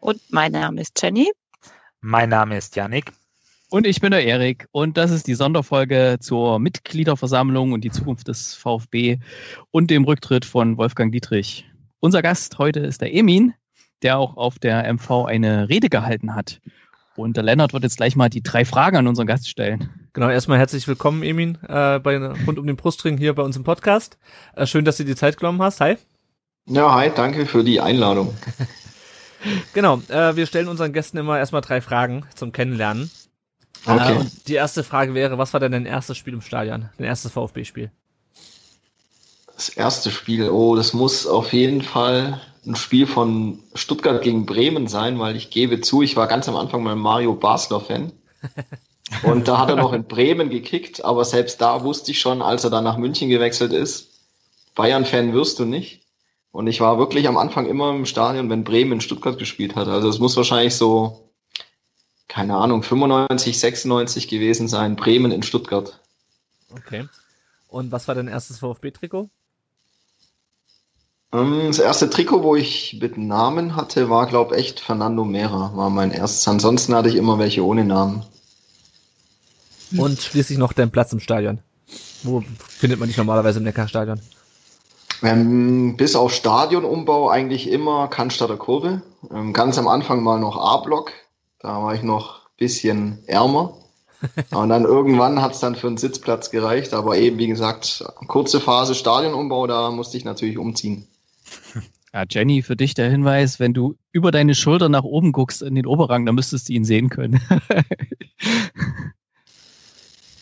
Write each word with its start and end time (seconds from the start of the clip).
Und 0.00 0.20
mein 0.30 0.52
Name 0.52 0.80
ist 0.80 1.00
Jenny. 1.00 1.30
Mein 2.00 2.28
Name 2.28 2.56
ist 2.56 2.76
Yannick. 2.76 3.12
Und 3.68 3.86
ich 3.86 4.00
bin 4.00 4.12
der 4.12 4.24
Erik 4.24 4.68
und 4.70 4.96
das 4.96 5.10
ist 5.10 5.26
die 5.26 5.34
Sonderfolge 5.34 6.18
zur 6.20 6.60
Mitgliederversammlung 6.60 7.72
und 7.72 7.82
die 7.82 7.90
Zukunft 7.90 8.28
des 8.28 8.54
VfB 8.54 9.18
und 9.72 9.90
dem 9.90 10.04
Rücktritt 10.04 10.44
von 10.44 10.76
Wolfgang 10.76 11.12
Dietrich. 11.12 11.66
Unser 11.98 12.22
Gast 12.22 12.58
heute 12.58 12.80
ist 12.80 13.00
der 13.00 13.12
Emin, 13.12 13.54
der 14.02 14.18
auch 14.18 14.36
auf 14.36 14.60
der 14.60 14.84
MV 14.92 15.24
eine 15.24 15.68
Rede 15.68 15.88
gehalten 15.88 16.36
hat. 16.36 16.60
Und 17.16 17.36
der 17.36 17.42
Lennart 17.42 17.72
wird 17.72 17.82
jetzt 17.82 17.96
gleich 17.96 18.14
mal 18.14 18.28
die 18.28 18.42
drei 18.42 18.64
Fragen 18.64 18.98
an 18.98 19.08
unseren 19.08 19.26
Gast 19.26 19.48
stellen. 19.48 19.88
Genau, 20.12 20.28
erstmal 20.28 20.58
herzlich 20.58 20.86
willkommen, 20.86 21.22
Emin, 21.22 21.58
äh, 21.66 21.98
bei 21.98 22.18
rund 22.46 22.58
um 22.58 22.66
den 22.66 22.76
Brustring 22.76 23.18
hier 23.18 23.34
bei 23.34 23.42
uns 23.42 23.56
im 23.56 23.64
Podcast. 23.64 24.16
Äh, 24.54 24.66
schön, 24.66 24.84
dass 24.84 24.98
du 24.98 25.02
dir 25.04 25.14
die 25.14 25.16
Zeit 25.16 25.38
genommen 25.38 25.60
hast. 25.60 25.80
Hi. 25.80 25.96
Ja, 26.66 26.94
hi, 26.94 27.10
danke 27.14 27.46
für 27.46 27.64
die 27.64 27.80
Einladung. 27.80 28.34
Genau, 29.72 30.00
äh, 30.08 30.36
wir 30.36 30.46
stellen 30.46 30.68
unseren 30.68 30.92
Gästen 30.92 31.18
immer 31.18 31.38
erstmal 31.38 31.62
drei 31.62 31.80
Fragen 31.80 32.24
zum 32.34 32.52
Kennenlernen. 32.52 33.10
Okay. 33.84 34.14
Äh, 34.14 34.24
die 34.48 34.54
erste 34.54 34.82
Frage 34.82 35.14
wäre, 35.14 35.38
was 35.38 35.52
war 35.52 35.60
denn 35.60 35.72
dein 35.72 35.86
erstes 35.86 36.16
Spiel 36.16 36.34
im 36.34 36.40
Stadion? 36.40 36.88
Dein 36.98 37.06
erstes 37.06 37.32
VfB-Spiel? 37.32 37.90
Das 39.54 39.68
erste 39.70 40.10
Spiel, 40.10 40.50
oh, 40.50 40.76
das 40.76 40.92
muss 40.92 41.26
auf 41.26 41.52
jeden 41.52 41.82
Fall 41.82 42.40
ein 42.66 42.76
Spiel 42.76 43.06
von 43.06 43.60
Stuttgart 43.74 44.22
gegen 44.22 44.44
Bremen 44.44 44.88
sein, 44.88 45.18
weil 45.18 45.36
ich 45.36 45.50
gebe 45.50 45.80
zu, 45.80 46.02
ich 46.02 46.16
war 46.16 46.26
ganz 46.26 46.48
am 46.48 46.56
Anfang 46.56 46.82
mal 46.82 46.96
Mario 46.96 47.34
Basler-Fan. 47.34 48.12
Und 49.22 49.46
da 49.46 49.58
hat 49.58 49.70
er 49.70 49.76
noch 49.76 49.92
in 49.92 50.04
Bremen 50.04 50.50
gekickt, 50.50 51.04
aber 51.04 51.24
selbst 51.24 51.60
da 51.60 51.84
wusste 51.84 52.10
ich 52.10 52.18
schon, 52.18 52.42
als 52.42 52.64
er 52.64 52.70
dann 52.70 52.82
nach 52.82 52.96
München 52.96 53.28
gewechselt 53.28 53.72
ist, 53.72 54.08
Bayern-Fan 54.74 55.32
wirst 55.32 55.60
du 55.60 55.64
nicht. 55.64 56.02
Und 56.56 56.68
ich 56.68 56.80
war 56.80 56.96
wirklich 56.96 57.28
am 57.28 57.36
Anfang 57.36 57.66
immer 57.66 57.90
im 57.90 58.06
Stadion, 58.06 58.48
wenn 58.48 58.64
Bremen 58.64 58.92
in 58.92 59.00
Stuttgart 59.02 59.38
gespielt 59.38 59.76
hat. 59.76 59.88
Also 59.88 60.08
es 60.08 60.20
muss 60.20 60.38
wahrscheinlich 60.38 60.74
so, 60.74 61.28
keine 62.28 62.56
Ahnung, 62.56 62.82
95, 62.82 63.60
96 63.60 64.26
gewesen 64.26 64.66
sein, 64.66 64.96
Bremen 64.96 65.32
in 65.32 65.42
Stuttgart. 65.42 66.00
Okay. 66.70 67.06
Und 67.68 67.92
was 67.92 68.08
war 68.08 68.14
dein 68.14 68.28
erstes 68.28 68.60
VfB-Trikot? 68.60 69.28
Ähm, 71.34 71.64
Das 71.66 71.78
erste 71.78 72.08
Trikot, 72.08 72.42
wo 72.42 72.56
ich 72.56 72.96
mit 73.02 73.18
Namen 73.18 73.76
hatte, 73.76 74.08
war, 74.08 74.26
glaube 74.26 74.56
echt 74.56 74.80
Fernando 74.80 75.26
Mera, 75.26 75.76
war 75.76 75.90
mein 75.90 76.10
erstes. 76.10 76.48
Ansonsten 76.48 76.94
hatte 76.94 77.10
ich 77.10 77.16
immer 77.16 77.38
welche 77.38 77.62
ohne 77.66 77.84
Namen. 77.84 78.24
Und 79.94 80.22
schließlich 80.22 80.56
noch 80.56 80.72
dein 80.72 80.90
Platz 80.90 81.12
im 81.12 81.20
Stadion. 81.20 81.58
Wo 82.22 82.42
findet 82.66 82.98
man 82.98 83.08
dich 83.08 83.18
normalerweise 83.18 83.58
im 83.58 83.64
Neckarstadion? 83.64 84.22
Ähm, 85.22 85.96
bis 85.96 86.16
auf 86.16 86.32
Stadionumbau 86.32 87.28
eigentlich 87.28 87.70
immer 87.70 88.08
Cannstatter 88.08 88.56
Kurve. 88.56 89.02
Ähm, 89.30 89.52
ganz 89.52 89.78
am 89.78 89.88
Anfang 89.88 90.22
mal 90.22 90.38
noch 90.38 90.56
A-Block. 90.56 91.12
Da 91.60 91.82
war 91.82 91.94
ich 91.94 92.02
noch 92.02 92.46
bisschen 92.56 93.22
ärmer. 93.26 93.76
Und 94.50 94.70
dann 94.70 94.84
irgendwann 94.84 95.42
hat 95.42 95.52
es 95.52 95.60
dann 95.60 95.76
für 95.76 95.86
einen 95.86 95.98
Sitzplatz 95.98 96.50
gereicht. 96.50 96.94
Aber 96.94 97.16
eben, 97.16 97.38
wie 97.38 97.46
gesagt, 97.48 98.04
kurze 98.26 98.60
Phase 98.60 98.94
Stadionumbau, 98.94 99.66
da 99.66 99.90
musste 99.90 100.16
ich 100.16 100.24
natürlich 100.24 100.58
umziehen. 100.58 101.06
Ja, 102.12 102.24
Jenny, 102.30 102.62
für 102.62 102.76
dich 102.76 102.94
der 102.94 103.10
Hinweis, 103.10 103.60
wenn 103.60 103.74
du 103.74 103.96
über 104.10 104.30
deine 104.30 104.54
Schulter 104.54 104.88
nach 104.88 105.04
oben 105.04 105.32
guckst 105.32 105.60
in 105.60 105.74
den 105.74 105.84
Oberrang, 105.84 106.24
dann 106.24 106.34
müsstest 106.34 106.70
du 106.70 106.72
ihn 106.72 106.86
sehen 106.86 107.10
können. 107.10 107.42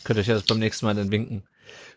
Könnt 0.05 0.17
ihr 0.17 0.21
euch 0.21 0.27
ja 0.27 0.35
das 0.35 0.43
beim 0.43 0.59
nächsten 0.59 0.85
Mal 0.85 0.95
dann 0.95 1.11
winken. 1.11 1.43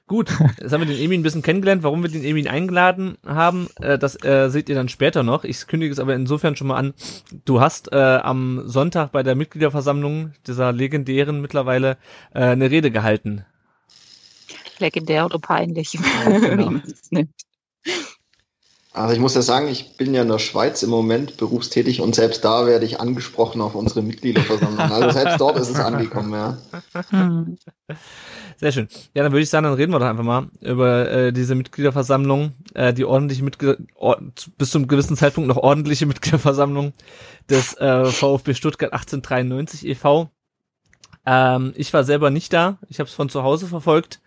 Gut, 0.08 0.30
jetzt 0.58 0.72
haben 0.72 0.80
wir 0.80 0.86
den 0.86 0.98
Emin 0.98 1.20
ein 1.20 1.22
bisschen 1.22 1.42
kennengelernt. 1.42 1.82
Warum 1.82 2.02
wir 2.02 2.10
den 2.10 2.24
Emin 2.24 2.48
eingeladen 2.48 3.18
haben, 3.26 3.68
äh, 3.78 3.98
das 3.98 4.16
äh, 4.24 4.48
seht 4.48 4.70
ihr 4.70 4.74
dann 4.74 4.88
später 4.88 5.22
noch. 5.22 5.44
Ich 5.44 5.66
kündige 5.66 5.92
es 5.92 6.00
aber 6.00 6.14
insofern 6.14 6.56
schon 6.56 6.66
mal 6.66 6.76
an. 6.76 6.94
Du 7.44 7.60
hast 7.60 7.92
äh, 7.92 7.96
am 7.96 8.62
Sonntag 8.64 9.12
bei 9.12 9.22
der 9.22 9.34
Mitgliederversammlung 9.34 10.32
dieser 10.46 10.72
legendären 10.72 11.42
mittlerweile 11.42 11.98
äh, 12.32 12.40
eine 12.40 12.70
Rede 12.70 12.90
gehalten. 12.90 13.44
Legendär 14.78 15.26
oder 15.26 15.38
peinlich. 15.38 15.92
genau. 16.24 16.40
Wie 16.68 16.72
man 16.72 16.82
es 16.86 17.12
nennt. 17.12 17.30
Also 18.98 19.14
ich 19.14 19.20
muss 19.20 19.36
ja 19.36 19.42
sagen, 19.42 19.68
ich 19.68 19.96
bin 19.96 20.12
ja 20.12 20.22
in 20.22 20.28
der 20.28 20.40
Schweiz 20.40 20.82
im 20.82 20.90
Moment 20.90 21.36
berufstätig 21.36 22.00
und 22.00 22.16
selbst 22.16 22.44
da 22.44 22.66
werde 22.66 22.84
ich 22.84 23.00
angesprochen 23.00 23.60
auf 23.60 23.76
unsere 23.76 24.02
Mitgliederversammlung. 24.02 24.90
Also 24.90 25.10
selbst 25.10 25.40
dort 25.40 25.56
ist 25.56 25.68
es 25.68 25.78
angekommen, 25.78 26.32
ja. 26.32 26.58
Sehr 28.56 28.72
schön. 28.72 28.88
Ja, 29.14 29.22
dann 29.22 29.30
würde 29.30 29.42
ich 29.42 29.50
sagen, 29.50 29.64
dann 29.64 29.74
reden 29.74 29.92
wir 29.92 30.00
doch 30.00 30.06
einfach 30.06 30.24
mal 30.24 30.48
über 30.60 31.08
äh, 31.08 31.32
diese 31.32 31.54
Mitgliederversammlung, 31.54 32.54
äh, 32.74 32.92
die 32.92 33.04
ordentliche 33.04 33.44
Mitglieder, 33.44 33.76
or 33.94 34.20
bis 34.56 34.70
zum 34.70 34.88
gewissen 34.88 35.16
Zeitpunkt 35.16 35.46
noch 35.46 35.58
ordentliche 35.58 36.06
Mitgliederversammlung 36.06 36.92
des 37.48 37.74
äh, 37.74 38.04
VfB 38.06 38.54
Stuttgart 38.54 38.92
1893 38.92 39.86
e.V. 39.86 40.28
Ähm, 41.24 41.72
ich 41.76 41.92
war 41.92 42.02
selber 42.02 42.30
nicht 42.30 42.52
da, 42.52 42.78
ich 42.88 42.98
habe 42.98 43.08
es 43.08 43.14
von 43.14 43.28
zu 43.28 43.44
Hause 43.44 43.68
verfolgt. 43.68 44.20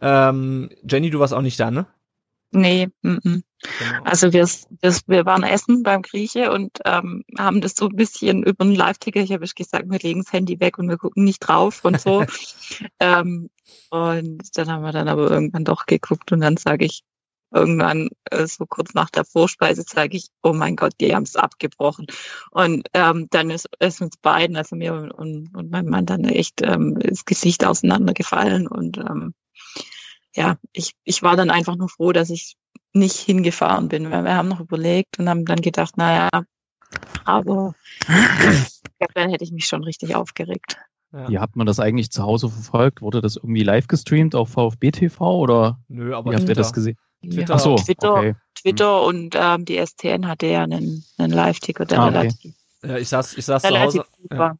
Ähm, 0.00 0.70
Jenny, 0.88 1.10
du 1.10 1.18
warst 1.18 1.34
auch 1.34 1.42
nicht 1.42 1.58
da, 1.58 1.72
ne? 1.72 1.86
Nee, 2.54 2.88
mm, 3.02 3.18
mm. 3.22 3.42
Genau. 3.78 4.02
also 4.04 4.32
wir, 4.32 4.46
wir, 4.46 4.96
wir 5.06 5.26
waren 5.26 5.42
essen 5.42 5.82
beim 5.82 6.02
Grieche 6.02 6.52
und 6.52 6.78
ähm, 6.84 7.24
haben 7.36 7.60
das 7.60 7.74
so 7.74 7.88
ein 7.88 7.96
bisschen 7.96 8.42
über 8.42 8.64
einen 8.64 8.74
Live-Ticker, 8.74 9.20
ich 9.20 9.32
habe 9.32 9.46
gesagt, 9.46 9.90
wir 9.90 9.98
legen 9.98 10.22
das 10.22 10.32
Handy 10.32 10.60
weg 10.60 10.78
und 10.78 10.88
wir 10.88 10.98
gucken 10.98 11.24
nicht 11.24 11.40
drauf 11.40 11.84
und 11.84 12.00
so. 12.00 12.24
ähm, 13.00 13.50
und 13.90 14.42
dann 14.56 14.70
haben 14.70 14.82
wir 14.82 14.92
dann 14.92 15.08
aber 15.08 15.30
irgendwann 15.30 15.64
doch 15.64 15.86
geguckt 15.86 16.30
und 16.30 16.40
dann 16.40 16.56
sage 16.56 16.84
ich 16.84 17.02
irgendwann 17.52 18.10
äh, 18.30 18.46
so 18.46 18.66
kurz 18.66 18.94
nach 18.94 19.10
der 19.10 19.24
Vorspeise 19.24 19.84
sage 19.86 20.16
ich, 20.16 20.28
oh 20.42 20.52
mein 20.52 20.76
Gott, 20.76 20.94
die 21.00 21.14
haben 21.14 21.22
es 21.22 21.36
abgebrochen. 21.36 22.06
Und 22.50 22.88
ähm, 22.92 23.28
dann 23.30 23.50
ist, 23.50 23.68
ist 23.78 24.00
uns 24.00 24.16
beiden, 24.16 24.56
also 24.56 24.76
mir 24.76 24.94
und, 24.94 25.10
und, 25.12 25.54
und 25.54 25.70
meinem 25.70 25.88
Mann, 25.88 26.06
dann 26.06 26.24
echt 26.24 26.62
ähm, 26.62 26.98
das 26.98 27.24
Gesicht 27.24 27.64
auseinandergefallen 27.64 28.66
und 28.66 28.98
ähm, 28.98 29.34
ja, 30.34 30.56
ich, 30.72 30.92
ich 31.04 31.22
war 31.22 31.36
dann 31.36 31.50
einfach 31.50 31.76
nur 31.76 31.88
froh, 31.88 32.12
dass 32.12 32.30
ich 32.30 32.56
nicht 32.92 33.16
hingefahren 33.16 33.88
bin, 33.88 34.10
weil 34.10 34.24
wir 34.24 34.34
haben 34.36 34.48
noch 34.48 34.60
überlegt 34.60 35.18
und 35.18 35.28
haben 35.28 35.44
dann 35.44 35.60
gedacht, 35.60 35.96
naja, 35.96 36.28
aber 37.24 37.74
dann 39.14 39.30
hätte 39.30 39.44
ich 39.44 39.52
mich 39.52 39.66
schon 39.66 39.84
richtig 39.84 40.14
aufgeregt. 40.14 40.76
Ja. 41.12 41.28
Wie 41.28 41.38
hat 41.38 41.54
man 41.54 41.66
das 41.66 41.78
eigentlich 41.78 42.10
zu 42.10 42.22
Hause 42.24 42.48
verfolgt? 42.48 43.00
Wurde 43.00 43.20
das 43.20 43.36
irgendwie 43.36 43.62
live 43.62 43.86
gestreamt 43.86 44.34
auf 44.34 44.50
VfB 44.50 44.90
TV 44.90 45.38
oder 45.38 45.78
Nö, 45.88 46.14
aber 46.14 46.30
wie 46.30 46.34
habt 46.34 46.42
ihr 46.42 46.46
Twitter. 46.48 46.60
das 46.60 46.72
gesehen? 46.72 46.96
Twitter. 47.22 47.54
Ach 47.54 47.60
so, 47.60 47.76
Twitter, 47.76 48.14
okay. 48.14 48.34
Twitter 48.54 49.02
und 49.02 49.34
ähm, 49.38 49.64
die 49.64 49.78
STN 49.84 50.26
hatte 50.28 50.46
ja 50.46 50.62
einen, 50.64 51.04
einen 51.16 51.32
Live-Ticker, 51.32 51.84
der 51.86 51.98
Ah, 52.00 52.08
okay. 52.08 52.18
relativ, 52.18 52.54
Ja, 52.84 52.96
ich 52.98 53.08
saß, 53.08 53.38
ich 53.38 53.44
saß 53.44 53.62
zu 53.62 53.80
Hause. 53.80 54.04
Ja. 54.30 54.56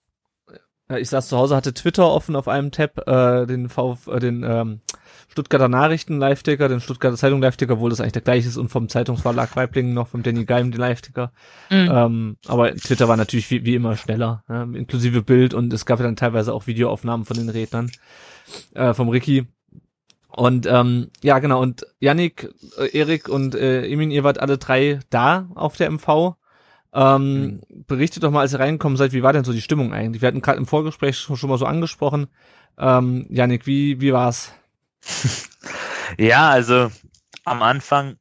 ich 0.96 1.08
saß 1.08 1.28
zu 1.28 1.36
Hause, 1.36 1.56
hatte 1.56 1.74
Twitter 1.74 2.08
offen 2.10 2.36
auf 2.36 2.48
einem 2.48 2.70
Tab, 2.70 3.06
äh, 3.06 3.46
den 3.46 3.68
VF, 3.68 4.06
äh, 4.06 4.18
den 4.20 4.44
ähm, 4.44 4.80
Stuttgarter 5.34 5.68
Nachrichten 5.68 6.20
Live-Ticker, 6.20 6.68
den 6.68 6.78
Stuttgarter 6.78 7.16
Zeitung 7.16 7.42
Live-Ticker, 7.42 7.72
obwohl 7.72 7.90
das 7.90 8.00
eigentlich 8.00 8.12
der 8.12 8.22
gleiche 8.22 8.46
ist 8.46 8.56
und 8.56 8.68
vom 8.68 8.88
Zeitungsverlag 8.88 9.56
Weiblingen 9.56 9.92
noch 9.92 10.06
vom 10.06 10.22
Danny 10.22 10.44
Geim 10.44 10.70
den 10.70 10.78
Live-Ticker. 10.78 11.32
Mhm. 11.70 11.90
Ähm, 11.92 12.36
aber 12.46 12.72
Twitter 12.76 13.08
war 13.08 13.16
natürlich 13.16 13.50
wie, 13.50 13.64
wie 13.64 13.75
immer 13.75 13.96
schneller, 13.96 14.44
ja, 14.48 14.62
inklusive 14.62 15.22
Bild 15.22 15.52
und 15.52 15.72
es 15.72 15.86
gab 15.86 15.98
ja 15.98 16.04
dann 16.04 16.14
teilweise 16.14 16.54
auch 16.54 16.69
Videoaufnahmen 16.69 17.26
von 17.26 17.36
den 17.36 17.48
Rednern 17.48 17.90
äh, 18.75 18.94
vom 18.94 19.08
Ricky. 19.08 19.48
Und 20.28 20.66
ähm, 20.66 21.10
ja, 21.20 21.40
genau, 21.40 21.60
und 21.60 21.84
Yannick, 21.98 22.54
äh, 22.78 22.96
Erik 22.96 23.28
und 23.28 23.56
äh, 23.56 23.88
Emin, 23.88 24.12
ihr 24.12 24.22
wart 24.22 24.38
alle 24.38 24.56
drei 24.56 25.00
da 25.10 25.48
auf 25.56 25.76
der 25.76 25.90
MV. 25.90 26.37
Ähm, 26.92 27.60
Berichtet 27.88 28.22
doch 28.22 28.30
mal, 28.30 28.42
als 28.42 28.52
ihr 28.52 28.60
reingekommen 28.60 28.96
seid, 28.96 29.12
wie 29.12 29.25
war 29.25 29.32
denn 29.32 29.42
so 29.42 29.52
die 29.52 29.62
Stimmung 29.62 29.92
eigentlich? 29.92 30.22
Wir 30.22 30.28
hatten 30.28 30.42
gerade 30.42 30.58
im 30.58 30.66
Vorgespräch 30.66 31.19
schon, 31.19 31.37
schon 31.37 31.50
mal 31.50 31.58
so 31.58 31.66
angesprochen. 31.66 32.28
Ähm, 32.78 33.26
Yannick, 33.30 33.66
wie, 33.66 34.00
wie 34.00 34.12
war's? 34.12 34.52
Ja, 36.18 36.50
also 36.50 36.92
am 37.44 37.62
Anfang 37.62 38.18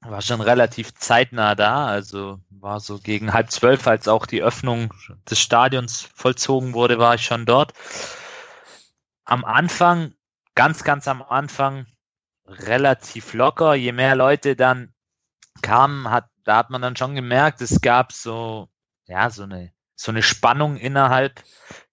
war 0.00 0.22
schon 0.22 0.40
relativ 0.40 0.94
zeitnah 0.94 1.54
da, 1.54 1.86
also 1.86 2.40
war 2.48 2.80
so 2.80 2.98
gegen 2.98 3.32
halb 3.34 3.50
zwölf, 3.50 3.86
als 3.86 4.08
auch 4.08 4.26
die 4.26 4.42
Öffnung 4.42 4.92
des 5.28 5.38
Stadions 5.38 6.08
vollzogen 6.14 6.72
wurde, 6.72 6.98
war 6.98 7.14
ich 7.14 7.24
schon 7.24 7.44
dort. 7.44 7.74
Am 9.24 9.44
Anfang, 9.44 10.14
ganz, 10.54 10.82
ganz 10.82 11.06
am 11.06 11.22
Anfang, 11.22 11.86
relativ 12.46 13.34
locker. 13.34 13.74
Je 13.74 13.92
mehr 13.92 14.16
Leute 14.16 14.56
dann 14.56 14.92
kamen, 15.62 16.10
hat, 16.10 16.30
da 16.44 16.56
hat 16.56 16.70
man 16.70 16.82
dann 16.82 16.96
schon 16.96 17.14
gemerkt, 17.14 17.60
es 17.60 17.80
gab 17.82 18.12
so 18.12 18.70
ja, 19.10 19.28
so 19.28 19.42
eine, 19.42 19.72
so 19.96 20.12
eine 20.12 20.22
Spannung 20.22 20.76
innerhalb 20.76 21.42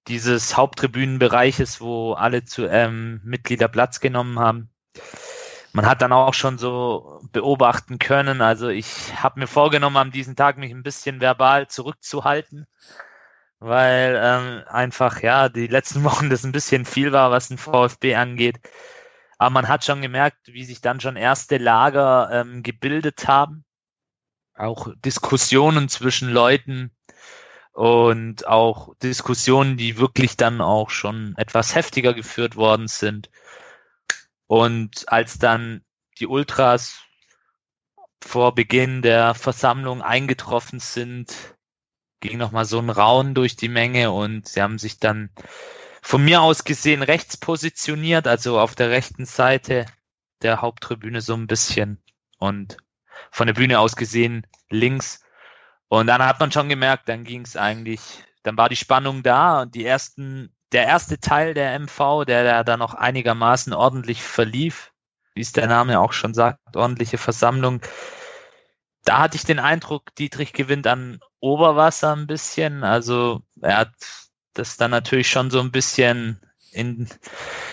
dieses 0.07 0.56
Haupttribünenbereiches, 0.56 1.81
wo 1.81 2.13
alle 2.13 2.44
zu 2.44 2.65
ähm, 2.65 3.21
Mitglieder 3.24 3.68
Platz 3.68 4.00
genommen 4.00 4.39
haben. 4.39 4.69
Man 5.74 5.86
hat 5.86 6.01
dann 6.01 6.13
auch 6.13 6.33
schon 6.33 6.57
so 6.57 7.21
beobachten 7.31 8.00
können. 8.00 8.42
Also 8.42 8.69
ich 8.69 9.21
habe 9.21 9.42
mir 9.42 9.48
vorgenommen, 9.48 9.98
an 9.98 10.12
diesem 10.12 10.36
Tag 10.36 10.57
mich 10.57 10.71
ein 10.71 10.83
bisschen 10.83 11.21
verbal 11.21 11.68
zurückzuhalten, 11.68 12.65
weil 13.59 14.19
ähm, 14.21 14.63
einfach 14.68 15.21
ja 15.21 15.50
die 15.50 15.68
letzten 15.68 16.04
Wochen 16.06 16.30
das 16.30 16.44
ein 16.44 16.51
bisschen 16.51 16.86
viel 16.86 17.12
war, 17.12 17.31
was 17.31 17.50
den 17.50 17.57
VfB 17.57 18.15
angeht. 18.15 18.60
Aber 19.38 19.51
man 19.51 19.68
hat 19.68 19.86
schon 19.86 20.01
gemerkt, 20.01 20.48
wie 20.48 20.63
sich 20.63 20.81
dann 20.81 21.00
schon 21.00 21.15
erste 21.15 21.57
Lager 21.57 22.30
ähm, 22.31 22.63
gebildet 22.63 23.27
haben. 23.27 23.65
Auch 24.56 24.88
Diskussionen 25.06 25.89
zwischen 25.89 26.30
Leuten 26.30 26.97
und 27.77 28.47
auch 28.47 28.95
Diskussionen, 29.03 29.77
die 29.77 30.00
wirklich 30.00 30.35
dann 30.35 30.62
auch 30.62 30.89
schon 30.89 31.35
etwas 31.38 31.75
heftiger 31.75 32.15
geführt 32.15 32.56
worden 32.56 32.88
sind. 32.88 33.29
Und 34.47 35.03
als 35.09 35.38
dann 35.38 35.85
die 36.19 36.25
Ultras 36.25 37.03
vor 38.19 38.56
Beginn 38.56 39.03
der 39.03 39.35
Versammlung 39.35 40.01
eingetroffen 40.01 40.79
sind, 40.79 41.56
ging 42.19 42.39
nochmal 42.39 42.65
so 42.65 42.79
ein 42.79 42.89
Raun 42.89 43.35
durch 43.35 43.57
die 43.57 43.69
Menge 43.69 44.09
und 44.09 44.47
sie 44.47 44.63
haben 44.63 44.79
sich 44.79 44.97
dann 44.97 45.29
von 46.01 46.25
mir 46.25 46.41
aus 46.41 46.63
gesehen 46.63 47.03
rechts 47.03 47.38
positioniert, 47.38 48.25
also 48.25 48.59
auf 48.59 48.74
der 48.74 48.89
rechten 48.89 49.25
Seite 49.25 49.85
der 50.41 50.62
Haupttribüne 50.62 51.21
so 51.21 51.35
ein 51.35 51.45
bisschen 51.45 52.01
und 52.39 52.77
von 53.29 53.45
der 53.45 53.53
Bühne 53.53 53.77
aus 53.77 53.95
gesehen 53.95 54.47
links. 54.71 55.24
Und 55.89 56.07
dann 56.07 56.25
hat 56.25 56.39
man 56.39 56.51
schon 56.51 56.69
gemerkt, 56.69 57.07
dann 57.07 57.24
ging 57.24 57.42
es 57.42 57.56
eigentlich, 57.56 58.24
dann 58.44 58.57
war 58.57 58.69
die 58.69 58.75
Spannung 58.75 59.24
da 59.24 59.62
und 59.62 59.75
die 59.75 59.86
ersten, 59.86 60.54
der 60.72 60.86
erste 60.86 61.19
Teil 61.19 61.54
der 61.54 61.80
MV, 61.80 62.25
der, 62.25 62.44
der 62.44 62.63
da 62.63 62.78
noch 62.78 62.94
einigermaßen 62.94 63.74
ordentlich 63.74 64.22
verlief, 64.22 64.92
wie 65.34 65.42
es 65.42 65.54
der 65.54 65.68
Name 65.68 66.00
auch 66.00 66.13
schon 66.13 66.34
sagt, 66.34 66.75
ordentliche 66.75 67.18
Versammlung. 67.18 67.81
Da 69.06 69.19
hatte 69.19 69.38
ich 69.38 69.45
den 69.45 69.60
Eindruck, 69.60 70.13
Dietrich 70.16 70.51
gewinnt 70.51 70.88
an 70.88 71.19
Oberwasser 71.39 72.13
ein 72.16 72.28
bisschen. 72.28 72.84
Also 72.84 73.42
er 73.62 73.78
hat 73.78 73.94
das 74.54 74.75
dann 74.75 74.92
natürlich 74.92 75.30
schon 75.30 75.50
so 75.50 75.62
ein 75.62 75.72
bisschen 75.72 76.42
in, 76.72 77.07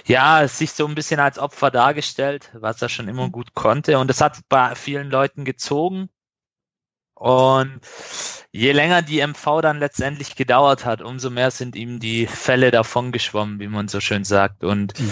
ja, 0.07 0.47
sich 0.47 0.73
so 0.73 0.87
ein 0.87 0.95
bisschen 0.95 1.19
als 1.21 1.39
Opfer 1.39 1.71
dargestellt, 1.71 2.51
was 2.55 2.81
er 2.81 2.89
schon 2.89 3.09
immer 3.09 3.31
gut 3.31 3.55
konnte. 3.55 3.99
Und 3.99 4.09
das 4.09 4.21
hat 4.21 4.39
bei 4.49 4.75
vielen 4.75 5.11
Leuten 5.11 5.45
gezogen. 5.45 6.09
Und 7.15 7.81
je 8.53 8.73
länger 8.73 9.03
die 9.03 9.25
MV 9.25 9.61
dann 9.63 9.79
letztendlich 9.79 10.37
gedauert 10.37 10.85
hat, 10.85 11.01
umso 11.01 11.31
mehr 11.31 11.51
sind 11.51 11.77
ihm 11.77 12.01
die 12.01 12.27
Fälle 12.27 12.71
davon 12.71 13.13
geschwommen, 13.13 13.61
wie 13.61 13.69
man 13.69 13.89
so 13.89 14.01
schön 14.01 14.25
sagt. 14.25 14.65
Und 14.65 14.99
mhm. 14.99 15.11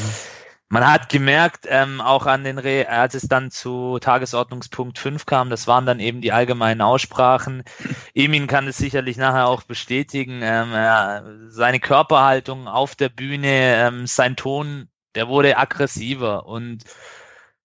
Man 0.72 0.90
hat 0.90 1.10
gemerkt, 1.10 1.66
ähm, 1.68 2.00
auch 2.00 2.24
an 2.24 2.44
den 2.44 2.56
Re 2.56 2.88
als 2.88 3.12
es 3.12 3.28
dann 3.28 3.50
zu 3.50 3.98
Tagesordnungspunkt 3.98 4.98
5 4.98 5.26
kam, 5.26 5.50
das 5.50 5.66
waren 5.66 5.84
dann 5.84 6.00
eben 6.00 6.22
die 6.22 6.32
allgemeinen 6.32 6.80
Aussprachen. 6.80 7.62
Emin 8.14 8.46
kann 8.46 8.66
es 8.66 8.78
sicherlich 8.78 9.18
nachher 9.18 9.48
auch 9.48 9.64
bestätigen. 9.64 10.40
Ähm, 10.42 10.72
äh, 10.72 11.50
seine 11.50 11.78
Körperhaltung 11.78 12.68
auf 12.68 12.94
der 12.94 13.10
Bühne, 13.10 13.86
ähm, 13.86 14.06
sein 14.06 14.34
Ton, 14.34 14.88
der 15.14 15.28
wurde 15.28 15.58
aggressiver 15.58 16.46
und 16.46 16.84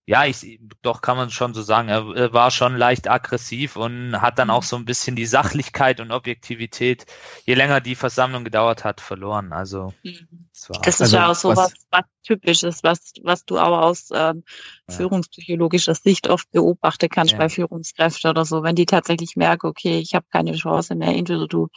ja, 0.07 0.24
ich, 0.25 0.62
doch 0.81 1.01
kann 1.01 1.18
man 1.18 1.30
schon 1.31 1.54
so 1.54 1.62
sagen, 1.62 1.89
er, 1.89 2.31
war 2.31 2.50
schon 2.50 2.77
leicht 2.77 3.09
aggressiv 3.09 3.75
und 3.75 4.21
hat 4.21 4.39
dann 4.39 4.50
auch 4.50 4.63
so 4.63 4.77
ein 4.77 4.86
bisschen 4.86 5.18
die 5.18 5.25
Sachlichkeit 5.25 6.00
und 6.00 6.12
Objektivität, 6.12 7.06
je 7.45 7.56
länger 7.56 7.81
die 7.81 7.95
Versammlung 7.95 8.45
gedauert 8.45 8.86
hat, 8.86 9.01
verloren. 9.01 9.51
Also 9.51 9.94
mhm. 10.04 10.48
das, 10.54 10.69
war, 10.69 10.81
das 10.81 10.95
ist 10.95 11.01
also, 11.01 11.18
ja 11.18 11.27
auch 11.30 11.36
so 11.36 11.50
was, 11.50 11.74
was 11.92 12.06
typisches, 12.24 12.83
was, 12.83 13.15
was 13.21 13.44
du 13.44 13.59
auch 13.59 13.80
aus 13.80 14.07
ähm, 14.13 14.45
ja. 14.88 14.95
führungspsychologischer 14.95 15.94
Sicht 15.95 16.30
oft 16.30 16.50
beobachten 16.51 17.10
kannst 17.10 17.33
ja. 17.33 17.38
bei 17.38 17.50
Führungskräften 17.50 18.30
oder 18.30 18.45
so, 18.45 18.63
wenn 18.63 18.75
die 18.75 18.86
tatsächlich 18.86 19.36
merken, 19.36 19.68
okay, 19.68 20.00
ich 20.00 20.15
habe 20.15 20.25
keine 20.31 20.53
Chance 20.53 20.95
mehr, 20.95 21.10
entweder 21.10 21.48
du 21.50 21.68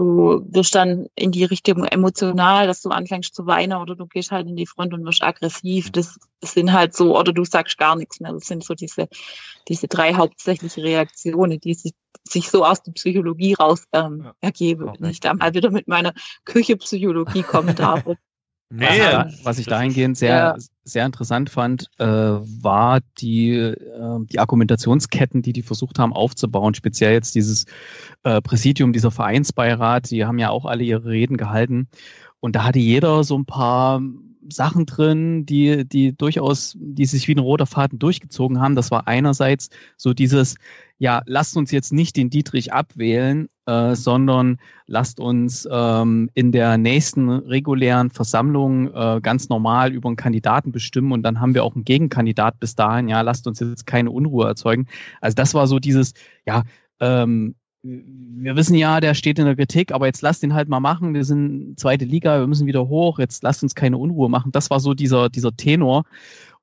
du 0.00 0.46
wirst 0.50 0.74
dann 0.74 1.06
in 1.14 1.30
die 1.30 1.44
Richtung 1.44 1.84
emotional, 1.84 2.66
dass 2.66 2.80
du 2.80 2.88
anfängst 2.88 3.34
zu 3.34 3.46
weinen 3.46 3.74
oder 3.74 3.94
du 3.94 4.06
gehst 4.06 4.30
halt 4.30 4.48
in 4.48 4.56
die 4.56 4.66
Front 4.66 4.94
und 4.94 5.04
wirst 5.04 5.22
aggressiv. 5.22 5.90
Das, 5.90 6.18
das 6.40 6.54
sind 6.54 6.72
halt 6.72 6.94
so, 6.94 7.18
oder 7.18 7.32
du 7.32 7.44
sagst 7.44 7.76
gar 7.76 7.96
nichts 7.96 8.20
mehr. 8.20 8.32
Das 8.32 8.46
sind 8.46 8.64
so 8.64 8.74
diese, 8.74 9.08
diese 9.68 9.88
drei 9.88 10.14
hauptsächliche 10.14 10.82
Reaktionen, 10.82 11.60
die 11.60 11.74
sich, 11.74 11.92
sich 12.26 12.48
so 12.48 12.64
aus 12.64 12.82
der 12.82 12.92
Psychologie 12.92 13.54
raus 13.54 13.84
ähm, 13.92 14.22
ja. 14.24 14.34
ergeben. 14.40 14.90
Wenn 14.98 15.10
ich 15.10 15.20
da 15.20 15.34
mal 15.34 15.52
wieder 15.52 15.70
mit 15.70 15.86
meiner 15.86 16.14
Küchepsychologie 16.44 17.42
kommen 17.42 17.74
darf. 17.74 18.04
Nee, 18.72 18.86
was, 18.86 19.44
was 19.44 19.58
ich 19.58 19.66
dahingehend 19.66 20.16
sehr, 20.16 20.56
ja. 20.56 20.56
Sehr 20.84 21.06
interessant 21.06 21.50
fand, 21.50 21.90
äh, 21.98 22.04
war 22.06 23.00
die, 23.18 23.50
äh, 23.52 24.18
die 24.24 24.38
Argumentationsketten, 24.38 25.42
die 25.42 25.52
die 25.52 25.62
versucht 25.62 25.98
haben 25.98 26.12
aufzubauen. 26.12 26.74
Speziell 26.74 27.12
jetzt 27.12 27.34
dieses 27.34 27.66
äh, 28.22 28.40
Präsidium, 28.40 28.92
dieser 28.92 29.10
Vereinsbeirat, 29.10 30.10
die 30.10 30.24
haben 30.24 30.38
ja 30.38 30.50
auch 30.50 30.64
alle 30.64 30.84
ihre 30.84 31.04
Reden 31.04 31.36
gehalten. 31.36 31.88
Und 32.40 32.56
da 32.56 32.64
hatte 32.64 32.78
jeder 32.78 33.22
so 33.24 33.38
ein 33.38 33.44
paar 33.44 34.00
Sachen 34.48 34.86
drin, 34.86 35.46
die, 35.46 35.86
die 35.86 36.16
durchaus, 36.16 36.76
die 36.78 37.04
sich 37.04 37.28
wie 37.28 37.34
ein 37.34 37.38
roter 37.38 37.66
Faden 37.66 37.98
durchgezogen 37.98 38.60
haben. 38.60 38.74
Das 38.74 38.90
war 38.90 39.06
einerseits 39.06 39.68
so 39.96 40.14
dieses, 40.14 40.56
ja, 40.98 41.22
lasst 41.26 41.56
uns 41.56 41.70
jetzt 41.70 41.92
nicht 41.92 42.16
den 42.16 42.30
Dietrich 42.30 42.72
abwählen, 42.72 43.48
äh, 43.70 43.94
sondern 43.94 44.58
lasst 44.86 45.20
uns 45.20 45.68
ähm, 45.70 46.28
in 46.34 46.50
der 46.50 46.76
nächsten 46.76 47.30
regulären 47.30 48.10
Versammlung 48.10 48.92
äh, 48.92 49.20
ganz 49.22 49.48
normal 49.48 49.92
über 49.92 50.08
einen 50.08 50.16
Kandidaten 50.16 50.72
bestimmen 50.72 51.12
und 51.12 51.22
dann 51.22 51.40
haben 51.40 51.54
wir 51.54 51.62
auch 51.62 51.76
einen 51.76 51.84
Gegenkandidat 51.84 52.58
bis 52.58 52.74
dahin. 52.74 53.08
Ja, 53.08 53.20
lasst 53.20 53.46
uns 53.46 53.60
jetzt 53.60 53.86
keine 53.86 54.10
Unruhe 54.10 54.48
erzeugen. 54.48 54.86
Also 55.20 55.36
das 55.36 55.54
war 55.54 55.68
so 55.68 55.78
dieses, 55.78 56.14
ja, 56.46 56.64
ähm, 56.98 57.54
wir 57.82 58.56
wissen 58.56 58.74
ja, 58.74 59.00
der 59.00 59.14
steht 59.14 59.38
in 59.38 59.46
der 59.46 59.56
Kritik, 59.56 59.92
aber 59.92 60.06
jetzt 60.06 60.20
lasst 60.20 60.42
ihn 60.42 60.52
halt 60.52 60.68
mal 60.68 60.80
machen. 60.80 61.14
Wir 61.14 61.24
sind 61.24 61.78
zweite 61.78 62.04
Liga, 62.04 62.40
wir 62.40 62.46
müssen 62.46 62.66
wieder 62.66 62.88
hoch. 62.88 63.18
Jetzt 63.18 63.42
lasst 63.42 63.62
uns 63.62 63.74
keine 63.74 63.96
Unruhe 63.96 64.28
machen. 64.28 64.52
Das 64.52 64.68
war 64.68 64.80
so 64.80 64.92
dieser, 64.94 65.30
dieser 65.30 65.56
Tenor. 65.56 66.04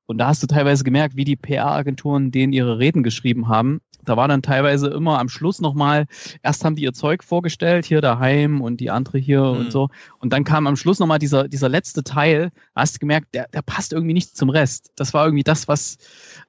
Und 0.06 0.20
da 0.20 0.28
hast 0.28 0.44
du 0.44 0.48
teilweise 0.48 0.84
gemerkt, 0.84 1.16
wie 1.16 1.26
die 1.26 1.36
PR-Agenturen 1.36 2.32
denen 2.32 2.54
ihre 2.54 2.80
Reden 2.80 3.04
geschrieben 3.04 3.48
haben. 3.48 3.82
Da 4.08 4.16
war 4.16 4.28
dann 4.28 4.42
teilweise 4.42 4.88
immer 4.88 5.20
am 5.20 5.28
Schluss 5.28 5.60
nochmal, 5.60 6.06
erst 6.42 6.64
haben 6.64 6.76
die 6.76 6.84
ihr 6.84 6.94
Zeug 6.94 7.24
vorgestellt, 7.24 7.86
hier 7.86 8.00
daheim 8.00 8.62
und 8.62 8.80
die 8.80 8.90
andere 8.90 9.18
hier 9.18 9.42
mhm. 9.42 9.60
und 9.60 9.72
so. 9.72 9.90
Und 10.20 10.32
dann 10.32 10.44
kam 10.44 10.66
am 10.66 10.78
Schluss 10.78 11.00
nochmal 11.00 11.20
dieser, 11.20 11.48
dieser 11.48 11.68
letzte 11.68 12.04
Teil, 12.04 12.52
hast 12.76 12.96
du 12.96 13.00
gemerkt, 13.00 13.36
der, 13.36 13.48
der 13.50 13.62
passt 13.62 13.92
irgendwie 13.92 14.14
nicht 14.14 14.38
zum 14.38 14.50
Rest. 14.50 14.92
Das 14.96 15.14
war 15.14 15.26
irgendwie 15.26 15.44
das, 15.44 15.68
was, 15.68 15.98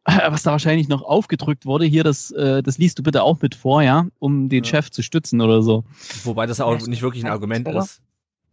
was 0.04 0.44
da 0.44 0.52
wahrscheinlich 0.52 0.88
noch 0.88 1.02
aufgedrückt 1.02 1.66
wurde. 1.66 1.84
Hier, 1.84 2.04
das, 2.04 2.30
äh, 2.30 2.62
das 2.62 2.78
liest 2.78 2.98
du 3.00 3.02
bitte 3.02 3.24
auch 3.24 3.40
mit 3.42 3.56
vor, 3.56 3.82
ja, 3.82 4.06
um 4.20 4.48
den 4.48 4.62
ja. 4.62 4.70
Chef 4.70 4.90
zu 4.90 5.02
stützen 5.02 5.40
oder 5.40 5.62
so. 5.62 5.84
Wobei 6.22 6.46
das 6.46 6.60
auch 6.60 6.86
nicht 6.86 7.02
wirklich 7.02 7.24
ein 7.24 7.30
Argument 7.30 7.66
ist. 7.68 8.00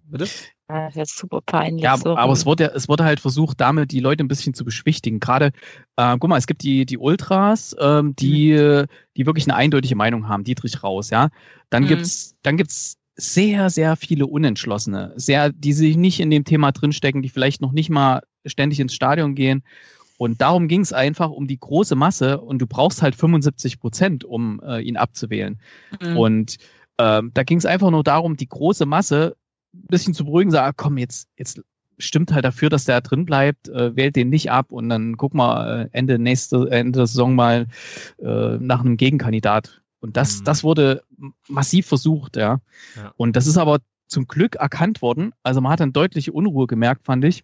Bitte? 0.08 0.28
Ah, 0.68 0.90
das 0.94 1.12
ist 1.12 1.18
super 1.18 1.42
peinlich. 1.46 1.84
Ja, 1.84 1.96
so. 1.96 2.18
aber 2.18 2.34
es 2.34 2.46
wurde, 2.46 2.72
es 2.74 2.90
wurde 2.90 3.04
halt 3.04 3.20
versucht, 3.20 3.62
damit 3.62 3.92
die 3.92 4.00
Leute 4.00 4.24
ein 4.24 4.28
bisschen 4.28 4.56
zu 4.56 4.66
beschwichtigen. 4.66 5.20
Gerade, 5.20 5.52
äh, 5.96 6.18
guck 6.18 6.30
mal, 6.30 6.38
es 6.38 6.48
gibt 6.48 6.64
die, 6.64 6.86
die 6.88 6.98
Ultras, 6.98 7.76
ähm, 7.80 8.16
die, 8.16 8.54
mhm. 8.54 8.86
die 9.16 9.26
wirklich 9.28 9.46
eine 9.46 9.56
eindeutige 9.56 9.96
Meinung 9.96 10.28
haben, 10.28 10.44
Dietrich 10.44 10.82
raus, 10.82 11.12
ja. 11.12 11.30
Dann 11.70 11.84
mhm. 11.84 11.88
gibt's, 11.90 12.36
dann 12.42 12.58
gibt's 12.58 12.98
sehr, 13.16 13.70
sehr 13.70 13.96
viele 13.96 14.26
Unentschlossene, 14.26 15.14
sehr, 15.16 15.52
die 15.52 15.74
sich 15.74 15.98
nicht 15.98 16.20
in 16.20 16.32
dem 16.32 16.46
Thema 16.46 16.72
drinstecken, 16.72 17.22
die 17.22 17.30
vielleicht 17.30 17.62
noch 17.62 17.72
nicht 17.72 17.90
mal 17.90 18.24
ständig 18.46 18.80
ins 18.80 18.94
Stadion 18.94 19.36
gehen. 19.36 19.64
Und 20.18 20.42
darum 20.42 20.68
ging 20.68 20.82
es 20.82 20.94
einfach 20.94 21.30
um 21.30 21.48
die 21.48 21.60
große 21.60 21.96
Masse 21.96 22.40
und 22.40 22.60
du 22.60 22.68
brauchst 22.68 23.02
halt 23.02 23.16
75 23.16 23.80
Prozent, 23.80 24.24
um 24.24 24.62
äh, 24.66 24.82
ihn 24.82 24.98
abzuwählen. 24.98 25.60
Mhm. 26.02 26.18
Und 26.18 26.58
ähm, 26.98 27.32
da 27.34 27.44
ging 27.44 27.58
es 27.58 27.66
einfach 27.66 27.92
nur 27.92 28.04
darum, 28.04 28.38
die 28.38 28.48
große 28.48 28.86
Masse 28.86 29.36
bisschen 29.88 30.14
zu 30.14 30.26
beruhigen, 30.26 30.52
sage, 30.52 30.74
komm, 30.76 30.98
jetzt, 30.98 31.30
jetzt 31.38 31.62
stimmt 31.98 32.34
halt 32.34 32.46
dafür, 32.46 32.70
dass 32.70 32.86
der 32.86 33.02
drin 33.02 33.26
bleibt, 33.26 33.70
äh, 33.70 33.96
wählt 33.96 34.16
den 34.16 34.30
nicht 34.30 34.52
ab 34.52 34.72
und 34.72 34.90
dann 34.90 35.18
guck 35.18 35.34
mal 35.34 35.86
äh, 35.86 35.90
Ende 35.92 36.20
nächste 36.20 36.70
Ende 36.70 37.00
der 37.00 37.08
Saison 37.08 37.36
mal 37.36 37.68
äh, 38.20 38.58
nach 38.58 38.82
einem 38.82 38.98
Gegenkandidat. 38.98 39.82
Und 40.00 40.18
das, 40.18 40.40
mhm. 40.40 40.44
das 40.46 40.64
wurde 40.64 41.04
massiv 41.48 41.88
versucht, 41.88 42.36
ja. 42.36 42.60
ja. 42.96 43.14
Und 43.18 43.36
das 43.36 43.48
ist 43.48 43.58
aber 43.58 43.80
zum 44.08 44.28
Glück 44.28 44.56
erkannt 44.56 45.02
worden. 45.02 45.34
Also 45.42 45.62
man 45.62 45.72
hat 45.72 45.80
dann 45.80 45.94
deutliche 45.94 46.32
Unruhe 46.32 46.68
gemerkt, 46.68 47.06
fand 47.06 47.26
ich, 47.26 47.44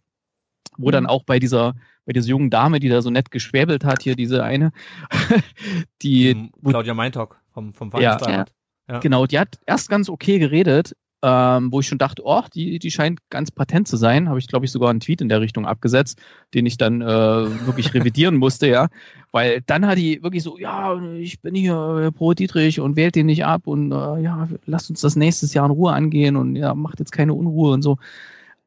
wo 0.78 0.88
mhm. 0.88 0.92
dann 0.92 1.06
auch 1.08 1.24
bei 1.24 1.40
dieser 1.40 1.76
bei 2.06 2.14
dieser 2.14 2.30
jungen 2.30 2.50
Dame, 2.50 2.80
die 2.80 2.90
da 2.90 3.02
so 3.02 3.12
nett 3.12 3.30
geschwäbelt 3.30 3.86
hat, 3.86 4.02
hier 4.02 4.16
diese 4.16 4.44
eine, 4.44 4.72
die 6.02 6.50
Claudia 6.64 6.94
Meintock 6.94 7.40
vom 7.52 7.74
vom 7.74 7.92
Vereinsbeirat. 7.92 8.52
Ja, 8.88 8.96
ja. 8.96 9.00
Genau, 9.00 9.28
die 9.28 9.40
hat 9.40 9.60
erst 9.66 9.90
ganz 9.90 10.10
okay 10.10 10.40
geredet, 10.40 10.96
ähm, 11.24 11.72
wo 11.72 11.80
ich 11.80 11.88
schon 11.88 11.98
dachte, 11.98 12.24
oh, 12.26 12.44
die, 12.54 12.80
die 12.80 12.92
scheint 12.92 13.20
ganz 13.30 13.52
patent 13.52 13.88
zu 13.88 13.98
sein. 13.98 14.28
Habe 14.28 14.40
ich, 14.40 14.48
glaube 14.48 14.66
ich, 14.66 14.72
sogar 14.72 14.90
einen 14.90 15.00
Tweet 15.00 15.22
in 15.22 15.30
der 15.30 15.42
Richtung 15.42 15.66
abgesetzt, 15.66 16.20
den 16.54 16.66
ich 16.66 16.78
dann 16.78 17.02
äh, 17.02 17.06
wirklich 17.06 17.94
revidieren 17.94 18.38
musste, 18.38 18.68
ja. 18.68 18.88
Weil 19.32 19.62
dann 19.62 19.86
hat 19.86 19.98
die 19.98 20.24
wirklich 20.24 20.44
so, 20.44 20.58
ja, 20.58 21.00
ich 21.14 21.42
bin 21.42 21.56
hier 21.56 22.06
äh, 22.08 22.12
pro 22.12 22.34
Dietrich 22.34 22.80
und 22.80 22.96
wählt 22.96 23.16
den 23.16 23.28
nicht 23.28 23.46
ab 23.46 23.68
und 23.68 23.92
äh, 23.92 24.22
ja, 24.22 24.48
lasst 24.66 24.90
uns 24.90 25.02
das 25.02 25.16
nächstes 25.16 25.54
Jahr 25.54 25.66
in 25.66 25.72
Ruhe 25.72 25.94
angehen 25.94 26.36
und 26.36 26.56
ja, 26.56 26.74
macht 26.74 27.00
jetzt 27.00 27.12
keine 27.12 27.34
Unruhe 27.34 27.72
und 27.72 27.82
so. 27.82 27.98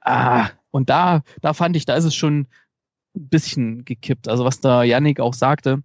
Ah, 0.00 0.50
und 0.70 0.90
da, 0.90 1.22
da 1.40 1.54
fand 1.54 1.76
ich, 1.76 1.86
da 1.86 1.96
ist 1.96 2.04
es 2.04 2.14
schon 2.14 2.46
ein 3.16 3.28
bisschen 3.28 3.84
gekippt. 3.84 4.28
Also 4.28 4.44
was 4.44 4.60
da 4.60 4.82
Yannick 4.82 5.20
auch 5.20 5.34
sagte, 5.34 5.82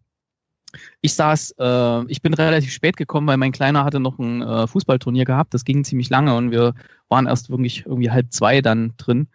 ich 1.02 1.14
saß, 1.14 1.56
äh, 1.60 2.06
ich 2.12 2.22
bin 2.22 2.34
relativ 2.34 2.72
spät 2.72 2.98
gekommen, 2.98 3.28
weil 3.28 3.38
mein 3.38 3.52
Kleiner 3.52 3.84
hatte 3.84 4.00
noch 4.00 4.20
ein 4.20 4.42
äh, 4.42 4.68
Fußballturnier 4.68 5.26
gehabt. 5.26 5.54
Das 5.54 5.66
ging 5.66 5.84
ziemlich 5.84 6.10
lange 6.10 6.36
und 6.36 6.52
wir 6.52 6.74
waren 7.08 7.28
erst 7.28 7.50
wirklich 7.50 7.86
irgendwie 7.86 8.12
halb 8.12 8.32
zwei 8.32 8.62
dann 8.62 8.94
drin. 8.98 9.28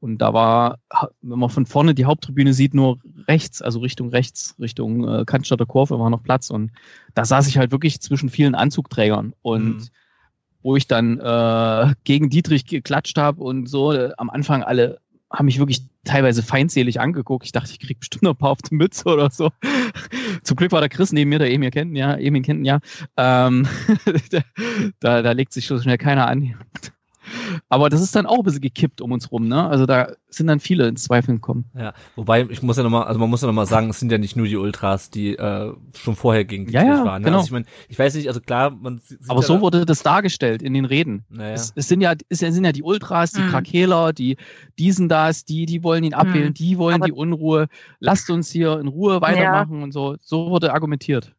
Und 0.00 0.18
da 0.18 0.32
war, 0.32 0.78
wenn 1.20 1.38
man 1.38 1.50
von 1.50 1.66
vorne 1.66 1.94
die 1.94 2.06
Haupttribüne 2.06 2.52
sieht, 2.52 2.74
nur 2.74 2.98
rechts, 3.28 3.62
also 3.62 3.78
Richtung 3.78 4.08
rechts, 4.08 4.56
Richtung 4.58 5.08
äh, 5.08 5.24
Cannstatter 5.24 5.66
Kurve 5.66 5.98
war 6.00 6.10
noch 6.10 6.24
Platz. 6.24 6.50
Und 6.50 6.72
da 7.14 7.24
saß 7.24 7.46
ich 7.46 7.58
halt 7.58 7.70
wirklich 7.70 8.00
zwischen 8.00 8.28
vielen 8.28 8.56
Anzugträgern. 8.56 9.34
Und 9.42 9.76
mhm. 9.76 9.88
wo 10.62 10.74
ich 10.74 10.88
dann 10.88 11.20
äh, 11.20 11.94
gegen 12.02 12.30
Dietrich 12.30 12.66
geklatscht 12.66 13.16
habe 13.18 13.42
und 13.42 13.68
so, 13.68 13.92
äh, 13.92 14.10
am 14.16 14.30
Anfang 14.30 14.64
alle 14.64 14.98
haben 15.32 15.46
mich 15.46 15.58
wirklich 15.58 15.82
teilweise 16.04 16.42
feindselig 16.42 17.00
angeguckt. 17.00 17.46
Ich 17.46 17.52
dachte, 17.52 17.70
ich 17.72 17.80
krieg 17.80 17.98
bestimmt 17.98 18.24
noch 18.24 18.32
ein 18.32 18.38
paar 18.38 18.50
auf 18.50 18.62
die 18.62 18.74
Mütze 18.74 19.08
oder 19.08 19.30
so. 19.30 19.50
Zum 20.42 20.56
Glück 20.56 20.72
war 20.72 20.80
der 20.80 20.88
Chris 20.88 21.12
neben 21.12 21.30
mir, 21.30 21.38
der 21.38 21.50
Emil 21.50 21.70
kennt, 21.70 21.96
ja, 21.96 22.14
Emil 22.16 22.42
kennt, 22.42 22.66
ja. 22.66 22.80
Ähm, 23.16 23.66
da, 25.00 25.22
da 25.22 25.32
legt 25.32 25.52
sich 25.52 25.66
so 25.66 25.80
schnell 25.80 25.98
keiner 25.98 26.26
an. 26.26 26.54
Aber 27.68 27.88
das 27.88 28.00
ist 28.00 28.14
dann 28.16 28.26
auch 28.26 28.38
ein 28.38 28.44
bisschen 28.44 28.60
gekippt 28.60 29.00
um 29.00 29.12
uns 29.12 29.30
rum, 29.30 29.48
ne? 29.48 29.66
Also 29.68 29.86
da 29.86 30.12
sind 30.28 30.46
dann 30.46 30.60
viele 30.60 30.88
ins 30.88 31.04
Zweifeln 31.04 31.36
gekommen. 31.36 31.66
Ja, 31.78 31.92
wobei 32.16 32.42
ich 32.48 32.62
muss 32.62 32.76
ja 32.76 32.82
nochmal, 32.82 33.04
also 33.04 33.20
man 33.20 33.28
muss 33.30 33.42
ja 33.42 33.46
nochmal 33.46 33.66
sagen, 33.66 33.90
es 33.90 34.00
sind 34.00 34.10
ja 34.10 34.18
nicht 34.18 34.36
nur 34.36 34.46
die 34.46 34.56
Ultras, 34.56 35.10
die 35.10 35.36
äh, 35.36 35.72
schon 35.94 36.16
vorher 36.16 36.44
gegen 36.44 36.66
die 36.66 36.72
ja, 36.72 36.82
ja, 36.84 37.04
waren. 37.04 37.22
Ne? 37.22 37.26
Genau. 37.26 37.38
Also 37.38 37.46
ich 37.46 37.52
meine, 37.52 37.66
ich 37.88 37.98
weiß 37.98 38.14
nicht, 38.14 38.28
also 38.28 38.40
klar, 38.40 38.70
man 38.70 39.00
Aber 39.28 39.40
ja 39.40 39.46
so 39.46 39.54
da, 39.56 39.60
wurde 39.60 39.86
das 39.86 40.02
dargestellt 40.02 40.62
in 40.62 40.74
den 40.74 40.84
Reden. 40.84 41.24
Naja. 41.28 41.52
Es, 41.54 41.72
es 41.76 41.88
sind 41.88 42.00
ja, 42.00 42.14
es 42.28 42.38
sind 42.38 42.64
ja 42.64 42.72
die 42.72 42.82
Ultras, 42.82 43.32
die 43.32 43.42
Mhm. 43.42 43.48
Krakeler, 43.50 44.12
die 44.12 44.36
diesen 44.78 45.08
das, 45.08 45.44
die, 45.44 45.66
die 45.66 45.82
wollen 45.82 46.04
ihn 46.04 46.14
abwählen, 46.14 46.48
Mhm. 46.48 46.54
die 46.54 46.78
wollen 46.78 46.96
Aber- 46.96 47.06
die 47.06 47.12
Unruhe. 47.12 47.68
Lasst 48.00 48.30
uns 48.30 48.50
hier 48.50 48.78
in 48.80 48.88
Ruhe 48.88 49.20
weitermachen 49.20 49.82
und 49.82 49.92
so. 49.92 50.16
So 50.20 50.50
wurde 50.50 50.72
argumentiert. 50.72 51.34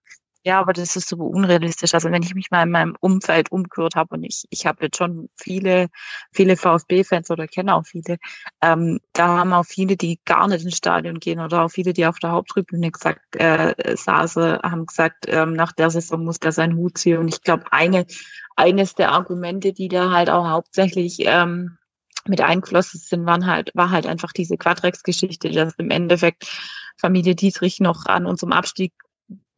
Ja, 0.45 0.59
aber 0.59 0.73
das 0.73 0.97
ist 0.97 1.07
super 1.07 1.23
unrealistisch. 1.23 1.93
Also 1.93 2.11
wenn 2.11 2.21
ich 2.21 2.35
mich 2.35 2.51
mal 2.51 2.63
in 2.63 2.71
meinem 2.71 2.97
Umfeld 2.99 3.49
umgehört 3.53 3.95
habe 3.95 4.15
und 4.15 4.23
ich, 4.23 4.43
ich 4.49 4.65
habe 4.65 4.83
jetzt 4.83 4.97
schon 4.97 5.29
viele, 5.37 5.87
viele 6.33 6.57
VfB-Fans 6.57 7.31
oder 7.31 7.47
kenne 7.47 7.73
auch 7.75 7.85
viele, 7.85 8.17
ähm, 8.61 8.99
da 9.13 9.27
haben 9.39 9.53
auch 9.53 9.65
viele, 9.65 9.95
die 9.95 10.19
gar 10.25 10.49
nicht 10.49 10.65
ins 10.65 10.75
Stadion 10.75 11.19
gehen 11.21 11.39
oder 11.39 11.63
auch 11.63 11.69
viele, 11.69 11.93
die 11.93 12.05
auf 12.05 12.19
der 12.19 12.31
Haupttribüne 12.31 12.91
gesagt 12.91 13.21
äh, 13.37 13.73
saßen, 13.95 14.59
haben 14.63 14.85
gesagt, 14.85 15.27
ähm, 15.29 15.53
nach 15.53 15.71
der 15.71 15.89
Saison 15.89 16.25
muss 16.25 16.39
der 16.39 16.51
seinen 16.51 16.75
Hut 16.75 16.97
ziehen. 16.97 17.19
Und 17.19 17.29
ich 17.29 17.41
glaube, 17.41 17.63
eine, 17.71 18.05
eines 18.57 18.95
der 18.95 19.13
Argumente, 19.13 19.71
die 19.71 19.87
da 19.87 20.11
halt 20.11 20.29
auch 20.29 20.49
hauptsächlich 20.49 21.19
ähm, 21.21 21.77
mit 22.27 22.41
eingeflossen 22.41 22.99
sind, 22.99 23.25
waren 23.25 23.45
halt, 23.45 23.71
war 23.75 23.91
halt 23.91 24.05
einfach 24.07 24.33
diese 24.33 24.57
Quadrex-Geschichte, 24.57 25.51
dass 25.51 25.75
im 25.75 25.89
Endeffekt 25.89 26.49
Familie 26.97 27.33
Dietrich 27.35 27.79
noch 27.79 28.07
an 28.07 28.25
unserem 28.25 28.51
Abstieg 28.51 28.91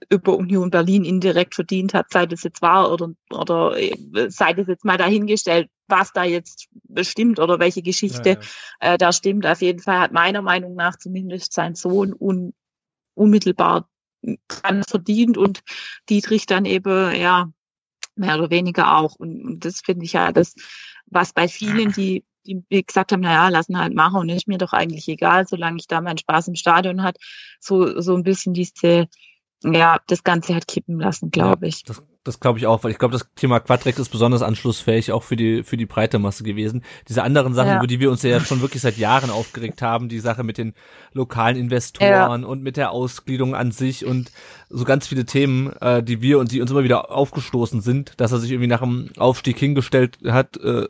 über 0.10 0.38
Union 0.38 0.69
Berlin 0.69 1.03
indirekt 1.03 1.55
verdient 1.55 1.93
hat, 1.93 2.12
sei 2.12 2.25
das 2.25 2.43
jetzt 2.43 2.62
wahr 2.62 2.91
oder, 2.91 3.12
oder 3.31 3.75
äh, 3.77 4.29
sei 4.29 4.53
das 4.53 4.67
jetzt 4.67 4.86
mal 4.86 4.98
dahingestellt, 4.98 5.69
was 5.88 6.12
da 6.13 6.24
jetzt 6.24 6.67
bestimmt 6.84 7.39
oder 7.39 7.60
welche 7.60 7.81
Geschichte 7.81 8.38
äh, 8.79 8.98
da 8.98 9.12
stimmt. 9.12 9.45
Auf 9.45 9.62
jeden 9.62 9.79
Fall 9.79 10.00
hat 10.00 10.12
meiner 10.12 10.41
Meinung 10.41 10.75
nach 10.75 10.98
zumindest 10.98 11.53
sein 11.53 11.75
Sohn 11.75 12.13
un, 12.17 12.53
unmittelbar 13.15 13.89
dran 14.48 14.84
verdient 14.84 15.38
und 15.38 15.62
Dietrich 16.10 16.45
dann 16.45 16.65
eben, 16.65 17.15
ja, 17.15 17.50
mehr 18.15 18.38
oder 18.38 18.50
weniger 18.50 18.98
auch. 18.98 19.15
Und, 19.15 19.43
und 19.43 19.65
das 19.65 19.81
finde 19.81 20.05
ich 20.05 20.13
ja 20.13 20.31
das, 20.31 20.55
was 21.05 21.34
bei 21.34 21.48
vielen, 21.48 21.91
die, 21.91 22.25
die 22.45 22.86
gesagt 22.86 23.12
haben, 23.12 23.22
naja, 23.22 23.50
lassen 23.50 23.77
halt 23.77 23.93
machen 23.93 24.19
und 24.19 24.29
ist 24.29 24.48
mir 24.48 24.57
doch 24.57 24.74
eigentlich 24.74 25.07
egal, 25.07 25.48
solange 25.48 25.77
ich 25.77 25.88
da 25.88 26.01
meinen 26.01 26.17
Spaß 26.17 26.48
im 26.48 26.55
Stadion 26.55 27.03
hat, 27.03 27.17
so, 27.60 28.00
so 28.01 28.15
ein 28.15 28.24
bisschen 28.24 28.53
diese, 28.53 29.07
ja, 29.63 30.00
das 30.07 30.24
Ganze 30.24 30.53
hat 30.55 30.67
kippen 30.67 31.00
lassen, 31.00 31.31
glaube 31.31 31.67
ich. 31.67 31.83
Das, 31.83 32.03
das 32.24 32.39
glaube 32.39 32.59
ich 32.59 32.67
auch, 32.67 32.83
weil 32.83 32.91
ich 32.91 32.97
glaube, 32.97 33.13
das 33.13 33.27
Thema 33.35 33.59
Quadrex 33.59 33.97
ist 34.00 34.09
besonders 34.09 34.41
anschlussfähig 34.41 35.12
auch 35.12 35.24
für 35.24 35.35
die 35.35 35.63
für 35.63 35.77
die 35.77 35.85
breite 35.85 36.19
Masse 36.19 36.43
gewesen. 36.43 36.83
Diese 37.07 37.24
anderen 37.24 37.53
Sachen, 37.53 37.69
Ja. 37.69 37.77
über 37.77 37.88
die 37.88 38.00
wir 38.00 38.12
uns 38.12 38.21
ja 38.24 38.39
schon 38.39 38.62
wirklich 38.62 38.81
seit 38.81 38.97
Jahren 38.97 39.29
aufgeregt 39.29 39.81
haben, 39.81 40.09
die 40.09 40.19
Sache 40.19 40.43
mit 40.43 40.57
den 40.57 40.74
lokalen 41.13 41.57
Investoren 41.57 42.43
und 42.43 42.63
mit 42.63 42.77
der 42.77 42.91
Ausgliederung 42.91 43.55
an 43.55 43.71
sich 43.71 44.05
und 44.05 44.31
so 44.69 44.83
ganz 44.85 45.07
viele 45.07 45.25
Themen, 45.25 45.71
äh, 45.81 46.03
die 46.03 46.21
wir 46.21 46.39
und 46.39 46.51
die 46.51 46.62
uns 46.62 46.71
immer 46.71 46.83
wieder 46.83 47.12
aufgestoßen 47.12 47.81
sind, 47.81 48.13
dass 48.17 48.31
er 48.31 48.39
sich 48.39 48.51
irgendwie 48.51 48.67
nach 48.67 48.81
dem 48.81 49.09
Aufstieg 49.17 49.57
hingestellt 49.57 50.17
hat 50.27 50.57
äh, 50.57 50.88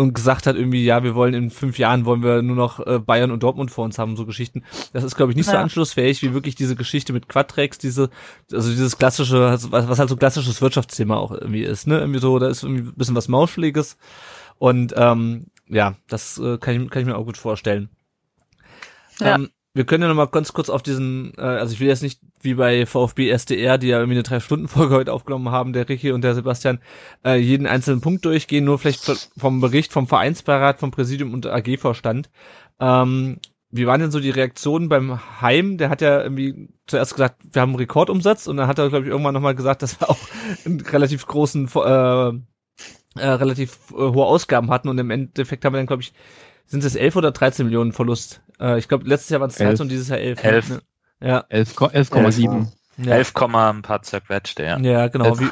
und 0.00 0.14
gesagt 0.14 0.46
hat 0.46 0.56
irgendwie, 0.56 0.84
ja, 0.84 1.02
wir 1.04 1.14
wollen 1.14 1.34
in 1.34 1.50
fünf 1.50 1.78
Jahren 1.78 2.04
wollen 2.06 2.22
wir 2.22 2.40
nur 2.42 2.56
noch 2.56 2.80
äh, 2.86 2.98
Bayern 2.98 3.30
und 3.30 3.42
Dortmund 3.42 3.70
vor 3.70 3.84
uns 3.84 3.98
haben, 3.98 4.16
so 4.16 4.24
Geschichten. 4.24 4.64
Das 4.92 5.04
ist, 5.04 5.14
glaube 5.14 5.32
ich, 5.32 5.36
nicht 5.36 5.46
so 5.46 5.52
Ja. 5.52 5.60
anschlussfähig 5.60 6.22
wie 6.22 6.32
wirklich 6.32 6.54
diese 6.54 6.74
Geschichte 6.74 7.12
mit 7.12 7.28
Quadrex, 7.28 7.78
diese, 7.78 8.08
also 8.52 8.70
dieses 8.70 8.96
klassische, 8.98 9.58
was, 9.70 9.70
was 9.88 9.98
halt 9.98 10.08
so 10.08 10.16
klassisches 10.16 10.62
Wirtschaftsthema 10.62 11.16
auch 11.16 11.32
irgendwie 11.32 11.62
ist, 11.62 11.86
ne? 11.86 11.98
Irgendwie 12.00 12.20
so, 12.20 12.38
da 12.38 12.48
ist 12.48 12.62
irgendwie 12.62 12.82
ein 12.82 12.94
bisschen 12.94 13.14
was 13.14 13.28
Mauscheliges. 13.28 13.98
Und 14.58 14.94
ähm, 14.96 15.46
ja, 15.68 15.94
das 16.08 16.38
äh, 16.38 16.58
kann, 16.58 16.82
ich, 16.82 16.90
kann 16.90 17.02
ich 17.02 17.06
mir 17.06 17.16
auch 17.16 17.24
gut 17.26 17.36
vorstellen. 17.36 17.90
Ja. 19.20 19.34
Ähm, 19.34 19.50
wir 19.72 19.84
können 19.84 20.02
ja 20.02 20.08
noch 20.08 20.16
mal 20.16 20.26
ganz 20.26 20.52
kurz 20.52 20.68
auf 20.68 20.82
diesen, 20.82 21.32
äh, 21.38 21.42
also 21.42 21.72
ich 21.72 21.80
will 21.80 21.88
jetzt 21.88 22.02
nicht 22.02 22.20
wie 22.40 22.54
bei 22.54 22.86
VfB 22.86 23.30
SDR, 23.30 23.78
die 23.78 23.88
ja 23.88 23.98
irgendwie 23.98 24.16
eine 24.16 24.22
Drei-Stunden-Folge 24.24 24.94
heute 24.96 25.12
aufgenommen 25.12 25.50
haben, 25.50 25.72
der 25.72 25.88
Ricky 25.88 26.12
und 26.12 26.22
der 26.22 26.34
Sebastian, 26.34 26.80
äh, 27.24 27.36
jeden 27.36 27.66
einzelnen 27.66 28.00
Punkt 28.00 28.24
durchgehen, 28.24 28.64
nur 28.64 28.78
vielleicht 28.78 29.30
vom 29.36 29.60
Bericht 29.60 29.92
vom 29.92 30.08
Vereinsbeirat, 30.08 30.80
vom 30.80 30.90
Präsidium 30.90 31.34
und 31.34 31.46
AG-Vorstand. 31.46 32.30
Ähm, 32.80 33.38
wie 33.70 33.86
waren 33.86 34.00
denn 34.00 34.10
so 34.10 34.18
die 34.18 34.30
Reaktionen 34.30 34.88
beim 34.88 35.40
Heim? 35.40 35.78
Der 35.78 35.90
hat 35.90 36.00
ja 36.00 36.22
irgendwie 36.22 36.68
zuerst 36.88 37.12
gesagt, 37.12 37.36
wir 37.52 37.62
haben 37.62 37.70
einen 37.70 37.78
Rekordumsatz 37.78 38.48
und 38.48 38.56
dann 38.56 38.66
hat 38.66 38.80
er, 38.80 38.88
glaube 38.88 39.04
ich, 39.04 39.10
irgendwann 39.10 39.34
nochmal 39.34 39.54
gesagt, 39.54 39.82
dass 39.82 40.00
wir 40.00 40.10
auch 40.10 40.18
einen 40.64 40.80
relativ 40.80 41.24
großen, 41.26 41.66
äh, 41.66 42.32
äh, 43.16 43.26
relativ 43.26 43.78
äh, 43.92 43.94
hohe 43.96 44.24
Ausgaben 44.26 44.70
hatten 44.70 44.88
und 44.88 44.98
im 44.98 45.10
Endeffekt 45.10 45.64
haben 45.64 45.72
wir 45.74 45.78
dann, 45.78 45.86
glaube 45.86 46.02
ich, 46.02 46.12
sind 46.66 46.84
es 46.84 46.94
11 46.94 47.16
oder 47.16 47.32
13 47.32 47.66
Millionen 47.66 47.92
Verlust? 47.92 48.42
Äh, 48.60 48.78
ich 48.78 48.88
glaube, 48.88 49.08
letztes 49.08 49.30
Jahr 49.30 49.40
waren 49.40 49.50
es 49.50 49.56
13 49.56 49.66
Elf. 49.66 49.72
Also 49.72 49.82
und 49.84 49.88
dieses 49.88 50.08
Jahr 50.08 50.18
11. 50.18 50.44
Elf. 50.44 50.68
Ne? 50.70 50.82
Ja, 51.20 51.44
11 51.48 51.76
ko- 51.76 51.86
11,7. 51.86 52.66
ja. 52.98 53.12
11, 53.16 53.32
ein 53.36 53.82
paar 53.82 54.02
zerquetschte, 54.02 54.62
ja. 54.62 54.78
Ja, 54.78 55.08
genau. 55.08 55.26
Elf. 55.26 55.40
Wie, 55.40 55.50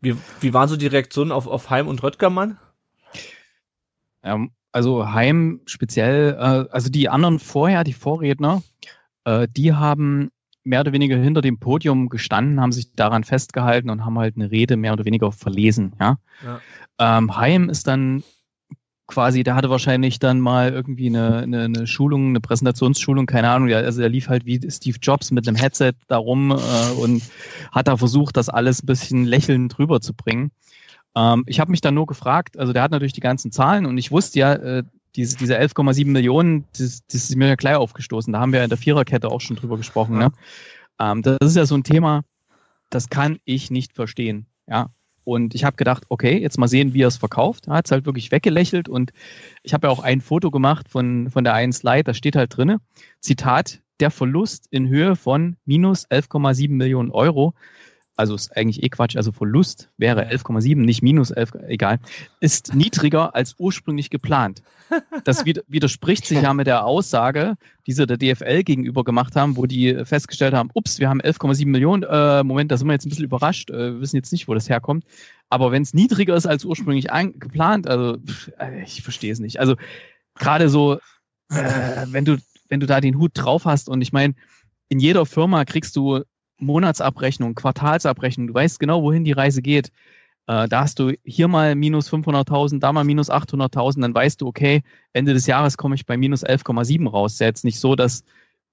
wie, 0.00 0.16
wie 0.40 0.54
waren 0.54 0.68
so 0.68 0.76
die 0.76 0.86
Reaktionen 0.86 1.32
auf, 1.32 1.46
auf 1.46 1.70
Heim 1.70 1.88
und 1.88 2.02
Röttgermann? 2.02 2.58
Ähm, 4.22 4.50
also 4.72 5.12
Heim 5.12 5.60
speziell, 5.66 6.34
äh, 6.34 6.72
also 6.72 6.90
die 6.90 7.08
anderen 7.08 7.38
vorher, 7.38 7.84
die 7.84 7.92
Vorredner, 7.92 8.62
äh, 9.24 9.46
die 9.50 9.72
haben 9.74 10.30
mehr 10.66 10.80
oder 10.80 10.92
weniger 10.92 11.16
hinter 11.16 11.40
dem 11.40 11.58
Podium 11.58 12.08
gestanden, 12.08 12.60
haben 12.60 12.72
sich 12.72 12.92
daran 12.92 13.24
festgehalten 13.24 13.88
und 13.90 14.04
haben 14.04 14.18
halt 14.18 14.36
eine 14.36 14.50
Rede 14.50 14.76
mehr 14.76 14.92
oder 14.92 15.04
weniger 15.04 15.32
verlesen. 15.32 15.94
Ja. 16.00 16.18
Ja. 16.44 16.60
Ähm, 16.98 17.36
Heim 17.36 17.70
ist 17.70 17.86
dann 17.86 18.22
quasi, 19.06 19.44
der 19.44 19.54
hatte 19.54 19.70
wahrscheinlich 19.70 20.18
dann 20.18 20.40
mal 20.40 20.72
irgendwie 20.72 21.06
eine, 21.06 21.38
eine, 21.38 21.64
eine 21.64 21.86
Schulung, 21.86 22.30
eine 22.30 22.40
Präsentationsschulung, 22.40 23.26
keine 23.26 23.50
Ahnung. 23.50 23.72
Also 23.72 24.02
er 24.02 24.08
lief 24.08 24.28
halt 24.28 24.46
wie 24.46 24.60
Steve 24.70 24.98
Jobs 25.00 25.30
mit 25.30 25.46
einem 25.46 25.56
Headset 25.56 25.92
da 26.08 26.16
rum 26.16 26.50
äh, 26.50 26.92
und 27.00 27.22
hat 27.70 27.88
da 27.88 27.96
versucht, 27.96 28.36
das 28.36 28.48
alles 28.48 28.82
ein 28.82 28.86
bisschen 28.86 29.24
lächelnd 29.24 29.78
rüberzubringen. 29.78 30.50
Ähm, 31.14 31.44
ich 31.46 31.60
habe 31.60 31.70
mich 31.70 31.80
dann 31.80 31.94
nur 31.94 32.06
gefragt, 32.06 32.58
also 32.58 32.72
der 32.72 32.82
hat 32.82 32.90
natürlich 32.90 33.12
die 33.12 33.20
ganzen 33.20 33.52
Zahlen 33.52 33.86
und 33.86 33.96
ich 33.96 34.10
wusste 34.10 34.40
ja, 34.40 34.54
äh, 34.54 34.82
diese, 35.16 35.36
diese 35.36 35.58
11,7 35.58 36.06
Millionen, 36.06 36.64
das, 36.78 37.02
das 37.06 37.30
ist 37.30 37.36
mir 37.36 37.48
ja 37.48 37.54
gleich 37.54 37.76
aufgestoßen. 37.76 38.32
Da 38.32 38.40
haben 38.40 38.52
wir 38.52 38.62
in 38.62 38.68
der 38.68 38.78
Viererkette 38.78 39.28
auch 39.28 39.40
schon 39.40 39.56
drüber 39.56 39.76
gesprochen. 39.76 40.18
Ne? 40.18 40.30
Ähm, 41.00 41.22
das 41.22 41.38
ist 41.40 41.56
ja 41.56 41.66
so 41.66 41.74
ein 41.74 41.84
Thema, 41.84 42.22
das 42.90 43.08
kann 43.08 43.38
ich 43.44 43.70
nicht 43.70 43.94
verstehen. 43.94 44.46
Ja. 44.66 44.90
Und 45.24 45.56
ich 45.56 45.64
habe 45.64 45.76
gedacht, 45.76 46.04
okay, 46.08 46.38
jetzt 46.38 46.58
mal 46.58 46.68
sehen, 46.68 46.94
wie 46.94 47.02
er 47.02 47.08
es 47.08 47.16
verkauft. 47.16 47.66
Er 47.66 47.74
hat 47.74 47.86
es 47.86 47.90
halt 47.90 48.06
wirklich 48.06 48.30
weggelächelt 48.30 48.88
und 48.88 49.12
ich 49.64 49.74
habe 49.74 49.88
ja 49.88 49.92
auch 49.92 49.98
ein 49.98 50.20
Foto 50.20 50.52
gemacht 50.52 50.88
von, 50.88 51.30
von 51.30 51.42
der 51.42 51.54
einen 51.54 51.72
Slide, 51.72 52.04
da 52.04 52.14
steht 52.14 52.36
halt 52.36 52.56
drinne, 52.56 52.78
Zitat, 53.20 53.80
der 53.98 54.12
Verlust 54.12 54.68
in 54.70 54.88
Höhe 54.88 55.16
von 55.16 55.56
minus 55.64 56.06
11,7 56.08 56.70
Millionen 56.70 57.10
Euro 57.10 57.54
also 58.16 58.34
ist 58.34 58.56
eigentlich 58.56 58.82
eh 58.82 58.88
Quatsch, 58.88 59.16
also 59.16 59.30
Verlust 59.32 59.90
wäre 59.98 60.28
11,7, 60.28 60.76
nicht 60.76 61.02
minus 61.02 61.30
11, 61.30 61.52
egal, 61.68 61.98
ist 62.40 62.74
niedriger 62.74 63.34
als 63.34 63.54
ursprünglich 63.58 64.10
geplant. 64.10 64.62
Das 65.24 65.44
widerspricht 65.44 66.26
sich 66.26 66.40
ja 66.40 66.54
mit 66.54 66.66
der 66.66 66.84
Aussage, 66.84 67.54
die 67.86 67.92
sie 67.92 68.06
der 68.06 68.16
DFL 68.16 68.62
gegenüber 68.62 69.04
gemacht 69.04 69.34
haben, 69.34 69.56
wo 69.56 69.66
die 69.66 70.04
festgestellt 70.04 70.54
haben, 70.54 70.70
ups, 70.74 70.98
wir 70.98 71.08
haben 71.08 71.20
11,7 71.20 71.66
Millionen, 71.66 72.04
äh, 72.04 72.44
Moment, 72.44 72.70
da 72.70 72.76
sind 72.76 72.86
wir 72.86 72.92
jetzt 72.92 73.04
ein 73.04 73.08
bisschen 73.10 73.24
überrascht, 73.24 73.70
äh, 73.70 73.94
wir 73.94 74.00
wissen 74.00 74.16
jetzt 74.16 74.32
nicht, 74.32 74.48
wo 74.48 74.54
das 74.54 74.68
herkommt. 74.68 75.04
Aber 75.48 75.72
wenn 75.72 75.82
es 75.82 75.94
niedriger 75.94 76.36
ist 76.36 76.46
als 76.46 76.64
ursprünglich 76.64 77.08
geplant, 77.38 77.86
also 77.86 78.18
pff, 78.18 78.52
äh, 78.58 78.82
ich 78.82 79.02
verstehe 79.02 79.32
es 79.32 79.38
nicht. 79.38 79.60
Also 79.60 79.76
gerade 80.34 80.68
so, 80.68 80.98
äh, 81.50 82.06
wenn 82.06 82.24
du 82.24 82.38
wenn 82.68 82.80
du 82.80 82.86
da 82.86 83.00
den 83.00 83.18
Hut 83.18 83.32
drauf 83.34 83.64
hast 83.64 83.88
und 83.88 84.00
ich 84.00 84.12
meine, 84.12 84.34
in 84.88 85.00
jeder 85.00 85.26
Firma 85.26 85.64
kriegst 85.64 85.96
du 85.96 86.22
Monatsabrechnung, 86.58 87.54
Quartalsabrechnung, 87.54 88.48
du 88.48 88.54
weißt 88.54 88.80
genau, 88.80 89.02
wohin 89.02 89.24
die 89.24 89.32
Reise 89.32 89.62
geht. 89.62 89.90
Äh, 90.46 90.68
da 90.68 90.82
hast 90.82 90.98
du 90.98 91.12
hier 91.24 91.48
mal 91.48 91.74
minus 91.74 92.10
500.000, 92.10 92.78
da 92.78 92.92
mal 92.92 93.04
minus 93.04 93.30
800.000, 93.30 94.00
dann 94.00 94.14
weißt 94.14 94.40
du, 94.40 94.46
okay, 94.46 94.82
Ende 95.12 95.34
des 95.34 95.46
Jahres 95.46 95.76
komme 95.76 95.96
ich 95.96 96.06
bei 96.06 96.16
minus 96.16 96.44
11,7 96.44 97.08
raus. 97.08 97.34
Ist 97.34 97.40
ja 97.40 97.46
jetzt 97.46 97.64
nicht 97.64 97.80
so, 97.80 97.96
dass 97.96 98.22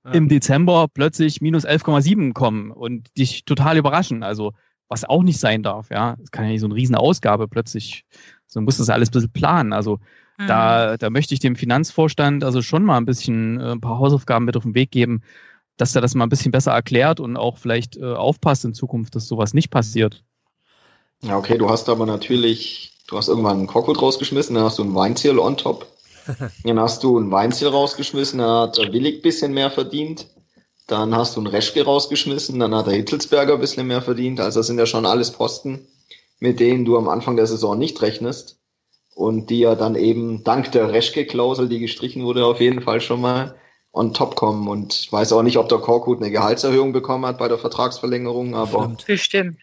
ja. 0.06 0.12
im 0.12 0.30
Dezember 0.30 0.88
plötzlich 0.88 1.42
minus 1.42 1.66
11,7 1.66 2.34
kommen 2.34 2.72
und 2.72 3.18
dich 3.18 3.46
total 3.46 3.78
überraschen. 3.78 4.24
Also, 4.24 4.54
was 4.88 5.06
auch 5.06 5.24
nicht 5.24 5.40
sein 5.40 5.64
darf, 5.64 5.90
ja. 5.90 6.16
Es 6.24 6.30
kann 6.30 6.46
ja 6.46 6.52
nicht 6.52 6.62
so 6.62 6.68
eine 6.68 6.76
riesen 6.76 6.96
Ausgabe 6.96 7.48
plötzlich, 7.48 8.06
so 8.46 8.62
muss 8.62 8.78
das 8.78 8.90
alles 8.90 9.10
ein 9.10 9.14
bisschen 9.14 9.32
planen. 9.32 9.74
Also, 9.74 10.00
mhm. 10.38 10.48
da, 10.48 10.98
da 10.98 11.10
möchte 11.10 11.34
ich 11.34 11.40
dem 11.40 11.56
Finanzvorstand 11.56 12.44
also 12.44 12.62
schon 12.62 12.84
mal 12.84 12.98
ein 12.98 13.06
bisschen 13.06 13.60
äh, 13.60 13.72
ein 13.72 13.82
paar 13.82 13.98
Hausaufgaben 13.98 14.46
mit 14.46 14.56
auf 14.58 14.64
den 14.64 14.76
Weg 14.76 14.92
geben, 14.92 15.24
dass 15.78 15.96
er 15.96 16.02
das 16.02 16.16
mal 16.16 16.26
ein 16.26 16.30
bisschen 16.30 16.52
besser 16.52 16.72
erklärt 16.72 17.20
und 17.20 17.38
auch 17.38 17.58
vielleicht 17.58 17.98
äh, 17.98 18.14
aufpasst 18.14 18.66
in 18.66 18.74
Zukunft, 18.74 19.16
dass 19.16 19.28
sowas 19.28 19.54
nicht 19.54 19.70
passiert. 19.70 20.24
Ja, 21.22 21.38
okay, 21.38 21.58
du 21.58 21.70
hast 21.70 21.90
aber 21.90 22.06
natürlich, 22.06 22.94
du 23.08 23.18
hast 23.18 23.30
irgendwann 23.30 23.58
einen 23.58 23.68
Korkut 23.68 24.02
rausgeschmissen, 24.02 24.56
dann 24.56 24.66
hast 24.66 24.78
du 24.78 24.84
ein 24.84 24.94
Weinziel 24.94 25.40
on 25.40 25.58
top. 25.58 25.88
dann 26.64 26.80
hast 26.80 27.04
du 27.04 27.18
ein 27.18 27.32
Weinziel 27.32 27.68
rausgeschmissen, 27.70 28.40
dann 28.40 28.70
hat 28.70 28.78
Willig 28.78 29.18
ein 29.18 29.22
bisschen 29.22 29.54
mehr 29.54 29.72
verdient. 29.72 30.28
Dann 30.88 31.16
hast 31.16 31.36
du 31.36 31.40
einen 31.40 31.48
Reschke 31.48 31.86
rausgeschmissen, 31.86 32.60
dann 32.60 32.76
hat 32.76 32.88
der 32.88 32.96
Hitzelsberger 32.96 33.54
ein 33.54 33.62
bisschen 33.62 33.88
mehr 33.88 34.02
verdient. 34.02 34.42
Also 34.42 34.60
das 34.60 34.68
sind 34.68 34.78
ja 34.78 34.86
schon 34.86 35.06
alles 35.06 35.32
Posten, 35.32 35.88
mit 36.40 36.60
denen 36.60 36.84
du 36.84 36.98
am 36.98 37.08
Anfang 37.08 37.38
der 37.38 37.48
Saison 37.48 37.78
nicht 37.78 38.02
rechnest. 38.02 38.60
Und 39.16 39.50
die 39.50 39.60
ja 39.60 39.76
dann 39.76 39.96
eben 39.96 40.44
dank 40.44 40.72
der 40.72 40.92
Reschke-Klausel, 40.92 41.70
die 41.70 41.80
gestrichen 41.80 42.24
wurde, 42.24 42.46
auf 42.46 42.60
jeden 42.60 42.82
Fall 42.82 43.00
schon 43.00 43.22
mal 43.22 43.56
on 43.94 44.14
top 44.14 44.36
kommen. 44.36 44.68
Und 44.68 44.94
ich 44.94 45.14
weiß 45.14 45.32
auch 45.32 45.44
nicht, 45.44 45.58
ob 45.58 45.70
der 45.70 45.78
Korkut 45.78 46.20
eine 46.20 46.32
Gehaltserhöhung 46.32 46.92
bekommen 46.92 47.26
hat 47.26 47.38
bei 47.38 47.48
der 47.48 47.60
Vertragsverlängerung, 47.60 48.56
aber 48.56 48.92
bestimmt. 49.08 49.60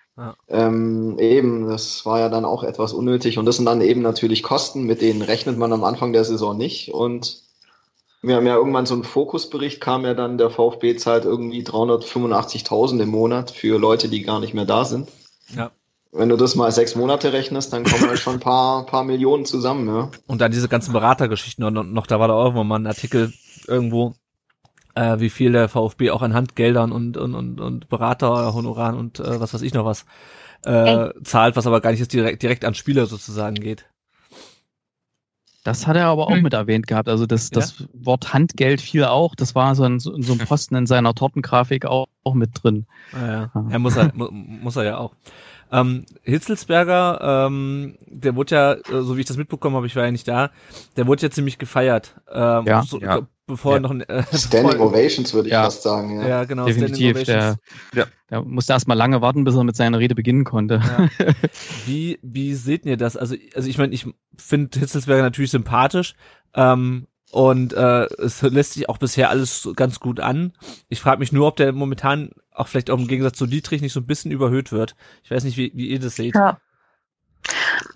Ähm, 0.49 1.19
eben, 1.19 1.69
das 1.69 2.05
war 2.07 2.21
ja 2.21 2.29
dann 2.29 2.45
auch 2.45 2.63
etwas 2.63 2.93
unnötig. 2.93 3.39
Und 3.39 3.47
das 3.47 3.57
sind 3.57 3.67
dann 3.67 3.81
eben 3.81 4.03
natürlich 4.03 4.43
Kosten, 4.43 4.85
mit 4.85 5.03
denen 5.03 5.23
rechnet 5.23 5.59
man 5.59 5.73
am 5.73 5.85
Anfang 5.85 6.13
der 6.13 6.25
Saison 6.25 6.57
nicht. 6.57 6.93
Und 6.93 7.43
wir 8.23 8.37
haben 8.37 8.47
ja 8.47 8.55
irgendwann 8.55 8.87
so 8.87 8.95
einen 8.95 9.05
Fokusbericht, 9.05 9.81
kam 9.81 10.05
ja 10.05 10.15
dann, 10.15 10.39
der 10.39 10.51
VfB 10.51 10.97
zahlt 10.97 11.25
irgendwie 11.25 11.63
385.000 11.63 13.03
im 13.03 13.09
Monat 13.09 13.51
für 13.51 13.79
Leute, 13.79 14.09
die 14.09 14.23
gar 14.23 14.41
nicht 14.41 14.55
mehr 14.55 14.67
da 14.67 14.85
sind. 14.85 15.09
Ja. 15.57 15.71
Wenn 16.13 16.29
du 16.29 16.37
das 16.37 16.55
mal 16.55 16.71
sechs 16.71 16.95
Monate 16.97 17.33
rechnest, 17.33 17.73
dann 17.73 17.85
kommen 17.85 18.09
halt 18.09 18.19
schon 18.19 18.35
ein 18.35 18.41
paar, 18.41 18.85
paar 18.87 19.05
Millionen 19.05 19.47
zusammen, 19.47 19.89
ja. 19.89 20.11
Und 20.27 20.41
dann 20.41 20.53
diese 20.53 20.69
ganzen 20.69 20.93
Beratergeschichten 20.93 21.63
noch, 21.73 21.83
noch 21.83 22.07
da 22.07 22.21
war 22.21 22.29
da 22.29 22.35
auch 22.35 22.53
mal 22.53 22.79
ein 22.79 22.87
Artikel 22.87 23.33
irgendwo, 23.67 24.15
äh, 25.01 25.21
wie 25.21 25.31
viel 25.31 25.53
der 25.53 25.69
VfB 25.69 26.11
auch 26.11 26.23
an 26.23 26.35
Handgeldern 26.35 26.93
und, 26.93 27.17
und, 27.17 27.35
und, 27.35 27.61
und 27.61 27.89
Beraterhonoraren 27.89 28.97
und 28.97 29.19
äh, 29.21 29.41
was 29.41 29.55
weiß 29.55 29.63
ich 29.63 29.73
noch 29.73 29.87
was 29.87 30.05
äh, 30.65 31.09
zahlt, 31.25 31.57
was 31.57 31.67
aber 31.67 31.81
gar 31.81 31.91
nicht 31.91 32.01
jetzt 32.01 32.13
direkt, 32.13 32.43
direkt 32.43 32.65
an 32.67 32.75
Spieler 32.75 33.07
sozusagen 33.07 33.55
geht. 33.55 33.87
Das 35.65 35.87
hat 35.87 35.97
er 35.97 36.07
aber 36.07 36.27
auch 36.27 36.35
hm. 36.35 36.43
mit 36.43 36.55
erwähnt 36.55 36.87
gehabt. 36.87 37.09
Also 37.09 37.27
das, 37.27 37.51
das 37.51 37.79
ja? 37.79 37.87
Wort 37.93 38.33
Handgeld 38.33 38.81
fiel 38.81 39.05
auch. 39.05 39.35
Das 39.35 39.55
war 39.55 39.75
so 39.75 39.85
ein, 39.85 40.01
so 40.01 40.13
ein 40.13 40.39
Posten 40.49 40.75
in 40.75 40.87
seiner 40.87 41.15
Tortengrafik 41.15 41.87
auch, 41.87 42.07
auch 42.25 42.35
mit 42.35 42.63
drin. 42.63 42.87
Ah, 43.13 43.27
ja. 43.27 43.51
Er 43.71 43.79
muss 43.79 43.97
er, 43.97 44.11
muss 44.15 44.77
er 44.77 44.85
ja 44.85 44.99
auch. 44.99 45.15
Ähm, 45.73 46.05
Hitzelsberger, 46.23 47.47
ähm, 47.47 47.97
der 48.07 48.35
wurde 48.35 48.55
ja, 48.55 48.73
äh, 48.73 49.03
so 49.03 49.17
wie 49.17 49.21
ich 49.21 49.27
das 49.27 49.37
mitbekommen 49.37 49.77
habe, 49.77 49.87
ich 49.87 49.95
war 49.95 50.05
ja 50.05 50.11
nicht 50.11 50.27
da, 50.27 50.51
der 50.97 51.07
wurde 51.07 51.23
ja 51.23 51.31
ziemlich 51.31 51.59
gefeiert. 51.59 52.21
Ähm, 52.33 52.67
ja, 52.67 52.83
so, 52.83 53.01
ja. 53.01 53.21
Bevor 53.51 53.75
ja. 53.75 53.81
noch 53.81 53.91
ein, 53.91 54.03
äh, 54.03 54.23
Standing 54.33 54.73
bevor, 54.73 54.93
Ovations 54.93 55.35
würde 55.35 55.49
ich 55.49 55.53
ja. 55.53 55.65
fast 55.65 55.83
sagen. 55.83 56.21
Ja, 56.21 56.29
ja 56.29 56.45
genau. 56.45 56.67
Definitiv. 56.67 57.25
Der, 57.25 57.57
ja. 57.95 58.07
der 58.31 58.43
musste 58.43 58.73
erst 58.73 58.87
mal 58.87 58.95
lange 58.95 59.21
warten, 59.21 59.43
bis 59.43 59.57
er 59.57 59.65
mit 59.65 59.75
seiner 59.75 59.99
Rede 59.99 60.15
beginnen 60.15 60.45
konnte. 60.45 60.81
Ja. 60.83 61.09
Wie, 61.87 62.19
wie 62.23 62.55
seht 62.55 62.87
ihr 62.87 62.97
das? 62.97 63.17
Also, 63.17 63.35
also 63.55 63.69
ich 63.69 63.77
meine, 63.77 63.93
ich 63.93 64.07
finde 64.37 64.79
Hitzelsberger 64.79 65.23
natürlich 65.23 65.51
sympathisch. 65.51 66.15
Ähm, 66.55 67.09
und 67.33 67.73
äh, 67.73 68.05
es 68.19 68.43
lässt 68.43 68.75
sich 68.75 68.89
auch 68.89 68.99
bisher 68.99 69.31
alles 69.31 69.69
ganz 69.77 70.01
gut 70.01 70.21
an. 70.21 70.53
Ich 70.89 71.01
frage 71.01 71.21
mich 71.21 71.33
nur, 71.33 71.47
ob 71.47 71.57
der 71.57 71.73
momentan 71.73 72.31
auch 72.53 72.69
vielleicht 72.69 72.91
auch 72.91 72.99
im 72.99 73.07
Gegensatz 73.07 73.39
zu 73.39 73.47
Dietrich 73.47 73.83
nicht 73.83 73.93
so 73.93 74.01
ein 74.01 74.07
bisschen 74.07 74.33
überhöht 74.33 74.73
wird. 74.73 74.97
Ich 75.23 75.31
weiß 75.31 75.45
nicht, 75.45 75.57
wie, 75.57 75.71
wie 75.75 75.89
ihr 75.89 76.01
das 76.01 76.17
seht. 76.17 76.35
Ja. 76.35 76.59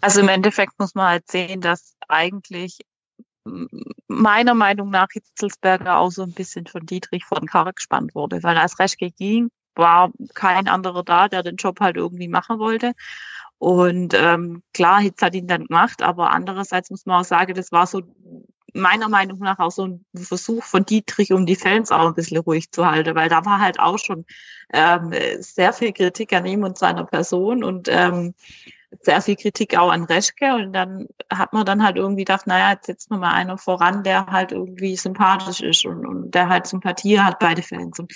Also 0.01 0.21
im 0.21 0.29
Endeffekt 0.29 0.79
muss 0.79 0.95
man 0.95 1.09
halt 1.09 1.31
sehen, 1.31 1.61
dass 1.61 1.97
eigentlich 2.09 2.79
meiner 4.09 4.55
Meinung 4.55 4.91
nach 4.91 5.09
Hitzelsberger 5.13 5.99
auch 5.99 6.11
so 6.11 6.23
ein 6.23 6.33
bisschen 6.33 6.67
von 6.67 6.87
Dietrich 6.87 7.25
vor 7.25 7.41
den 7.41 7.49
Karre 7.49 7.73
gespannt 7.73 8.15
wurde, 8.15 8.43
weil 8.43 8.57
als 8.57 8.79
Reschke 8.79 9.11
ging, 9.11 9.51
war 9.75 10.13
kein 10.35 10.69
anderer 10.69 11.03
da, 11.03 11.29
der 11.29 11.43
den 11.43 11.57
Job 11.57 11.81
halt 11.81 11.97
irgendwie 11.97 12.29
machen 12.29 12.59
wollte. 12.59 12.93
Und 13.59 14.15
ähm, 14.15 14.63
klar, 14.73 15.01
Hitz 15.01 15.23
hat 15.23 15.35
ihn 15.35 15.47
dann 15.47 15.67
gemacht, 15.67 16.03
aber 16.03 16.31
andererseits 16.31 16.91
muss 16.91 17.07
man 17.07 17.21
auch 17.21 17.25
sagen, 17.25 17.55
das 17.55 17.73
war 17.73 17.87
so 17.87 18.03
meiner 18.75 19.09
Meinung 19.09 19.39
nach 19.39 19.61
auch 19.61 19.71
so 19.71 19.87
ein 19.87 20.05
Versuch 20.15 20.65
von 20.65 20.85
Dietrich, 20.85 21.33
um 21.33 21.47
die 21.47 21.55
Fans 21.55 21.93
auch 21.93 22.09
ein 22.09 22.15
bisschen 22.15 22.39
ruhig 22.39 22.73
zu 22.73 22.87
halten, 22.87 23.15
weil 23.15 23.29
da 23.29 23.45
war 23.45 23.61
halt 23.61 23.79
auch 23.79 23.99
schon 23.99 24.27
ähm, 24.73 25.13
sehr 25.39 25.73
viel 25.73 25.93
Kritik 25.93 26.33
an 26.33 26.45
ihm 26.45 26.65
und 26.65 26.77
seiner 26.77 27.05
Person 27.05 27.63
und 27.63 27.89
ähm, 27.89 28.35
sehr 29.01 29.21
viel 29.21 29.37
Kritik 29.37 29.77
auch 29.77 29.91
an 29.91 30.05
Reschke 30.05 30.55
und 30.55 30.73
dann 30.73 31.09
hat 31.31 31.53
man 31.53 31.65
dann 31.65 31.83
halt 31.83 31.97
irgendwie 31.97 32.25
gedacht, 32.25 32.47
naja, 32.47 32.73
jetzt 32.73 32.87
setzt 32.87 33.11
man 33.11 33.21
mal 33.21 33.33
einer 33.33 33.59
voran, 33.59 34.03
der 34.03 34.27
halt 34.27 34.53
irgendwie 34.53 34.97
sympathisch 34.97 35.61
ist 35.61 35.85
und, 35.85 36.07
und 36.07 36.31
der 36.33 36.49
halt 36.49 36.67
Sympathie 36.67 37.21
hat 37.21 37.39
bei 37.39 37.55
den 37.55 37.65
Fans 37.65 37.99
und 37.99 38.13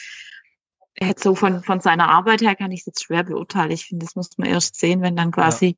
jetzt 1.01 1.23
so 1.23 1.35
von, 1.35 1.63
von 1.63 1.81
seiner 1.81 2.09
Arbeit 2.09 2.43
her 2.43 2.55
kann 2.55 2.73
ich 2.73 2.81
es 2.81 2.87
jetzt 2.87 3.05
schwer 3.05 3.23
beurteilen. 3.23 3.71
Ich 3.71 3.87
finde, 3.87 4.05
das 4.05 4.17
muss 4.17 4.37
man 4.37 4.49
erst 4.49 4.79
sehen, 4.79 5.01
wenn 5.03 5.17
dann 5.17 5.31
quasi 5.31 5.77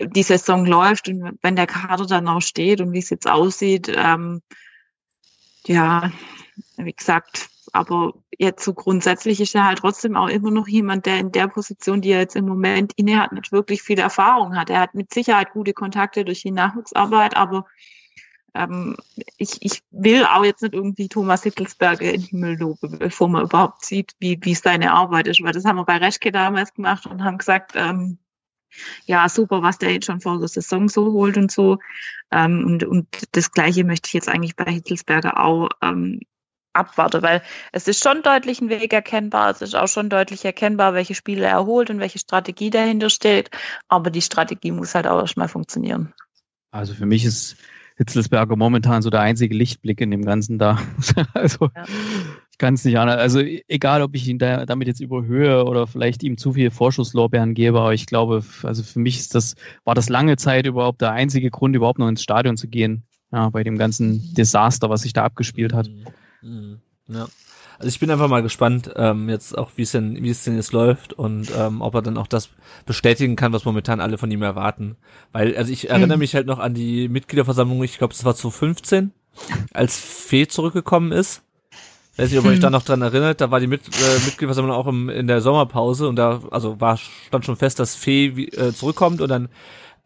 die 0.00 0.22
Saison 0.22 0.64
läuft 0.64 1.08
und 1.08 1.38
wenn 1.42 1.56
der 1.56 1.66
Kader 1.66 2.06
dann 2.06 2.28
auch 2.28 2.40
steht 2.40 2.80
und 2.80 2.92
wie 2.92 2.98
es 2.98 3.10
jetzt 3.10 3.28
aussieht, 3.28 3.92
ähm, 3.94 4.42
ja, 5.66 6.10
wie 6.76 6.92
gesagt, 6.92 7.48
aber 7.72 8.14
jetzt 8.38 8.64
so 8.64 8.74
grundsätzlich 8.74 9.40
ist 9.40 9.54
er 9.54 9.66
halt 9.66 9.78
trotzdem 9.78 10.16
auch 10.16 10.28
immer 10.28 10.50
noch 10.50 10.68
jemand, 10.68 11.06
der 11.06 11.18
in 11.18 11.32
der 11.32 11.48
Position, 11.48 12.00
die 12.00 12.10
er 12.10 12.20
jetzt 12.20 12.36
im 12.36 12.46
Moment 12.46 12.92
inne 12.96 13.20
hat, 13.20 13.32
nicht 13.32 13.52
wirklich 13.52 13.82
viel 13.82 13.98
Erfahrung 13.98 14.56
hat. 14.56 14.70
Er 14.70 14.80
hat 14.80 14.94
mit 14.94 15.12
Sicherheit 15.12 15.52
gute 15.52 15.72
Kontakte 15.72 16.24
durch 16.24 16.42
die 16.42 16.50
Nachwuchsarbeit, 16.50 17.36
aber 17.36 17.66
ähm, 18.54 18.96
ich, 19.36 19.58
ich 19.60 19.82
will 19.90 20.24
auch 20.24 20.44
jetzt 20.44 20.62
nicht 20.62 20.74
irgendwie 20.74 21.08
Thomas 21.08 21.42
Hittelsberger 21.42 22.12
in 22.12 22.20
den 22.20 22.28
Himmel 22.28 22.58
loben, 22.58 22.98
bevor 22.98 23.28
man 23.28 23.44
überhaupt 23.44 23.84
sieht, 23.84 24.14
wie, 24.18 24.38
wie 24.42 24.54
seine 24.54 24.92
Arbeit 24.92 25.28
ist, 25.28 25.42
weil 25.42 25.52
das 25.52 25.64
haben 25.64 25.76
wir 25.76 25.84
bei 25.84 25.98
Reschke 25.98 26.32
damals 26.32 26.74
gemacht 26.74 27.06
und 27.06 27.22
haben 27.22 27.38
gesagt, 27.38 27.72
ähm, 27.76 28.18
ja, 29.06 29.28
super, 29.28 29.62
was 29.62 29.78
der 29.78 29.92
jetzt 29.92 30.06
schon 30.06 30.20
vor 30.20 30.38
der 30.38 30.48
Saison 30.48 30.88
so 30.88 31.12
holt 31.12 31.36
und 31.36 31.50
so. 31.50 31.78
Ähm, 32.30 32.64
und, 32.64 32.84
und 32.84 33.06
das 33.32 33.52
Gleiche 33.52 33.84
möchte 33.84 34.06
ich 34.08 34.12
jetzt 34.12 34.28
eigentlich 34.28 34.56
bei 34.56 34.70
Hitzelsberger 34.70 35.40
auch 35.40 35.70
ähm, 35.82 36.20
abwarten, 36.72 37.22
weil 37.22 37.42
es 37.72 37.88
ist 37.88 38.02
schon 38.02 38.22
deutlich 38.22 38.60
ein 38.60 38.68
Weg 38.68 38.92
erkennbar, 38.92 39.50
es 39.50 39.62
ist 39.62 39.74
auch 39.74 39.88
schon 39.88 40.08
deutlich 40.08 40.44
erkennbar, 40.44 40.94
welche 40.94 41.14
Spiele 41.14 41.46
er 41.46 41.66
holt 41.66 41.90
und 41.90 42.00
welche 42.00 42.18
Strategie 42.18 42.70
dahinter 42.70 43.10
steht, 43.10 43.50
aber 43.88 44.10
die 44.10 44.22
Strategie 44.22 44.72
muss 44.72 44.94
halt 44.94 45.06
auch 45.06 45.20
erstmal 45.20 45.48
funktionieren. 45.48 46.12
Also 46.70 46.94
für 46.94 47.06
mich 47.06 47.24
ist 47.24 47.56
Hitzelsberger 48.00 48.56
momentan 48.56 49.02
so 49.02 49.10
der 49.10 49.20
einzige 49.20 49.54
Lichtblick 49.54 50.00
in 50.00 50.10
dem 50.10 50.24
Ganzen 50.24 50.58
da. 50.58 50.78
also 51.34 51.68
ja. 51.76 51.84
ich 52.50 52.56
kann 52.56 52.72
es 52.72 52.84
nicht 52.86 52.98
anders. 52.98 53.18
Also 53.18 53.40
egal, 53.40 54.00
ob 54.00 54.14
ich 54.14 54.26
ihn 54.26 54.38
da, 54.38 54.64
damit 54.64 54.88
jetzt 54.88 55.00
überhöhe 55.00 55.64
oder 55.66 55.86
vielleicht 55.86 56.22
ihm 56.22 56.38
zu 56.38 56.54
viel 56.54 56.70
Vorschusslorbeeren 56.70 57.52
gebe, 57.52 57.78
aber 57.78 57.92
ich 57.92 58.06
glaube, 58.06 58.42
also 58.62 58.82
für 58.82 59.00
mich 59.00 59.18
ist 59.18 59.34
das, 59.34 59.54
war 59.84 59.94
das 59.94 60.08
lange 60.08 60.36
Zeit 60.36 60.66
überhaupt 60.66 61.02
der 61.02 61.12
einzige 61.12 61.50
Grund, 61.50 61.76
überhaupt 61.76 61.98
noch 61.98 62.08
ins 62.08 62.22
Stadion 62.22 62.56
zu 62.56 62.68
gehen. 62.68 63.02
Ja, 63.32 63.50
bei 63.50 63.62
dem 63.62 63.76
ganzen 63.76 64.34
Desaster, 64.34 64.88
was 64.88 65.02
sich 65.02 65.12
da 65.12 65.22
abgespielt 65.24 65.74
hat. 65.74 65.88
Mhm. 65.88 66.04
Mhm. 66.42 66.80
Ja. 67.12 67.26
Also 67.78 67.88
ich 67.88 67.98
bin 67.98 68.10
einfach 68.10 68.28
mal 68.28 68.42
gespannt, 68.42 68.90
ähm, 68.96 69.28
jetzt 69.28 69.56
auch, 69.56 69.70
wie 69.76 69.82
es 69.82 69.92
denn, 69.92 70.22
wie 70.22 70.30
es 70.30 70.44
denn 70.44 70.56
jetzt 70.56 70.72
läuft 70.72 71.12
und 71.12 71.50
ähm, 71.56 71.80
ob 71.80 71.94
er 71.94 72.02
dann 72.02 72.18
auch 72.18 72.26
das 72.26 72.50
bestätigen 72.86 73.36
kann, 73.36 73.52
was 73.52 73.64
momentan 73.64 74.00
alle 74.00 74.18
von 74.18 74.30
ihm 74.30 74.42
erwarten. 74.42 74.96
Weil, 75.32 75.56
also 75.56 75.72
ich 75.72 75.88
erinnere 75.88 76.16
mhm. 76.16 76.20
mich 76.20 76.34
halt 76.34 76.46
noch 76.46 76.58
an 76.58 76.74
die 76.74 77.08
Mitgliederversammlung, 77.08 77.82
ich 77.82 77.98
glaube, 77.98 78.14
es 78.14 78.24
war 78.24 78.34
2015, 78.34 79.12
als 79.72 79.98
Fee 79.98 80.46
zurückgekommen 80.46 81.12
ist. 81.12 81.42
Ich 82.12 82.18
weiß 82.18 82.30
nicht, 82.30 82.38
ob 82.38 82.44
ihr 82.44 82.50
euch 82.50 82.60
da 82.60 82.70
noch 82.70 82.82
dran 82.82 83.00
erinnert, 83.00 83.40
da 83.40 83.50
war 83.50 83.60
die 83.60 83.66
Mit 83.66 83.86
äh, 83.86 84.14
Mitgliederversammlung 84.26 84.76
auch 84.76 84.86
im, 84.86 85.08
in 85.08 85.26
der 85.26 85.40
Sommerpause 85.40 86.06
und 86.06 86.16
da, 86.16 86.42
also 86.50 86.80
war, 86.80 86.98
stand 86.98 87.46
schon 87.46 87.56
fest, 87.56 87.78
dass 87.78 87.96
Fee 87.96 88.26
äh, 88.26 88.72
zurückkommt 88.74 89.22
und 89.22 89.28
dann 89.30 89.48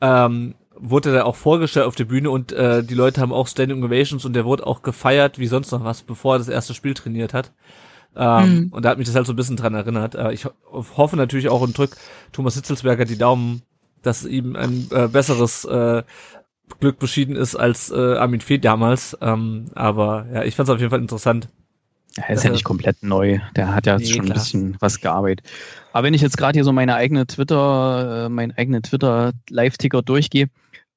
ähm, 0.01 0.55
wurde 0.77 1.15
er 1.15 1.27
auch 1.27 1.37
vorgestellt 1.37 1.87
auf 1.87 1.95
der 1.95 2.05
Bühne 2.05 2.31
und 2.31 2.53
äh, 2.53 2.83
die 2.83 2.95
Leute 2.95 3.21
haben 3.21 3.33
auch 3.33 3.49
Standing 3.49 3.83
Ovations 3.85 4.25
und 4.25 4.35
der 4.35 4.45
wurde 4.45 4.67
auch 4.67 4.83
gefeiert 4.83 5.39
wie 5.39 5.47
sonst 5.47 5.71
noch 5.73 5.85
was, 5.85 6.03
bevor 6.03 6.35
er 6.35 6.39
das 6.39 6.49
erste 6.49 6.75
Spiel 6.75 6.95
trainiert 6.95 7.35
hat. 7.35 7.53
Ähm, 8.17 8.45
Mhm. 8.45 8.69
Und 8.73 8.85
da 8.85 8.91
hat 8.91 8.99
mich 8.99 9.07
das 9.07 9.17
halt 9.17 9.27
so 9.27 9.33
ein 9.33 9.37
bisschen 9.37 9.57
dran 9.57 9.75
erinnert. 9.75 10.15
Äh, 10.15 10.33
ich 10.33 10.45
ho 10.45 10.51
hoffe 10.73 11.17
natürlich 11.17 11.49
auch 11.49 11.61
und 11.61 11.77
drück 11.77 11.97
Thomas 12.33 12.55
Hitzelsberger 12.55 13.05
die 13.05 13.19
Daumen, 13.19 13.63
dass 14.03 14.25
ihm 14.25 14.57
ein 14.57 14.89
äh, 14.91 15.09
besseres 15.09 15.65
äh, 15.65 16.03
Glück 16.81 16.99
beschieden 16.99 17.37
ist 17.37 17.57
als 17.57 17.91
äh, 17.91 18.17
Armin 18.17 18.41
Fee 18.41 18.59
damals. 18.59 19.17
Ähm, 19.21 19.67
aber 19.75 20.27
ja, 20.33 20.45
ich 20.45 20.57
fand 20.57 20.69
es 20.69 20.75
auf 20.75 20.81
jeden 20.81 20.91
Fall 20.91 21.01
interessant. 21.01 21.49
Er 22.17 22.31
ist 22.31 22.45
ja 22.45 22.51
nicht 22.51 22.65
komplett 22.65 23.03
neu. 23.03 23.41
Der 23.57 23.75
hat 23.75 23.87
ja 23.87 23.99
Nee, 23.99 24.07
schon 24.07 24.21
ein 24.21 24.25
klar. 24.27 24.39
bisschen 24.39 24.77
was 24.81 25.01
gearbeitet. 25.01 25.47
Aber 25.93 26.07
wenn 26.07 26.15
ich 26.15 26.23
jetzt 26.23 26.37
gerade 26.37 26.57
hier 26.57 26.65
so 26.65 26.73
meine 26.73 26.95
eigene 26.95 27.27
Twitter, 27.27 28.27
äh, 28.27 28.29
meinen 28.29 28.53
eigenen 28.53 28.83
Twitter 28.83 29.33
Live-Ticker 29.51 30.03
durchgehe, 30.03 30.49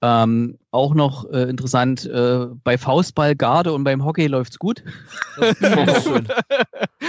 ähm, 0.01 0.59
auch 0.69 0.93
noch 0.93 1.27
äh, 1.31 1.49
interessant, 1.49 2.05
äh, 2.05 2.45
bei 2.63 2.77
Faustball, 2.77 3.35
Garde 3.35 3.73
und 3.73 3.83
beim 3.83 4.05
Hockey 4.05 4.27
läuft's 4.27 4.59
gut. 4.59 4.83
Das 5.39 5.59
ist 5.59 6.03
schön. 6.03 6.27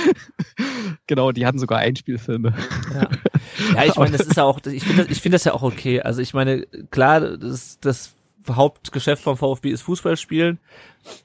genau, 1.06 1.32
die 1.32 1.44
hatten 1.44 1.58
sogar 1.58 1.78
Einspielfilme. 1.80 2.54
Ja, 2.94 3.08
ja 3.74 3.84
ich 3.84 3.96
meine, 3.96 4.16
das 4.16 4.26
ist 4.26 4.36
ja 4.38 4.44
auch, 4.44 4.60
ich 4.64 4.84
finde 4.84 5.02
das, 5.04 5.12
ich 5.12 5.20
finde 5.20 5.34
das 5.34 5.44
ja 5.44 5.52
auch 5.52 5.62
okay. 5.62 6.00
Also 6.00 6.22
ich 6.22 6.32
meine, 6.32 6.62
klar, 6.90 7.20
das, 7.36 7.78
das 7.80 8.14
Hauptgeschäft 8.56 9.22
vom 9.22 9.36
VfB 9.36 9.70
ist 9.70 9.82
Fußball 9.82 10.16
spielen, 10.16 10.58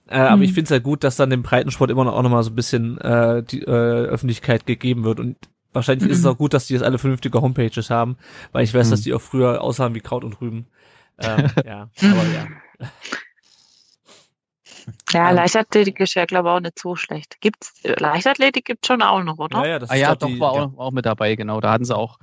äh, 0.08 0.18
aber 0.18 0.38
Mhm. 0.38 0.44
ich 0.44 0.54
finde 0.54 0.66
es 0.66 0.70
ja 0.72 0.80
gut, 0.80 1.04
dass 1.04 1.16
dann 1.16 1.30
dem 1.30 1.44
Breitensport 1.44 1.90
immer 1.92 2.04
noch 2.06 2.14
auch 2.14 2.22
noch 2.24 2.30
mal 2.30 2.44
so 2.44 2.52
ein 2.52 2.56
bisschen 2.56 2.98
äh, 3.02 3.44
die 3.44 3.62
äh, 3.62 3.66
Öffentlichkeit 3.70 4.66
gegeben 4.66 5.04
wird 5.04 5.20
und 5.20 5.38
wahrscheinlich 5.74 6.10
ist 6.10 6.20
es 6.20 6.24
Mhm. 6.24 6.30
auch 6.32 6.38
gut, 6.38 6.54
dass 6.54 6.68
die 6.68 6.74
jetzt 6.74 6.84
alle 6.84 6.98
vernünftige 7.00 7.42
Homepages 7.42 7.90
haben, 7.90 8.18
weil 8.52 8.64
ich 8.64 8.74
weiß, 8.74 8.88
Mhm. 8.88 8.92
dass 8.92 9.02
die 9.02 9.14
auch 9.14 9.22
früher 9.22 9.62
aussahen 9.62 9.96
wie 9.96 10.02
Kraut 10.02 10.24
und 10.24 10.40
Rüben. 10.42 10.68
Ähm, 11.18 11.48
ja, 11.66 11.90
aber 12.02 12.24
ja. 12.34 12.48
Ja, 15.12 15.30
Ähm. 15.30 15.36
Leichtathletik 15.36 16.00
ist 16.00 16.14
ja, 16.16 16.26
glaube 16.26 16.50
ich, 16.50 16.56
auch 16.56 16.60
nicht 16.60 16.80
so 16.80 16.96
schlecht. 16.96 17.40
Gibt's, 17.42 17.74
Leichtathletik 17.84 18.66
gibt's 18.66 18.88
schon 18.88 19.02
auch 19.02 19.24
noch, 19.24 19.38
oder? 19.38 19.60
Ja, 19.60 19.68
ja, 19.68 19.80
das 19.80 19.90
Ah 19.90 19.96
ist 19.96 20.02
ja, 20.02 20.16
doch, 20.16 20.28
die, 20.28 20.40
war 20.40 20.56
ja. 20.56 20.64
auch, 20.64 20.78
auch 20.78 20.92
mit 20.92 21.06
dabei, 21.06 21.36
genau. 21.36 21.62
Da 21.62 21.72
hatten 21.72 21.86
sie 21.86 21.96
auch 21.96 22.20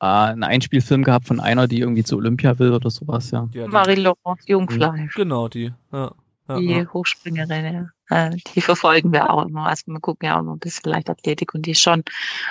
äh, 0.00 0.06
einen 0.06 0.44
Einspielfilm 0.44 1.04
gehabt 1.04 1.26
von 1.26 1.40
einer, 1.40 1.68
die 1.68 1.80
irgendwie 1.80 2.04
zu 2.04 2.16
Olympia 2.16 2.58
will 2.58 2.72
oder 2.72 2.90
sowas, 2.90 3.30
ja. 3.30 3.48
Ja, 3.52 3.68
Marie-Laurence 3.68 4.44
Jungfleisch, 4.46 5.14
genau, 5.14 5.48
die. 5.48 5.72
Ja, 5.92 6.12
ja, 6.48 6.58
die 6.58 6.66
ja. 6.66 6.92
Hochspringerin, 6.92 7.90
ja. 8.10 8.26
Äh, 8.28 8.36
die 8.54 8.60
verfolgen 8.60 9.12
wir 9.12 9.30
auch 9.30 9.46
immer. 9.46 9.66
Also 9.66 9.84
wir 9.86 10.00
gucken 10.00 10.26
ja 10.26 10.38
auch 10.38 10.42
noch 10.42 10.54
ein 10.54 10.58
bisschen 10.58 10.90
Leichtathletik 10.90 11.54
und 11.54 11.66
die 11.66 11.70
ist 11.70 11.80
schon, 11.80 12.02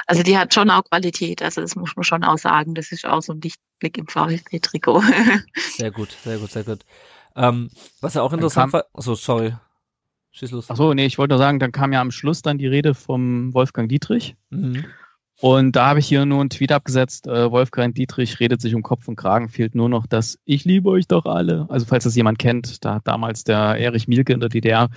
also 0.07 0.23
die 0.23 0.37
hat 0.37 0.53
schon 0.53 0.69
auch 0.69 0.83
Qualität. 0.83 1.41
Also 1.41 1.61
das 1.61 1.75
muss 1.75 1.95
man 1.95 2.03
schon 2.03 2.23
auch 2.23 2.37
sagen. 2.37 2.73
Das 2.73 2.91
ist 2.91 3.05
auch 3.05 3.21
so 3.21 3.33
ein 3.33 3.41
Lichtblick 3.41 3.97
im 3.97 4.07
VfB-Trikot. 4.07 5.03
Sehr 5.55 5.91
gut, 5.91 6.11
sehr 6.23 6.37
gut, 6.37 6.51
sehr 6.51 6.63
gut. 6.63 6.79
Ähm, 7.35 7.69
was 8.01 8.13
ja 8.13 8.21
auch 8.21 8.33
interessant 8.33 8.73
war, 8.73 8.85
achso, 8.93 9.15
sorry. 9.15 9.55
Schieß 10.31 10.51
los. 10.51 10.69
Ach 10.69 10.75
so, 10.75 10.93
nee, 10.93 11.05
ich 11.05 11.17
wollte 11.17 11.33
nur 11.33 11.39
sagen, 11.39 11.59
dann 11.59 11.71
kam 11.71 11.91
ja 11.91 12.01
am 12.01 12.11
Schluss 12.11 12.41
dann 12.41 12.57
die 12.57 12.67
Rede 12.67 12.93
vom 12.93 13.53
Wolfgang 13.53 13.89
Dietrich. 13.89 14.35
Mhm. 14.49 14.85
Und 15.41 15.75
da 15.75 15.87
habe 15.87 15.99
ich 15.99 16.07
hier 16.07 16.23
nur 16.27 16.39
einen 16.39 16.51
Tweet 16.51 16.71
abgesetzt. 16.71 17.25
Äh, 17.25 17.51
Wolfgang 17.51 17.95
Dietrich 17.95 18.39
redet 18.39 18.61
sich 18.61 18.75
um 18.75 18.83
Kopf 18.83 19.07
und 19.07 19.15
Kragen, 19.15 19.49
fehlt 19.49 19.73
nur 19.73 19.89
noch 19.89 20.05
das 20.05 20.37
Ich 20.45 20.65
liebe 20.65 20.87
euch 20.89 21.07
doch 21.07 21.25
alle. 21.25 21.65
Also 21.69 21.87
falls 21.87 22.03
das 22.03 22.15
jemand 22.15 22.37
kennt, 22.37 22.85
da 22.85 22.95
hat 22.95 23.07
damals 23.07 23.43
der 23.43 23.75
Erich 23.77 24.07
Mielke 24.07 24.33
in 24.33 24.39
der 24.39 24.49
DDR 24.49 24.89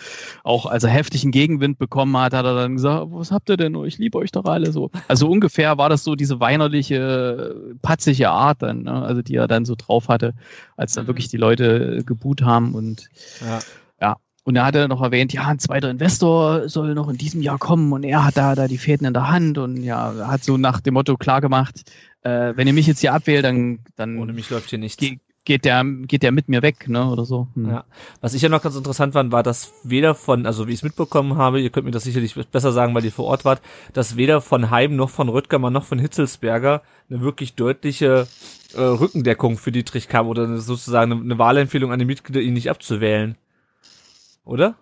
auch, 0.43 0.67
als 0.67 0.85
er 0.85 0.91
heftigen 0.91 1.31
Gegenwind 1.31 1.79
bekommen 1.79 2.15
hat, 2.19 2.35
hat 2.35 2.45
er 2.45 2.55
dann 2.55 2.75
gesagt, 2.77 3.07
was 3.09 3.33
habt 3.33 3.49
ihr 3.49 3.57
denn 3.57 3.73
nur? 3.73 3.87
Ich 3.87 3.97
liebe 3.97 4.19
euch 4.19 4.33
doch 4.33 4.45
alle. 4.45 4.71
So. 4.71 4.91
Also 5.09 5.31
ungefähr 5.31 5.79
war 5.79 5.89
das 5.89 6.05
so 6.05 6.15
diese 6.15 6.41
weinerliche, 6.41 7.55
patzige 7.81 8.29
Art 8.29 8.61
dann, 8.63 8.83
ne? 8.83 9.03
also 9.03 9.23
die 9.23 9.37
er 9.37 9.49
dann 9.49 9.65
so 9.65 9.75
drauf 9.77 10.09
hatte, 10.09 10.35
als 10.77 10.93
dann 10.93 11.05
Mhm. 11.05 11.09
wirklich 11.09 11.29
die 11.29 11.39
Leute 11.39 12.03
geboot 12.05 12.43
haben 12.43 12.75
und 12.75 13.09
Ja. 13.41 13.61
Und 14.45 14.57
er 14.57 14.65
hatte 14.65 14.89
noch 14.89 15.03
erwähnt, 15.03 15.33
ja, 15.33 15.47
ein 15.47 15.59
zweiter 15.59 15.91
Investor 15.91 16.69
soll 16.69 16.95
noch 16.95 17.09
in 17.09 17.17
diesem 17.17 17.43
Jahr 17.43 17.59
kommen 17.59 17.93
und 17.93 18.05
er 18.05 18.25
hat 18.25 18.37
da, 18.37 18.55
da 18.55 18.69
die 18.69 18.79
Fäden 18.79 19.07
in 19.07 19.15
der 19.15 19.29
Hand 19.29 19.59
und 19.59 19.83
ja, 19.83 20.13
er 20.13 20.29
hat 20.29 20.45
so 20.45 20.57
nach 20.57 20.81
dem 20.81 20.95
Motto 20.95 21.17
klar 21.17 21.41
gemacht, 21.41 21.91
äh, 22.23 22.53
wenn 22.55 22.67
ihr 22.67 22.75
mich 22.75 22.87
jetzt 22.87 23.01
hier 23.01 23.15
abwählt, 23.15 23.45
dann, 23.45 23.81
dann 23.97 24.19
Ohne 24.19 24.33
mich 24.33 24.51
läuft 24.51 24.71
hier 24.71 24.79
nichts. 24.79 24.99
ge 24.99 25.19
geht 25.45 25.67
der, 25.67 25.85
geht 25.85 26.23
der 26.23 26.33
mit 26.33 26.49
mir 26.49 26.63
weg, 26.63 26.89
ne, 26.89 27.07
oder 27.07 27.25
so. 27.25 27.49
Hm. 27.55 27.69
Ja. 27.69 27.85
Was 28.21 28.33
ich 28.33 28.43
ja 28.43 28.49
noch 28.49 28.63
ganz 28.63 28.77
interessant 28.77 29.13
fand, 29.13 29.31
war, 29.31 29.43
dass 29.43 29.75
weder 29.83 30.15
von, 30.15 30.47
also 30.47 30.67
wie 30.67 30.73
ich 30.73 30.79
es 30.79 30.83
mitbekommen 30.83 31.37
habe, 31.37 31.61
ihr 31.61 31.69
könnt 31.71 31.85
mir 31.85 31.93
das 31.93 32.05
sicherlich 32.05 32.35
besser 32.51 32.73
sagen, 32.73 32.95
weil 32.95 33.05
ihr 33.05 33.13
vor 33.13 33.27
Ort 33.27 33.45
wart, 33.45 33.61
dass 33.93 34.17
weder 34.17 34.41
von 34.41 34.71
Heim 34.71 34.97
noch 34.97 35.11
von 35.11 35.29
Röttgermann 35.29 35.73
noch 35.73 35.85
von 35.85 35.99
Hitzelsberger 35.99 36.83
eine 37.11 37.21
wirklich 37.21 37.55
deutliche 37.55 38.27
äh, 38.75 38.81
Rückendeckung 38.81 39.59
für 39.59 39.71
Dietrich 39.71 40.09
kam 40.09 40.29
oder 40.29 40.57
sozusagen 40.59 41.13
eine, 41.13 41.21
eine 41.21 41.39
Wahlempfehlung 41.39 41.93
an 41.93 41.99
die 41.99 42.07
Mitglieder, 42.07 42.41
ihn 42.41 42.55
nicht 42.55 42.71
abzuwählen. 42.71 43.37
Oder? 44.45 44.77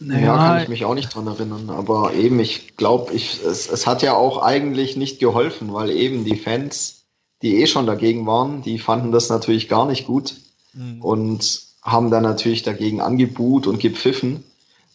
Ja, 0.00 0.36
kann 0.36 0.62
ich 0.62 0.68
mich 0.68 0.84
auch 0.84 0.94
nicht 0.94 1.14
dran 1.14 1.26
erinnern. 1.26 1.70
Aber 1.70 2.14
eben, 2.14 2.40
ich 2.40 2.76
glaube, 2.76 3.12
ich, 3.12 3.40
es, 3.44 3.70
es 3.70 3.86
hat 3.86 4.02
ja 4.02 4.14
auch 4.14 4.42
eigentlich 4.42 4.96
nicht 4.96 5.20
geholfen, 5.20 5.72
weil 5.72 5.90
eben 5.90 6.24
die 6.24 6.36
Fans, 6.36 7.04
die 7.42 7.60
eh 7.60 7.66
schon 7.66 7.86
dagegen 7.86 8.26
waren, 8.26 8.62
die 8.62 8.78
fanden 8.78 9.12
das 9.12 9.28
natürlich 9.28 9.68
gar 9.68 9.86
nicht 9.86 10.06
gut 10.06 10.34
und 11.00 11.62
haben 11.82 12.10
dann 12.10 12.22
natürlich 12.22 12.62
dagegen 12.62 13.00
angebuht 13.00 13.66
und 13.66 13.80
gepfiffen. 13.80 14.44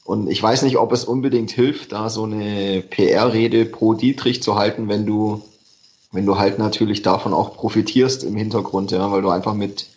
Und 0.03 0.29
ich 0.29 0.41
weiß 0.41 0.61
nicht, 0.63 0.77
ob 0.77 0.93
es 0.93 1.03
unbedingt 1.03 1.51
hilft, 1.51 1.91
da 1.91 2.09
so 2.09 2.23
eine 2.23 2.81
PR-Rede 2.81 3.65
pro 3.65 3.93
Dietrich 3.93 4.41
zu 4.41 4.55
halten, 4.55 4.87
wenn 4.87 5.05
du, 5.05 5.43
wenn 6.11 6.25
du 6.25 6.37
halt 6.37 6.59
natürlich 6.59 7.01
davon 7.01 7.33
auch 7.33 7.55
profitierst 7.55 8.23
im 8.23 8.35
Hintergrund, 8.37 8.91
ja, 8.91 9.11
weil 9.11 9.21
du 9.21 9.29
einfach 9.29 9.53
mit 9.53 9.87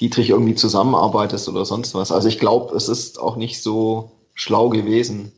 Dietrich 0.00 0.30
irgendwie 0.30 0.54
zusammenarbeitest 0.54 1.48
oder 1.48 1.64
sonst 1.64 1.94
was. 1.94 2.12
Also 2.12 2.28
ich 2.28 2.38
glaube, 2.38 2.74
es 2.74 2.88
ist 2.88 3.20
auch 3.20 3.36
nicht 3.36 3.62
so 3.62 4.12
schlau 4.34 4.68
gewesen, 4.68 5.32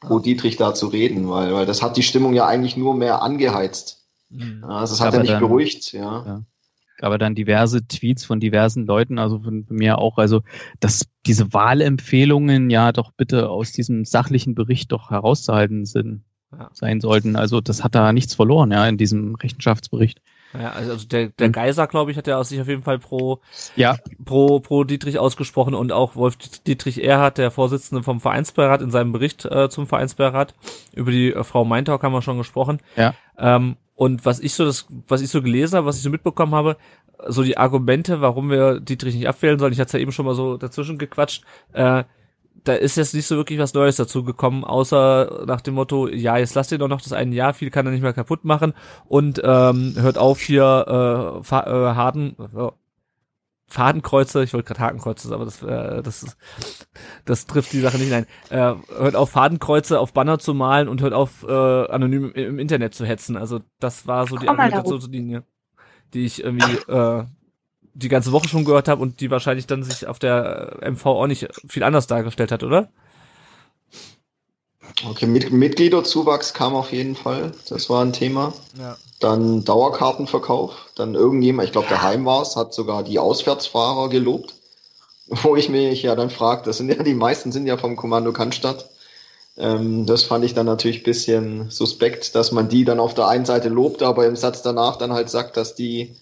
pro 0.00 0.18
Dietrich 0.18 0.56
da 0.56 0.74
zu 0.74 0.88
reden, 0.88 1.28
weil, 1.30 1.54
weil 1.54 1.66
das 1.66 1.82
hat 1.82 1.96
die 1.96 2.02
Stimmung 2.02 2.34
ja 2.34 2.46
eigentlich 2.46 2.76
nur 2.76 2.94
mehr 2.94 3.22
angeheizt. 3.22 4.04
Mhm. 4.28 4.62
Also 4.64 4.94
es 4.94 5.00
hat 5.00 5.14
ja 5.14 5.20
nicht 5.20 5.32
dann- 5.32 5.40
beruhigt, 5.40 5.92
ja. 5.92 6.24
Ja. 6.26 6.42
aber 7.00 7.18
dann 7.18 7.34
diverse 7.34 7.86
Tweets 7.86 8.24
von 8.24 8.40
diversen 8.40 8.86
Leuten, 8.86 9.18
also 9.18 9.40
von 9.40 9.66
mir 9.68 9.98
auch, 9.98 10.18
also 10.18 10.42
dass 10.80 11.06
diese 11.26 11.52
Wahlempfehlungen 11.52 12.70
ja 12.70 12.92
doch 12.92 13.10
bitte 13.16 13.48
aus 13.48 13.72
diesem 13.72 14.04
sachlichen 14.04 14.54
Bericht 14.54 14.92
doch 14.92 15.10
herauszuhalten 15.10 15.86
sind, 15.86 16.24
Ja. 16.52 16.70
sein 16.72 17.00
sollten. 17.00 17.36
Also 17.36 17.60
das 17.60 17.82
hat 17.82 17.94
da 17.94 18.12
nichts 18.12 18.34
verloren, 18.34 18.70
ja, 18.70 18.86
in 18.86 18.96
diesem 18.98 19.34
Rechenschaftsbericht. 19.36 20.20
Ja, 20.58 20.70
also 20.70 20.92
also 20.92 21.06
der, 21.08 21.28
der 21.30 21.48
Mhm. 21.48 21.52
Geiser, 21.52 21.86
glaube 21.86 22.10
ich, 22.10 22.16
hat 22.16 22.26
ja 22.26 22.42
sich 22.44 22.60
auf 22.60 22.68
jeden 22.68 22.82
Fall 22.82 22.98
pro, 22.98 23.40
Ja, 23.74 23.96
pro, 24.24 24.60
pro 24.60 24.84
Dietrich 24.84 25.18
ausgesprochen 25.18 25.74
und 25.74 25.92
auch 25.92 26.14
Wolf 26.16 26.36
Dietrich 26.66 27.02
Erhardt, 27.02 27.38
der 27.38 27.50
Vorsitzende 27.50 28.02
vom 28.02 28.20
Vereinsbeirat, 28.20 28.80
in 28.80 28.90
seinem 28.90 29.12
Bericht 29.12 29.44
äh, 29.44 29.68
zum 29.68 29.86
Vereinsbeirat 29.86 30.54
über 30.94 31.10
die 31.10 31.32
äh, 31.32 31.44
Frau 31.44 31.64
Meintaug 31.64 32.02
haben 32.02 32.12
wir 32.12 32.22
schon 32.22 32.38
gesprochen. 32.38 32.78
Ja. 32.96 33.14
Ähm, 33.38 33.76
und 33.96 34.24
was 34.24 34.40
ich 34.40 34.54
so 34.54 34.64
das, 34.64 34.86
was 35.08 35.22
ich 35.22 35.30
so 35.30 35.42
gelesen 35.42 35.76
habe, 35.76 35.86
was 35.86 35.96
ich 35.96 36.02
so 36.02 36.10
mitbekommen 36.10 36.54
habe, 36.54 36.76
so 37.28 37.42
die 37.42 37.58
Argumente, 37.58 38.20
warum 38.20 38.50
wir 38.50 38.80
Dietrich 38.80 39.14
nicht 39.14 39.28
abwählen 39.28 39.58
sollen, 39.58 39.72
ich 39.72 39.80
hatte 39.80 39.98
ja 39.98 40.02
eben 40.02 40.12
schon 40.12 40.26
mal 40.26 40.34
so 40.34 40.56
dazwischen 40.56 40.98
gequatscht, 40.98 41.44
äh, 41.72 42.04
da 42.64 42.72
ist 42.72 42.96
jetzt 42.96 43.14
nicht 43.14 43.26
so 43.26 43.36
wirklich 43.36 43.58
was 43.58 43.74
Neues 43.74 43.96
dazu 43.96 44.24
gekommen, 44.24 44.64
außer 44.64 45.44
nach 45.46 45.60
dem 45.60 45.74
Motto, 45.74 46.08
ja, 46.08 46.38
jetzt 46.38 46.54
lasst 46.54 46.72
ihr 46.72 46.78
doch 46.78 46.88
noch 46.88 47.02
das 47.02 47.12
eine 47.12 47.34
Jahr, 47.34 47.54
viel 47.54 47.70
kann 47.70 47.86
er 47.86 47.92
nicht 47.92 48.02
mehr 48.02 48.12
kaputt 48.12 48.44
machen 48.44 48.74
und 49.06 49.40
ähm, 49.44 49.94
hört 49.96 50.18
auf 50.18 50.40
hier 50.40 51.40
äh, 51.40 51.44
Fa 51.44 51.62
äh, 51.62 51.94
Harden, 51.94 52.36
äh, 52.38 52.70
Fadenkreuze, 53.66 54.44
ich 54.44 54.52
wollte 54.52 54.68
gerade 54.68 54.80
Hakenkreuze, 54.80 55.34
aber 55.34 55.44
das, 55.44 55.62
äh, 55.62 56.02
das, 56.02 56.22
ist, 56.22 56.36
das 57.24 57.46
trifft 57.46 57.72
die 57.72 57.80
Sache 57.80 57.98
nicht. 57.98 58.10
Nein, 58.10 58.26
äh, 58.50 58.74
hört 58.96 59.16
auf 59.16 59.30
Fadenkreuze 59.30 59.98
auf 59.98 60.12
Banner 60.12 60.38
zu 60.38 60.54
malen 60.54 60.88
und 60.88 61.00
hört 61.00 61.12
auf 61.12 61.44
äh, 61.48 61.52
anonym 61.52 62.30
im, 62.32 62.50
im 62.50 62.58
Internet 62.58 62.94
zu 62.94 63.04
hetzen. 63.04 63.36
Also 63.36 63.60
das 63.80 64.06
war 64.06 64.26
so 64.26 64.36
die 64.36 64.48
Argumentationslinie, 64.48 65.44
die 66.12 66.24
ich 66.24 66.44
irgendwie 66.44 66.76
äh, 66.92 67.24
die 67.94 68.08
ganze 68.08 68.32
Woche 68.32 68.48
schon 68.48 68.64
gehört 68.64 68.88
habe 68.88 69.02
und 69.02 69.20
die 69.20 69.30
wahrscheinlich 69.30 69.66
dann 69.66 69.82
sich 69.82 70.06
auf 70.06 70.18
der 70.18 70.78
äh, 70.82 70.90
MV 70.90 71.06
auch 71.06 71.26
nicht 71.26 71.48
viel 71.68 71.82
anders 71.82 72.06
dargestellt 72.06 72.52
hat, 72.52 72.62
oder? 72.62 72.88
Okay, 75.08 75.26
Mit 75.26 75.50
Mitgliederzuwachs 75.50 76.54
kam 76.54 76.74
auf 76.74 76.92
jeden 76.92 77.16
Fall. 77.16 77.52
Das 77.68 77.90
war 77.90 78.04
ein 78.04 78.12
Thema. 78.12 78.52
Ja. 78.78 78.96
Dann 79.20 79.64
Dauerkartenverkauf. 79.64 80.90
Dann 80.94 81.14
irgendjemand, 81.14 81.66
ich 81.66 81.72
glaube, 81.72 81.88
der 81.88 82.02
Heim 82.02 82.24
war 82.24 82.42
es, 82.42 82.56
hat 82.56 82.74
sogar 82.74 83.02
die 83.02 83.18
Auswärtsfahrer 83.18 84.08
gelobt. 84.08 84.54
Wo 85.26 85.56
ich 85.56 85.68
mich 85.68 86.02
ja 86.02 86.14
dann 86.14 86.30
frage, 86.30 86.62
das 86.64 86.76
sind 86.76 86.90
ja 86.90 87.02
die 87.02 87.14
meisten 87.14 87.50
sind 87.50 87.66
ja 87.66 87.76
vom 87.76 87.96
Kommando 87.96 88.32
Cannstatt. 88.32 88.90
Ähm, 89.56 90.04
das 90.06 90.24
fand 90.24 90.44
ich 90.44 90.54
dann 90.54 90.66
natürlich 90.66 91.02
bisschen 91.02 91.70
suspekt, 91.70 92.34
dass 92.34 92.52
man 92.52 92.68
die 92.68 92.84
dann 92.84 93.00
auf 93.00 93.14
der 93.14 93.28
einen 93.28 93.46
Seite 93.46 93.68
lobt, 93.68 94.02
aber 94.02 94.26
im 94.26 94.36
Satz 94.36 94.62
danach 94.62 94.96
dann 94.96 95.12
halt 95.12 95.30
sagt, 95.30 95.56
dass 95.56 95.74
die 95.74 96.14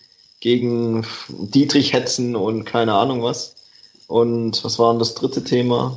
gegen 0.42 1.06
Dietrich 1.28 1.92
hetzen 1.92 2.34
und 2.34 2.64
keine 2.64 2.94
Ahnung 2.94 3.22
was. 3.22 3.54
Und 4.08 4.62
was 4.64 4.78
war 4.80 4.92
denn 4.92 4.98
das 4.98 5.14
dritte 5.14 5.44
Thema? 5.44 5.96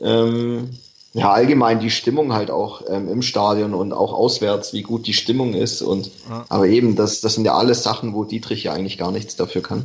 Ähm, 0.00 0.70
ja, 1.12 1.30
allgemein 1.30 1.80
die 1.80 1.90
Stimmung 1.90 2.32
halt 2.32 2.50
auch 2.50 2.82
ähm, 2.88 3.08
im 3.08 3.20
Stadion 3.20 3.74
und 3.74 3.92
auch 3.92 4.14
auswärts, 4.14 4.72
wie 4.72 4.80
gut 4.80 5.06
die 5.06 5.12
Stimmung 5.12 5.52
ist. 5.52 5.82
Und 5.82 6.10
Ja. 6.30 6.46
aber 6.48 6.66
eben, 6.66 6.96
das, 6.96 7.20
das 7.20 7.34
sind 7.34 7.44
ja 7.44 7.54
alles 7.54 7.82
Sachen, 7.82 8.14
wo 8.14 8.24
Dietrich 8.24 8.64
ja 8.64 8.72
eigentlich 8.72 8.96
gar 8.96 9.12
nichts 9.12 9.36
dafür 9.36 9.62
kann. 9.62 9.84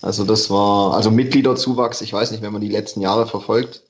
Also 0.00 0.24
das 0.24 0.48
war, 0.48 0.94
also 0.94 1.10
Mitgliederzuwachs, 1.10 2.00
ich 2.00 2.12
weiß 2.12 2.30
nicht, 2.30 2.42
wenn 2.42 2.52
man 2.52 2.62
die 2.62 2.68
letzten 2.68 3.00
Jahre 3.00 3.26
verfolgt 3.26 3.82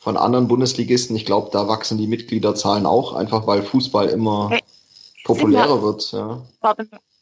von 0.00 0.16
anderen 0.16 0.48
Bundesligisten, 0.48 1.14
ich 1.14 1.26
glaube, 1.26 1.50
da 1.52 1.68
wachsen 1.68 1.98
die 1.98 2.06
Mitgliederzahlen 2.06 2.86
auch, 2.86 3.12
einfach 3.12 3.46
weil 3.46 3.62
Fußball 3.62 4.08
immer 4.08 4.48
Hey, 4.50 4.62
populärer 5.24 5.82
wird. 5.82 6.10
Ja. 6.12 6.40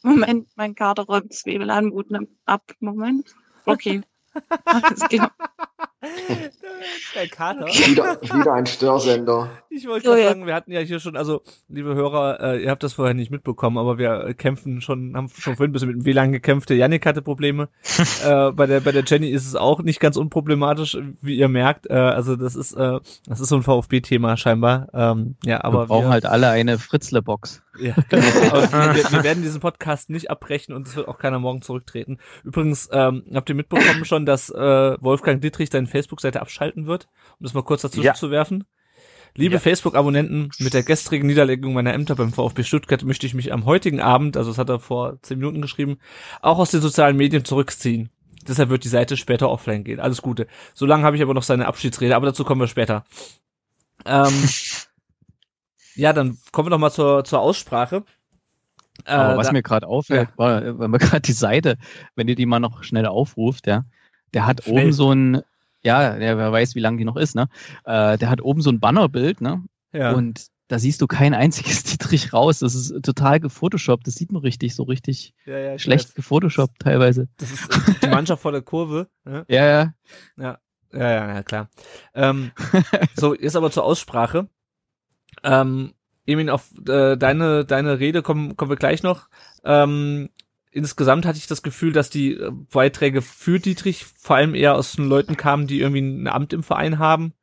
Moment, 0.03 0.49
mein 0.55 0.75
Kater 0.75 1.03
räumt 1.03 1.33
Zwiebel 1.33 1.69
an, 1.69 1.91
Wut 1.91 2.11
nimmt 2.11 2.29
ab. 2.45 2.63
Moment. 2.79 3.33
Okay. 3.65 4.01
Alles 4.65 4.99
klar. 5.09 5.31
Der 7.15 7.27
Kater. 7.29 7.65
Wieder, 7.67 8.21
wieder 8.21 8.53
ein 8.53 8.65
Störsender. 8.65 9.49
Ich 9.69 9.87
wollte 9.87 10.07
gerade 10.07 10.23
sagen, 10.23 10.45
wir 10.45 10.53
hatten 10.53 10.71
ja 10.71 10.81
hier 10.81 10.99
schon, 10.99 11.15
also 11.15 11.41
liebe 11.69 11.95
Hörer, 11.95 12.39
äh, 12.41 12.63
ihr 12.63 12.71
habt 12.71 12.83
das 12.83 12.93
vorher 12.93 13.13
nicht 13.13 13.31
mitbekommen, 13.31 13.77
aber 13.77 13.97
wir 13.97 14.25
äh, 14.25 14.33
kämpfen 14.33 14.81
schon, 14.81 15.15
haben 15.15 15.29
schon 15.29 15.55
vorhin 15.55 15.69
ein 15.69 15.73
bisschen 15.73 15.89
mit 15.89 15.97
dem 15.97 16.05
WLAN 16.05 16.33
gekämpft. 16.33 16.69
Der 16.69 16.77
Yannick 16.77 17.05
hatte 17.05 17.21
Probleme. 17.21 17.69
äh, 18.25 18.51
bei 18.51 18.65
der 18.65 18.81
bei 18.81 18.91
der 18.91 19.03
Jenny 19.05 19.29
ist 19.29 19.47
es 19.47 19.55
auch 19.55 19.81
nicht 19.81 19.99
ganz 19.99 20.17
unproblematisch, 20.17 20.97
wie 21.21 21.37
ihr 21.37 21.47
merkt. 21.47 21.89
Äh, 21.89 21.93
also 21.93 22.35
das 22.35 22.55
ist 22.55 22.73
äh, 22.73 22.99
das 23.27 23.39
ist 23.39 23.49
so 23.49 23.55
ein 23.55 23.63
VfB-Thema 23.63 24.35
scheinbar. 24.35 24.87
Ähm, 24.93 25.35
ja, 25.45 25.63
aber 25.63 25.83
wir 25.83 25.87
brauchen 25.87 26.05
wir, 26.07 26.11
halt 26.11 26.25
alle 26.25 26.49
eine 26.49 26.79
Fritzle-Box. 26.79 27.63
Ja, 27.79 27.95
genau. 28.09 28.23
wir, 28.23 29.11
wir 29.11 29.23
werden 29.23 29.43
diesen 29.43 29.61
Podcast 29.61 30.09
nicht 30.09 30.29
abbrechen 30.29 30.73
und 30.73 30.87
es 30.87 30.95
wird 30.95 31.07
auch 31.07 31.17
keiner 31.17 31.39
morgen 31.39 31.61
zurücktreten. 31.61 32.17
Übrigens 32.43 32.89
ähm, 32.91 33.23
habt 33.33 33.49
ihr 33.49 33.55
mitbekommen 33.55 34.05
schon, 34.05 34.25
dass 34.25 34.49
äh, 34.49 34.95
Wolfgang 35.01 35.41
Dietrich 35.41 35.69
seine 35.71 35.87
Facebook-Seite 35.87 36.41
abschalten 36.41 36.85
wird, 36.87 37.07
um 37.39 37.43
das 37.45 37.53
mal 37.53 37.63
kurz 37.63 37.81
dazwischen 37.81 38.05
Ja. 38.05 38.13
zu 38.13 38.31
werfen. 38.31 38.65
Liebe 39.35 39.55
Ja. 39.55 39.59
Facebook-Abonnenten, 39.59 40.51
mit 40.59 40.75
der 40.75 40.83
gestrigen 40.83 41.25
Niederlegung 41.25 41.73
meiner 41.73 41.93
Ämter 41.93 42.15
beim 42.15 42.31
VfB 42.31 42.61
Stuttgart 42.63 43.03
möchte 43.03 43.25
ich 43.25 43.33
mich 43.33 43.51
am 43.51 43.65
heutigen 43.65 43.99
Abend, 43.99 44.37
also 44.37 44.51
das 44.51 44.59
hat 44.59 44.69
er 44.69 44.79
vor 44.79 45.17
zehn 45.23 45.39
Minuten 45.39 45.59
geschrieben, 45.61 45.97
auch 46.41 46.59
aus 46.59 46.69
den 46.69 46.81
sozialen 46.81 47.17
Medien 47.17 47.43
zurückziehen. 47.43 48.09
Deshalb 48.47 48.69
wird 48.69 48.83
die 48.83 48.89
Seite 48.89 49.17
später 49.17 49.49
offline 49.49 49.83
gehen. 49.83 49.99
Alles 49.99 50.21
Gute. 50.21 50.47
Solange 50.73 51.03
habe 51.05 51.15
ich 51.15 51.23
aber 51.23 51.33
noch 51.33 51.43
seine 51.43 51.65
Abschiedsrede, 51.65 52.15
aber 52.15 52.27
dazu 52.27 52.43
kommen 52.43 52.61
wir 52.61 52.67
später. 52.67 53.05
Ähm, 54.05 54.27
ja, 55.95 56.13
dann 56.13 56.37
kommen 56.51 56.67
wir 56.67 56.71
noch 56.71 56.79
mal 56.79 56.91
zur, 56.91 57.23
zur 57.23 57.39
Aussprache. 57.39 58.03
Äh, 59.05 59.11
Aber 59.11 59.37
was 59.37 59.47
da- 59.47 59.53
mir 59.53 59.63
gerade 59.63 59.87
auffällt, 59.87 60.29
war, 60.37 60.79
wenn 60.79 60.91
man 60.91 60.99
gerade 60.99 61.21
die 61.21 61.33
Seite, 61.33 61.77
wenn 62.15 62.27
ihr 62.27 62.35
die 62.35 62.45
mal 62.45 62.59
noch 62.59 62.83
schnell 62.83 63.05
aufruft, 63.05 63.67
ja, 63.67 63.85
der 64.33 64.45
hat 64.45 64.63
Schnell. 64.63 64.83
oben 64.85 64.93
so 64.93 65.11
ein, 65.11 65.41
ja, 65.83 66.15
der, 66.17 66.37
wer 66.37 66.51
weiß, 66.51 66.75
wie 66.75 66.79
lang 66.79 66.97
die 66.97 67.05
noch 67.05 67.17
ist, 67.17 67.35
ne? 67.35 67.47
Äh, 67.85 68.17
der 68.17 68.29
hat 68.29 68.41
oben 68.41 68.61
so 68.61 68.69
ein 68.71 68.79
Bannerbild, 68.79 69.41
ne? 69.41 69.63
ja. 69.91 70.11
Und 70.13 70.47
da 70.69 70.79
siehst 70.79 71.01
du 71.01 71.07
kein 71.07 71.33
einziges 71.35 71.83
Dietrich 71.83 72.33
raus. 72.33 72.59
Das 72.59 72.73
ist 72.73 73.03
total 73.03 73.39
gefotoshoppt. 73.39 74.07
Das 74.07 74.15
sieht 74.15 74.31
man 74.31 74.41
richtig, 74.41 74.73
so 74.73 74.83
richtig 74.83 75.33
ja, 75.45 75.57
ja, 75.57 75.77
schlecht 75.77 76.07
weiß. 76.09 76.13
gefotoshoppt 76.15 76.79
teilweise. 76.79 77.27
Das 77.37 77.51
ist 77.51 77.69
äh, 77.69 77.93
die 78.01 78.07
Mannschaft 78.07 78.41
vor 78.41 78.53
der 78.53 78.61
Kurve. 78.61 79.07
Ne? 79.25 79.45
Ja, 79.49 79.65
ja. 79.65 79.93
Ja, 80.37 80.57
ja, 80.93 81.33
ja, 81.33 81.43
klar. 81.43 81.69
Ähm, 82.15 82.51
so, 83.15 83.35
jetzt 83.35 83.55
aber 83.55 83.69
zur 83.71 83.83
Aussprache. 83.83 84.47
Ähm, 85.43 85.93
Emin, 86.25 86.49
auf 86.49 86.71
äh, 86.87 87.17
deine, 87.17 87.65
deine 87.65 87.99
Rede 87.99 88.21
kommen, 88.21 88.55
kommen 88.55 88.71
wir 88.71 88.77
gleich 88.77 89.03
noch. 89.03 89.27
Ähm, 89.65 90.29
insgesamt 90.71 91.25
hatte 91.25 91.37
ich 91.37 91.47
das 91.47 91.63
Gefühl, 91.63 91.91
dass 91.91 92.09
die 92.09 92.35
äh, 92.35 92.51
Beiträge 92.51 93.21
für 93.21 93.59
Dietrich 93.59 94.05
vor 94.05 94.37
allem 94.37 94.55
eher 94.55 94.75
aus 94.75 94.93
den 94.93 95.07
Leuten 95.07 95.37
kamen, 95.37 95.67
die 95.67 95.81
irgendwie 95.81 96.01
ein 96.01 96.27
Amt 96.27 96.53
im 96.53 96.63
Verein 96.63 96.97
haben. 96.97 97.33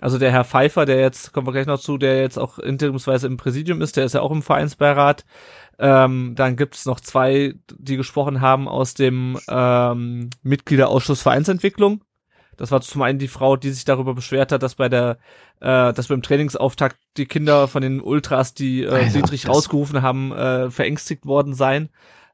Also 0.00 0.18
der 0.18 0.32
Herr 0.32 0.44
Pfeiffer, 0.44 0.86
der 0.86 1.00
jetzt, 1.00 1.32
kommen 1.32 1.46
wir 1.46 1.52
gleich 1.52 1.66
noch 1.66 1.78
zu, 1.80 1.98
der 1.98 2.20
jetzt 2.20 2.38
auch 2.38 2.58
interimsweise 2.58 3.26
im 3.26 3.36
Präsidium 3.36 3.80
ist, 3.82 3.96
der 3.96 4.04
ist 4.04 4.14
ja 4.14 4.20
auch 4.20 4.32
im 4.32 4.42
Vereinsbeirat. 4.42 5.24
Ähm, 5.78 6.34
dann 6.34 6.56
gibt's 6.56 6.86
noch 6.86 6.98
zwei, 6.98 7.54
die 7.78 7.96
gesprochen 7.96 8.40
haben 8.40 8.66
aus 8.66 8.94
dem 8.94 9.38
ähm, 9.48 10.30
Mitgliederausschuss 10.42 11.22
Vereinsentwicklung. 11.22 12.02
Das 12.56 12.72
war 12.72 12.80
zum 12.80 13.02
einen 13.02 13.20
die 13.20 13.28
Frau, 13.28 13.56
die 13.56 13.70
sich 13.70 13.84
darüber 13.84 14.14
beschwert 14.14 14.50
hat, 14.50 14.64
dass 14.64 14.74
bei 14.74 14.88
der, 14.88 15.18
äh, 15.60 15.92
dass 15.92 16.08
beim 16.08 16.22
Trainingsauftakt 16.22 16.96
die 17.16 17.26
Kinder 17.26 17.68
von 17.68 17.82
den 17.82 18.00
Ultras, 18.00 18.54
die 18.54 18.82
äh, 18.82 18.88
Also, 18.88 19.20
Dietrich 19.20 19.42
das- 19.42 19.50
rausgerufen 19.54 20.02
haben, 20.02 20.32
äh, 20.32 20.70
verängstigt 20.70 21.26
worden 21.26 21.54
seien. 21.54 21.88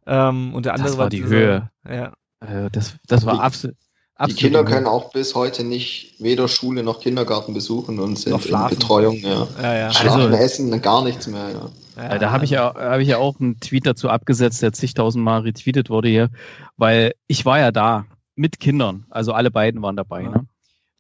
Ähm, 0.07 0.55
und 0.55 0.67
der 0.67 0.75
andere 0.75 0.89
Das 0.91 0.99
war 0.99 1.09
die 1.09 1.21
dieser- 1.23 1.29
Höhe. 1.35 1.71
Ja, 1.89 2.13
Äh, 2.41 2.69
das, 2.71 2.97
das 3.07 3.25
war 3.25 3.35
Die- 3.35 3.41
absolut. 3.41 3.77
Die 3.77 4.21
absolut 4.21 4.39
Kinder 4.39 4.65
können 4.65 4.87
auch 4.87 5.11
bis 5.13 5.35
heute 5.35 5.65
nicht 5.65 6.15
weder 6.21 6.47
Schule 6.47 6.83
noch 6.85 7.01
Kindergarten 7.01 7.53
besuchen 7.55 7.99
und 7.99 8.17
sind 8.19 8.33
Noch 8.33 8.45
in. 8.71 8.77
Betreuung. 8.79 9.17
Ja. 9.17 9.49
ja, 9.61 9.75
ja. 9.75 9.93
Schlafen, 9.93 10.21
Also- 10.33 10.37
essen, 10.37 10.83
gar 10.83 11.03
nichts 11.03 11.27
mehr. 11.27 11.49
Ja. 11.97 12.03
ja 12.03 12.15
Äh, 12.15 12.19
Da 12.21 12.31
habe 12.31 12.45
ich 12.45 12.51
ja, 12.51 12.75
habe 12.77 13.03
ich 13.03 13.09
ja 13.09 13.17
auch 13.19 13.41
einen 13.41 13.59
Tweet 13.61 13.87
dazu 13.87 14.09
abgesetzt, 14.11 14.63
der 14.63 14.73
zigtausendmal 14.73 15.41
retweetet 15.41 15.89
wurde 15.91 16.09
hier, 16.09 16.29
weil 16.77 17.15
ich 17.27 17.45
war 17.45 17.59
ja 17.59 17.73
da 17.73 18.05
mit 18.37 18.61
Kindern, 18.61 19.07
also 19.11 19.33
alle 19.33 19.51
beiden 19.51 19.81
waren 19.83 19.97
dabei, 19.97 20.23
Ja. 20.23 20.29
ne? 20.31 20.47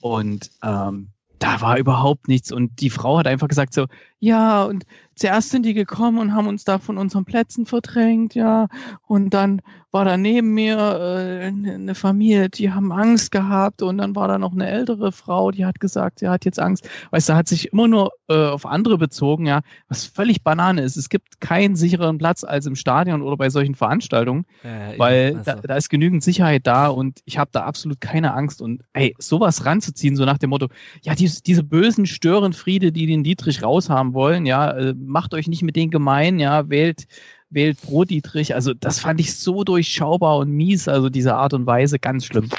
Und 0.00 0.50
ähm, 0.64 1.10
da 1.44 1.60
war 1.60 1.76
überhaupt 1.76 2.26
nichts. 2.26 2.50
Und 2.50 2.80
die 2.80 2.88
Frau 2.88 3.18
hat 3.18 3.26
einfach 3.26 3.48
gesagt 3.48 3.74
so, 3.74 3.86
ja 4.24 4.64
und 4.64 4.84
zuerst 5.14 5.50
sind 5.50 5.64
die 5.66 5.74
gekommen 5.74 6.18
und 6.18 6.34
haben 6.34 6.48
uns 6.48 6.64
da 6.64 6.78
von 6.78 6.98
unseren 6.98 7.24
Plätzen 7.24 7.66
verdrängt, 7.66 8.34
ja 8.34 8.68
und 9.06 9.30
dann 9.30 9.60
war 9.94 10.04
da 10.04 10.16
neben 10.16 10.52
mir 10.52 10.76
äh, 10.76 11.46
eine 11.46 11.94
Familie, 11.94 12.50
die 12.50 12.72
haben 12.72 12.90
Angst 12.90 13.30
gehabt 13.30 13.80
und 13.80 13.98
dann 13.98 14.16
war 14.16 14.26
da 14.26 14.38
noch 14.38 14.52
eine 14.52 14.66
ältere 14.66 15.12
Frau, 15.12 15.52
die 15.52 15.64
hat 15.64 15.78
gesagt, 15.78 16.18
sie 16.18 16.28
hat 16.28 16.44
jetzt 16.44 16.58
Angst. 16.58 16.90
Weißt 17.12 17.28
du, 17.28 17.34
hat 17.34 17.46
sich 17.46 17.72
immer 17.72 17.86
nur 17.86 18.10
äh, 18.28 18.34
auf 18.34 18.66
andere 18.66 18.98
bezogen, 18.98 19.46
ja, 19.46 19.60
was 19.88 20.04
völlig 20.04 20.42
Banane 20.42 20.82
ist. 20.82 20.96
Es 20.96 21.08
gibt 21.08 21.40
keinen 21.40 21.76
sicheren 21.76 22.18
Platz 22.18 22.42
als 22.42 22.66
im 22.66 22.74
Stadion 22.74 23.22
oder 23.22 23.36
bei 23.36 23.50
solchen 23.50 23.76
Veranstaltungen, 23.76 24.46
ja, 24.64 24.98
weil 24.98 25.30
eben, 25.30 25.44
da, 25.44 25.52
also. 25.52 25.68
da 25.68 25.76
ist 25.76 25.90
genügend 25.90 26.24
Sicherheit 26.24 26.66
da 26.66 26.88
und 26.88 27.20
ich 27.24 27.38
habe 27.38 27.50
da 27.52 27.62
absolut 27.62 28.00
keine 28.00 28.34
Angst. 28.34 28.60
Und 28.60 28.82
ey, 28.94 29.14
sowas 29.20 29.64
ranzuziehen, 29.64 30.16
so 30.16 30.24
nach 30.24 30.38
dem 30.38 30.50
Motto, 30.50 30.66
ja, 31.02 31.14
diese, 31.14 31.40
diese 31.40 31.62
bösen 31.62 32.06
Störenfriede, 32.06 32.90
die 32.90 33.06
den 33.06 33.22
Dietrich 33.22 33.62
raushaben 33.62 34.12
wollen, 34.14 34.46
ja, 34.46 34.70
äh, 34.70 34.94
macht 34.94 35.34
euch 35.34 35.48
nicht 35.48 35.62
mit 35.62 35.76
denen 35.76 35.90
gemein, 35.90 36.38
ja, 36.38 36.68
wählt 36.70 37.06
wählt 37.50 37.80
Pro 37.80 38.04
Dietrich. 38.04 38.54
Also 38.54 38.74
das 38.74 38.98
fand 38.98 39.20
ich 39.20 39.36
so 39.36 39.64
durchschaubar 39.64 40.38
und 40.38 40.50
mies, 40.50 40.88
also 40.88 41.08
diese 41.08 41.34
Art 41.34 41.54
und 41.54 41.66
Weise, 41.66 41.98
ganz 41.98 42.26
schlimm. 42.26 42.50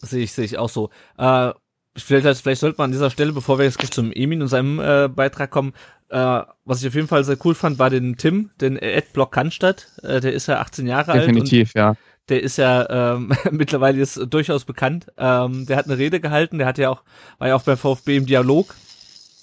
Sehe 0.00 0.24
ich, 0.24 0.32
sehe 0.32 0.44
ich 0.44 0.58
auch 0.58 0.68
so. 0.68 0.90
Äh, 1.18 1.52
vielleicht, 1.96 2.40
vielleicht 2.40 2.60
sollte 2.60 2.78
man 2.78 2.86
an 2.86 2.92
dieser 2.92 3.10
Stelle, 3.10 3.32
bevor 3.32 3.58
wir 3.58 3.64
jetzt 3.64 3.78
gleich 3.78 3.90
zum 3.90 4.12
Emin 4.12 4.42
und 4.42 4.48
seinem 4.48 4.78
äh, 4.78 5.08
Beitrag 5.08 5.50
kommen, 5.50 5.72
äh, 6.08 6.42
was 6.64 6.80
ich 6.80 6.88
auf 6.88 6.94
jeden 6.94 7.08
Fall 7.08 7.24
sehr 7.24 7.38
cool 7.44 7.54
fand, 7.54 7.78
war 7.78 7.90
den 7.90 8.16
Tim, 8.16 8.50
den 8.60 8.76
Ed 8.76 9.12
Block 9.12 9.32
Cannstatt. 9.32 9.88
Äh, 10.02 10.20
der 10.20 10.32
ist 10.32 10.46
ja 10.46 10.60
18 10.60 10.86
Jahre 10.86 11.12
alt 11.12 11.22
und 11.22 11.34
Definitiv, 11.34 11.74
ja. 11.74 11.96
der 12.28 12.42
ist 12.42 12.58
ja 12.58 13.14
ähm, 13.14 13.32
mittlerweile 13.50 14.00
ist 14.00 14.20
durchaus 14.28 14.64
bekannt. 14.64 15.06
Ähm, 15.16 15.66
der 15.66 15.76
hat 15.76 15.86
eine 15.86 15.98
Rede 15.98 16.20
gehalten, 16.20 16.58
der 16.58 16.66
hat 16.66 16.78
ja 16.78 16.90
auch, 16.90 17.02
war 17.38 17.48
ja 17.48 17.56
auch 17.56 17.62
beim 17.62 17.76
VfB 17.76 18.16
im 18.16 18.26
Dialog 18.26 18.74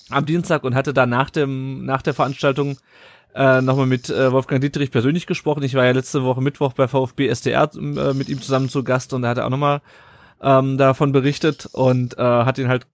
am 0.09 0.25
Dienstag 0.25 0.63
und 0.63 0.75
hatte 0.75 0.93
da 0.93 1.05
nach 1.05 1.29
dem, 1.29 1.85
nach 1.85 2.01
der 2.01 2.13
Veranstaltung 2.13 2.77
äh, 3.35 3.61
nochmal 3.61 3.87
mit 3.87 4.09
äh, 4.09 4.31
Wolfgang 4.31 4.61
Dietrich 4.61 4.91
persönlich 4.91 5.27
gesprochen. 5.27 5.63
Ich 5.63 5.73
war 5.73 5.85
ja 5.85 5.91
letzte 5.91 6.23
Woche 6.23 6.41
Mittwoch 6.41 6.73
bei 6.73 6.87
VfB 6.87 7.27
SDR 7.27 7.69
äh, 7.73 8.13
mit 8.13 8.29
ihm 8.29 8.41
zusammen 8.41 8.69
zu 8.69 8.83
Gast 8.83 9.13
und 9.13 9.23
da 9.23 9.29
hat 9.29 9.37
er 9.37 9.45
auch 9.45 9.49
nochmal 9.49 9.81
ähm, 10.41 10.77
davon 10.77 11.11
berichtet 11.11 11.67
und 11.71 12.17
äh, 12.17 12.21
hat 12.21 12.57
ihn 12.57 12.67
halt 12.67 12.85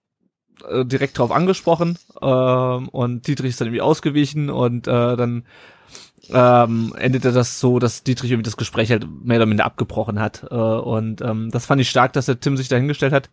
äh, 0.69 0.85
direkt 0.85 1.17
drauf 1.17 1.31
angesprochen 1.31 1.97
ähm, 2.21 2.89
und 2.89 3.27
Dietrich 3.27 3.49
ist 3.49 3.61
dann 3.61 3.67
irgendwie 3.67 3.81
ausgewichen 3.81 4.49
und 4.49 4.87
äh, 4.87 5.17
dann 5.17 5.43
ähm, 6.31 6.93
endete 6.97 7.31
das 7.31 7.59
so, 7.59 7.79
dass 7.79 8.03
Dietrich 8.03 8.31
irgendwie 8.31 8.45
das 8.45 8.57
Gespräch 8.57 8.91
halt 8.91 9.07
mehr 9.23 9.37
oder 9.37 9.45
minder 9.45 9.65
abgebrochen 9.65 10.19
hat. 10.19 10.45
Äh, 10.51 10.55
und 10.55 11.21
ähm, 11.21 11.49
das 11.49 11.65
fand 11.65 11.81
ich 11.81 11.89
stark, 11.89 12.13
dass 12.13 12.27
der 12.27 12.39
Tim 12.39 12.55
sich 12.55 12.67
da 12.67 12.75
hingestellt 12.75 13.13
hat 13.13 13.29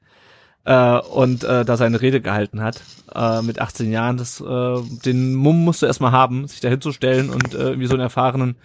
äh, 0.66 0.98
und 0.98 1.44
äh, 1.44 1.64
da 1.64 1.76
seine 1.76 2.02
Rede 2.02 2.20
gehalten 2.20 2.60
hat 2.60 2.82
äh, 3.14 3.40
mit 3.40 3.60
18 3.60 3.90
Jahren. 3.90 4.16
Das, 4.16 4.40
äh, 4.40 4.82
den 5.04 5.34
Mumm 5.34 5.64
musst 5.64 5.80
du 5.80 5.86
erstmal 5.86 6.12
haben, 6.12 6.48
sich 6.48 6.60
da 6.60 6.68
hinzustellen 6.68 7.30
und 7.30 7.54
äh, 7.54 7.58
irgendwie 7.58 7.86
so 7.86 7.94
einen 7.94 8.02
erfahrenen 8.02 8.56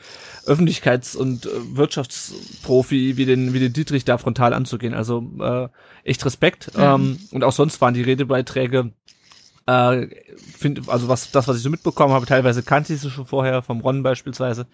Öffentlichkeits- 0.46 1.16
und 1.16 1.46
äh, 1.46 1.50
Wirtschaftsprofi 1.78 3.18
wie 3.18 3.26
den, 3.26 3.54
wie 3.54 3.60
den 3.60 3.72
Dietrich 3.72 4.04
da 4.04 4.18
frontal 4.18 4.54
anzugehen. 4.54 4.96
Also 4.96 5.24
äh, 5.40 5.68
echt 6.04 6.26
Respekt. 6.26 6.72
Ähm, 6.76 7.20
und 7.32 7.44
auch 7.44 7.54
sonst 7.54 7.80
waren 7.82 7.94
die 7.94 8.02
Redebeiträge 8.02 8.92
äh, 9.68 10.08
find, 10.58 10.90
also 10.90 11.08
was 11.08 11.30
das, 11.32 11.48
was 11.48 11.58
ich 11.58 11.64
so 11.64 11.70
mitbekommen 11.70 12.14
habe, 12.14 12.26
teilweise 12.26 12.64
kannte 12.64 12.94
ich 12.94 13.02
sie 13.02 13.12
schon 13.12 13.28
vorher, 13.28 13.62
vom 13.62 13.82
Ron 13.82 14.02
beispielsweise. 14.02 14.66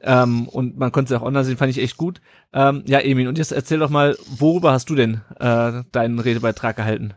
Ähm, 0.00 0.48
und 0.48 0.78
man 0.78 0.92
konnte 0.92 1.10
sie 1.10 1.20
auch 1.20 1.24
online 1.24 1.44
sehen, 1.44 1.56
fand 1.56 1.70
ich 1.70 1.82
echt 1.82 1.96
gut. 1.96 2.20
Ähm, 2.52 2.84
ja, 2.86 3.00
Emin, 3.00 3.28
und 3.28 3.38
jetzt 3.38 3.52
erzähl 3.52 3.78
doch 3.78 3.90
mal, 3.90 4.16
worüber 4.26 4.72
hast 4.72 4.90
du 4.90 4.94
denn 4.94 5.22
äh, 5.40 5.82
deinen 5.92 6.18
Redebeitrag 6.18 6.76
gehalten? 6.76 7.14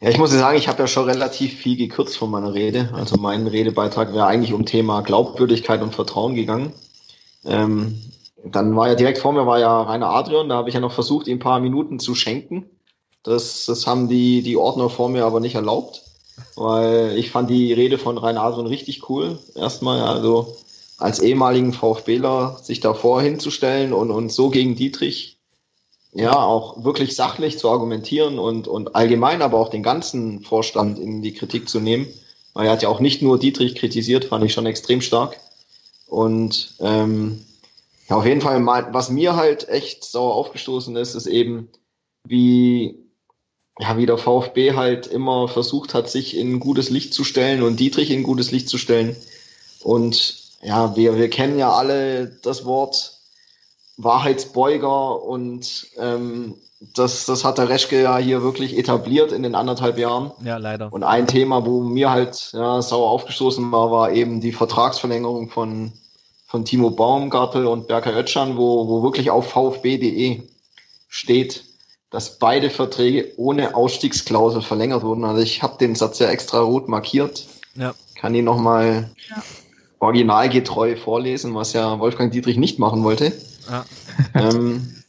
Ja, 0.00 0.08
ich 0.08 0.18
muss 0.18 0.32
ja 0.32 0.38
sagen, 0.38 0.56
ich 0.56 0.66
habe 0.66 0.78
ja 0.78 0.86
schon 0.86 1.04
relativ 1.04 1.52
viel 1.54 1.76
gekürzt 1.76 2.16
von 2.16 2.30
meiner 2.30 2.54
Rede. 2.54 2.88
Also 2.94 3.16
mein 3.18 3.46
Redebeitrag 3.46 4.14
wäre 4.14 4.26
eigentlich 4.26 4.54
um 4.54 4.64
Thema 4.64 5.02
Glaubwürdigkeit 5.02 5.82
und 5.82 5.94
Vertrauen 5.94 6.34
gegangen. 6.34 6.72
Ähm, 7.44 8.00
dann 8.44 8.74
war 8.76 8.88
ja 8.88 8.94
direkt 8.94 9.18
vor 9.18 9.32
mir 9.32 9.46
war 9.46 9.58
ja 9.58 9.82
Rainer 9.82 10.08
Adrian, 10.08 10.48
da 10.48 10.56
habe 10.56 10.68
ich 10.68 10.74
ja 10.74 10.80
noch 10.80 10.92
versucht, 10.92 11.26
ihm 11.26 11.36
ein 11.36 11.40
paar 11.40 11.60
Minuten 11.60 11.98
zu 11.98 12.14
schenken. 12.14 12.70
Das, 13.22 13.66
das 13.66 13.86
haben 13.86 14.08
die, 14.08 14.42
die 14.42 14.56
Ordner 14.56 14.88
vor 14.88 15.10
mir 15.10 15.26
aber 15.26 15.40
nicht 15.40 15.54
erlaubt, 15.54 16.02
weil 16.56 17.16
ich 17.16 17.30
fand 17.30 17.50
die 17.50 17.72
Rede 17.72 17.98
von 17.98 18.18
Adrian 18.18 18.66
richtig 18.66 19.08
cool. 19.08 19.38
Erstmal, 19.54 20.02
also 20.02 20.56
als 20.98 21.20
ehemaligen 21.20 21.72
VfBler 21.72 22.58
sich 22.62 22.80
davor 22.80 23.22
hinzustellen 23.22 23.92
und, 23.92 24.10
und 24.10 24.30
so 24.30 24.50
gegen 24.50 24.76
Dietrich, 24.76 25.38
ja, 26.12 26.36
auch 26.36 26.84
wirklich 26.84 27.14
sachlich 27.14 27.58
zu 27.58 27.70
argumentieren 27.70 28.38
und, 28.38 28.68
und 28.68 28.94
allgemein 28.94 29.42
aber 29.42 29.58
auch 29.58 29.68
den 29.68 29.82
ganzen 29.82 30.42
Vorstand 30.42 30.98
in 30.98 31.22
die 31.22 31.32
Kritik 31.32 31.68
zu 31.68 31.80
nehmen. 31.80 32.08
Weil 32.52 32.66
er 32.66 32.72
hat 32.72 32.82
ja 32.82 32.88
auch 32.88 33.00
nicht 33.00 33.22
nur 33.22 33.38
Dietrich 33.38 33.76
kritisiert, 33.76 34.24
fand 34.24 34.44
ich 34.44 34.52
schon 34.52 34.66
extrem 34.66 35.00
stark. 35.00 35.38
Und 36.06 36.74
ähm, 36.80 37.44
ja, 38.08 38.16
auf 38.16 38.26
jeden 38.26 38.40
Fall, 38.40 38.64
was 38.92 39.08
mir 39.08 39.36
halt 39.36 39.68
echt 39.68 40.04
sauer 40.04 40.34
aufgestoßen 40.34 40.96
ist, 40.96 41.14
ist 41.14 41.26
eben, 41.26 41.68
wie, 42.26 42.98
ja, 43.80 43.96
wie 43.96 44.06
der 44.06 44.18
VfB 44.18 44.74
halt 44.74 45.06
immer 45.06 45.48
versucht 45.48 45.94
hat, 45.94 46.10
sich 46.10 46.36
in 46.36 46.60
gutes 46.60 46.90
Licht 46.90 47.14
zu 47.14 47.24
stellen 47.24 47.62
und 47.62 47.80
Dietrich 47.80 48.10
in 48.10 48.22
gutes 48.22 48.50
Licht 48.50 48.68
zu 48.68 48.76
stellen. 48.76 49.16
Und 49.82 50.34
ja, 50.62 50.94
wir, 50.96 51.16
wir 51.16 51.30
kennen 51.30 51.58
ja 51.58 51.72
alle 51.72 52.26
das 52.42 52.66
Wort 52.66 53.14
Wahrheitsbeuger 53.96 55.22
und 55.22 55.86
ähm, 55.98 56.56
das, 56.94 57.24
das 57.24 57.44
hat 57.44 57.58
der 57.58 57.68
Reschke 57.68 58.02
ja 58.02 58.18
hier 58.18 58.42
wirklich 58.42 58.76
etabliert 58.76 59.32
in 59.32 59.42
den 59.42 59.54
anderthalb 59.54 59.98
Jahren. 59.98 60.32
Ja, 60.44 60.58
leider. 60.58 60.92
Und 60.92 61.02
ein 61.02 61.26
Thema, 61.26 61.64
wo 61.64 61.80
mir 61.80 62.10
halt 62.10 62.50
ja, 62.52 62.82
sauer 62.82 63.10
aufgestoßen 63.10 63.72
war, 63.72 63.90
war 63.90 64.12
eben 64.12 64.40
die 64.40 64.52
Vertragsverlängerung 64.52 65.48
von, 65.48 65.92
von 66.46 66.66
Timo 66.66 66.90
Baumgartel 66.90 67.66
und 67.66 67.88
Berker 67.88 68.14
Oetschan, 68.14 68.58
wo, 68.58 68.88
wo 68.88 69.02
wirklich 69.02 69.30
auf 69.30 69.50
vfb.de 69.50 70.42
steht, 71.08 71.64
dass 72.10 72.38
beide 72.38 72.70
Verträge 72.70 73.32
ohne 73.36 73.74
Ausstiegsklausel 73.74 74.62
verlängert 74.62 75.04
wurden. 75.04 75.24
Also 75.24 75.42
ich 75.42 75.62
habe 75.62 75.78
den 75.78 75.94
Satz 75.94 76.18
ja 76.18 76.28
extra 76.28 76.60
rot 76.60 76.88
markiert. 76.88 77.46
Ja. 77.76 77.94
Kann 78.16 78.34
ihn 78.34 78.44
nochmal 78.44 79.10
ja. 79.28 79.42
originalgetreu 80.00 80.96
vorlesen, 80.96 81.54
was 81.54 81.72
ja 81.72 82.00
Wolfgang 82.00 82.32
Dietrich 82.32 82.56
nicht 82.56 82.80
machen 82.80 83.04
wollte. 83.04 83.32
Ja. 83.70 83.84
ähm, 84.34 85.02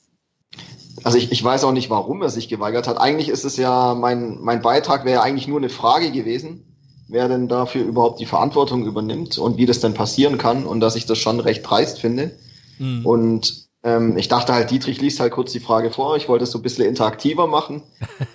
also 1.04 1.18
ich, 1.18 1.32
ich 1.32 1.44
weiß 1.44 1.64
auch 1.64 1.72
nicht, 1.72 1.90
warum 1.90 2.22
er 2.22 2.30
sich 2.30 2.48
geweigert 2.48 2.88
hat. 2.88 3.00
Eigentlich 3.00 3.30
ist 3.30 3.44
es 3.44 3.58
ja, 3.58 3.96
mein, 3.96 4.38
mein 4.40 4.62
Beitrag 4.62 5.04
wäre 5.04 5.24
eigentlich 5.24 5.48
nur 5.48 5.58
eine 5.58 5.70
Frage 5.70 6.12
gewesen, 6.12 6.64
wer 7.08 7.28
denn 7.28 7.48
dafür 7.48 7.84
überhaupt 7.84 8.20
die 8.20 8.28
Verantwortung 8.28 8.86
übernimmt 8.86 9.40
und 9.40 9.58
wie 9.58 9.66
das 9.66 9.80
denn 9.80 9.96
passieren 9.96 10.38
kann 10.38 10.68
und 10.68 10.80
dass 10.80 10.96
ich 10.96 11.08
das 11.08 11.18
schon 11.18 11.40
recht 11.40 11.68
dreist 11.68 12.00
finde. 12.00 12.38
Mhm. 12.78 13.06
Und 13.06 13.71
ähm, 13.84 14.18
ich 14.18 14.28
dachte 14.28 14.54
halt, 14.54 14.72
Dietrich 14.72 15.02
liest 15.02 15.20
halt 15.20 15.32
kurz 15.32 15.52
die 15.52 15.60
Frage 15.60 15.92
vor. 15.92 16.16
Ich 16.18 16.30
wollte 16.30 16.44
es 16.44 16.52
so 16.52 16.60
ein 16.60 16.62
bisschen 16.62 16.86
interaktiver 16.86 17.48
machen, 17.48 17.82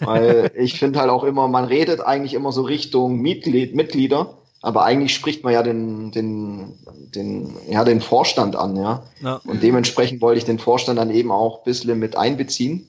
weil 0.01 0.51
ich 0.57 0.79
finde 0.79 1.01
halt 1.01 1.11
auch 1.11 1.25
immer, 1.25 1.49
man 1.49 1.65
redet 1.65 2.01
eigentlich 2.01 2.35
immer 2.35 2.53
so 2.53 2.63
Richtung 2.63 3.21
Mitglied, 3.21 3.75
Mitglieder 3.75 4.35
aber 4.67 4.85
eigentlich 4.85 5.15
spricht 5.15 5.45
man 5.45 5.53
ja 5.53 5.63
den, 5.63 6.11
den, 6.11 6.75
den, 7.15 7.55
ja, 7.69 7.85
den 7.85 8.01
Vorstand 8.01 8.57
an, 8.57 8.75
ja. 8.75 9.05
ja. 9.23 9.41
Und 9.45 9.63
dementsprechend 9.63 10.21
wollte 10.21 10.39
ich 10.39 10.45
den 10.45 10.59
Vorstand 10.59 10.99
dann 10.99 11.11
eben 11.11 11.31
auch 11.31 11.59
ein 11.59 11.65
bisschen 11.65 11.97
mit 12.01 12.17
einbeziehen. 12.17 12.89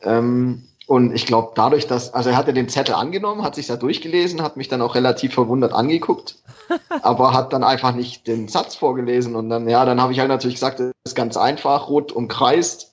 Ähm, 0.00 0.62
und 0.86 1.12
ich 1.12 1.26
glaube, 1.26 1.50
dadurch, 1.56 1.88
dass, 1.88 2.14
also 2.14 2.30
er 2.30 2.36
hatte 2.36 2.52
den 2.52 2.68
Zettel 2.68 2.94
angenommen, 2.94 3.42
hat 3.42 3.56
sich 3.56 3.66
da 3.66 3.76
durchgelesen, 3.76 4.40
hat 4.40 4.56
mich 4.56 4.68
dann 4.68 4.82
auch 4.82 4.94
relativ 4.94 5.34
verwundert 5.34 5.72
angeguckt, 5.72 6.36
aber 7.02 7.32
hat 7.32 7.52
dann 7.52 7.64
einfach 7.64 7.92
nicht 7.92 8.28
den 8.28 8.46
Satz 8.46 8.76
vorgelesen. 8.76 9.34
Und 9.34 9.50
dann, 9.50 9.68
ja, 9.68 9.84
dann 9.84 10.00
habe 10.00 10.12
ich 10.12 10.20
halt 10.20 10.28
natürlich 10.28 10.54
gesagt, 10.54 10.78
das 10.78 10.92
ist 11.04 11.16
ganz 11.16 11.36
einfach, 11.36 11.88
rot 11.88 12.12
umkreist. 12.12 12.92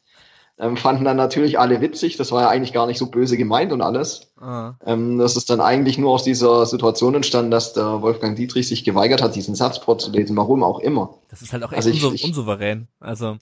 Ähm, 0.60 0.78
fanden 0.78 1.04
dann 1.04 1.18
natürlich 1.18 1.58
alle 1.58 1.82
witzig, 1.82 2.16
das 2.16 2.32
war 2.32 2.44
ja 2.44 2.50
eigentlich 2.50 2.74
gar 2.74 2.86
nicht 2.86 3.00
so 3.00 3.08
böse 3.08 3.38
gemeint 3.38 3.72
und 3.72 3.82
alles. 3.82 4.32
Ah. 4.40 4.74
Ähm, 4.86 5.18
das 5.18 5.36
ist 5.36 5.50
dann 5.50 5.62
eigentlich 5.62 5.98
nur 5.98 6.12
aus 6.12 6.24
dieser 6.24 6.68
Situation 6.68 7.16
entstanden, 7.16 7.50
dass 7.50 7.74
der 7.74 8.04
Wolfgang 8.04 8.36
Dietrich 8.36 8.68
sich 8.68 8.84
geweigert 8.84 9.24
hat, 9.24 9.36
diesen 9.36 9.56
Satz 9.56 9.80
vorzulesen, 9.80 10.38
warum 10.38 10.64
auch 10.64 10.80
immer. 10.80 11.16
Das 11.30 11.42
ist 11.42 11.54
halt 11.54 11.64
auch 11.64 11.72
echt 11.72 11.88
also 11.88 12.12
ich, 12.12 12.24
unsouverän. 12.24 12.88
Also. 13.00 13.38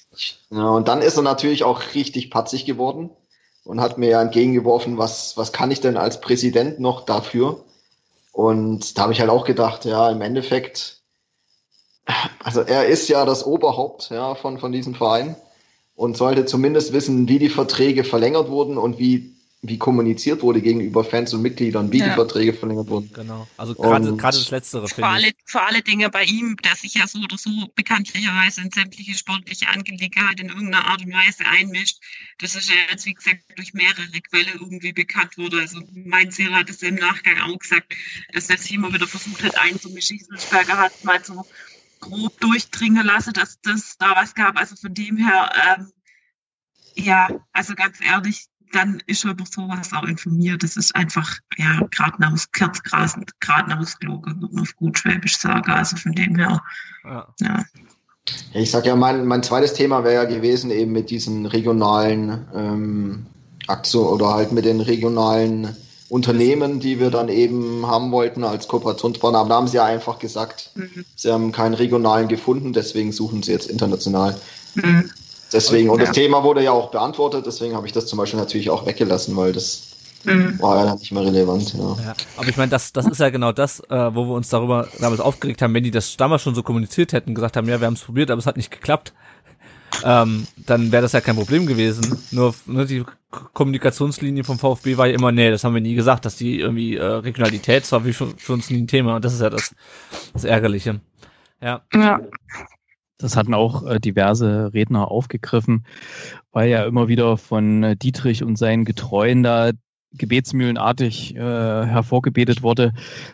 Ja, 0.52 0.70
und 0.70 0.88
dann 0.88 1.02
ist 1.02 1.18
er 1.18 1.24
natürlich 1.24 1.66
auch 1.66 1.82
richtig 1.96 2.32
patzig 2.32 2.66
geworden 2.66 3.10
und 3.64 3.82
hat 3.82 3.98
mir 3.98 4.10
ja 4.10 4.22
entgegengeworfen, 4.22 4.98
was, 4.98 5.38
was 5.38 5.52
kann 5.52 5.72
ich 5.72 5.82
denn 5.82 5.98
als 5.98 6.22
Präsident 6.22 6.80
noch 6.80 7.06
dafür? 7.06 7.64
Und 8.32 8.98
da 8.98 9.04
habe 9.04 9.14
ich 9.14 9.20
halt 9.20 9.30
auch 9.30 9.46
gedacht, 9.46 9.86
ja, 9.86 10.10
im 10.10 10.22
Endeffekt, 10.22 11.02
also 12.44 12.62
er 12.62 12.86
ist 12.88 13.08
ja 13.10 13.26
das 13.26 13.46
Oberhaupt 13.46 14.10
ja, 14.10 14.36
von, 14.36 14.58
von 14.58 14.72
diesem 14.72 14.96
Verein 14.96 15.36
und 15.96 16.18
sollte 16.18 16.46
zumindest 16.46 16.94
wissen, 16.94 17.28
wie 17.28 17.40
die 17.40 17.50
Verträge 17.50 18.04
verlängert 18.04 18.50
wurden 18.50 18.78
und 18.78 18.98
wie, 18.98 19.36
wie 19.64 19.78
kommuniziert 19.78 20.42
wurde 20.42 20.60
gegenüber 20.60 21.04
Fans 21.04 21.36
und 21.36 21.44
Mitgliedern, 21.44 21.92
wie 21.92 22.00
ja. 22.00 22.10
die 22.10 22.14
Verträge 22.16 22.52
verlängert 22.52 22.90
wurden. 22.90 23.12
Genau. 23.14 23.48
Also 23.58 23.76
gerade 23.76 24.16
gerade 24.18 24.38
das 24.38 24.50
Letztere. 24.50 24.88
Vor 24.88 25.06
alle, 25.06 25.32
vor 25.46 25.68
alle 25.68 25.84
Dinge 25.84 26.10
bei 26.10 26.24
ihm, 26.24 26.58
der 26.58 26.76
sich 26.76 26.96
ja 26.96 27.06
so 27.06 27.20
oder 27.20 27.38
so 27.38 27.52
bekanntlicherweise 27.76 28.62
in 28.62 28.72
sämtliche 28.72 29.14
sportliche 29.14 29.68
Angelegenheiten 29.68 30.48
in 30.48 30.50
irgendeiner 30.50 30.88
Art 30.88 31.06
und 31.06 31.14
Weise 31.14 31.46
einmischt. 31.46 32.00
Das 32.40 32.56
ist 32.56 32.70
ja 32.70 32.76
jetzt, 32.90 33.06
wie 33.06 33.14
gesagt, 33.14 33.44
durch 33.56 33.74
mehrere 33.74 34.10
Quellen 34.32 34.60
irgendwie 34.60 34.94
bekannt 34.94 35.38
wurde. 35.38 35.60
Also 35.60 35.80
mein 35.94 36.32
Zehrer 36.32 36.56
hat 36.56 36.70
es 36.72 36.82
im 36.82 36.96
Nachgang 36.96 37.40
auch 37.42 37.60
gesagt, 37.60 37.94
dass 38.34 38.50
er 38.50 38.58
sich 38.58 38.74
immer 38.74 38.92
wieder 38.92 39.06
versucht 39.06 39.44
hat 39.44 39.60
einzumischen. 39.60 40.18
Hitzelsberger 40.18 40.78
hat 40.78 41.04
mal 41.04 41.24
so 41.24 41.46
grob 42.00 42.40
durchdringen 42.40 43.06
lassen, 43.06 43.34
dass 43.34 43.62
das 43.62 43.96
da 44.00 44.16
was 44.16 44.34
gab. 44.34 44.58
Also 44.58 44.76
von 44.76 44.92
dem 44.92 45.18
her, 45.18 45.52
ähm, 45.78 45.92
ja, 46.96 47.30
also 47.54 47.76
ganz 47.76 48.02
ehrlich, 48.02 48.48
dann 48.72 49.02
ist 49.08 49.26
er 49.26 49.32
über 49.32 49.46
sowas 49.46 49.94
auch 49.94 50.04
informiert. 50.04 50.64
Das 50.64 50.78
ist 50.78 50.96
einfach, 50.96 51.38
ja, 51.58 51.82
geradenaus, 51.90 52.52
kurzgrasend, 52.52 53.32
geradenaus 53.40 53.98
gelogen, 54.00 54.36
wenn 54.42 54.54
man 54.54 54.64
auf 54.64 54.76
gut 54.76 54.98
Schwäbisch 54.98 55.38
sagen. 55.38 55.72
Also 55.72 55.98
von 55.98 56.14
dem 56.14 56.36
her, 56.36 56.62
ja. 57.04 57.28
ja. 57.40 57.66
Ich 58.54 58.72
sag 58.72 58.86
ja, 58.86 58.96
mein, 58.96 59.26
mein 59.26 59.44
zweites 59.44 59.74
Thema 59.74 60.04
wäre 60.04 60.14
ja 60.16 60.24
gewesen, 60.26 60.72
eben 60.72 60.92
mit 60.92 61.10
diesen 61.10 61.46
regionalen 61.46 62.46
ähm, 62.54 63.26
Aktionen 63.68 64.10
oder 64.10 64.34
halt 64.34 64.52
mit 64.52 64.66
den 64.66 64.82
regionalen 64.82 65.76
Unternehmen, 66.10 66.80
die 66.80 67.00
wir 67.00 67.10
dann 67.10 67.30
eben 67.30 67.88
haben 67.88 68.12
wollten 68.12 68.44
als 68.44 68.68
Kooperationspartner. 68.68 69.40
Aber 69.40 69.50
da 69.50 69.56
haben 69.56 69.68
sie 69.68 69.78
ja 69.78 69.86
einfach 69.86 70.20
gesagt, 70.20 70.72
mhm. 70.76 71.06
sie 71.16 71.32
haben 71.32 71.52
keinen 71.52 71.74
regionalen 71.74 72.28
gefunden, 72.28 72.74
deswegen 72.74 73.12
suchen 73.12 73.44
sie 73.44 73.54
jetzt 73.54 73.70
international. 73.70 74.38
Mhm. 74.76 75.10
Deswegen, 75.54 75.90
und 75.90 76.02
das 76.02 76.12
Thema 76.12 76.44
wurde 76.44 76.64
ja 76.64 76.72
auch 76.72 76.92
beantwortet, 76.92 77.46
deswegen 77.46 77.76
habe 77.76 77.86
ich 77.86 77.94
das 77.94 78.06
zum 78.06 78.18
Beispiel 78.18 78.40
natürlich 78.40 78.70
auch 78.70 78.86
weggelassen, 78.86 79.36
weil 79.36 79.52
das 79.52 79.90
mhm. 80.24 80.60
war 80.62 80.86
ja 80.86 80.96
nicht 80.96 81.12
mehr 81.12 81.26
relevant. 81.26 81.74
Ja. 81.74 81.98
ja 82.06 82.14
aber 82.38 82.48
ich 82.48 82.58
meine, 82.58 82.70
das, 82.70 82.94
das 82.94 83.06
ist 83.06 83.20
ja 83.20 83.30
genau 83.30 83.52
das, 83.52 83.82
äh, 83.90 84.16
wo 84.16 84.26
wir 84.26 84.34
uns 84.34 84.50
darüber 84.50 84.88
damals 85.00 85.20
aufgeregt 85.20 85.62
haben, 85.62 85.74
wenn 85.74 85.84
die 85.84 85.92
das 85.92 86.16
damals 86.16 86.42
schon 86.42 86.56
so 86.56 86.64
kommuniziert 86.64 87.12
hätten, 87.12 87.36
gesagt 87.36 87.58
haben, 87.58 87.68
ja, 87.68 87.80
wir 87.80 87.88
haben 87.88 87.96
es 87.96 88.02
probiert, 88.02 88.32
aber 88.32 88.40
es 88.40 88.46
hat 88.46 88.58
nicht 88.58 88.72
geklappt 88.72 89.14
ähm, 90.04 90.48
dann 90.58 90.92
wäre 90.92 91.02
das 91.02 91.12
ja 91.12 91.22
kein 91.22 91.36
Problem 91.36 91.66
gewesen. 91.66 92.18
Nur 92.32 92.56
ne, 92.66 92.86
die 92.86 93.04
Kommunikationslinie 93.30 94.44
vom 94.44 94.60
VfB 94.60 94.98
war 94.98 95.08
ja 95.08 95.16
immer, 95.16 95.32
nee, 95.32 95.50
das 95.50 95.64
haben 95.64 95.74
wir 95.74 95.82
nie 95.82 95.96
gesagt, 95.96 96.26
dass 96.26 96.36
die 96.36 96.60
irgendwie 96.60 96.96
äh, 96.96 97.04
Regionalität, 97.04 97.90
war 97.92 98.06
wie 98.06 98.14
für, 98.14 98.28
für 98.38 98.54
uns 98.54 98.70
nie 98.70 98.82
ein 98.82 98.88
Thema. 98.88 99.16
Und 99.16 99.26
das 99.26 99.34
ist 99.34 99.42
ja 99.42 99.50
das, 99.50 99.76
das 100.34 100.44
Ärgerliche. 100.44 101.02
Ja. 101.62 101.82
ja. 101.94 102.20
Das 103.22 103.38
hatten 103.38 103.54
auch 103.54 103.86
äh, 103.86 104.00
diverse 104.00 104.74
Redner 104.74 105.10
aufgegriffen, 105.10 105.86
weil 106.52 106.70
ja 106.70 106.84
immer 106.86 107.08
wieder 107.08 107.38
von 107.38 107.84
äh, 107.84 107.96
Dietrich 107.96 108.44
und 108.44 108.58
seinen 108.58 108.86
Getreuen 108.86 109.44
da 109.44 109.72
gebetsmühlenartig 110.14 111.36
äh, 111.36 111.40
hervorgebetet 111.40 112.64
wurde, 112.64 112.94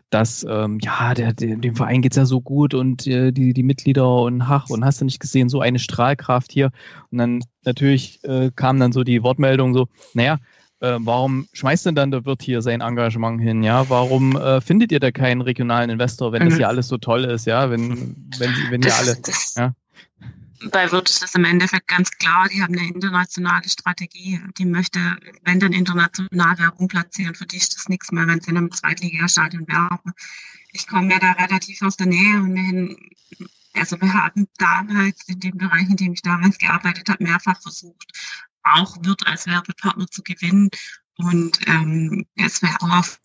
dass 0.09 0.45
ähm, 0.47 0.77
ja, 0.81 1.13
der, 1.13 1.33
dem 1.33 1.75
Verein 1.75 2.01
geht's 2.01 2.17
ja 2.17 2.25
so 2.25 2.39
gut 2.39 2.73
und 2.73 3.07
äh, 3.07 3.31
die, 3.31 3.53
die 3.53 3.63
Mitglieder 3.63 4.21
und 4.21 4.47
Hach 4.47 4.69
und 4.69 4.85
hast 4.85 5.01
du 5.01 5.05
nicht 5.05 5.19
gesehen, 5.19 5.49
so 5.49 5.59
eine 5.59 5.79
Strahlkraft 5.79 6.51
hier. 6.51 6.71
Und 7.11 7.17
dann 7.17 7.43
natürlich 7.65 8.23
äh, 8.23 8.51
kam 8.55 8.79
dann 8.79 8.91
so 8.91 9.03
die 9.03 9.23
Wortmeldung 9.23 9.73
so, 9.73 9.87
naja, 10.13 10.37
äh, 10.79 10.97
warum 10.99 11.47
schmeißt 11.53 11.85
denn 11.87 11.95
dann 11.95 12.11
der 12.11 12.25
Wirt 12.25 12.41
hier 12.41 12.61
sein 12.61 12.81
Engagement 12.81 13.41
hin? 13.41 13.63
Ja, 13.63 13.89
warum 13.89 14.35
äh, 14.35 14.61
findet 14.61 14.91
ihr 14.91 14.99
da 14.99 15.11
keinen 15.11 15.41
regionalen 15.41 15.89
Investor, 15.89 16.31
wenn 16.31 16.45
das 16.45 16.53
mhm. 16.53 16.57
hier 16.57 16.67
alles 16.67 16.87
so 16.87 16.97
toll 16.97 17.25
ist? 17.25 17.45
Ja, 17.45 17.69
wenn 17.69 18.15
wenn 18.37 18.51
wenn 18.69 18.81
ihr 18.81 18.95
alle 18.95 19.17
ja 19.55 19.73
bei 20.71 20.91
Wirt 20.91 21.09
ist 21.09 21.21
das 21.21 21.35
im 21.35 21.45
Endeffekt 21.45 21.87
ganz 21.87 22.09
klar, 22.11 22.47
die 22.49 22.61
haben 22.61 22.75
eine 22.77 22.87
internationale 22.87 23.67
Strategie. 23.69 24.41
Die 24.57 24.65
möchte, 24.65 24.99
wenn 25.43 25.59
dann 25.59 25.73
international 25.73 26.57
Werbung 26.57 26.87
platzieren, 26.87 27.35
für 27.35 27.45
die 27.45 27.57
ist 27.57 27.75
das 27.75 27.89
nichts 27.89 28.11
mehr, 28.11 28.27
wenn 28.27 28.41
sie 28.41 28.51
in 28.51 28.57
einem 28.57 28.71
Zweitligastadion 28.71 29.67
werben. 29.67 30.13
Ich 30.73 30.87
komme 30.87 31.11
ja 31.11 31.19
da 31.19 31.31
relativ 31.33 31.81
aus 31.81 31.97
der 31.97 32.07
Nähe 32.07 32.37
und 32.37 32.55
wir, 32.55 32.95
also 33.75 33.99
wir 34.01 34.13
haben 34.13 34.47
damals 34.57 35.27
in 35.27 35.39
dem 35.39 35.57
Bereich, 35.57 35.89
in 35.89 35.95
dem 35.95 36.13
ich 36.13 36.21
damals 36.21 36.57
gearbeitet 36.57 37.09
habe, 37.09 37.23
mehrfach 37.23 37.61
versucht, 37.61 38.11
auch 38.75 38.97
Wirt 39.03 39.25
als 39.27 39.45
Werbepartner 39.45 40.07
zu 40.07 40.23
gewinnen. 40.23 40.69
Und 41.17 41.59
ähm, 41.67 42.25
es 42.35 42.61
wäre 42.61 42.75
auch 42.81 42.99
auf 42.99 43.19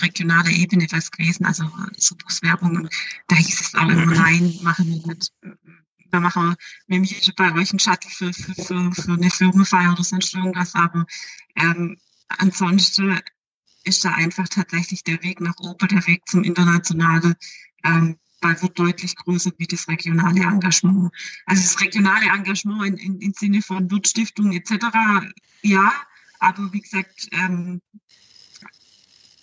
regionaler 0.00 0.50
Ebene 0.50 0.86
was 0.90 1.10
gewesen, 1.10 1.44
also 1.46 1.64
so 1.96 2.14
Buswerbung. 2.16 2.88
Da 3.26 3.36
hieß 3.36 3.60
es 3.60 3.74
auch 3.74 3.88
immer, 3.88 4.06
nein, 4.06 4.58
machen 4.62 4.86
wir 4.86 5.06
nicht 5.06 5.32
wir 6.10 6.20
machen 6.20 6.56
nämlich 6.86 7.32
bei 7.36 7.52
euch 7.54 7.70
einen 7.70 7.78
Shuttle 7.78 8.10
für, 8.10 8.32
für, 8.32 8.54
für, 8.54 8.92
für 8.92 9.12
eine 9.12 9.30
Firmenfeier 9.30 9.92
oder 9.92 10.04
sonst 10.04 10.34
irgendwas, 10.34 10.74
aber 10.74 11.06
ähm, 11.56 11.98
ansonsten 12.28 13.20
ist 13.84 14.04
da 14.04 14.12
einfach 14.12 14.48
tatsächlich 14.48 15.04
der 15.04 15.22
Weg 15.22 15.40
nach 15.40 15.56
oben, 15.58 15.88
der 15.88 16.06
Weg 16.06 16.26
zum 16.28 16.44
Internationalen, 16.44 17.34
ähm, 17.84 18.18
wird 18.42 18.78
deutlich 18.78 19.16
größer 19.16 19.50
wie 19.58 19.66
das 19.66 19.88
regionale 19.88 20.40
Engagement. 20.42 21.10
Also 21.46 21.62
das 21.62 21.80
regionale 21.80 22.26
Engagement 22.26 22.86
in, 22.86 22.96
in, 22.96 23.20
im 23.20 23.32
Sinne 23.32 23.62
von 23.62 23.90
Wirtstiftung 23.90 24.52
etc. 24.52 24.86
Ja, 25.62 25.92
aber 26.38 26.72
wie 26.72 26.80
gesagt, 26.80 27.28
ähm, 27.32 27.80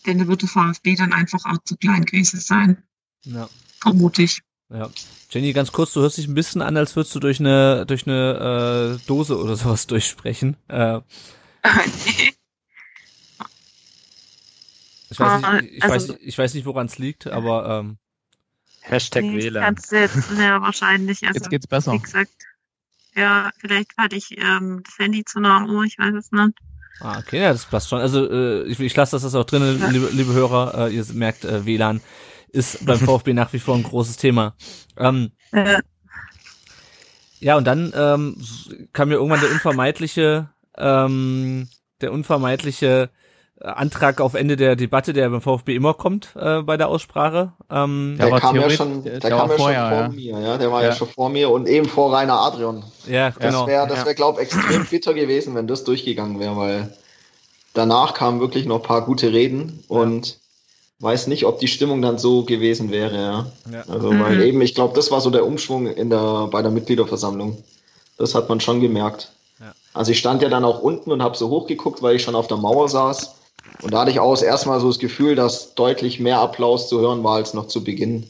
denn 0.05 0.19
da 0.19 0.27
wird 0.27 0.41
der 0.43 0.49
VfB 0.49 0.95
dann 0.95 1.13
einfach 1.13 1.43
auch 1.45 1.57
zu 1.65 1.75
klein 1.77 2.05
gewesen 2.05 2.39
sein. 2.39 2.83
Ja. 3.23 3.49
Vermutlich. 3.81 4.41
Ja. 4.69 4.89
Jenny, 5.29 5.53
ganz 5.53 5.71
kurz, 5.71 5.93
du 5.93 6.01
hörst 6.01 6.17
dich 6.17 6.27
ein 6.27 6.33
bisschen 6.35 6.61
an, 6.61 6.77
als 6.77 6.95
würdest 6.95 7.13
du 7.15 7.19
durch 7.19 7.39
eine, 7.39 7.85
durch 7.85 8.07
eine 8.07 8.99
äh, 9.01 9.07
Dose 9.07 9.37
oder 9.37 9.55
sowas 9.55 9.87
durchsprechen. 9.87 10.57
Äh, 10.67 11.01
ich, 15.09 15.19
weiß 15.19 15.41
nicht, 15.61 15.73
ich, 15.73 15.83
Also- 15.83 16.13
weiß, 16.13 16.19
ich 16.21 16.37
weiß 16.37 16.53
nicht, 16.53 16.65
woran 16.65 16.85
es 16.87 16.97
liegt, 16.97 17.27
aber 17.27 17.79
ähm, 17.79 17.97
Hashtag 18.87 19.23
Nee, 19.23 19.37
WLAN. 19.43 19.63
kann's 19.63 19.89
jetzt, 19.91 20.29
ja, 20.37 20.61
wahrscheinlich. 20.61 21.25
Also, 21.27 21.39
Jetzt 21.39 21.49
geht's 21.49 21.67
besser. 21.67 21.93
Wie 21.93 21.99
gesagt, 21.99 22.31
ja, 23.15 23.51
vielleicht 23.57 23.95
hatte 23.97 24.15
ich 24.15 24.37
ähm, 24.37 24.83
das 24.85 24.97
Handy 24.99 25.23
zu 25.25 25.39
nah 25.39 25.57
am 25.57 25.69
Ohr, 25.69 25.83
ich 25.85 25.97
weiß 25.97 26.13
es 26.15 26.31
nicht. 26.31 26.57
ah, 26.99 27.17
okay, 27.19 27.41
ja, 27.41 27.51
das 27.51 27.65
passt 27.65 27.89
schon. 27.89 27.99
Also 27.99 28.29
äh, 28.29 28.63
ich, 28.63 28.79
ich 28.79 28.95
lasse 28.95 29.15
das 29.15 29.23
jetzt 29.23 29.35
auch 29.35 29.45
drin, 29.45 29.79
Ja. 29.79 29.87
liebe, 29.87 30.09
liebe 30.11 30.33
Hörer. 30.33 30.87
Äh, 30.89 30.95
ihr 30.95 31.05
merkt, 31.13 31.45
äh, 31.45 31.65
WLAN 31.65 32.01
ist 32.49 32.85
beim 32.85 32.99
VfB 32.99 33.33
nach 33.33 33.51
wie 33.53 33.59
vor 33.59 33.75
ein 33.75 33.83
großes 33.83 34.17
Thema. 34.17 34.55
Ähm, 34.97 35.31
Äh, 35.51 35.81
Ja, 37.39 37.57
und 37.57 37.65
dann 37.65 37.91
ähm, 37.95 38.37
kam 38.93 39.09
mir 39.09 39.15
irgendwann 39.15 39.41
der 39.41 39.51
unvermeidliche, 39.51 40.49
ähm, 40.77 41.69
der 42.01 42.11
unvermeidliche 42.11 43.09
äh, 43.11 43.24
Antrag 43.65 44.21
auf 44.21 44.33
Ende 44.33 44.55
der 44.55 44.75
Debatte, 44.75 45.13
der 45.13 45.29
beim 45.29 45.41
VfB 45.41 45.75
immer 45.75 45.93
kommt 45.93 46.29
äh, 46.35 46.61
bei 46.61 46.77
der 46.77 46.87
Aussprache. 46.87 47.53
Ähm, 47.69 48.15
Der 48.17 48.31
kam 48.39 48.55
ja 48.55 48.69
schon, 48.69 49.03
der 49.03 49.19
der 49.19 49.29
kam 49.31 49.49
ja 49.49 49.57
vorher, 49.57 49.79
schon 49.81 49.89
vor 49.89 49.99
ja. 49.99 50.09
mir, 50.09 50.47
ja. 50.47 50.57
Der 50.57 50.71
war 50.71 50.81
ja. 50.83 50.89
Ja. 50.89 50.95
schon 50.95 51.07
vor 51.07 51.29
mir 51.29 51.49
und 51.49 51.67
eben 51.67 51.87
vor 51.87 52.13
Rainer 52.13 52.39
Adrian. 52.39 52.83
ja, 53.07 53.31
Das 53.31 53.39
genau. 53.39 53.67
wäre, 53.67 53.87
das 53.87 54.05
wäre, 54.05 54.15
glaube 54.15 54.41
ich, 54.41 54.47
extrem 54.53 54.85
bitter 54.85 55.13
gewesen, 55.13 55.55
wenn 55.55 55.67
das 55.67 55.83
durchgegangen 55.83 56.39
wäre, 56.39 56.55
weil 56.57 56.93
danach 57.73 58.13
kamen 58.13 58.39
wirklich 58.39 58.65
noch 58.65 58.77
ein 58.77 58.83
paar 58.83 59.05
gute 59.05 59.33
Reden 59.33 59.83
und 59.87 60.37
weiß 60.99 61.27
nicht, 61.27 61.45
ob 61.45 61.59
die 61.59 61.67
Stimmung 61.67 62.01
dann 62.01 62.17
so 62.17 62.43
gewesen 62.43 62.91
wäre, 62.91 63.15
ja. 63.15 63.45
Ja. 63.71 63.83
Also, 63.89 64.11
Mhm. 64.11 64.19
weil 64.23 64.41
eben, 64.43 64.61
ich 64.61 64.75
glaube, 64.75 64.95
das 64.95 65.11
war 65.11 65.21
so 65.21 65.29
der 65.29 65.45
Umschwung 65.45 65.87
in 65.87 66.09
der, 66.09 66.47
bei 66.51 66.61
der 66.61 66.71
Mitgliederversammlung. 66.71 67.63
Das 68.17 68.33
hat 68.33 68.47
man 68.47 68.59
schon 68.61 68.79
gemerkt. 68.79 69.31
Also 69.93 70.11
ich 70.11 70.19
stand 70.19 70.41
ja 70.41 70.49
dann 70.49 70.65
auch 70.65 70.81
unten 70.81 71.09
und 71.13 71.23
habe 71.23 71.37
so 71.37 71.49
hochgeguckt, 71.49 72.01
weil 72.01 72.17
ich 72.17 72.23
schon 72.23 72.35
auf 72.35 72.47
der 72.47 72.57
Mauer 72.57 72.89
saß. 72.89 73.35
Und 73.81 73.93
da 73.93 74.01
hatte 74.01 74.11
ich 74.11 74.19
auch 74.19 74.33
das 74.33 74.41
erste 74.41 74.69
Mal 74.69 74.79
so 74.79 74.87
das 74.87 74.99
Gefühl, 74.99 75.35
dass 75.35 75.75
deutlich 75.75 76.19
mehr 76.19 76.39
Applaus 76.39 76.89
zu 76.89 76.99
hören 76.99 77.23
war 77.23 77.35
als 77.35 77.53
noch 77.53 77.67
zu 77.67 77.83
Beginn. 77.83 78.27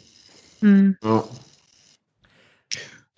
hm. 0.62 0.98
Ja. 1.04 1.24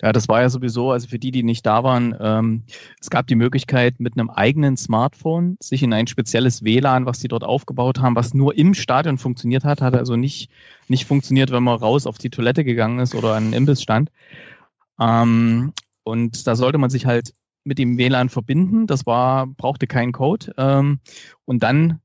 Ja, 0.00 0.12
das 0.12 0.28
war 0.28 0.42
ja 0.42 0.48
sowieso, 0.48 0.92
also 0.92 1.08
für 1.08 1.18
die, 1.18 1.32
die 1.32 1.42
nicht 1.42 1.66
da 1.66 1.82
waren, 1.82 2.16
ähm, 2.20 2.62
es 3.00 3.10
gab 3.10 3.26
die 3.26 3.34
Möglichkeit, 3.34 3.98
mit 3.98 4.16
einem 4.16 4.30
eigenen 4.30 4.76
Smartphone 4.76 5.56
sich 5.60 5.82
in 5.82 5.92
ein 5.92 6.06
spezielles 6.06 6.62
WLAN, 6.62 7.04
was 7.04 7.18
die 7.18 7.26
dort 7.26 7.42
aufgebaut 7.42 7.98
haben, 7.98 8.14
was 8.14 8.32
nur 8.32 8.56
im 8.56 8.74
Stadion 8.74 9.18
funktioniert 9.18 9.64
hat, 9.64 9.80
hat 9.80 9.96
also 9.96 10.14
nicht, 10.14 10.50
nicht 10.86 11.04
funktioniert, 11.04 11.50
wenn 11.50 11.64
man 11.64 11.78
raus 11.78 12.06
auf 12.06 12.16
die 12.16 12.30
Toilette 12.30 12.62
gegangen 12.62 13.00
ist 13.00 13.16
oder 13.16 13.34
an 13.34 13.44
einen 13.44 13.52
Imbiss 13.54 13.82
stand. 13.82 14.12
Ähm, 15.00 15.72
und 16.04 16.46
da 16.46 16.54
sollte 16.54 16.78
man 16.78 16.90
sich 16.90 17.04
halt 17.04 17.34
mit 17.64 17.78
dem 17.78 17.98
WLAN 17.98 18.28
verbinden. 18.28 18.86
Das 18.86 19.04
war, 19.04 19.48
brauchte 19.48 19.88
keinen 19.88 20.12
Code. 20.12 20.54
Ähm, 20.56 21.00
und 21.44 21.64
dann 21.64 22.00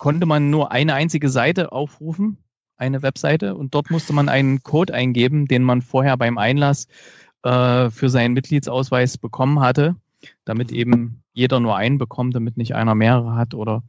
konnte 0.00 0.24
man 0.24 0.48
nur 0.48 0.72
eine 0.72 0.94
einzige 0.94 1.28
Seite 1.28 1.72
aufrufen, 1.72 2.38
eine 2.78 3.02
Webseite, 3.02 3.54
und 3.54 3.74
dort 3.74 3.90
musste 3.90 4.14
man 4.14 4.30
einen 4.30 4.62
Code 4.62 4.94
eingeben, 4.94 5.46
den 5.46 5.62
man 5.62 5.82
vorher 5.82 6.16
beim 6.16 6.38
Einlass 6.38 6.88
äh, 7.42 7.90
für 7.90 8.08
seinen 8.08 8.32
Mitgliedsausweis 8.32 9.18
bekommen 9.18 9.60
hatte, 9.60 9.96
damit 10.46 10.72
eben 10.72 11.22
jeder 11.34 11.60
nur 11.60 11.76
einen 11.76 11.98
bekommt, 11.98 12.34
damit 12.34 12.56
nicht 12.56 12.74
einer 12.74 12.94
mehrere 12.94 13.34
hat 13.34 13.52
oder 13.52 13.82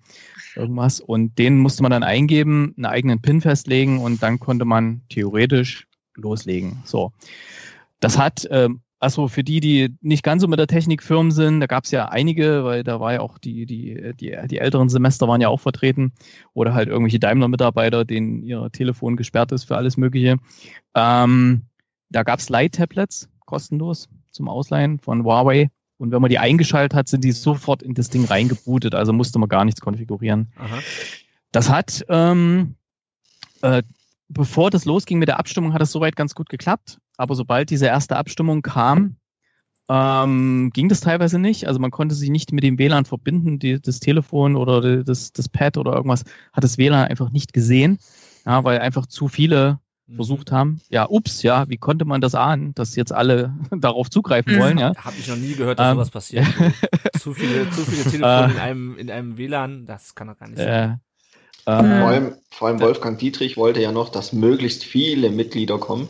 irgendwas. 0.53 0.99
Und 0.99 1.39
den 1.39 1.57
musste 1.57 1.81
man 1.81 1.91
dann 1.91 2.03
eingeben, 2.03 2.73
einen 2.75 2.85
eigenen 2.87 3.21
PIN 3.21 3.39
festlegen 3.39 3.99
und 3.99 4.21
dann 4.21 4.37
konnte 4.37 4.65
man 4.65 5.03
theoretisch 5.07 5.87
loslegen. 6.15 6.81
So. 6.83 7.13
Das 8.01 8.17
hat, 8.17 8.45
ähm, 8.51 8.81
also 9.01 9.27
für 9.27 9.43
die, 9.43 9.59
die 9.59 9.97
nicht 10.01 10.23
ganz 10.23 10.43
so 10.43 10.47
mit 10.47 10.59
der 10.59 10.67
Technik 10.67 11.01
firm 11.01 11.31
sind, 11.31 11.59
da 11.59 11.65
gab 11.65 11.85
es 11.85 11.91
ja 11.91 12.09
einige, 12.09 12.63
weil 12.63 12.83
da 12.83 12.99
war 12.99 13.13
ja 13.13 13.21
auch 13.21 13.39
die, 13.39 13.65
die, 13.65 14.13
die, 14.19 14.37
die 14.47 14.57
älteren 14.59 14.89
Semester 14.89 15.27
waren 15.27 15.41
ja 15.41 15.49
auch 15.49 15.59
vertreten 15.59 16.13
oder 16.53 16.75
halt 16.75 16.87
irgendwelche 16.87 17.19
Daimler-Mitarbeiter, 17.19 18.05
denen 18.05 18.43
ihr 18.43 18.69
Telefon 18.71 19.17
gesperrt 19.17 19.51
ist 19.53 19.63
für 19.63 19.75
alles 19.75 19.97
Mögliche. 19.97 20.37
Ähm, 20.93 21.63
da 22.09 22.21
gab 22.21 22.39
es 22.39 22.49
Light-Tablets, 22.49 23.27
kostenlos 23.39 24.07
zum 24.29 24.47
Ausleihen 24.47 24.99
von 24.99 25.23
Huawei. 25.23 25.71
Und 25.97 26.11
wenn 26.11 26.21
man 26.21 26.29
die 26.29 26.39
eingeschaltet 26.39 26.93
hat, 26.93 27.07
sind 27.07 27.23
die 27.23 27.31
sofort 27.31 27.81
in 27.81 27.95
das 27.95 28.11
Ding 28.11 28.25
reingebootet, 28.25 28.93
also 28.93 29.13
musste 29.13 29.39
man 29.39 29.49
gar 29.49 29.65
nichts 29.65 29.81
konfigurieren. 29.81 30.51
Aha. 30.57 30.77
Das 31.51 31.71
hat, 31.71 32.05
ähm, 32.07 32.75
äh, 33.63 33.81
bevor 34.33 34.69
das 34.69 34.85
losging 34.85 35.19
mit 35.19 35.27
der 35.27 35.39
Abstimmung, 35.39 35.73
hat 35.73 35.81
es 35.81 35.91
soweit 35.91 36.15
ganz 36.15 36.35
gut 36.35 36.49
geklappt. 36.49 36.99
Aber 37.17 37.35
sobald 37.35 37.69
diese 37.69 37.85
erste 37.85 38.17
Abstimmung 38.17 38.61
kam, 38.61 39.17
ähm, 39.89 40.71
ging 40.73 40.89
das 40.89 41.01
teilweise 41.01 41.37
nicht. 41.39 41.67
Also 41.67 41.79
man 41.79 41.91
konnte 41.91 42.15
sich 42.15 42.29
nicht 42.29 42.51
mit 42.51 42.63
dem 42.63 42.79
WLAN 42.79 43.05
verbinden. 43.05 43.59
Die, 43.59 43.81
das 43.81 43.99
Telefon 43.99 44.55
oder 44.55 44.81
die, 44.81 45.03
das, 45.03 45.31
das 45.33 45.49
Pad 45.49 45.77
oder 45.77 45.93
irgendwas 45.93 46.23
hat 46.53 46.63
das 46.63 46.77
WLAN 46.77 47.07
einfach 47.07 47.31
nicht 47.31 47.53
gesehen. 47.53 47.99
Ja, 48.45 48.63
weil 48.63 48.79
einfach 48.79 49.05
zu 49.05 49.27
viele 49.27 49.79
Mhm. 50.11 50.15
versucht 50.15 50.51
haben. 50.51 50.81
Ja, 50.89 51.07
ups, 51.09 51.41
ja, 51.41 51.69
wie 51.69 51.77
konnte 51.77 52.05
man 52.05 52.21
das 52.21 52.35
ahnen, 52.35 52.73
dass 52.75 52.95
jetzt 52.95 53.13
alle 53.13 53.53
darauf 53.71 54.09
zugreifen 54.09 54.57
wollen, 54.57 54.77
ja? 54.77 54.93
Habe 54.97 55.19
ich 55.19 55.27
noch 55.27 55.37
nie 55.37 55.55
gehört, 55.55 55.79
dass 55.79 55.89
Ähm, 55.89 55.95
sowas 55.95 56.09
passiert. 56.09 56.45
zu 57.19 57.33
viele, 57.33 57.69
zu 57.69 57.85
viele 57.85 58.03
Telefone 58.03 58.51
in 58.53 58.59
einem, 58.59 58.97
in 58.97 59.09
einem 59.11 59.37
WLAN, 59.37 59.85
das 59.85 60.15
kann 60.15 60.27
doch 60.27 60.37
gar 60.37 60.49
nicht 60.49 60.57
sein. 60.57 60.99
Äh, 61.65 61.81
Mhm. 61.81 61.99
Vor 61.99 62.09
allem, 62.09 62.35
vor 62.49 62.67
allem 62.67 62.79
Wolfgang 62.81 63.19
Dietrich 63.19 63.57
wollte 63.57 63.81
ja 63.81 63.91
noch, 63.91 64.09
dass 64.09 64.33
möglichst 64.33 64.83
viele 64.83 65.29
Mitglieder 65.29 65.77
kommen. 65.77 66.09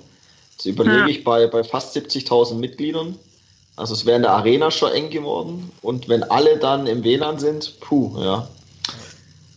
Jetzt 0.51 0.65
überlege 0.65 0.97
Ja. 0.99 1.07
ich 1.07 1.23
bei, 1.23 1.47
bei 1.47 1.63
fast 1.63 1.95
70.000 1.95 2.59
Mitgliedern. 2.59 3.17
Also 3.75 3.93
es 3.93 4.05
wäre 4.05 4.17
in 4.17 4.21
der 4.23 4.31
Arena 4.31 4.69
schon 4.69 4.91
eng 4.91 5.09
geworden. 5.09 5.71
Und 5.81 6.07
wenn 6.09 6.23
alle 6.23 6.57
dann 6.57 6.87
im 6.87 7.03
WLAN 7.03 7.39
sind, 7.39 7.79
puh, 7.79 8.17
ja. 8.21 8.47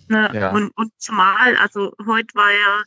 Ja. 0.09 0.51
Und, 0.53 0.70
und 0.76 0.92
zumal, 0.99 1.57
also 1.57 1.92
heute 2.07 2.28
war 2.34 2.51
ja, 2.51 2.82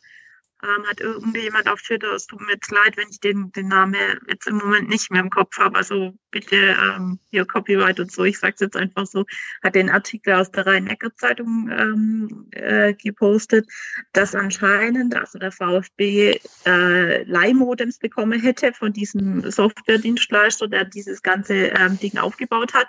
ähm, 0.64 0.86
hat 0.88 0.99
irgendjemand 0.99 1.70
auf 1.70 1.82
Twitter, 1.82 2.14
es 2.14 2.28
tut 2.28 2.41
mir 2.41 2.53
jetzt 2.53 2.72
leid, 2.72 2.97
wenn 2.97 3.10
ich 3.10 3.20
den, 3.20 3.51
den 3.51 3.68
Namen 3.68 3.95
jetzt 4.28 4.47
im 4.47 4.58
Moment 4.58 4.89
nicht 4.89 5.12
mehr 5.12 5.22
im 5.22 5.30
Kopf 5.30 5.58
habe, 5.58 5.78
also 5.78 6.14
bitte 6.32 6.55
ähm, 6.55 7.20
hier 7.30 7.45
Copyright 7.45 7.99
und 7.99 8.12
so, 8.12 8.24
ich 8.24 8.39
sag's 8.39 8.60
jetzt 8.60 8.76
einfach 8.76 9.05
so, 9.05 9.26
hat 9.64 9.76
den 9.76 9.89
Artikel 9.89 10.34
aus 10.34 10.51
der 10.51 10.66
Rhein-Neckar-Zeitung 10.66 11.70
ähm, 11.72 12.47
äh, 12.51 12.93
gepostet, 12.93 13.68
dass 14.14 14.36
anscheinend, 14.36 15.16
also 15.16 15.38
der 15.38 15.51
VfB 15.51 16.39
äh, 16.66 17.24
Leihmodems 17.24 17.99
bekommen 17.99 18.39
hätte 18.39 18.74
von 18.74 18.93
diesem 18.93 19.49
Softwaredienstleister, 19.49 20.68
der 20.68 20.86
dieses 20.86 21.22
ganze 21.22 21.53
ähm, 21.68 21.99
Ding 21.99 22.18
aufgebaut 22.18 22.74
hat, 22.74 22.88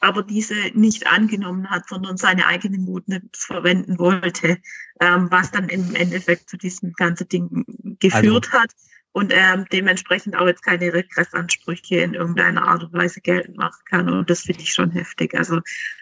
aber 0.00 0.22
diese 0.22 0.54
nicht 0.74 1.06
angenommen 1.06 1.70
hat, 1.70 1.88
sondern 1.88 2.16
seine 2.16 2.46
eigenen 2.46 2.84
Modems 2.84 3.28
verwenden 3.32 3.98
wollte, 3.98 4.58
ähm, 5.00 5.28
was 5.30 5.50
dann 5.50 5.68
im 5.68 5.94
Endeffekt 5.94 6.50
zu 6.50 6.56
diesem 6.56 6.92
ganzen 6.92 7.28
Ding 7.28 7.64
geführt 7.98 8.52
hat 8.52 8.70
und 9.12 9.32
ähm, 9.34 9.64
dementsprechend 9.72 10.36
auch 10.36 10.46
jetzt 10.46 10.62
keine 10.62 10.92
Regressansprüche 10.92 11.96
in 11.96 12.12
irgendeiner 12.14 12.68
Art 12.68 12.84
und 12.84 12.92
Weise 12.92 13.20
geltend 13.22 13.56
machen 13.56 13.80
kann. 13.88 14.08
Und 14.10 14.28
das 14.28 14.42
finde 14.42 14.60
ich 14.62 14.74
schon 14.74 14.90
heftig. 14.90 15.34
Also 15.34 15.60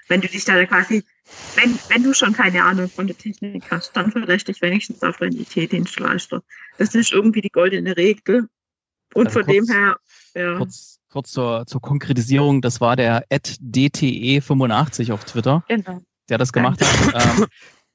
wenn 0.08 0.20
du 0.20 0.26
dich 0.26 0.44
da 0.44 0.64
quasi, 0.66 1.04
wenn, 1.54 1.78
wenn 1.88 2.02
du 2.02 2.12
schon 2.12 2.32
keine 2.32 2.64
Ahnung 2.64 2.88
von 2.90 3.06
der 3.06 3.16
Technik 3.16 3.70
hast, 3.70 3.92
dann 3.96 4.10
verlässt 4.10 4.48
dich 4.48 4.60
wenigstens 4.62 5.02
auf 5.04 5.22
einen 5.22 5.38
IT-Dienstleister. 5.38 6.42
Das 6.78 6.94
ist 6.96 7.12
irgendwie 7.12 7.40
die 7.40 7.50
goldene 7.50 7.96
Regel. 7.96 8.48
Und 9.14 9.28
Also 9.28 9.38
von 9.42 9.48
dem 9.52 9.64
kurz- 9.66 9.72
her, 9.76 9.96
ja. 10.34 10.56
kurz, 10.58 11.00
kurz 11.14 11.30
zur, 11.30 11.64
zur 11.68 11.80
Konkretisierung, 11.80 12.60
das 12.60 12.80
war 12.80 12.96
der 12.96 13.24
DTE85 13.30 15.12
auf 15.12 15.24
Twitter, 15.24 15.62
Genau. 15.68 16.00
der 16.28 16.38
das 16.38 16.52
gemacht 16.52 16.80
hat. 16.82 17.38
Ähm, 17.38 17.46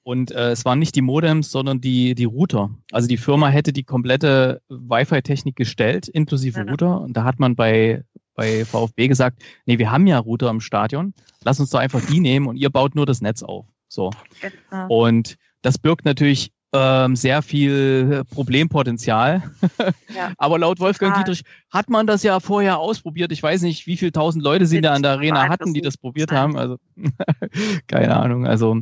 und 0.04 0.32
äh, 0.32 0.52
es 0.52 0.64
waren 0.64 0.80
nicht 0.80 0.96
die 0.96 1.02
Modems, 1.02 1.52
sondern 1.52 1.82
die, 1.82 2.16
die 2.16 2.24
Router. 2.24 2.70
Also 2.94 3.10
die 3.10 3.18
Firma 3.18 3.50
hätte 3.50 3.74
die 3.74 3.84
komplette 3.84 4.62
Wi-Fi-Technik 4.70 5.58
gestellt, 5.58 6.08
inklusive 6.08 6.62
Ja. 6.62 6.66
Router. 6.66 7.02
Und 7.02 7.18
da 7.18 7.26
hat 7.26 7.40
man 7.40 7.58
bei, 7.58 8.06
bei 8.36 8.64
VfB 8.64 9.10
gesagt, 9.10 9.44
nee, 9.66 9.78
wir 9.80 9.92
haben 9.92 10.08
ja 10.08 10.18
Router 10.18 10.50
im 10.50 10.62
Stadion, 10.62 11.14
lass 11.44 11.60
uns 11.60 11.72
doch 11.72 11.80
einfach 11.80 12.00
die 12.06 12.22
nehmen 12.22 12.48
und 12.48 12.56
ihr 12.56 12.70
baut 12.70 12.96
nur 12.96 13.06
das 13.06 13.20
Netz 13.20 13.44
auf. 13.44 13.66
So. 13.90 14.12
Genau. 14.40 14.88
Und 14.88 15.36
das 15.62 15.78
birgt 15.78 16.06
natürlich 16.06 16.54
ähm, 16.74 17.16
sehr 17.16 17.42
viel 17.42 18.24
Problempotenzial. 18.32 19.44
Ja. 20.16 20.32
Aber 20.38 20.58
laut 20.58 20.80
Wolfgang 20.80 21.14
Total. 21.14 21.24
Dietrich 21.24 21.46
hat 21.70 21.90
man 21.90 22.08
das 22.08 22.24
ja 22.24 22.40
vorher 22.40 22.80
ausprobiert. 22.80 23.32
Ich 23.32 23.44
weiß 23.44 23.62
nicht, 23.62 23.86
wie 23.86 23.96
viele 23.96 24.12
tausend 24.12 24.44
Leute 24.44 24.66
sie 24.66 24.82
da 24.82 24.94
an 24.94 25.04
der 25.04 25.12
Arena 25.12 25.48
hatten, 25.50 25.74
die 25.74 25.82
das 25.82 25.98
probiert 25.98 26.32
haben. 26.32 26.58
Also 26.58 26.78
keine 27.88 28.18
Ahnung. 28.18 28.48
Also 28.48 28.82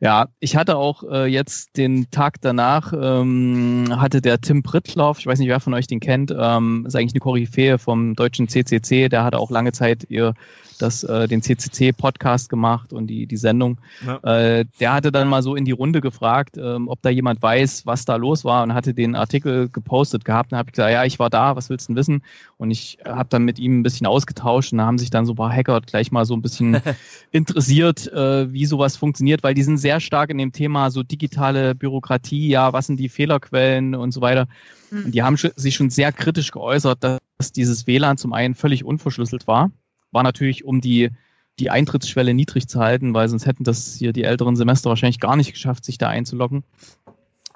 ja, 0.00 0.28
ich 0.38 0.56
hatte 0.56 0.76
auch 0.76 1.02
äh, 1.02 1.26
jetzt 1.26 1.76
den 1.76 2.10
Tag 2.10 2.40
danach, 2.40 2.92
ähm, 2.92 3.88
hatte 3.90 4.20
der 4.20 4.40
Tim 4.40 4.62
Prittloff, 4.62 5.18
ich 5.18 5.26
weiß 5.26 5.38
nicht, 5.38 5.48
wer 5.48 5.60
von 5.60 5.74
euch 5.74 5.86
den 5.86 6.00
kennt, 6.00 6.30
ähm, 6.36 6.84
ist 6.86 6.94
eigentlich 6.94 7.14
eine 7.14 7.20
Koryphäe 7.20 7.78
vom 7.78 8.14
deutschen 8.14 8.48
CCC, 8.48 9.08
der 9.08 9.24
hat 9.24 9.34
auch 9.34 9.50
lange 9.50 9.72
Zeit 9.72 10.06
ihr 10.08 10.34
das, 10.78 11.04
äh, 11.04 11.28
den 11.28 11.42
CCC-Podcast 11.42 12.48
gemacht 12.48 12.92
und 12.92 13.06
die, 13.08 13.26
die 13.26 13.36
Sendung. 13.36 13.78
Ja. 14.06 14.18
Äh, 14.18 14.64
der 14.80 14.92
hatte 14.92 15.12
dann 15.12 15.28
mal 15.28 15.42
so 15.42 15.54
in 15.54 15.64
die 15.64 15.72
Runde 15.72 16.00
gefragt, 16.00 16.56
ähm, 16.56 16.88
ob 16.88 17.02
da 17.02 17.10
jemand 17.10 17.42
weiß, 17.42 17.86
was 17.86 18.04
da 18.04 18.16
los 18.16 18.44
war 18.44 18.62
und 18.62 18.74
hatte 18.74 18.94
den 18.94 19.14
Artikel 19.14 19.68
gepostet 19.68 20.24
gehabt. 20.24 20.52
Und 20.52 20.58
habe 20.58 20.68
ich 20.68 20.74
gesagt, 20.74 20.92
ja, 20.92 21.04
ich 21.04 21.18
war 21.18 21.30
da, 21.30 21.56
was 21.56 21.70
willst 21.70 21.88
du 21.88 21.92
denn 21.92 21.96
wissen? 21.96 22.22
Und 22.56 22.70
ich 22.70 22.98
habe 23.04 23.28
dann 23.28 23.44
mit 23.44 23.58
ihm 23.58 23.80
ein 23.80 23.82
bisschen 23.82 24.06
ausgetauscht 24.06 24.72
und 24.72 24.78
da 24.78 24.86
haben 24.86 24.98
sich 24.98 25.10
dann 25.10 25.26
so 25.26 25.32
ein 25.32 25.36
paar 25.36 25.52
Hacker 25.52 25.80
gleich 25.80 26.10
mal 26.10 26.24
so 26.24 26.34
ein 26.34 26.42
bisschen 26.42 26.80
interessiert, 27.30 28.10
äh, 28.12 28.52
wie 28.52 28.66
sowas 28.66 28.96
funktioniert, 28.96 29.42
weil 29.42 29.54
die 29.54 29.62
sind 29.62 29.78
sehr 29.78 30.00
stark 30.00 30.30
in 30.30 30.38
dem 30.38 30.52
Thema 30.52 30.90
so 30.90 31.02
digitale 31.02 31.74
Bürokratie, 31.74 32.48
ja, 32.48 32.72
was 32.72 32.86
sind 32.86 32.98
die 32.98 33.08
Fehlerquellen 33.08 33.94
und 33.94 34.12
so 34.12 34.20
weiter. 34.20 34.48
Und 34.90 35.14
die 35.14 35.22
haben 35.22 35.36
sich 35.36 35.74
schon 35.74 35.90
sehr 35.90 36.12
kritisch 36.12 36.50
geäußert, 36.50 37.04
dass 37.04 37.52
dieses 37.52 37.86
WLAN 37.86 38.16
zum 38.16 38.32
einen 38.32 38.54
völlig 38.54 38.84
unverschlüsselt 38.84 39.46
war. 39.46 39.70
War 40.10 40.22
natürlich, 40.22 40.64
um 40.64 40.80
die, 40.80 41.10
die 41.58 41.70
Eintrittsschwelle 41.70 42.34
niedrig 42.34 42.68
zu 42.68 42.80
halten, 42.80 43.14
weil 43.14 43.28
sonst 43.28 43.46
hätten 43.46 43.64
das 43.64 43.94
hier 43.96 44.12
die 44.12 44.24
älteren 44.24 44.56
Semester 44.56 44.90
wahrscheinlich 44.90 45.20
gar 45.20 45.36
nicht 45.36 45.52
geschafft, 45.52 45.84
sich 45.84 45.98
da 45.98 46.08
einzuloggen. 46.08 46.64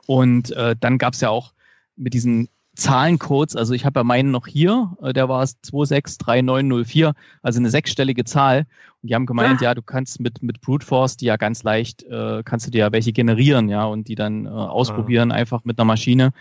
Und 0.07 0.51
äh, 0.53 0.75
dann 0.79 0.99
gab 0.99 1.15
es 1.15 1.21
ja 1.21 1.31
auch 1.31 1.53
mit 1.97 2.15
diesen 2.15 2.49
Zahlencodes, 2.75 3.55
also 3.55 3.75
ich 3.75 3.85
habe 3.85 4.01
ja 4.01 4.05
meinen 4.05 4.31
noch 4.31 4.47
hier, 4.47 4.97
äh, 5.03 5.13
der 5.13 5.29
war 5.29 5.43
es 5.43 5.61
263904, 5.61 7.13
also 7.43 7.59
eine 7.59 7.69
sechsstellige 7.69 8.25
Zahl. 8.25 8.67
Und 9.03 9.11
die 9.11 9.15
haben 9.15 9.27
gemeint, 9.27 9.61
ja, 9.61 9.75
du 9.75 9.83
kannst 9.83 10.21
mit, 10.21 10.43
mit 10.43 10.61
Brute 10.63 10.87
Force 10.87 11.17
die 11.19 11.27
ja 11.27 11.37
ganz 11.37 11.63
leicht, 11.65 12.03
äh, 12.05 12.43
kannst 12.45 12.67
du 12.67 12.71
dir 12.71 12.79
ja 12.79 12.93
welche 12.93 13.13
generieren, 13.13 13.69
ja, 13.69 13.85
und 13.85 14.09
die 14.09 14.15
dann 14.15 14.47
äh, 14.47 14.49
ausprobieren, 14.49 15.33
einfach 15.33 15.65
mit 15.65 15.79
einer 15.79 15.85
Maschine. 15.85 16.33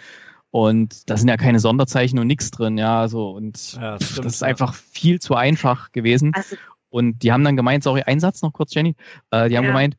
Und 0.51 1.09
da 1.09 1.15
sind 1.17 1.29
ja 1.29 1.37
keine 1.37 1.59
Sonderzeichen 1.59 2.19
und 2.19 2.27
nichts 2.27 2.51
drin, 2.51 2.77
ja, 2.77 3.07
so 3.07 3.31
und 3.31 3.73
Ja, 3.73 3.97
das 3.97 4.09
stimmt, 4.09 4.25
das 4.25 4.33
ist 4.35 4.41
ja. 4.41 4.47
einfach 4.47 4.73
viel 4.73 5.19
zu 5.19 5.35
einfach 5.35 5.91
gewesen. 5.93 6.31
Also, 6.35 6.57
Und 6.89 7.23
die 7.23 7.31
haben 7.31 7.43
dann 7.45 7.55
gemeint, 7.55 7.83
sorry, 7.83 8.01
ein 8.03 8.19
Satz 8.19 8.41
noch 8.41 8.51
kurz, 8.51 8.73
Jenny. 8.73 8.95
Äh, 9.31 9.47
die 9.47 9.57
haben 9.57 9.63
Ja. 9.63 9.69
gemeint, 9.71 9.95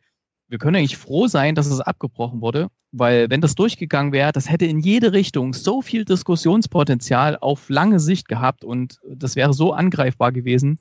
wir 0.49 0.59
können 0.59 0.77
eigentlich 0.77 0.99
froh 0.99 1.27
sein, 1.27 1.55
dass 1.55 1.67
es 1.67 1.81
abgebrochen 1.81 2.43
wurde, 2.43 2.69
weil 2.91 3.31
wenn 3.31 3.41
das 3.41 3.55
durchgegangen 3.55 4.13
wäre, 4.13 4.33
das 4.33 4.51
hätte 4.51 4.67
in 4.67 4.81
jede 4.81 5.15
Richtung 5.15 5.55
so 5.55 5.81
viel 5.81 6.05
Diskussionspotenzial 6.05 7.39
auf 7.41 7.71
lange 7.71 7.99
Sicht 7.99 8.29
gehabt 8.29 8.63
und 8.63 9.01
das 9.09 9.35
wäre 9.35 9.55
so 9.55 9.73
angreifbar 9.73 10.31
gewesen. 10.33 10.79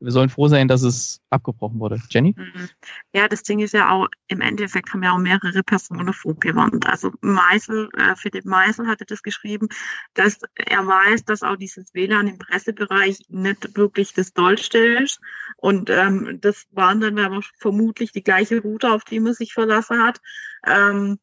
Wir 0.00 0.12
sollen 0.12 0.28
froh 0.28 0.48
sein, 0.48 0.68
dass 0.68 0.82
es 0.82 1.22
abgebrochen 1.30 1.80
wurde. 1.80 1.98
Jenny? 2.10 2.34
Mhm. 2.36 2.68
Ja, 3.14 3.28
das 3.28 3.42
Ding 3.42 3.60
ist 3.60 3.72
ja 3.72 3.90
auch, 3.90 4.08
im 4.28 4.40
Endeffekt 4.40 4.92
haben 4.92 5.02
ja 5.02 5.12
auch 5.12 5.18
mehrere 5.18 5.62
Personen 5.62 6.12
vorgewarnt. 6.12 6.86
Also 6.86 7.12
Meisel, 7.20 7.88
äh, 7.96 8.14
Philipp 8.16 8.44
Meisel 8.44 8.86
hatte 8.86 9.04
das 9.06 9.22
geschrieben, 9.22 9.68
dass 10.14 10.40
er 10.56 10.86
weiß, 10.86 11.24
dass 11.24 11.42
auch 11.42 11.56
dieses 11.56 11.94
WLAN 11.94 12.28
im 12.28 12.38
Pressebereich 12.38 13.24
nicht 13.28 13.76
wirklich 13.76 14.12
das 14.12 14.32
Dollste 14.32 14.78
ist. 14.78 15.20
Und 15.56 15.90
ähm, 15.90 16.38
das 16.40 16.66
waren 16.72 17.00
dann 17.00 17.18
aber 17.18 17.40
vermutlich 17.58 18.12
die 18.12 18.24
gleiche 18.24 18.60
Route, 18.60 18.92
auf 18.92 19.04
die 19.04 19.20
man 19.20 19.32
sich 19.34 19.54
verlassen 19.54 20.02
hat. 20.02 20.20
Ähm, 20.66 21.18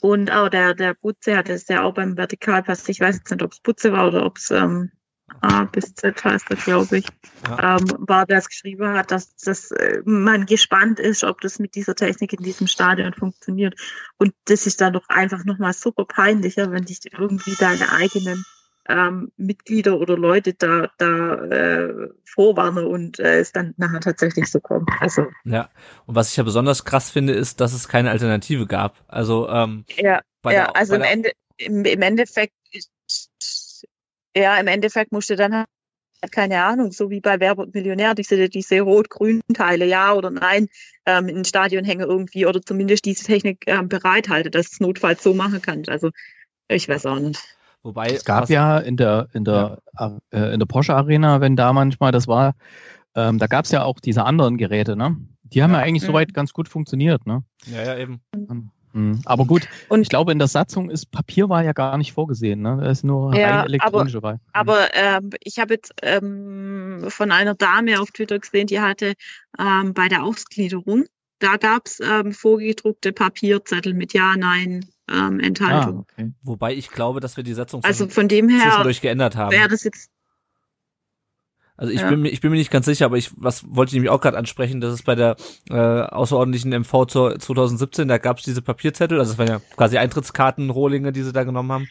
und 0.00 0.30
auch 0.30 0.48
der, 0.48 0.74
der 0.74 0.94
Butze 0.94 1.36
hat 1.36 1.48
es 1.48 1.68
ja 1.68 1.82
auch 1.82 1.94
beim 1.94 2.16
Vertikalpass, 2.16 2.88
ich 2.88 3.00
weiß 3.00 3.16
jetzt 3.16 3.30
nicht, 3.30 3.42
ob 3.42 3.52
es 3.52 3.60
Butze 3.60 3.92
war 3.92 4.08
oder 4.08 4.24
ob 4.24 4.36
es 4.36 4.50
ähm, 4.50 4.92
A 5.40 5.64
bis 5.64 5.94
Z 5.94 6.24
heißt 6.24 6.46
das, 6.48 6.64
glaube 6.64 6.98
ich, 6.98 7.06
Ja. 7.48 7.76
ähm, 7.76 7.84
war, 7.98 8.26
der 8.26 8.38
es 8.38 8.48
geschrieben 8.48 8.88
hat, 8.88 9.10
dass 9.10 9.34
das, 9.36 9.70
äh, 9.72 10.00
man 10.04 10.46
gespannt 10.46 10.98
ist, 11.00 11.24
ob 11.24 11.40
das 11.40 11.58
mit 11.58 11.74
dieser 11.74 11.94
Technik 11.94 12.32
in 12.32 12.42
diesem 12.42 12.66
Stadion 12.66 13.12
funktioniert. 13.12 13.74
Und 14.18 14.34
das 14.46 14.66
ist 14.66 14.80
dann 14.80 14.92
doch 14.92 15.08
einfach 15.08 15.44
nochmal 15.44 15.72
super 15.72 16.04
peinlicher, 16.04 16.70
wenn 16.70 16.84
dich 16.84 17.00
irgendwie 17.12 17.54
deine 17.58 17.90
eigenen 17.92 18.44
ähm, 18.88 19.32
Mitglieder 19.36 19.98
oder 19.98 20.16
Leute 20.16 20.54
da, 20.54 20.88
da 20.98 21.34
äh, 21.46 22.08
vorwarnen 22.24 22.86
und 22.86 23.18
äh, 23.18 23.40
es 23.40 23.50
dann 23.52 23.74
nachher 23.76 24.00
tatsächlich 24.00 24.50
so 24.50 24.60
kommt. 24.60 24.88
Also 25.00 25.26
Ja. 25.44 25.68
Und 26.06 26.14
was 26.14 26.30
ich 26.30 26.36
ja 26.36 26.44
besonders 26.44 26.84
krass 26.84 27.10
finde, 27.10 27.32
ist, 27.32 27.60
dass 27.60 27.72
es 27.72 27.88
keine 27.88 28.10
Alternative 28.12 28.66
gab. 28.66 29.04
Also 29.08 29.48
ähm, 29.48 29.84
ja, 29.96 30.20
bei 30.42 30.54
ja, 30.54 30.66
der, 30.66 30.76
also 30.76 30.92
bei 30.92 30.96
im 30.96 31.02
der, 31.02 31.10
Ende, 31.10 31.32
im, 31.56 31.84
im 31.84 32.02
Endeffekt, 32.02 32.54
ist- 32.70 32.92
ja, 34.36 34.58
im 34.58 34.66
Endeffekt 34.66 35.12
musste 35.12 35.34
dann 35.36 35.54
halt, 35.54 35.66
keine 36.32 36.62
Ahnung, 36.62 36.92
so 36.92 37.10
wie 37.10 37.20
bei 37.20 37.40
Werber 37.40 37.62
und 37.64 37.74
Millionär, 37.74 38.14
diese, 38.14 38.48
diese 38.48 38.80
rot-grünen 38.80 39.42
Teile, 39.54 39.86
ja 39.86 40.12
oder 40.14 40.30
nein, 40.30 40.68
ähm, 41.06 41.28
in 41.28 41.44
Stadion 41.44 41.84
hängen 41.84 42.08
irgendwie 42.08 42.46
oder 42.46 42.60
zumindest 42.62 43.04
diese 43.04 43.24
Technik 43.24 43.64
ähm, 43.66 43.88
bereithalte, 43.88 44.50
dass 44.50 44.72
es 44.72 44.80
notfalls 44.80 45.22
so 45.22 45.34
machen 45.34 45.62
kann. 45.62 45.82
Also, 45.88 46.10
ich 46.68 46.88
weiß 46.88 47.06
auch 47.06 47.18
nicht. 47.18 47.40
wobei 47.82 48.08
Es 48.08 48.24
gab 48.24 48.44
was- 48.44 48.50
ja 48.50 48.78
in 48.78 48.96
der, 48.96 49.28
in 49.32 49.44
der, 49.44 49.78
äh, 50.30 50.52
in 50.52 50.58
der 50.58 50.66
Porsche 50.66 50.94
Arena, 50.94 51.40
wenn 51.40 51.54
da 51.56 51.72
manchmal 51.72 52.12
das 52.12 52.26
war, 52.26 52.54
ähm, 53.14 53.38
da 53.38 53.46
gab 53.46 53.64
es 53.64 53.70
ja 53.70 53.84
auch 53.84 54.00
diese 54.00 54.24
anderen 54.24 54.56
Geräte, 54.58 54.96
ne? 54.96 55.16
Die 55.44 55.62
haben 55.62 55.72
ja, 55.72 55.78
Ja. 55.78 55.84
eigentlich 55.84 56.02
Mhm. 56.02 56.06
soweit 56.08 56.34
ganz 56.34 56.52
gut 56.52 56.68
funktioniert, 56.68 57.26
ne? 57.26 57.44
ja, 57.66 57.82
ja 57.84 57.96
eben. 57.96 58.20
Mhm. 58.96 59.20
Aber 59.26 59.44
gut, 59.44 59.68
Und- 59.88 60.00
ich 60.02 60.08
glaube, 60.08 60.32
in 60.32 60.38
der 60.38 60.48
Satzung 60.48 60.88
ist 60.90 61.10
Papierwahl 61.10 61.64
ja 61.64 61.72
gar 61.72 61.98
nicht 61.98 62.12
vorgesehen, 62.12 62.62
ne? 62.62 62.78
Da 62.80 62.90
ist 62.90 63.04
nur 63.04 63.34
Ja, 63.36 63.58
rein 63.60 63.66
elektronische 63.66 64.22
Wahl. 64.22 64.34
Mhm. 64.34 64.40
Aber 64.54 64.88
ähm, 64.94 65.30
ich 65.42 65.58
habe 65.58 65.74
jetzt 65.74 65.92
ähm, 66.02 67.04
von 67.08 67.30
einer 67.30 67.54
Dame 67.54 68.00
auf 68.00 68.10
Twitter 68.10 68.38
gesehen, 68.38 68.66
die 68.66 68.80
hatte 68.80 69.12
ähm, 69.58 69.92
bei 69.92 70.08
der 70.08 70.24
Ausgliederung, 70.24 71.04
da 71.38 71.56
gab's 71.58 72.00
ähm, 72.00 72.32
vorgedruckte 72.32 73.12
Papierzettel 73.12 73.92
mit 73.92 74.14
Ja, 74.14 74.34
Nein, 74.36 74.86
ähm, 75.10 75.38
ah, 75.42 75.46
Enthaltung. 75.46 75.98
okay. 76.10 76.32
Wobei 76.42 76.74
ich 76.74 76.90
glaube, 76.90 77.20
dass 77.20 77.36
wir 77.36 77.44
die 77.44 77.52
Satzung 77.54 77.84
Also 77.84 78.08
von 78.08 78.28
dem 78.28 78.48
her 78.48 78.62
zwischendurch 78.62 79.02
geändert 79.02 79.36
haben. 79.36 79.52
wäre 79.52 79.68
das 79.68 79.84
jetzt 79.84 80.10
Also 81.76 81.92
ich 81.92 82.00
Ja. 82.00 82.08
bin 82.08 82.22
mir, 82.22 82.28
ich 82.30 82.40
bin 82.40 82.50
mir 82.50 82.56
nicht 82.56 82.70
ganz 82.70 82.86
sicher, 82.86 83.04
aber 83.06 83.16
ich 83.18 83.30
was 83.36 83.64
wollte 83.68 83.90
ich 83.90 83.94
nämlich 83.94 84.10
auch 84.10 84.20
gerade 84.20 84.38
ansprechen, 84.38 84.80
das 84.80 84.94
ist 84.94 85.04
bei 85.04 85.14
der 85.14 85.36
äh, 85.70 85.74
außerordentlichen 85.74 86.72
MV 86.72 87.06
zur 87.06 87.38
2017, 87.38 88.08
da 88.08 88.18
gab 88.18 88.38
es 88.38 88.44
diese 88.44 88.62
Papierzettel, 88.62 89.18
also 89.18 89.32
das 89.32 89.38
waren 89.38 89.48
ja 89.48 89.60
quasi 89.76 89.98
Eintrittskarten, 89.98 90.70
Rohlinge, 90.70 91.12
die 91.12 91.22
sie 91.22 91.32
da 91.32 91.44
genommen 91.44 91.72
haben. 91.72 91.88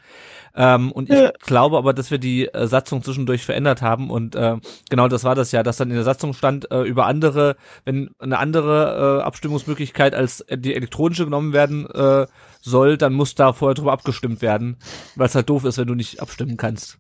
Ähm, 0.56 0.92
und 0.92 1.10
ich 1.10 1.20
Ja. 1.20 1.32
glaube 1.42 1.78
aber, 1.78 1.94
dass 1.94 2.10
wir 2.12 2.18
die 2.18 2.48
äh, 2.48 2.66
Satzung 2.68 3.04
zwischendurch 3.04 3.46
verändert 3.46 3.82
haben 3.82 4.10
und 4.10 4.36
äh, 4.36 4.58
genau 4.90 5.08
das 5.08 5.24
war 5.24 5.36
das 5.36 5.52
ja, 5.52 5.64
dass 5.64 5.78
dann 5.78 5.90
in 5.90 5.96
der 5.96 6.04
Satzung 6.06 6.34
stand, 6.34 6.72
äh, 6.72 6.82
über 6.84 7.06
andere, 7.06 7.56
wenn 7.84 8.10
eine 8.20 8.40
andere 8.40 9.20
äh, 9.20 9.24
Abstimmungsmöglichkeit 9.24 10.16
als 10.16 10.46
die 10.50 10.74
elektronische 10.74 11.26
genommen 11.26 11.54
werden 11.54 11.86
äh, 11.92 12.26
soll, 12.62 12.98
dann 12.98 13.14
muss 13.14 13.36
da 13.36 13.54
vorher 13.54 13.76
drüber 13.76 13.92
abgestimmt 13.92 14.42
werden, 14.42 14.78
weil 15.16 15.28
es 15.28 15.36
halt 15.36 15.50
doof 15.50 15.66
ist, 15.66 15.78
wenn 15.78 15.88
du 15.88 15.94
nicht 15.96 16.22
abstimmen 16.22 16.58
kannst. 16.58 16.98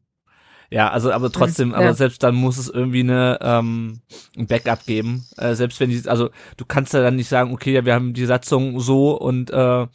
Ja, 0.71 0.89
also 0.89 1.11
aber 1.11 1.31
trotzdem, 1.31 1.71
ja. 1.71 1.77
aber 1.77 1.93
selbst 1.93 2.23
dann 2.23 2.35
muss 2.35 2.57
es 2.57 2.69
irgendwie 2.69 3.01
eine 3.01 3.37
ähm, 3.41 4.01
ein 4.37 4.47
Backup 4.47 4.85
geben. 4.85 5.25
Äh, 5.37 5.55
selbst 5.55 5.79
wenn 5.79 5.89
die, 5.89 6.01
also 6.07 6.29
du 6.57 6.65
kannst 6.65 6.93
ja 6.93 7.01
dann 7.01 7.15
nicht 7.15 7.29
sagen, 7.29 7.53
okay, 7.53 7.73
ja, 7.73 7.85
wir 7.85 7.93
haben 7.93 8.13
die 8.13 8.25
Satzung 8.25 8.79
so 8.79 9.11
und 9.19 9.51
äh, 9.51 9.87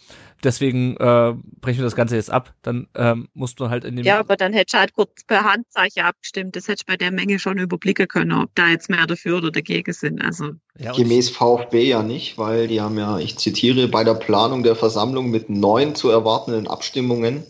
deswegen 0.42 0.96
äh, 0.96 1.34
brechen 1.60 1.78
wir 1.78 1.84
das 1.84 1.96
Ganze 1.96 2.16
jetzt 2.16 2.30
ab. 2.30 2.54
Dann 2.62 2.88
ähm, 2.94 3.28
musst 3.34 3.60
du 3.60 3.68
halt 3.68 3.84
in 3.84 3.96
dem 3.96 4.04
Ja, 4.04 4.20
aber 4.20 4.36
dann 4.36 4.52
hätte 4.52 4.74
ich 4.74 4.78
halt 4.78 4.94
kurz 4.94 5.24
per 5.26 5.44
Handzeichen 5.44 6.02
abgestimmt. 6.02 6.56
Das 6.56 6.68
hätte 6.68 6.82
ich 6.82 6.86
bei 6.86 6.96
der 6.96 7.10
Menge 7.10 7.38
schon 7.38 7.58
überblicken 7.58 8.08
können, 8.08 8.32
ob 8.32 8.54
da 8.54 8.68
jetzt 8.68 8.90
mehr 8.90 9.06
dafür 9.06 9.38
oder 9.38 9.50
dagegen 9.50 9.92
sind. 9.92 10.22
Also 10.22 10.50
ja, 10.78 10.92
Gemäß 10.92 11.30
VfB 11.30 11.88
ja 11.88 12.02
nicht, 12.02 12.38
weil 12.38 12.68
die 12.68 12.80
haben 12.80 12.98
ja, 12.98 13.18
ich 13.18 13.36
zitiere, 13.38 13.88
bei 13.88 14.04
der 14.04 14.14
Planung 14.14 14.62
der 14.62 14.76
Versammlung 14.76 15.30
mit 15.30 15.50
neun 15.50 15.94
zu 15.94 16.10
erwartenden 16.10 16.66
Abstimmungen 16.66 17.44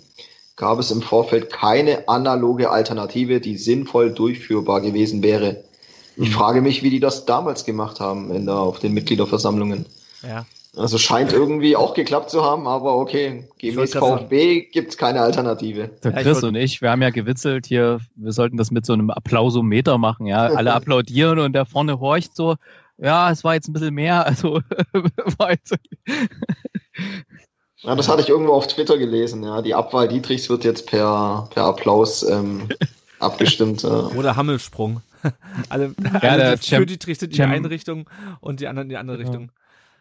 gab 0.61 0.79
es 0.79 0.91
im 0.91 1.01
Vorfeld 1.01 1.51
keine 1.51 2.07
analoge 2.07 2.71
Alternative, 2.71 3.41
die 3.41 3.57
sinnvoll 3.57 4.13
durchführbar 4.13 4.83
gewesen 4.83 5.23
wäre. 5.23 5.65
Ich 6.17 6.29
Mhm. 6.29 6.33
frage 6.35 6.61
mich, 6.61 6.83
wie 6.83 6.91
die 6.91 7.01
das 7.01 7.25
damals 7.25 7.65
gemacht 7.65 7.99
haben 7.99 8.31
in 8.31 8.45
der, 8.45 8.57
auf 8.57 8.79
den 8.79 8.93
Mitgliederversammlungen. 8.93 9.87
ja. 10.23 10.45
Also 10.77 10.99
scheint 10.99 11.33
irgendwie 11.33 11.75
auch 11.75 11.95
geklappt 11.95 12.31
zu 12.31 12.45
haben, 12.45 12.69
aber 12.69 12.97
okay, 12.97 13.49
gemäß 13.59 13.93
VfB 13.93 14.67
gibt's 14.71 14.97
keine 14.97 15.21
Alternative. 15.21 15.91
Der 16.05 16.13
Chris 16.13 16.45
und 16.45 16.55
ich, 16.55 16.81
wir 16.81 16.91
haben 16.93 17.03
ja 17.03 17.11
gewitzelt 17.11 17.67
hier, 17.67 17.99
wir 18.15 18.31
sollten 18.31 18.57
das 18.57 18.71
mit 18.71 18.87
so 18.87 18.93
einem 18.93 19.11
Applausometer 19.11 19.99
machen, 19.99 20.27
ja. 20.27 20.43
Alle 20.47 20.73
applaudieren 20.75 21.41
und 21.41 21.55
der 21.55 21.67
vorne 21.67 21.99
horcht 21.99 22.37
so, 22.37 22.55
ja, 22.99 23.33
es 23.33 23.43
war 23.43 23.55
jetzt 23.55 23.69
ein 23.69 23.73
bisschen 23.73 23.95
mehr, 23.95 24.25
also 24.25 24.61
war 25.39 25.51
jetzt, 25.51 25.75
Ja, 27.83 27.95
das 27.95 28.09
hatte 28.09 28.23
ich 28.23 28.29
irgendwo 28.29 28.53
auf 28.53 28.67
Twitter 28.67 28.99
gelesen, 28.99 29.43
ja. 29.43 29.63
Die 29.63 29.75
Abwahl 29.75 30.07
Dietrichs 30.09 30.49
wird 30.51 30.65
jetzt 30.65 30.87
per, 30.87 31.49
per 31.51 31.65
Applaus 31.65 32.23
ähm, 32.23 32.69
abgestimmt. 33.21 33.83
Ja. 33.83 34.07
Oder 34.17 34.37
Hammelsprung. 34.37 35.01
alle 35.69 35.91
der 35.99 36.31
alle 36.33 36.57
für 36.57 36.63
Cem- 36.77 36.87
die 36.87 36.99
Trichter 36.99 37.27
in 37.27 37.33
die 37.33 37.43
eine 37.43 37.69
Richtung 37.71 38.09
und 38.41 38.61
die 38.61 38.69
anderen 38.69 38.87
in 38.87 38.91
die 38.91 38.97
andere 38.97 39.19
Genau. 39.19 39.29
Richtung. 39.31 39.53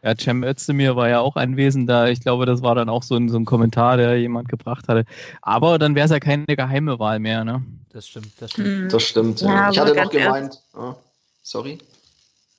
Ja, 0.01 0.15
Cem 0.17 0.43
Özdemir 0.43 0.95
war 0.95 1.09
ja 1.09 1.19
auch 1.19 1.36
anwesend 1.36 1.89
da. 1.89 2.07
Ich 2.07 2.21
glaube, 2.21 2.45
das 2.45 2.61
war 2.61 2.73
dann 2.73 2.88
auch 2.88 3.03
so 3.03 3.15
ein, 3.15 3.27
so 3.27 3.38
ein 3.38 3.43
Kommentar, 3.43 3.97
der 3.97 4.17
jemand 4.17 4.47
gebracht 4.47 4.88
hatte. 4.88 5.03
Aber 5.41 5.77
dann 5.77 5.93
wäre 5.93 6.05
es 6.05 6.11
ja 6.11 6.21
keine 6.21 6.45
geheime 6.45 6.99
Wahl 6.99 7.19
mehr, 7.19 7.43
ne? 7.43 7.63
Das 7.91 8.07
stimmt, 8.07 8.32
das 8.39 8.51
stimmt. 8.51 8.93
Das 8.93 9.03
stimmt. 9.03 9.41
Ja, 9.41 9.49
Ja, 9.49 9.69
ich 9.71 9.80
hatte 9.80 9.95
noch 9.95 10.09
gemeint. 10.09 10.61
Ah, 10.73 10.95
sorry. 11.43 11.80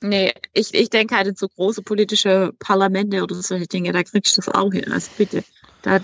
Nee, 0.03 0.33
ich, 0.55 0.75
ich 0.75 0.89
denke 0.89 1.15
halt 1.15 1.27
in 1.27 1.37
so 1.37 1.49
große 1.49 1.83
politische 1.83 2.53
Parlamente 2.59 3.23
oder 3.23 3.35
solche 3.35 3.67
Dinge, 3.67 3.93
da 3.93 4.03
kriegst 4.03 4.37
du 4.37 4.41
das 4.41 4.55
auch 4.55 4.73
hin. 4.73 4.91
Also 4.93 5.11
bitte. 5.17 5.45
Da, 5.83 6.01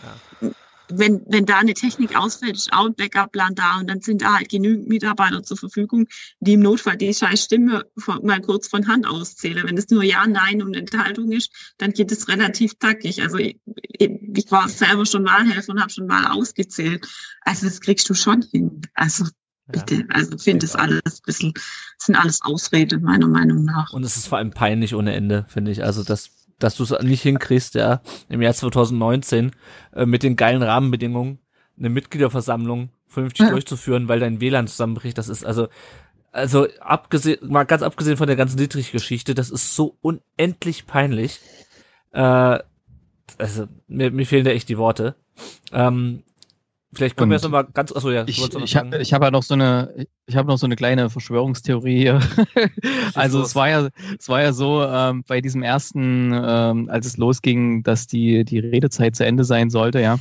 wenn, 0.88 1.22
wenn 1.26 1.46
da 1.46 1.58
eine 1.58 1.74
Technik 1.74 2.16
ausfällt, 2.16 2.56
ist 2.56 2.72
auch 2.72 2.86
ein 2.86 2.94
Backup-Plan 2.94 3.54
da 3.54 3.78
und 3.80 3.88
dann 3.88 4.00
sind 4.00 4.22
da 4.22 4.34
halt 4.34 4.48
genügend 4.48 4.88
Mitarbeiter 4.88 5.42
zur 5.42 5.56
Verfügung, 5.56 6.06
die 6.40 6.54
im 6.54 6.60
Notfall 6.60 6.96
die 6.96 7.12
scheiß 7.12 7.44
Stimme 7.44 7.84
von, 7.96 8.24
mal 8.24 8.40
kurz 8.40 8.68
von 8.68 8.86
Hand 8.86 9.06
auszählen. 9.06 9.66
Wenn 9.66 9.76
es 9.76 9.88
nur 9.88 10.02
Ja, 10.02 10.26
Nein 10.26 10.62
und 10.62 10.74
Enthaltung 10.74 11.32
ist, 11.32 11.50
dann 11.78 11.92
geht 11.92 12.12
es 12.12 12.28
relativ 12.28 12.74
tackig. 12.74 13.22
Also 13.22 13.38
ich, 13.38 13.58
ich 13.98 14.50
war 14.50 14.68
selber 14.68 15.06
schon 15.06 15.24
Wahlhelfer 15.24 15.72
und 15.72 15.80
habe 15.80 15.92
schon 15.92 16.06
mal 16.06 16.30
ausgezählt. 16.30 17.06
Also 17.42 17.66
das 17.66 17.80
kriegst 17.80 18.08
du 18.08 18.14
schon 18.14 18.42
hin. 18.42 18.82
Also 18.94 19.24
bitte. 19.68 20.04
Also 20.10 20.36
ich 20.36 20.42
finde 20.42 20.66
das 20.66 20.74
alles 20.76 21.00
ein 21.04 21.22
bisschen, 21.24 21.52
das 21.54 22.06
sind 22.06 22.16
alles 22.16 22.40
Ausreden, 22.42 23.02
meiner 23.02 23.26
Meinung 23.28 23.64
nach. 23.64 23.92
Und 23.92 24.04
es 24.04 24.16
ist 24.16 24.26
vor 24.28 24.38
allem 24.38 24.50
peinlich 24.50 24.94
ohne 24.94 25.14
Ende, 25.14 25.44
finde 25.48 25.70
ich. 25.70 25.82
Also, 25.82 26.02
dass, 26.04 26.30
dass 26.58 26.76
du 26.76 26.84
es 26.84 26.90
nicht 27.02 27.22
hinkriegst, 27.22 27.74
ja, 27.74 28.00
im 28.28 28.42
Jahr 28.42 28.54
2019 28.54 29.52
äh, 29.94 30.06
mit 30.06 30.22
den 30.22 30.36
geilen 30.36 30.62
Rahmenbedingungen 30.62 31.38
eine 31.78 31.90
Mitgliederversammlung 31.90 32.90
vernünftig 33.06 33.46
Ja. 33.46 33.50
durchzuführen, 33.50 34.08
weil 34.08 34.20
dein 34.20 34.40
WLAN 34.40 34.66
zusammenbricht. 34.66 35.18
Das 35.18 35.28
ist 35.28 35.44
also, 35.44 35.68
also 36.32 36.66
abgesehen, 36.80 37.38
mal 37.50 37.64
ganz 37.64 37.82
abgesehen 37.82 38.16
von 38.16 38.26
der 38.26 38.36
ganzen 38.36 38.56
Dietrich-Geschichte, 38.58 39.34
das 39.34 39.50
ist 39.50 39.74
so 39.74 39.96
unendlich 40.00 40.86
peinlich. 40.86 41.40
Äh, 42.12 42.58
also, 43.38 43.66
mir, 43.88 44.10
mir 44.10 44.26
fehlen 44.26 44.44
da 44.44 44.52
echt 44.52 44.68
die 44.68 44.78
Worte. 44.78 45.16
Ähm, 45.72 46.22
vielleicht 46.92 47.16
können 47.16 47.30
wir 47.30 47.36
jetzt 47.36 47.44
noch 47.44 47.50
mal 47.50 47.62
ganz, 47.62 47.94
achso, 47.94 48.10
ja, 48.10 48.24
du 48.24 48.30
Ich, 48.30 48.38
wolltest 48.38 48.54
noch 48.54 48.62
was 48.62 48.70
ich 48.70 48.76
habe 48.76 48.90
sagen. 48.90 49.02
ich 49.02 49.12
hab 49.12 49.22
ja 49.22 49.30
noch 49.30 49.42
so 49.42 49.54
eine, 49.54 50.06
ich 50.26 50.36
habe 50.36 50.48
noch 50.48 50.58
so 50.58 50.66
eine 50.66 50.76
kleine 50.76 51.10
Verschwörungstheorie 51.10 51.98
hier. 51.98 52.20
also 53.14 53.38
los. 53.38 53.48
es 53.48 53.54
war 53.54 53.68
ja, 53.68 53.88
es 54.18 54.28
war 54.28 54.42
ja 54.42 54.52
so 54.52 54.82
ähm, 54.82 55.24
bei 55.26 55.40
diesem 55.40 55.62
ersten, 55.62 56.32
ähm, 56.32 56.88
als 56.90 57.06
es 57.06 57.16
losging, 57.16 57.82
dass 57.82 58.06
die 58.06 58.44
die 58.44 58.58
Redezeit 58.58 59.16
zu 59.16 59.24
Ende 59.24 59.44
sein 59.44 59.70
sollte, 59.70 60.00
ja. 60.00 60.18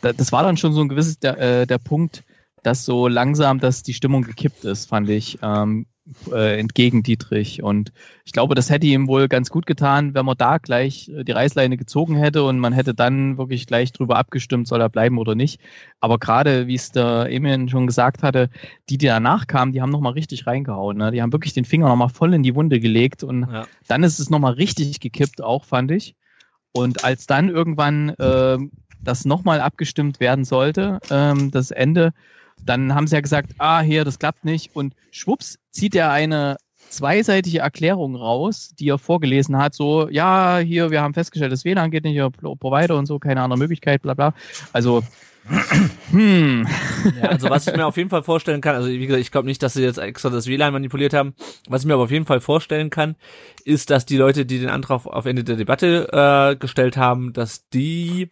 Da, 0.00 0.12
das 0.12 0.32
war 0.32 0.42
dann 0.42 0.56
schon 0.56 0.72
so 0.72 0.80
ein 0.80 0.88
gewisses 0.88 1.18
der, 1.18 1.38
äh, 1.38 1.66
der 1.66 1.78
Punkt, 1.78 2.24
dass 2.62 2.84
so 2.84 3.08
langsam, 3.08 3.58
dass 3.58 3.82
die 3.82 3.94
Stimmung 3.94 4.22
gekippt 4.22 4.64
ist, 4.64 4.86
fand 4.86 5.08
ich. 5.10 5.38
Ähm, 5.42 5.86
äh, 6.32 6.58
entgegen 6.58 7.02
Dietrich. 7.02 7.62
Und 7.62 7.92
ich 8.24 8.32
glaube, 8.32 8.54
das 8.54 8.70
hätte 8.70 8.86
ihm 8.86 9.06
wohl 9.06 9.28
ganz 9.28 9.50
gut 9.50 9.66
getan, 9.66 10.14
wenn 10.14 10.26
man 10.26 10.36
da 10.36 10.58
gleich 10.58 11.08
äh, 11.08 11.22
die 11.22 11.32
Reißleine 11.32 11.76
gezogen 11.76 12.16
hätte 12.16 12.42
und 12.42 12.58
man 12.58 12.72
hätte 12.72 12.92
dann 12.94 13.38
wirklich 13.38 13.66
gleich 13.66 13.92
drüber 13.92 14.16
abgestimmt, 14.16 14.66
soll 14.66 14.80
er 14.80 14.88
bleiben 14.88 15.18
oder 15.18 15.34
nicht. 15.34 15.60
Aber 16.00 16.18
gerade, 16.18 16.66
wie 16.66 16.74
es 16.74 16.90
der 16.90 17.28
Emil 17.30 17.68
schon 17.68 17.86
gesagt 17.86 18.22
hatte, 18.22 18.50
die, 18.88 18.98
die 18.98 19.06
danach 19.06 19.46
kamen, 19.46 19.72
die 19.72 19.80
haben 19.80 19.90
nochmal 19.90 20.14
richtig 20.14 20.46
reingehauen. 20.46 20.96
Ne? 20.98 21.12
Die 21.12 21.22
haben 21.22 21.32
wirklich 21.32 21.52
den 21.52 21.64
Finger 21.64 21.88
nochmal 21.88 22.08
voll 22.08 22.34
in 22.34 22.42
die 22.42 22.54
Wunde 22.54 22.80
gelegt 22.80 23.22
und 23.22 23.46
Ja. 23.48 23.66
dann 23.86 24.02
ist 24.02 24.18
es 24.18 24.28
nochmal 24.28 24.54
richtig 24.54 24.98
gekippt, 24.98 25.40
auch 25.40 25.64
fand 25.64 25.92
ich. 25.92 26.16
Und 26.72 27.04
als 27.04 27.26
dann 27.26 27.48
irgendwann 27.48 28.14
ähm, 28.18 28.72
das 29.04 29.24
nochmal 29.24 29.60
abgestimmt 29.60 30.20
werden 30.20 30.44
sollte, 30.44 30.98
ähm, 31.10 31.50
das 31.50 31.70
Ende, 31.70 32.12
dann 32.64 32.94
haben 32.94 33.06
sie 33.06 33.14
ja 33.14 33.20
gesagt, 33.20 33.52
ah, 33.58 33.80
hier, 33.80 34.04
das 34.04 34.18
klappt 34.18 34.44
nicht. 34.44 34.74
Und 34.74 34.94
schwupps 35.10 35.58
zieht 35.70 35.94
er 35.94 36.10
eine 36.10 36.56
zweiseitige 36.92 37.60
Erklärung 37.60 38.14
raus, 38.14 38.74
die 38.78 38.88
er 38.88 38.98
vorgelesen 38.98 39.56
hat, 39.56 39.74
so, 39.74 40.08
ja, 40.10 40.58
hier, 40.58 40.90
wir 40.90 41.02
haben 41.02 41.14
festgestellt, 41.14 41.52
das 41.52 41.64
WLAN 41.64 41.90
geht 41.90 42.04
nicht, 42.04 42.20
Provider 42.60 42.96
und 42.96 43.06
so, 43.06 43.18
keine 43.18 43.42
andere 43.42 43.58
Möglichkeit, 43.58 44.02
bla 44.02 44.14
bla. 44.14 44.34
Also, 44.72 45.02
hm, 46.12 46.66
Ja, 47.20 47.30
also 47.30 47.50
was 47.50 47.66
ich 47.66 47.74
mir 47.74 47.86
auf 47.86 47.96
jeden 47.96 48.10
Fall 48.10 48.22
vorstellen 48.22 48.60
kann, 48.60 48.76
also 48.76 48.88
wie 48.88 49.06
gesagt, 49.06 49.20
ich 49.20 49.32
glaube 49.32 49.48
nicht, 49.48 49.62
dass 49.62 49.74
sie 49.74 49.82
jetzt 49.82 49.98
extra 49.98 50.30
das 50.30 50.46
WLAN 50.46 50.72
manipuliert 50.72 51.14
haben. 51.14 51.34
Was 51.68 51.82
ich 51.82 51.88
mir 51.88 51.94
aber 51.94 52.04
auf 52.04 52.10
jeden 52.10 52.26
Fall 52.26 52.40
vorstellen 52.40 52.90
kann, 52.90 53.16
ist, 53.64 53.90
dass 53.90 54.06
die 54.06 54.16
Leute, 54.16 54.46
die 54.46 54.60
den 54.60 54.68
Antrag 54.68 55.06
auf 55.06 55.26
Ende 55.26 55.42
der 55.42 55.56
Debatte 55.56 56.08
äh, 56.12 56.56
gestellt 56.56 56.96
haben, 56.96 57.32
dass 57.32 57.68
die 57.70 58.28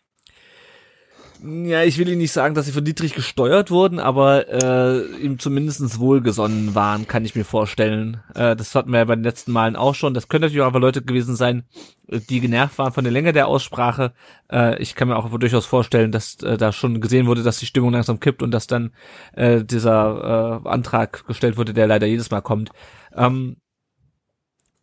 ja, 1.43 1.82
ich 1.84 1.99
will 1.99 2.09
Ihnen 2.09 2.18
nicht 2.18 2.32
sagen, 2.32 2.55
dass 2.55 2.66
sie 2.66 2.72
von 2.72 2.84
Dietrich 2.84 3.14
gesteuert 3.14 3.70
wurden, 3.70 3.99
aber 3.99 4.49
äh, 4.49 5.07
ihm 5.22 5.38
zumindestens 5.38 5.99
wohlgesonnen 5.99 6.74
waren, 6.74 7.07
kann 7.07 7.24
ich 7.24 7.34
mir 7.34 7.45
vorstellen. 7.45 8.20
Äh, 8.34 8.57
das 8.57 8.74
hatten 8.74 8.91
wir 8.91 8.99
ja 8.99 9.05
bei 9.05 9.14
den 9.14 9.24
letzten 9.24 9.53
Malen 9.53 9.76
auch 9.76 9.95
schon. 9.95 10.12
Das 10.14 10.28
können 10.28 10.43
natürlich 10.43 10.62
auch 10.62 10.66
einfach 10.66 10.80
Leute 10.80 11.03
gewesen 11.03 11.36
sein, 11.36 11.64
äh, 12.09 12.20
die 12.20 12.41
genervt 12.41 12.76
waren 12.78 12.93
von 12.93 13.05
der 13.05 13.12
Länge 13.12 13.32
der 13.32 13.49
Aussprache. 13.49 14.12
Äh, 14.51 14.80
ich 14.82 14.95
kann 14.95 15.09
mir 15.09 15.16
auch 15.16 15.30
durchaus 15.38 15.66
vorstellen, 15.66 16.12
dass 16.12 16.36
äh, 16.43 16.57
da 16.59 16.72
schon 16.72 17.01
gesehen 17.01 17.26
wurde, 17.26 17.43
dass 17.43 17.59
die 17.59 17.66
Stimmung 17.66 17.93
langsam 17.93 18.20
kippt 18.20 18.43
und 18.43 18.51
dass 18.51 18.66
dann 18.66 18.93
äh, 19.34 19.64
dieser 19.64 20.62
äh, 20.64 20.68
Antrag 20.68 21.26
gestellt 21.26 21.57
wurde, 21.57 21.72
der 21.72 21.86
leider 21.86 22.07
jedes 22.07 22.30
Mal 22.30 22.43
kommt. 22.43 22.70
Ähm, 23.16 23.57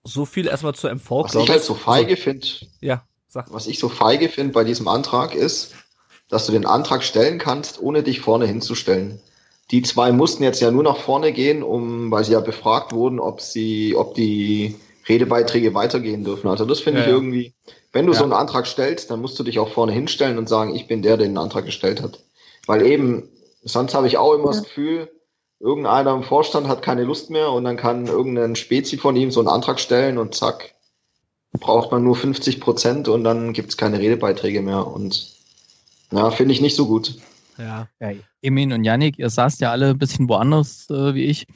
so 0.03 0.26
viel 0.26 0.47
erstmal 0.47 0.74
zur 0.74 0.89
MV, 0.93 1.12
Was 1.12 1.36
ich 1.36 1.49
halt 1.49 1.64
so 1.64 1.76
feige 1.76 2.16
finde, 2.16 2.47
Ja, 2.80 3.03
sag. 3.28 3.51
was 3.53 3.68
ich 3.68 3.78
so 3.78 3.89
feige 3.89 4.30
finde 4.30 4.53
bei 4.53 4.64
diesem 4.64 4.88
Antrag 4.88 5.36
ist, 5.36 5.76
dass 6.30 6.45
du 6.45 6.51
den 6.51 6.65
Antrag 6.65 7.03
stellen 7.03 7.38
kannst, 7.39 7.82
ohne 7.82 8.03
dich 8.03 8.19
vorne 8.19 8.45
hinzustellen. 8.45 9.19
Die 9.71 9.82
zwei 9.82 10.11
mussten 10.11 10.43
jetzt 10.43 10.61
ja 10.61 10.71
nur 10.71 10.84
nach 10.84 10.97
vorne 10.97 11.34
gehen, 11.34 11.61
um, 11.63 12.09
weil 12.11 12.23
sie 12.23 12.34
ja 12.34 12.39
befragt 12.39 12.93
wurden, 12.93 13.19
ob 13.19 13.41
sie, 13.41 13.95
ob 13.97 14.15
die 14.15 14.75
Redebeiträge 15.07 15.73
weitergehen 15.73 16.23
dürfen. 16.23 16.47
Also 16.49 16.65
das 16.65 16.80
finde 16.80 17.01
Ja, 17.01 17.05
ich 17.05 17.09
ja. 17.09 17.15
irgendwie, 17.15 17.53
wenn 17.91 18.05
du 18.05 18.13
Ja. 18.13 18.19
so 18.19 18.23
einen 18.23 18.34
Antrag 18.34 18.67
stellst, 18.67 19.11
dann 19.11 19.21
musst 19.21 19.38
du 19.39 19.43
dich 19.43 19.59
auch 19.59 19.69
vorne 19.69 19.91
hinstellen 19.91 20.38
und 20.38 20.47
sagen, 20.49 20.75
ich 20.75 20.88
bin 20.88 21.01
der, 21.01 21.17
der 21.17 21.28
den 21.28 21.38
Antrag 21.38 21.65
gestellt 21.65 22.01
hat. 22.01 22.19
Weil 22.65 22.86
eben, 22.86 23.30
sonst 23.63 23.93
habe 23.93 24.07
ich 24.07 24.17
auch 24.17 24.34
immer 24.34 24.47
das 24.47 24.63
Gefühl, 24.63 25.09
irgendeiner 25.59 26.13
im 26.13 26.23
Vorstand 26.23 26.67
hat 26.67 26.82
keine 26.82 27.03
Lust 27.03 27.30
mehr 27.30 27.51
und 27.51 27.63
dann 27.63 27.78
kann 27.78 28.07
irgendein 28.07 28.55
Spezi 28.55 28.97
von 28.97 29.15
ihm 29.15 29.32
so 29.32 29.39
einen 29.39 29.49
Antrag 29.49 29.80
stellen 29.80 30.17
und 30.17 30.36
zack, 30.36 30.75
braucht 31.53 31.91
man 31.91 32.03
nur 32.03 32.15
50 32.15 32.59
Prozent 32.61 33.07
und 33.07 33.23
dann 33.23 33.53
gibt 33.53 33.69
es 33.69 33.78
keine 33.78 33.99
Redebeiträge 33.99 34.61
mehr. 34.61 34.86
Und 34.86 35.36
ja, 36.12 36.32
finde 36.32 36.53
ich 36.53 36.62
nicht 36.62 36.76
so 36.76 36.88
gut. 36.88 37.16
Ja. 37.58 37.88
Ja, 37.99 38.12
Emin 38.41 38.72
und 38.72 38.84
Yannick, 38.84 39.18
ihr 39.18 39.30
saßt 39.30 39.62
ja 39.62 39.72
alle 39.72 39.89
ein 39.89 39.97
bisschen 39.97 40.30
woanders 40.30 40.89
äh, 40.89 41.14
wie 41.16 41.26
ich. 41.26 41.47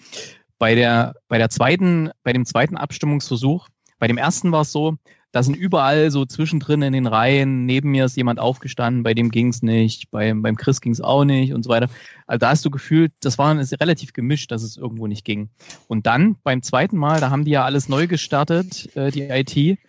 Bei 0.57 0.75
der, 0.75 1.15
bei 1.27 1.37
der 1.37 1.49
zweiten, 1.49 2.11
bei 2.23 2.33
dem 2.33 2.45
zweiten 2.45 2.77
Abstimmungsversuch, 2.77 3.67
bei 3.99 4.07
dem 4.07 4.17
ersten 4.17 4.51
war 4.51 4.61
es 4.61 4.71
so, 4.71 4.97
da 5.31 5.43
sind 5.43 5.55
überall 5.55 6.11
so 6.11 6.25
zwischendrin 6.25 6.81
in 6.81 6.93
den 6.93 7.07
Reihen, 7.07 7.65
neben 7.65 7.91
mir 7.91 8.05
ist 8.05 8.17
jemand 8.17 8.39
aufgestanden, 8.39 9.03
bei 9.03 9.13
dem 9.13 9.31
ging's 9.31 9.61
nicht, 9.61 10.11
beim, 10.11 10.41
beim 10.41 10.57
Chris 10.57 10.81
ging's 10.81 10.99
auch 10.99 11.23
nicht 11.23 11.53
und 11.53 11.63
so 11.63 11.69
weiter. 11.69 11.87
Also 12.27 12.39
da 12.39 12.49
hast 12.49 12.65
du 12.65 12.69
gefühlt, 12.69 13.13
das 13.21 13.37
war 13.37 13.57
ist 13.57 13.79
relativ 13.79 14.13
gemischt, 14.13 14.51
dass 14.51 14.63
es 14.63 14.75
irgendwo 14.75 15.07
nicht 15.07 15.23
ging. 15.23 15.49
Und 15.87 16.05
dann 16.05 16.35
beim 16.43 16.61
zweiten 16.61 16.97
Mal, 16.97 17.21
da 17.21 17.29
haben 17.29 17.45
die 17.45 17.51
ja 17.51 17.63
alles 17.63 17.87
neu 17.87 18.07
gestartet, 18.07 18.93
äh, 18.95 19.11
die 19.11 19.23
IT. 19.23 19.79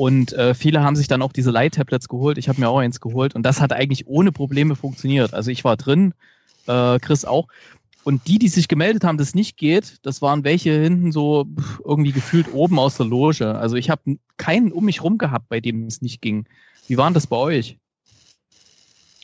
Und 0.00 0.32
äh, 0.32 0.54
viele 0.54 0.82
haben 0.82 0.96
sich 0.96 1.08
dann 1.08 1.20
auch 1.20 1.30
diese 1.30 1.50
Light-Tablets 1.50 2.08
geholt. 2.08 2.38
Ich 2.38 2.48
habe 2.48 2.58
mir 2.58 2.70
auch 2.70 2.78
eins 2.78 3.02
geholt 3.02 3.34
und 3.34 3.42
das 3.42 3.60
hat 3.60 3.74
eigentlich 3.74 4.06
ohne 4.06 4.32
Probleme 4.32 4.74
funktioniert. 4.74 5.34
Also 5.34 5.50
ich 5.50 5.62
war 5.62 5.76
drin, 5.76 6.14
äh, 6.66 6.98
Chris 7.00 7.26
auch. 7.26 7.48
Und 8.02 8.26
die, 8.26 8.38
die 8.38 8.48
sich 8.48 8.66
gemeldet 8.66 9.04
haben, 9.04 9.18
dass 9.18 9.28
es 9.28 9.34
nicht 9.34 9.58
geht, 9.58 9.98
das 10.00 10.22
waren 10.22 10.42
welche 10.42 10.72
hinten 10.72 11.12
so 11.12 11.44
irgendwie 11.84 12.12
gefühlt 12.12 12.50
oben 12.54 12.78
aus 12.78 12.96
der 12.96 13.04
Loge. 13.04 13.54
Also 13.56 13.76
ich 13.76 13.90
habe 13.90 14.16
keinen 14.38 14.72
um 14.72 14.86
mich 14.86 15.04
rum 15.04 15.18
gehabt, 15.18 15.50
bei 15.50 15.60
dem 15.60 15.84
es 15.86 16.00
nicht 16.00 16.22
ging. 16.22 16.46
Wie 16.86 16.96
war 16.96 17.04
denn 17.04 17.12
das 17.12 17.26
bei 17.26 17.36
euch? 17.36 17.76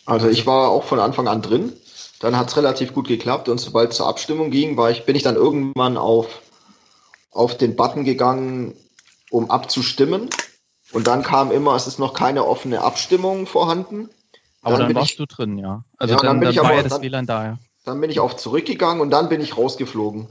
Also 0.04 0.28
ich 0.28 0.44
war 0.44 0.68
auch 0.68 0.84
von 0.84 1.00
Anfang 1.00 1.26
an 1.26 1.40
drin. 1.40 1.72
Dann 2.20 2.36
hat 2.36 2.48
es 2.48 2.56
relativ 2.58 2.92
gut 2.92 3.08
geklappt 3.08 3.48
und 3.48 3.58
sobald 3.58 3.92
es 3.92 3.96
zur 3.96 4.08
Abstimmung 4.08 4.50
ging, 4.50 4.76
war 4.76 4.90
ich, 4.90 5.06
bin 5.06 5.16
ich 5.16 5.22
dann 5.22 5.36
irgendwann 5.36 5.96
auf, 5.96 6.42
auf 7.30 7.56
den 7.56 7.76
Button 7.76 8.04
gegangen, 8.04 8.74
um 9.30 9.50
abzustimmen. 9.50 10.28
Und 10.92 11.06
dann 11.06 11.22
kam 11.22 11.50
immer, 11.50 11.74
es 11.74 11.86
ist 11.86 11.98
noch 11.98 12.14
keine 12.14 12.46
offene 12.46 12.80
Abstimmung 12.82 13.46
vorhanden. 13.46 14.08
Aber 14.62 14.78
dann, 14.78 14.86
bin 14.88 14.96
warst 14.96 15.10
ich, 15.12 15.16
du 15.16 15.26
drin, 15.26 15.58
ja. 15.58 15.84
Also 15.98 16.14
Ja, 16.14 16.20
dann, 16.20 16.26
dann 16.26 16.40
bin 16.40 16.46
dann, 16.46 16.52
ich 16.54 16.58
war 16.58 16.66
aber- 16.66 16.76
ja 16.76 16.82
das 16.82 16.92
dann- 16.92 17.02
WLAN 17.02 17.26
da, 17.26 17.44
ja. 17.44 17.58
dann 17.84 18.00
bin 18.00 18.10
ich 18.10 18.20
auf 18.20 18.36
zurückgegangen 18.36 19.00
und 19.00 19.10
dann 19.10 19.28
bin 19.28 19.40
ich 19.40 19.56
rausgeflogen. 19.56 20.22
Und 20.22 20.30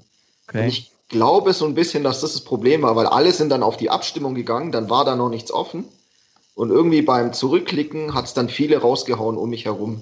Okay. 0.50 0.68
ich 0.68 0.92
glaube 1.10 1.54
so 1.54 1.66
ein 1.66 1.74
bisschen, 1.76 2.04
dass 2.04 2.22
das 2.22 2.34
das 2.34 2.42
Problem 2.42 2.82
war, 2.82 2.96
weil 2.96 3.06
alle 3.08 3.32
sind 3.32 3.50
dann 3.50 3.64
auf 3.64 3.78
die 3.78 3.90
Abstimmung 3.90 4.36
gegangen, 4.36 4.72
dann 4.72 4.90
war 4.90 5.06
da 5.06 5.16
noch 5.16 5.30
nichts 5.30 5.52
offen. 5.52 5.86
Und 6.56 6.70
irgendwie 6.70 7.02
beim 7.02 7.34
Zurückklicken 7.34 8.14
hat 8.14 8.26
es 8.26 8.34
dann 8.34 8.48
viele 8.50 8.78
rausgehauen 8.78 9.38
um 9.38 9.50
mich 9.50 9.66
herum. 9.66 10.02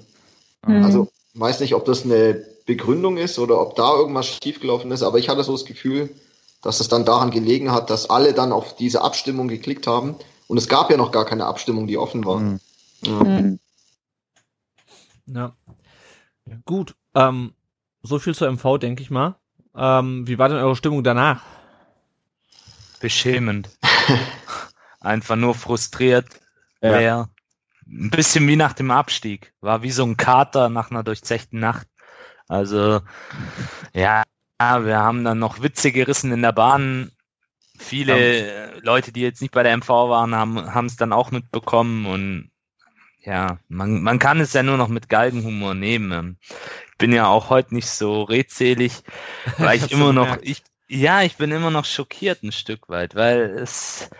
Mhm. 0.66 0.84
Also 0.84 1.08
weiß 1.34 1.60
nicht, 1.60 1.74
ob 1.74 1.84
das 1.84 2.04
eine 2.04 2.44
Begründung 2.66 3.16
ist 3.18 3.38
oder 3.38 3.60
ob 3.60 3.74
da 3.76 3.94
irgendwas 3.94 4.26
schiefgelaufen 4.42 4.90
ist, 4.92 5.02
aber 5.02 5.18
ich 5.18 5.28
hatte 5.28 5.42
so 5.44 5.52
das 5.52 5.64
Gefühl, 5.64 6.10
dass 6.62 6.80
es 6.80 6.88
dann 6.88 7.04
daran 7.04 7.30
gelegen 7.30 7.72
hat, 7.72 7.90
dass 7.90 8.08
alle 8.08 8.32
dann 8.32 8.52
auf 8.52 8.74
diese 8.76 9.02
Abstimmung 9.02 9.48
geklickt 9.48 9.86
haben. 9.86 10.14
Und 10.46 10.58
es 10.58 10.68
gab 10.68 10.90
ja 10.90 10.96
noch 10.96 11.12
gar 11.12 11.24
keine 11.24 11.46
Abstimmung, 11.46 11.86
die 11.86 11.98
offen 11.98 12.24
war. 12.24 12.38
Mhm. 12.38 12.60
Ja. 13.02 13.20
Hm. 13.20 13.58
Ja. 15.26 15.52
Gut. 16.64 16.94
Ähm, 17.14 17.54
so 18.02 18.18
viel 18.18 18.34
zur 18.34 18.50
MV, 18.50 18.78
denke 18.78 19.02
ich 19.02 19.10
mal. 19.10 19.36
Ähm, 19.74 20.26
wie 20.26 20.38
war 20.38 20.48
denn 20.48 20.58
eure 20.58 20.76
Stimmung 20.76 21.02
danach? 21.02 21.42
Beschämend. 23.00 23.70
einfach 25.00 25.36
nur 25.36 25.54
frustriert. 25.54 26.26
Ja. 26.82 26.92
Wär 26.92 27.28
ein 27.86 28.10
bisschen 28.10 28.46
wie 28.46 28.56
nach 28.56 28.72
dem 28.72 28.90
Abstieg. 28.90 29.52
War 29.60 29.82
wie 29.82 29.90
so 29.90 30.04
ein 30.04 30.16
Kater 30.16 30.68
nach 30.68 30.90
einer 30.90 31.02
durchzechten 31.02 31.60
Nacht. 31.60 31.86
Also, 32.48 33.00
ja, 33.94 34.22
wir 34.58 34.98
haben 34.98 35.24
dann 35.24 35.38
noch 35.38 35.62
Witze 35.62 35.92
gerissen 35.92 36.32
in 36.32 36.42
der 36.42 36.52
Bahn. 36.52 37.10
Viele 37.78 38.14
äh, 38.76 38.78
Leute, 38.80 39.12
die 39.12 39.20
jetzt 39.20 39.42
nicht 39.42 39.52
bei 39.52 39.62
der 39.62 39.76
MV 39.76 39.88
waren, 39.88 40.34
haben 40.34 40.74
haben 40.74 40.86
es 40.86 40.96
dann 40.96 41.12
auch 41.12 41.30
mitbekommen 41.30 42.06
und 42.06 42.50
ja, 43.24 43.58
man, 43.68 44.02
man 44.02 44.18
kann 44.18 44.40
es 44.40 44.52
ja 44.52 44.62
nur 44.62 44.76
noch 44.76 44.88
mit 44.88 45.08
Galgenhumor 45.08 45.74
nehmen. 45.74 46.12
Ähm, 46.12 46.36
Ich 46.92 46.98
bin 46.98 47.12
ja 47.12 47.26
auch 47.26 47.50
heute 47.50 47.74
nicht 47.74 47.88
so 47.88 48.22
redselig, 48.22 49.02
weil 49.58 49.78
ich 49.78 49.90
immer 49.92 50.12
noch, 50.12 50.38
ich, 50.42 50.62
ja, 50.88 51.22
ich 51.22 51.36
bin 51.36 51.50
immer 51.50 51.70
noch 51.70 51.84
schockiert 51.86 52.42
ein 52.42 52.52
Stück 52.52 52.88
weit, 52.88 53.14
weil 53.14 53.40
es, 53.58 54.10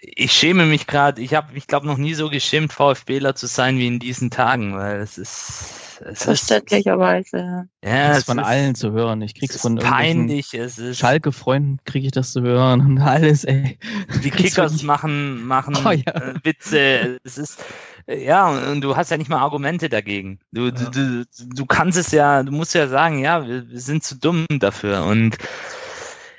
ich 0.00 0.32
schäme 0.32 0.66
mich 0.66 0.86
gerade, 0.86 1.22
ich 1.22 1.34
habe, 1.34 1.56
ich 1.56 1.66
glaube, 1.66 1.86
noch 1.86 1.98
nie 1.98 2.14
so 2.14 2.28
geschämt, 2.28 2.72
VfBler 2.72 3.34
zu 3.34 3.46
sein 3.46 3.78
wie 3.78 3.86
in 3.86 3.98
diesen 4.00 4.30
Tagen, 4.30 4.76
weil 4.76 5.00
es 5.00 5.18
ist, 5.18 5.85
es 6.00 6.18
ist, 6.18 6.22
Verständlicherweise. 6.24 7.68
ja, 7.84 8.08
das 8.08 8.10
es 8.10 8.18
ist 8.18 8.24
von 8.26 8.38
ist, 8.38 8.44
allen 8.44 8.74
zu 8.74 8.92
hören. 8.92 9.22
Ich 9.22 9.32
es 9.34 9.38
krieg's 9.40 9.54
ist 9.56 9.62
von 9.62 9.76
irgendwelchen 9.76 10.26
peinlich, 10.26 10.54
es 10.54 10.78
ist, 10.78 10.98
Schalke-Freunden 10.98 11.78
kriege 11.84 12.06
ich 12.06 12.12
das 12.12 12.32
zu 12.32 12.42
hören 12.42 12.80
und 12.80 12.98
alles, 12.98 13.44
ey. 13.44 13.78
die 14.22 14.30
Kickers 14.32 14.82
machen, 14.82 15.44
machen 15.46 15.76
Oh, 15.84 15.90
ja. 15.90 16.12
äh, 16.12 16.34
Witze. 16.42 17.18
Es 17.24 17.38
ist 17.38 17.62
ja 18.08 18.48
und, 18.48 18.80
du 18.80 18.96
hast 18.96 19.10
ja 19.10 19.16
nicht 19.16 19.30
mal 19.30 19.40
Argumente 19.40 19.88
dagegen. 19.88 20.38
Du, 20.52 20.70
du, 20.70 20.90
du, 20.90 21.24
du 21.38 21.66
kannst 21.66 21.98
es 21.98 22.12
ja, 22.12 22.42
du 22.42 22.52
musst 22.52 22.74
ja 22.74 22.88
sagen, 22.88 23.18
ja, 23.18 23.46
wir, 23.46 23.68
wir 23.68 23.80
sind 23.80 24.04
zu 24.04 24.16
dumm 24.16 24.46
dafür. 24.58 25.04
Und 25.04 25.36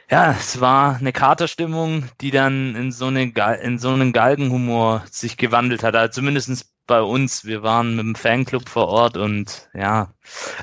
ja, 0.09 0.31
es 0.31 0.59
war 0.61 0.97
eine 0.97 1.11
Katerstimmung, 1.11 2.05
die 2.21 2.31
dann 2.31 2.75
in 2.75 2.91
so 2.91 3.07
eine 3.07 3.23
in 3.61 3.77
so 3.79 3.89
einen 3.89 4.13
Galgenhumor 4.13 5.03
sich 5.09 5.37
gewandelt 5.37 5.83
hat. 5.83 5.95
Also 5.95 6.13
zumindestens 6.21 6.71
bei 6.87 7.01
uns. 7.01 7.45
Wir 7.45 7.61
waren 7.61 7.95
mit 7.95 8.05
dem 8.05 8.15
Fanclub 8.15 8.67
vor 8.69 8.87
Ort 8.87 9.17
und 9.17 9.69
ja, 9.73 10.13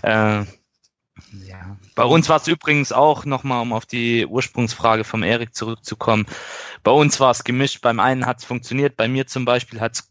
äh, 0.03 0.45
ja. 1.47 1.77
Bei 1.95 2.05
uns 2.05 2.29
war 2.29 2.39
es 2.39 2.49
übrigens 2.49 2.93
auch, 2.93 3.25
nochmal 3.25 3.61
um 3.61 3.73
auf 3.73 3.87
die 3.87 4.27
Ursprungsfrage 4.27 5.05
vom 5.05 5.23
Erik 5.23 5.55
zurückzukommen, 5.55 6.27
bei 6.83 6.91
uns 6.91 7.21
war 7.21 7.31
es 7.31 7.45
gemischt. 7.45 7.83
Beim 7.83 8.01
einen 8.01 8.27
hat 8.27 8.39
es 8.39 8.45
funktioniert, 8.45 8.97
bei 8.97 9.07
mir 9.07 9.27
zum 9.27 9.45
Beispiel 9.45 9.81
hat's 9.81 10.11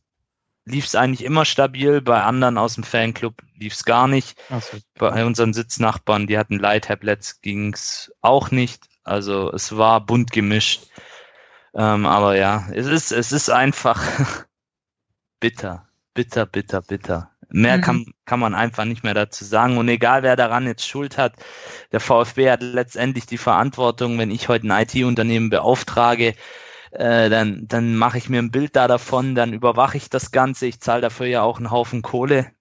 lief 0.66 0.86
es 0.86 0.96
eigentlich 0.96 1.26
immer 1.26 1.44
stabil, 1.44 2.00
bei 2.00 2.24
anderen 2.24 2.58
aus 2.58 2.76
dem 2.76 2.86
Fanclub 2.86 3.42
lief 3.58 3.74
es 3.74 3.84
gar 3.84 4.08
nicht. 4.08 4.42
So. 4.50 4.78
Bei 4.98 5.26
unseren 5.26 5.54
Sitznachbarn, 5.54 6.26
die 6.26 6.38
hatten 6.38 6.58
Light-Tablets, 6.58 7.42
ging's 7.42 8.14
auch 8.22 8.50
nicht. 8.50 8.88
Also 9.04 9.52
es 9.54 9.76
war 9.78 10.06
bunt 10.06 10.32
gemischt. 10.32 10.88
Ähm, 11.76 12.06
aber 12.06 12.36
ja, 12.38 12.68
es 12.72 12.86
ist, 12.88 13.12
es 13.12 13.32
ist 13.32 13.50
einfach 13.50 14.00
bitter, 15.40 15.88
bitter, 16.14 16.46
bitter, 16.46 16.82
bitter. 16.82 17.30
Mehr 17.50 17.78
Mhm. 17.78 17.82
kann, 17.82 18.06
kann 18.26 18.40
man 18.40 18.56
einfach 18.56 18.86
nicht 18.86 19.04
mehr 19.04 19.14
dazu 19.14 19.46
sagen. 19.46 19.78
Und 19.78 19.88
egal 19.88 20.24
wer 20.24 20.36
daran 20.36 20.66
jetzt 20.66 20.88
Schuld 20.88 21.18
hat, 21.18 21.34
der 21.92 22.00
VfB 22.00 22.50
hat 22.50 22.62
letztendlich 22.64 23.26
die 23.26 23.38
Verantwortung, 23.38 24.18
wenn 24.18 24.32
ich 24.32 24.50
heute 24.50 24.68
ein 24.68 24.82
IT-Unternehmen 24.84 25.50
beauftrage, 25.50 26.34
äh, 26.92 27.30
dann, 27.30 27.68
dann 27.68 27.96
mache 27.96 28.18
ich 28.18 28.30
mir 28.30 28.40
ein 28.42 28.52
Bild 28.52 28.76
da 28.76 28.88
davon, 28.88 29.36
dann 29.36 29.54
überwache 29.54 29.98
ich 29.98 30.10
das 30.10 30.32
Ganze, 30.32 30.66
ich 30.68 30.80
zahle 30.80 31.02
dafür 31.02 31.28
ja 31.28 31.42
auch 31.44 31.58
einen 31.58 31.72
Haufen 31.72 32.02
Kohle. 32.02 32.52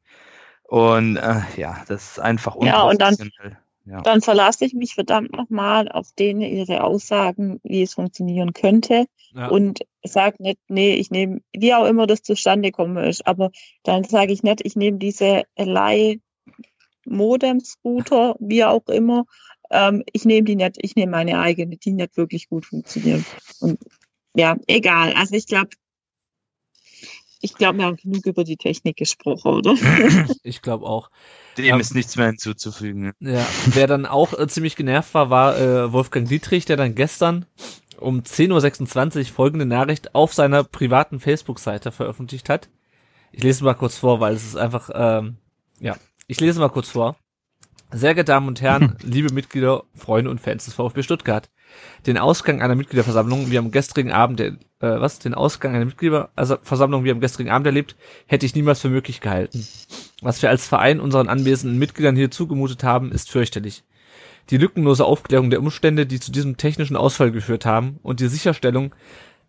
Und 0.64 1.16
äh, 1.16 1.40
ja, 1.56 1.82
das 1.88 2.12
ist 2.12 2.18
einfach 2.20 2.56
Ja, 2.60 2.82
und 2.82 3.00
dann- 3.00 3.14
unprofessionell. 3.14 3.52
Ja. 3.52 3.61
Dann 4.02 4.20
verlasse 4.20 4.64
ich 4.64 4.74
mich 4.74 4.94
verdammt 4.94 5.32
nochmal 5.32 5.90
auf 5.90 6.12
denen 6.12 6.42
ihre 6.42 6.84
Aussagen, 6.84 7.60
wie 7.64 7.82
es 7.82 7.94
funktionieren 7.94 8.52
könnte. 8.52 9.06
Ja. 9.34 9.48
Und 9.48 9.80
sag 10.04 10.40
nicht, 10.40 10.58
nee, 10.68 10.94
ich 10.94 11.10
nehme, 11.10 11.40
wie 11.52 11.74
auch 11.74 11.86
immer 11.86 12.06
das 12.06 12.22
zustande 12.22 12.70
kommen 12.70 13.02
ist, 13.04 13.26
aber 13.26 13.50
dann 13.82 14.04
sage 14.04 14.32
ich 14.32 14.42
nicht, 14.42 14.64
ich 14.64 14.76
nehme 14.76 14.98
diese 14.98 15.44
Leih 15.56 16.20
Modem-Scooter, 17.04 18.36
wie 18.38 18.64
auch 18.64 18.86
immer, 18.88 19.24
ähm, 19.70 20.04
ich 20.12 20.24
nehme 20.24 20.44
die 20.44 20.56
nicht, 20.56 20.76
ich 20.80 20.94
nehme 20.94 21.12
meine 21.12 21.40
eigene, 21.40 21.76
die 21.76 21.92
nicht 21.92 22.16
wirklich 22.16 22.48
gut 22.48 22.66
funktionieren. 22.66 23.24
Und 23.60 23.80
ja, 24.34 24.56
egal. 24.66 25.12
Also 25.14 25.34
ich 25.34 25.46
glaube, 25.46 25.70
ich 27.42 27.54
glaube, 27.54 27.78
wir 27.78 27.84
haben 27.86 27.96
genug 27.96 28.24
über 28.26 28.44
die 28.44 28.56
Technik 28.56 28.96
gesprochen, 28.96 29.48
oder? 29.52 29.74
Ich 30.42 30.62
glaube 30.62 30.86
auch. 30.86 31.10
Dem 31.58 31.66
Ja. 31.66 31.76
ist 31.76 31.94
nichts 31.94 32.16
mehr 32.16 32.26
hinzuzufügen. 32.26 33.12
Ja, 33.20 33.46
wer 33.66 33.86
dann 33.86 34.06
auch 34.06 34.32
äh, 34.38 34.46
ziemlich 34.48 34.76
genervt 34.76 35.12
war, 35.14 35.28
war 35.28 35.58
äh, 35.58 35.92
Wolfgang 35.92 36.26
Dietrich, 36.28 36.64
der 36.64 36.76
dann 36.76 36.94
gestern 36.94 37.44
um 37.98 38.20
10.26 38.22 39.18
Uhr 39.18 39.24
folgende 39.26 39.66
Nachricht 39.66 40.14
auf 40.14 40.32
seiner 40.34 40.64
privaten 40.64 41.20
Facebook-Seite 41.20 41.92
veröffentlicht 41.92 42.48
hat. 42.48 42.68
Ich 43.32 43.42
lese 43.42 43.64
mal 43.64 43.74
kurz 43.74 43.98
vor, 43.98 44.20
weil 44.20 44.34
es 44.34 44.44
ist 44.44 44.56
einfach, 44.56 44.90
ähm, 44.94 45.36
ja, 45.80 45.96
ich 46.26 46.40
lese 46.40 46.58
mal 46.60 46.68
kurz 46.68 46.88
vor. 46.88 47.16
Sehr 47.90 48.14
geehrte 48.14 48.32
Damen 48.32 48.48
und 48.48 48.60
Herren, 48.62 48.96
liebe 49.02 49.32
Mitglieder, 49.32 49.84
Freunde 49.94 50.30
und 50.30 50.40
Fans 50.40 50.64
des 50.64 50.74
VfB 50.74 51.02
Stuttgart. 51.02 51.50
Den 52.06 52.18
Ausgang 52.18 52.62
einer 52.62 52.74
Mitgliederversammlung 52.74 53.50
wie 53.50 53.58
am 53.58 53.70
gestrigen 53.70 54.12
Abend, 54.12 54.40
äh, 54.40 54.52
was? 54.80 55.18
Den 55.18 55.34
Ausgang 55.34 55.74
einer 55.74 55.84
Mitgliederversammlung 55.84 57.04
wie 57.04 57.10
am 57.10 57.20
gestrigen 57.20 57.50
Abend 57.50 57.66
erlebt, 57.66 57.96
hätte 58.26 58.46
ich 58.46 58.54
niemals 58.54 58.80
für 58.80 58.88
möglich 58.88 59.20
gehalten. 59.20 59.66
Was 60.20 60.42
wir 60.42 60.50
als 60.50 60.66
Verein 60.66 61.00
unseren 61.00 61.28
anwesenden 61.28 61.78
Mitgliedern 61.78 62.16
hier 62.16 62.30
zugemutet 62.30 62.84
haben, 62.84 63.12
ist 63.12 63.30
fürchterlich. 63.30 63.84
Die 64.50 64.56
lückenlose 64.56 65.04
Aufklärung 65.04 65.50
der 65.50 65.60
Umstände, 65.60 66.06
die 66.06 66.20
zu 66.20 66.32
diesem 66.32 66.56
technischen 66.56 66.96
Ausfall 66.96 67.30
geführt 67.30 67.64
haben 67.64 67.98
und 68.02 68.20
die 68.20 68.28
Sicherstellung, 68.28 68.94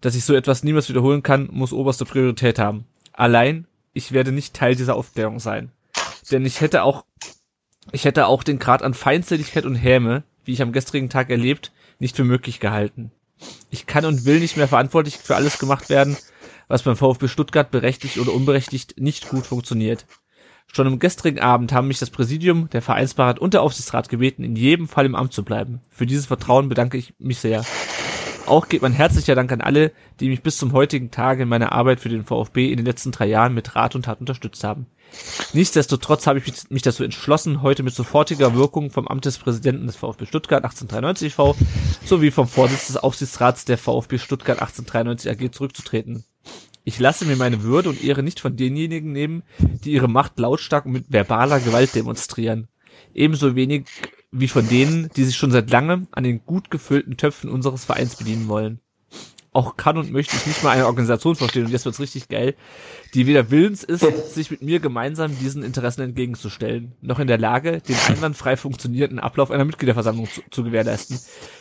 dass 0.01 0.13
sich 0.13 0.25
so 0.25 0.35
etwas 0.35 0.63
niemals 0.63 0.89
wiederholen 0.89 1.23
kann, 1.23 1.49
muss 1.51 1.73
oberste 1.73 2.05
Priorität 2.05 2.59
haben. 2.59 2.85
Allein, 3.13 3.67
ich 3.93 4.11
werde 4.11 4.31
nicht 4.31 4.53
Teil 4.53 4.75
dieser 4.75 4.95
Aufklärung 4.95 5.39
sein. 5.39 5.71
Denn 6.31 6.45
ich 6.45 6.61
hätte 6.61 6.83
auch, 6.83 7.05
ich 7.91 8.05
hätte 8.05 8.27
auch 8.27 8.43
den 8.43 8.59
Grad 8.59 8.83
an 8.83 8.93
Feindseligkeit 8.93 9.65
und 9.65 9.75
Häme, 9.75 10.23
wie 10.45 10.53
ich 10.53 10.61
am 10.61 10.73
gestrigen 10.73 11.09
Tag 11.09 11.29
erlebt, 11.29 11.71
nicht 12.03 12.15
für 12.15 12.23
möglich 12.23 12.59
gehalten. 12.59 13.11
Ich 13.71 13.87
kann 13.87 14.05
und 14.05 14.25
will 14.25 14.39
nicht 14.39 14.57
mehr 14.57 14.67
verantwortlich 14.67 15.17
für 15.17 15.35
alles 15.35 15.57
gemacht 15.57 15.89
werden, 15.89 16.15
was 16.67 16.83
beim 16.83 16.95
VfB 16.95 17.27
Stuttgart 17.27 17.71
berechtigt 17.71 18.19
oder 18.19 18.33
unberechtigt 18.33 18.99
nicht 18.99 19.29
gut 19.29 19.45
funktioniert. 19.45 20.05
Schon 20.67 20.87
am 20.87 20.99
gestrigen 20.99 21.39
Abend 21.39 21.71
haben 21.71 21.87
mich 21.87 21.99
das 21.99 22.09
Präsidium, 22.09 22.69
der 22.69 22.81
Vereinsbeirat 22.81 23.39
und 23.39 23.53
der 23.53 23.61
Aufsichtsrat 23.61 24.09
gebeten, 24.09 24.43
in 24.43 24.55
jedem 24.55 24.87
Fall 24.87 25.05
im 25.05 25.15
Amt 25.15 25.33
zu 25.33 25.43
bleiben. 25.43 25.81
Für 25.89 26.05
dieses 26.05 26.27
Vertrauen 26.27 26.69
bedanke 26.69 26.97
ich 26.97 27.13
mich 27.19 27.39
sehr. 27.39 27.65
Auch 28.45 28.67
geht 28.67 28.81
mein 28.81 28.93
herzlicher 28.93 29.35
Dank 29.35 29.51
an 29.51 29.61
alle, 29.61 29.91
die 30.19 30.29
mich 30.29 30.43
bis 30.43 30.57
zum 30.57 30.73
heutigen 30.73 31.11
Tage 31.11 31.43
in 31.43 31.49
meiner 31.49 31.71
Arbeit 31.71 31.99
für 31.99 32.09
den 32.09 32.25
VfB 32.25 32.69
in 32.71 32.77
den 32.77 32.85
letzten 32.85 33.11
drei 33.11 33.27
Jahren 33.27 33.53
mit 33.53 33.75
Rat 33.75 33.95
und 33.95 34.05
Tat 34.05 34.19
unterstützt 34.19 34.63
haben. 34.63 34.87
Nichtsdestotrotz 35.53 36.27
habe 36.27 36.39
ich 36.39 36.69
mich- 36.69 36.81
dazu 36.81 37.03
entschlossen, 37.03 37.61
heute 37.61 37.83
mit 37.83 37.93
sofortiger 37.93 38.55
Wirkung 38.55 38.91
vom 38.91 39.07
Amt 39.07 39.25
des 39.25 39.37
Präsidenten 39.37 39.87
des 39.87 39.95
VfB 39.95 40.25
Stuttgart 40.25 40.63
1893 40.63 41.33
v 41.33 41.55
sowie 42.05 42.31
vom 42.31 42.47
Vorsitz 42.47 42.87
des 42.87 42.97
Aufsichtsrats 42.97 43.65
der 43.65 43.77
VfB 43.77 44.17
Stuttgart 44.17 44.61
1893 44.61 45.31
AG 45.31 45.51
zurückzutreten. 45.51 46.23
Ich 46.83 46.99
lasse 46.99 47.25
mir 47.25 47.37
meine 47.37 47.63
Würde 47.63 47.89
und 47.89 48.03
Ehre 48.03 48.23
nicht 48.23 48.39
von 48.39 48.57
denjenigen 48.57 49.11
nehmen, 49.11 49.43
die 49.59 49.93
ihre 49.93 50.09
Macht 50.09 50.37
lautstark 50.37 50.85
und 50.85 50.91
mit 50.91 51.05
verbaler 51.09 51.59
Gewalt 51.59 51.95
demonstrieren. 51.95 52.67
Ebenso 53.13 53.55
wenig 53.55 53.85
wie 54.31 54.47
von 54.47 54.67
denen, 54.67 55.09
die 55.15 55.23
sich 55.23 55.37
schon 55.37 55.51
seit 55.51 55.69
langem 55.69 56.07
an 56.11 56.23
den 56.23 56.43
gut 56.45 56.71
gefüllten 56.71 57.15
Töpfen 57.17 57.49
unseres 57.49 57.85
Vereins 57.85 58.15
bedienen 58.15 58.47
wollen. 58.47 58.79
Auch 59.53 59.77
kann 59.77 59.97
und 59.97 60.11
möchte 60.11 60.35
ich 60.35 60.47
nicht 60.47 60.63
mal 60.63 60.71
eine 60.71 60.87
Organisation 60.87 61.35
verstehen, 61.35 61.65
und 61.65 61.71
jetzt 61.71 61.85
wird's 61.85 61.99
richtig 61.99 62.27
geil, 62.27 62.55
die 63.13 63.27
weder 63.27 63.51
willens 63.51 63.83
ist, 63.83 64.33
sich 64.33 64.49
mit 64.49 64.63
mir 64.63 64.79
gemeinsam 64.79 65.37
diesen 65.37 65.61
Interessen 65.61 66.01
entgegenzustellen, 66.01 66.93
noch 67.01 67.19
in 67.19 67.27
der 67.27 67.37
Lage, 67.37 67.79
den 67.81 67.95
einwandfrei 68.07 68.57
funktionierenden 68.57 69.19
Ablauf 69.19 69.51
einer 69.51 69.65
Mitgliederversammlung 69.65 70.27
zu, 70.27 70.41
zu 70.49 70.63
gewährleisten. 70.63 71.19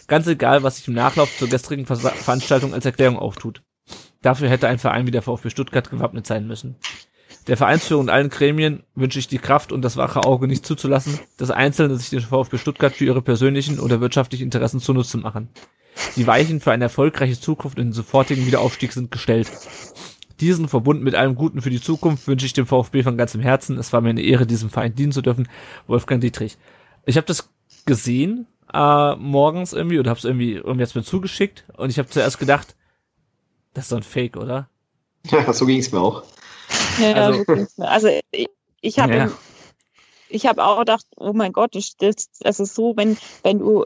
Ganz 0.09 0.26
egal, 0.26 0.62
was 0.62 0.76
sich 0.76 0.88
im 0.88 0.95
Nachlauf 0.95 1.36
zur 1.36 1.49
gestrigen 1.49 1.84
Versa 1.84 2.11
Veranstaltung 2.11 2.72
als 2.72 2.86
Erklärung 2.86 3.18
auftut. 3.18 3.62
Dafür 4.22 4.49
hätte 4.49 4.68
ein 4.68 4.78
Verein 4.78 5.07
wie 5.07 5.11
der 5.11 5.22
VfB 5.22 5.51
Stuttgart 5.51 5.90
gewappnet 5.90 6.26
sein 6.26 6.47
müssen. 6.47 6.76
Der 7.49 7.57
Vereinsführung 7.57 8.05
und 8.05 8.11
allen 8.11 8.30
Gremien 8.30 8.84
wünsche 8.95 9.18
ich 9.18 9.26
die 9.26 9.38
Kraft 9.38 9.72
und 9.72 9.82
das 9.82 9.97
wache 9.97 10.24
Auge 10.24 10.47
nicht 10.47 10.64
zuzulassen, 10.64 11.18
dass 11.36 11.51
Einzelne 11.51 11.97
sich 11.97 12.11
den 12.11 12.20
VfB 12.20 12.57
Stuttgart 12.57 12.95
für 12.95 13.05
ihre 13.05 13.20
persönlichen 13.20 13.80
oder 13.80 14.01
wirtschaftlichen 14.01 14.45
Interessen 14.45 14.80
zunutze 14.80 15.18
machen. 15.18 15.49
Die 16.16 16.26
Weichen 16.26 16.61
für 16.61 16.72
eine 16.72 16.84
erfolgreiche 16.84 17.38
Zukunft 17.38 17.78
und 17.78 17.84
den 17.86 17.93
sofortigen 17.93 18.47
Wiederaufstieg 18.47 18.93
sind 18.93 19.11
gestellt. 19.11 19.51
Diesen 20.40 20.68
verbunden 20.68 21.05
mit 21.05 21.14
allem 21.14 21.34
Guten 21.34 21.61
für 21.62 21.70
die 21.70 21.80
Zukunft 21.80 22.26
wünsche 22.26 22.47
ich 22.47 22.53
dem 22.53 22.66
VfB 22.66 23.03
von 23.03 23.16
ganzem 23.16 23.40
Herzen. 23.40 23.78
Es 23.78 23.93
war 23.93 24.01
mir 24.01 24.11
eine 24.11 24.22
Ehre, 24.22 24.47
diesem 24.47 24.70
Verein 24.70 24.95
dienen 24.95 25.12
zu 25.12 25.22
dürfen. 25.22 25.49
Wolfgang 25.86 26.20
Dietrich. 26.20 26.57
Ich 27.07 27.16
habe 27.16 27.26
das 27.26 27.49
gesehen 27.86 28.47
äh, 28.72 29.14
morgens 29.16 29.72
irgendwie 29.72 29.99
oder 29.99 30.11
habe 30.11 30.18
es 30.18 30.24
irgendwie 30.24 30.55
irgendwie 30.55 30.80
jetzt 30.80 30.95
mir 30.97 31.03
zugeschickt 31.05 31.64
und 31.76 31.90
ich 31.90 31.99
habe 31.99 32.09
zuerst 32.09 32.38
gedacht, 32.38 32.74
das 33.74 33.84
ist 33.84 33.93
doch 33.93 33.99
ein 33.99 34.03
Fake, 34.03 34.36
oder? 34.36 34.68
Ja, 35.30 35.53
so 35.53 35.66
ging 35.66 35.78
es 35.78 35.93
mir 35.93 36.01
auch. 36.01 36.24
Ja, 37.01 37.12
Also- 37.14 37.38
so 37.38 37.45
ging's 37.55 37.76
mir. 37.78 37.88
also 37.90 38.09
ich, 38.30 38.49
ich 38.80 38.99
habe 38.99 39.14
Ja. 39.14 39.30
ich 40.28 40.47
habe 40.47 40.64
auch 40.64 40.78
gedacht, 40.80 41.07
oh 41.16 41.32
mein 41.32 41.53
Gott, 41.53 41.74
das, 41.74 41.97
das 41.99 42.28
also 42.43 42.64
so, 42.64 42.97
wenn 42.97 43.16
wenn 43.43 43.59
du 43.61 43.84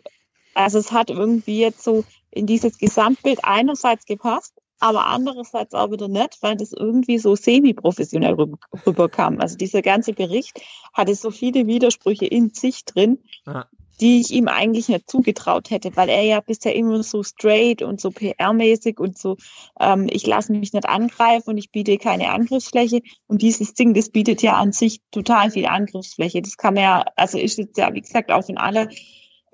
also 0.56 0.78
es 0.78 0.90
hat 0.92 1.10
irgendwie 1.10 1.60
jetzt 1.60 1.82
so 1.84 2.04
in 2.30 2.46
dieses 2.46 2.78
Gesamtbild 2.78 3.40
einerseits 3.44 4.06
gepasst, 4.06 4.54
aber 4.78 5.06
andererseits 5.06 5.74
auch 5.74 5.90
wieder 5.90 6.08
nicht, 6.08 6.38
weil 6.42 6.56
das 6.56 6.72
irgendwie 6.72 7.18
so 7.18 7.34
semi-professionell 7.34 8.34
rüber, 8.34 8.58
rüberkam. 8.86 9.40
Also 9.40 9.56
dieser 9.56 9.82
ganze 9.82 10.12
Bericht 10.12 10.60
hatte 10.92 11.14
so 11.14 11.30
viele 11.30 11.66
Widersprüche 11.66 12.26
in 12.26 12.50
sich 12.50 12.84
drin, 12.84 13.18
Ja. 13.46 13.66
die 14.00 14.20
ich 14.20 14.30
ihm 14.30 14.48
eigentlich 14.48 14.88
nicht 14.88 15.10
zugetraut 15.10 15.70
hätte, 15.70 15.96
weil 15.96 16.10
er 16.10 16.22
ja 16.22 16.40
bisher 16.40 16.74
immer 16.74 17.02
so 17.02 17.22
straight 17.22 17.80
und 17.80 18.00
so 18.00 18.10
PR-mäßig 18.10 18.98
und 19.00 19.16
so, 19.16 19.38
ähm, 19.80 20.06
ich 20.10 20.26
lasse 20.26 20.52
mich 20.52 20.74
nicht 20.74 20.86
angreifen 20.86 21.50
und 21.50 21.56
ich 21.58 21.70
biete 21.70 21.96
keine 21.96 22.30
Angriffsfläche. 22.30 23.00
Und 23.26 23.40
dieses 23.40 23.72
Ding, 23.72 23.94
das 23.94 24.10
bietet 24.10 24.42
ja 24.42 24.54
an 24.56 24.72
sich 24.72 25.00
total 25.10 25.50
viel 25.50 25.64
Angriffsfläche. 25.64 26.42
Das 26.42 26.58
kann 26.58 26.74
man 26.74 26.82
ja, 26.82 27.04
also 27.16 27.38
ist 27.38 27.56
jetzt 27.56 27.78
ja, 27.78 27.94
wie 27.94 28.02
gesagt, 28.02 28.30
auch 28.30 28.46
in 28.50 28.58
alle 28.58 28.90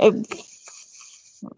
ähm, 0.01 0.25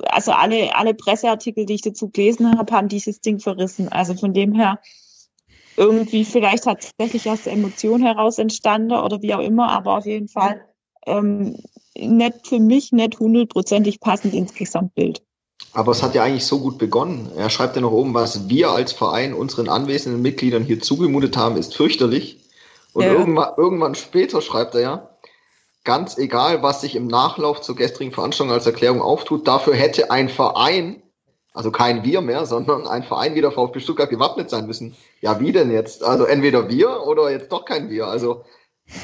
also 0.01 0.32
alle, 0.32 0.74
alle 0.74 0.95
Presseartikel, 0.95 1.66
die 1.66 1.74
ich 1.74 1.82
dazu 1.82 2.09
gelesen 2.09 2.59
habe, 2.59 2.72
haben 2.72 2.89
dieses 2.89 3.20
Ding 3.20 3.39
verrissen. 3.39 3.89
Also 3.89 4.14
von 4.14 4.32
dem 4.32 4.53
her 4.55 4.80
irgendwie 5.76 6.24
vielleicht 6.24 6.64
tatsächlich 6.64 7.28
aus 7.28 7.43
der 7.43 7.53
Emotion 7.53 8.03
heraus 8.03 8.39
entstanden 8.39 8.93
oder 8.93 9.22
wie 9.22 9.35
auch 9.35 9.41
immer, 9.41 9.70
aber 9.70 9.99
auf 9.99 10.07
jeden 10.07 10.28
Fall 10.28 10.64
ähm, 11.07 11.57
nicht 11.97 12.47
für 12.47 12.61
mich 12.61 12.93
nicht 12.93 13.18
hundertprozentig 13.18 14.01
passend 14.01 14.35
ins 14.35 14.55
Gesamtbild. 14.55 15.22
Aber 15.72 15.93
es 15.93 16.03
hat 16.03 16.14
ja 16.14 16.22
eigentlich 16.22 16.47
so 16.47 16.61
gut 16.61 16.78
begonnen. 16.78 17.30
Er 17.37 17.51
schreibt 17.51 17.74
ja 17.74 17.82
noch 17.82 17.93
oben, 17.93 18.14
was 18.14 18.49
wir 18.49 18.70
als 18.70 18.93
Verein 18.93 19.35
unseren 19.35 19.68
anwesenden 19.68 20.22
Mitgliedern 20.22 20.62
hier 20.62 20.80
zugemutet 20.80 21.37
haben, 21.37 21.57
ist 21.57 21.74
fürchterlich. 21.74 22.39
Und 22.93 23.05
Ja. 23.05 23.12
irgendwann, 23.12 23.55
irgendwann 23.57 23.95
später 23.97 24.41
schreibt 24.41 24.76
er 24.76 24.80
ja, 24.80 25.13
ganz 25.85 26.18
egal, 26.18 26.62
was 26.62 26.80
sich 26.80 26.97
im 26.97 27.07
Nachlauf 27.07 27.61
zur 27.61 27.76
gestrigen 27.76 28.12
Veranstaltung 28.12 28.53
als 28.53 28.66
Erklärung 28.66 29.01
auftut, 29.01 29.47
dafür 29.47 29.74
hätte 29.74 30.11
ein 30.11 30.28
Verein, 30.28 31.03
also 31.53 31.70
kein 31.70 32.03
Wir 32.05 32.20
mehr, 32.20 32.47
sondern 32.47 32.87
ein 32.87 33.05
Verein 33.05 33.35
wie 33.35 33.41
der 33.41 33.53
VfB 33.53 33.80
Stuttgart 33.80 34.11
gewappnet 34.11 34.51
sein 34.51 34.66
müssen. 34.66 34.97
Ja, 35.20 35.39
wie 35.41 35.53
denn 35.53 35.70
jetzt? 35.70 36.03
Also 36.03 36.24
entweder 36.24 36.68
wir 36.68 37.07
oder 37.07 37.30
jetzt 37.30 37.53
doch 37.53 37.64
kein 37.64 37.91
Wir. 37.91 38.07
Also 38.07 38.45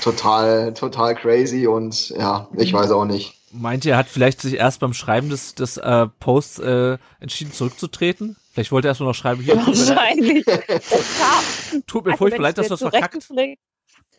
total, 0.03 0.75
total 0.75 1.15
crazy 1.15 1.67
und 1.67 2.11
ja, 2.11 2.49
ich 2.57 2.73
weiß 2.73 2.91
auch 2.91 3.05
nicht. 3.05 3.37
Meint 3.53 3.85
ihr, 3.85 3.93
er 3.93 3.99
hat 3.99 4.09
vielleicht 4.09 4.41
sich 4.41 4.55
erst 4.55 4.81
beim 4.81 4.95
Schreiben 4.95 5.29
des, 5.29 5.55
des 5.55 5.77
äh, 5.77 6.07
Posts 6.21 6.59
äh, 6.61 6.99
entschieden 7.19 7.53
zurückzutreten? 7.53 8.37
Vielleicht 8.53 8.73
wollte 8.73 8.89
er 8.89 8.91
erst 8.91 9.01
nur 9.01 9.09
noch 9.09 9.15
schreiben, 9.15 9.43
hier, 9.43 9.55
tut 9.55 9.67
mir, 9.67 9.89
Wahrscheinlich. 9.89 10.45
Tut 11.87 12.05
mir 12.05 12.13
also 12.13 12.19
furchtbar 12.19 12.43
leid, 12.43 12.59
dass 12.59 12.71
es 12.71 12.81
mir 12.81 12.91
verkackt. 12.91 13.29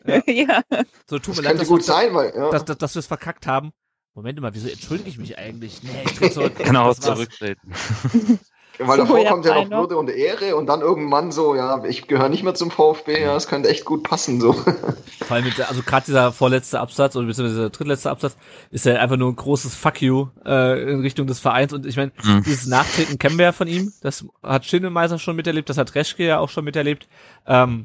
Ja. 0.06 0.22
ja. 0.26 0.62
So, 1.06 1.18
tut 1.18 1.28
Das 1.28 1.36
mir 1.36 1.42
leid, 1.42 1.44
könnte 1.52 1.58
dass, 1.60 1.68
gut 1.68 1.80
wir- 1.80 1.84
sein, 1.84 2.14
weil 2.14 2.32
ja. 2.36 2.50
dass, 2.50 2.64
dass, 2.64 2.78
dass 2.78 2.94
wir 2.94 3.00
es 3.00 3.06
verkackt 3.06 3.46
haben. 3.46 3.72
Moment 4.14 4.38
mal, 4.40 4.54
wieso 4.54 4.68
entschuldige 4.68 5.08
ich 5.08 5.18
mich 5.18 5.38
eigentlich? 5.38 5.82
Nee, 5.82 5.90
ich 6.04 6.12
trete 6.18 6.34
zurück. 6.34 6.52
Genau, 6.64 6.92
zurücktreten. 6.92 7.72
Weil 8.78 8.96
davor 8.96 9.18
ja, 9.18 9.30
kommt 9.30 9.44
ja 9.44 9.64
noch. 9.66 9.80
Würde 9.80 9.98
und 9.98 10.08
Ehre 10.08 10.56
und 10.56 10.66
dann 10.66 10.80
irgendwann 10.80 11.30
so, 11.30 11.54
ja, 11.54 11.84
ich 11.84 12.08
gehöre 12.08 12.30
nicht 12.30 12.42
mehr 12.42 12.54
zum 12.54 12.70
VfB, 12.70 13.20
ja, 13.20 13.34
das 13.34 13.46
könnte 13.46 13.68
echt 13.68 13.84
gut 13.84 14.02
passen, 14.02 14.40
so. 14.40 14.54
Vor 14.54 15.30
allem 15.30 15.44
mit, 15.44 15.58
der- 15.58 15.68
also 15.68 15.82
gerade 15.82 16.06
dieser 16.06 16.32
vorletzte 16.32 16.80
Absatz 16.80 17.14
oder 17.14 17.26
beziehungsweise 17.26 17.56
dieser 17.60 17.70
drittletzte 17.70 18.10
Absatz 18.10 18.34
ist 18.70 18.86
ja 18.86 18.94
einfach 18.94 19.18
nur 19.18 19.30
ein 19.30 19.36
großes 19.36 19.74
Fuck 19.74 20.00
you 20.00 20.28
äh, 20.46 20.90
in 20.90 21.00
Richtung 21.00 21.26
des 21.26 21.38
Vereins. 21.38 21.74
Und 21.74 21.84
ich 21.84 21.96
meine, 21.98 22.12
Mhm. 22.24 22.42
dieses 22.44 22.66
Nachtreten 22.66 23.18
kennen 23.18 23.36
wir 23.36 23.44
ja 23.44 23.52
von 23.52 23.68
ihm. 23.68 23.92
Das 24.00 24.24
hat 24.42 24.64
Schindelmeiser 24.64 25.18
schon 25.18 25.36
miterlebt, 25.36 25.68
das 25.68 25.76
hat 25.76 25.94
Reschke 25.94 26.24
ja 26.24 26.38
auch 26.38 26.48
schon 26.48 26.64
miterlebt. 26.64 27.08
Ähm, 27.46 27.84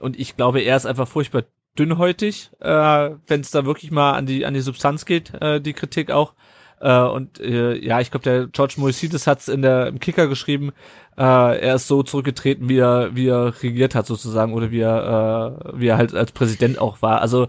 und 0.00 0.18
ich 0.20 0.36
glaube, 0.36 0.60
er 0.60 0.76
ist 0.76 0.84
einfach 0.86 1.08
furchtbar 1.08 1.44
dünnhäutig, 1.78 2.50
äh, 2.60 3.10
wenn 3.26 3.40
es 3.40 3.50
da 3.50 3.64
wirklich 3.64 3.90
mal 3.90 4.12
an 4.12 4.26
die 4.26 4.46
an 4.46 4.54
die 4.54 4.60
Substanz 4.60 5.04
geht, 5.04 5.32
äh, 5.40 5.60
die 5.60 5.72
Kritik 5.72 6.10
auch. 6.10 6.34
Äh, 6.80 7.00
und 7.00 7.40
äh, 7.40 7.74
ja, 7.76 8.00
ich 8.00 8.10
glaube, 8.10 8.24
der 8.24 8.46
George 8.48 8.74
Moisides 8.76 9.26
hat 9.26 9.40
es 9.40 9.48
in 9.48 9.62
der 9.62 9.86
im 9.86 10.00
Kicker 10.00 10.26
geschrieben. 10.26 10.72
Äh, 11.16 11.22
er 11.22 11.76
ist 11.76 11.86
so 11.86 12.02
zurückgetreten, 12.02 12.68
wie 12.68 12.78
er 12.78 13.14
wie 13.14 13.28
er 13.28 13.62
regiert 13.62 13.94
hat 13.94 14.06
sozusagen 14.06 14.52
oder 14.52 14.70
wie 14.70 14.80
er 14.80 15.62
äh, 15.64 15.80
wie 15.80 15.88
er 15.88 15.96
halt 15.96 16.14
als 16.14 16.32
Präsident 16.32 16.78
auch 16.78 17.02
war. 17.02 17.20
Also 17.20 17.48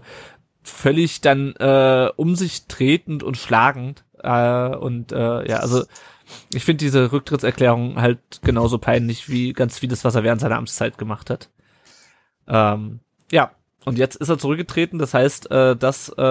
völlig 0.62 1.20
dann 1.20 1.54
äh, 1.56 2.10
um 2.16 2.36
sich 2.36 2.66
tretend 2.66 3.22
und 3.22 3.36
schlagend. 3.36 4.04
Äh, 4.22 4.76
und 4.76 5.12
äh, 5.12 5.48
ja, 5.48 5.58
also 5.58 5.84
ich 6.52 6.64
finde 6.64 6.84
diese 6.84 7.12
Rücktrittserklärung 7.12 8.00
halt 8.00 8.20
genauso 8.42 8.78
peinlich 8.78 9.28
wie 9.28 9.52
ganz 9.52 9.78
vieles, 9.78 10.04
was 10.04 10.14
er 10.14 10.24
während 10.24 10.40
seiner 10.40 10.56
Amtszeit 10.56 10.98
gemacht 10.98 11.30
hat. 11.30 11.50
Ähm, 12.46 13.00
ja, 13.30 13.52
und 13.84 13.98
jetzt 13.98 14.16
ist 14.16 14.28
er 14.28 14.38
zurückgetreten. 14.38 14.98
Das 14.98 15.14
heißt, 15.14 15.50
äh, 15.50 15.76
das, 15.76 16.08
äh, 16.10 16.22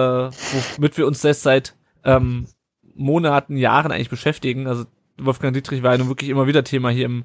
womit 0.76 0.96
wir 0.96 1.06
uns 1.06 1.22
jetzt 1.22 1.42
seit 1.42 1.74
ähm, 2.04 2.46
Monaten, 2.94 3.56
Jahren 3.56 3.92
eigentlich 3.92 4.10
beschäftigen. 4.10 4.66
Also 4.66 4.84
Wolfgang 5.18 5.54
Dietrich 5.54 5.82
war 5.82 5.92
ja 5.92 5.98
nun 5.98 6.08
wirklich 6.08 6.30
immer 6.30 6.46
wieder 6.46 6.64
Thema 6.64 6.90
hier 6.90 7.06
im, 7.06 7.24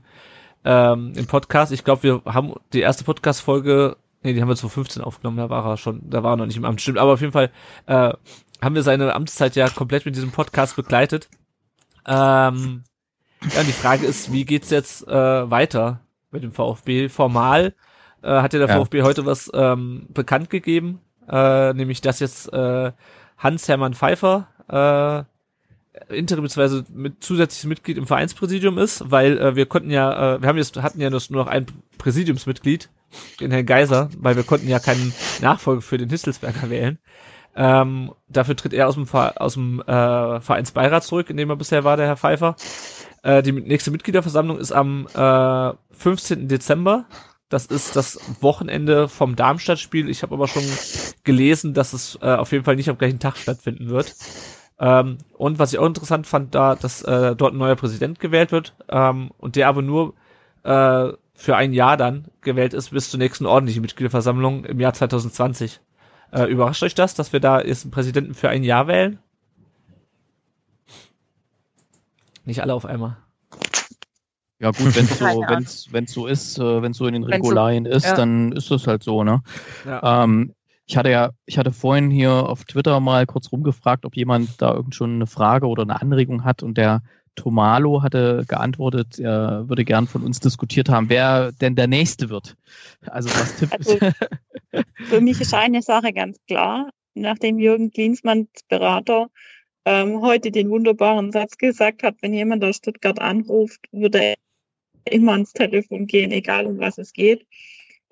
ähm, 0.65 1.13
im 1.15 1.27
Podcast. 1.27 1.71
Ich 1.71 1.83
glaube, 1.83 2.03
wir 2.03 2.21
haben 2.25 2.53
die 2.73 2.81
erste 2.81 3.03
Podcast-Folge, 3.03 3.97
nee, 4.23 4.33
die 4.33 4.41
haben 4.41 4.47
wir 4.47 4.55
2015 4.55 5.03
aufgenommen, 5.03 5.37
da 5.37 5.49
war 5.49 5.65
er 5.65 5.77
schon, 5.77 6.01
da 6.09 6.23
war 6.23 6.33
er 6.33 6.37
noch 6.37 6.45
nicht 6.45 6.57
im 6.57 6.65
Amt, 6.65 6.81
stimmt. 6.81 6.97
Aber 6.97 7.13
auf 7.13 7.21
jeden 7.21 7.33
Fall 7.33 7.51
äh, 7.85 8.13
haben 8.61 8.75
wir 8.75 8.83
seine 8.83 9.13
Amtszeit 9.13 9.55
ja 9.55 9.69
komplett 9.69 10.05
mit 10.05 10.15
diesem 10.15 10.31
Podcast 10.31 10.75
begleitet. 10.75 11.29
Ähm, 12.07 12.83
ja, 13.53 13.59
und 13.59 13.67
die 13.67 13.73
Frage 13.73 14.05
ist, 14.05 14.31
wie 14.31 14.45
geht's 14.45 14.69
jetzt 14.69 15.07
äh, 15.07 15.51
weiter 15.51 16.01
mit 16.31 16.43
dem 16.43 16.53
VfB? 16.53 17.09
Formal 17.09 17.73
äh, 18.23 18.41
hat 18.41 18.53
ja 18.53 18.59
der 18.59 18.69
Ja. 18.69 18.79
VfB 18.79 19.03
heute 19.03 19.25
was 19.25 19.51
ähm, 19.53 20.07
bekannt 20.09 20.49
gegeben, 20.49 20.99
äh, 21.29 21.73
nämlich 21.73 22.01
dass 22.01 22.19
jetzt 22.19 22.51
äh, 22.53 22.91
Hans-Hermann 23.37 23.93
Pfeiffer 23.93 24.47
äh, 24.69 25.23
interim 26.15 26.43
beziehungsweise 26.43 26.85
mit 26.91 27.23
zusätzliches 27.23 27.65
Mitglied 27.67 27.97
im 27.97 28.07
Vereinspräsidium 28.07 28.77
ist, 28.77 29.11
weil 29.11 29.37
äh, 29.37 29.55
wir 29.55 29.65
konnten 29.67 29.91
ja, 29.91 30.35
äh, 30.35 30.41
wir 30.41 30.49
haben 30.49 30.57
jetzt 30.57 30.81
hatten 30.81 30.99
ja 30.99 31.09
nur 31.09 31.21
noch 31.29 31.47
ein 31.47 31.65
Präsidiumsmitglied, 31.97 32.89
den 33.39 33.51
Herrn 33.51 33.65
Geiser, 33.65 34.09
weil 34.17 34.35
wir 34.35 34.43
konnten 34.43 34.67
ja 34.67 34.79
keinen 34.79 35.13
Nachfolger 35.41 35.81
für 35.81 35.97
den 35.97 36.09
Histelsberger 36.09 36.69
wählen. 36.69 36.97
Ähm, 37.55 38.11
dafür 38.29 38.55
tritt 38.55 38.73
er 38.73 38.87
aus 38.87 38.95
dem, 38.95 39.05
Ver 39.05 39.39
aus 39.39 39.53
dem 39.53 39.79
äh, 39.81 40.41
Vereinsbeirat 40.41 41.03
zurück, 41.03 41.29
in 41.29 41.37
dem 41.37 41.51
er 41.51 41.55
bisher 41.55 41.83
war, 41.83 41.97
der 41.97 42.07
Herr 42.07 42.17
Pfeiffer. 42.17 42.55
Äh, 43.21 43.43
die 43.43 43.51
nächste 43.51 43.91
Mitgliederversammlung 43.91 44.57
ist 44.57 44.71
am 44.71 45.07
äh, 45.13 45.73
15. 45.91 46.47
Dezember. 46.47 47.05
Das 47.53 47.67
ist 47.67 47.95
das 47.95 48.19
Wochenende 48.41 49.07
vom 49.07 49.35
Darmstadt-Spiel. 49.35 50.09
Ich 50.09 50.23
habe 50.23 50.33
aber 50.33 50.47
schon 50.47 50.63
gelesen, 51.23 51.75
dass 51.75 51.93
es 51.93 52.17
äh, 52.19 52.33
auf 52.33 52.51
jeden 52.51 52.63
Fall 52.63 52.75
nicht 52.75 52.89
am 52.89 52.97
gleichen 52.97 53.19
Tag 53.19 53.37
stattfinden 53.37 53.89
wird. 53.89 54.15
Ähm, 54.79 55.19
und 55.37 55.59
was 55.59 55.71
ich 55.71 55.77
auch 55.77 55.85
interessant 55.85 56.25
fand, 56.25 56.55
da, 56.55 56.73
dass 56.73 57.03
äh, 57.03 57.35
dort 57.35 57.53
ein 57.53 57.59
neuer 57.59 57.75
Präsident 57.75 58.19
gewählt 58.19 58.51
wird 58.51 58.73
ähm, 58.89 59.29
und 59.37 59.55
der 59.55 59.67
aber 59.67 59.83
nur 59.83 60.15
äh, 60.63 61.09
für 61.35 61.55
ein 61.55 61.73
Jahr 61.73 61.95
dann 61.95 62.25
gewählt 62.41 62.73
ist 62.73 62.89
bis 62.89 63.11
zur 63.11 63.19
nächsten 63.19 63.45
ordentlichen 63.45 63.83
Mitgliederversammlung 63.83 64.65
im 64.65 64.79
Jahr 64.79 64.95
2020. 64.95 65.79
Äh, 66.31 66.45
überrascht 66.45 66.81
euch 66.81 66.95
das, 66.95 67.13
dass 67.13 67.33
wir 67.33 67.39
da 67.39 67.61
jetzt 67.61 67.85
einen 67.85 67.91
Präsidenten 67.91 68.33
für 68.33 68.49
ein 68.49 68.63
Jahr 68.63 68.87
wählen? 68.87 69.19
Nicht 72.45 72.63
alle 72.63 72.73
auf 72.73 72.85
einmal. 72.85 73.17
Ja 74.63 74.71
gut, 74.71 74.95
wenn 74.95 75.05
so, 75.35 75.43
wenn's, 75.45 75.91
wenn's 75.91 76.13
so 76.13 76.25
ist, 76.25 76.57
äh, 76.57 76.81
wenn 76.81 76.93
so 76.93 77.05
in 77.05 77.13
den 77.13 77.23
Wenn's 77.23 77.35
so- 77.35 77.49
Regularien 77.49 77.85
ist, 77.85 78.05
ja. 78.05 78.13
dann 78.13 78.53
ist 78.53 78.71
das 78.71 78.87
halt 78.87 79.03
so, 79.03 79.25
ne? 79.25 79.43
Ja. 79.85 80.23
Ähm, 80.23 80.55
ich 80.85 80.95
hatte 80.95 81.09
ja, 81.11 81.31
ich 81.45 81.57
hatte 81.57 81.73
vorhin 81.73 82.09
hier 82.09 82.31
auf 82.31 82.63
Twitter 82.63 83.01
mal 83.01 83.25
kurz 83.25 83.51
rumgefragt, 83.51 84.05
ob 84.05 84.15
jemand 84.15 84.61
da 84.61 84.73
irgend 84.73 84.95
schon 84.95 85.15
eine 85.15 85.27
Frage 85.27 85.67
oder 85.67 85.83
eine 85.83 86.01
Anregung 86.01 86.45
hat 86.45 86.63
und 86.63 86.77
der 86.77 87.03
Tomalo 87.35 88.03
hatte 88.03 88.45
geantwortet, 88.47 89.19
er 89.19 89.67
würde 89.67 89.83
gern 89.83 90.07
von 90.07 90.23
uns 90.23 90.39
diskutiert 90.39 90.87
haben, 90.87 91.09
wer 91.09 91.51
denn 91.51 91.75
der 91.75 91.87
Nächste 91.87 92.29
wird. 92.29 92.55
Also 93.07 93.29
was 93.31 93.55
tippt 93.59 93.73
Also, 93.73 93.97
Für 95.09 95.19
mich 95.19 95.41
ist 95.41 95.53
eine 95.53 95.81
Sache 95.81 96.13
ganz 96.13 96.37
klar, 96.47 96.89
nachdem 97.15 97.59
Jürgen 97.59 97.91
Klinsmanns 97.91 98.47
Berater 98.69 99.27
ähm, 99.85 100.21
heute 100.21 100.51
den 100.51 100.69
wunderbaren 100.69 101.33
Satz 101.33 101.57
gesagt 101.57 102.03
hat, 102.03 102.15
wenn 102.21 102.33
jemand 102.33 102.63
aus 102.63 102.77
Stuttgart 102.77 103.19
anruft, 103.19 103.81
würde 103.91 104.23
er 104.23 104.35
immer 105.05 105.33
ans 105.33 105.53
Telefon 105.53 106.07
gehen, 106.07 106.31
egal 106.31 106.65
um 106.65 106.79
was 106.79 106.97
es 106.97 107.13
geht. 107.13 107.45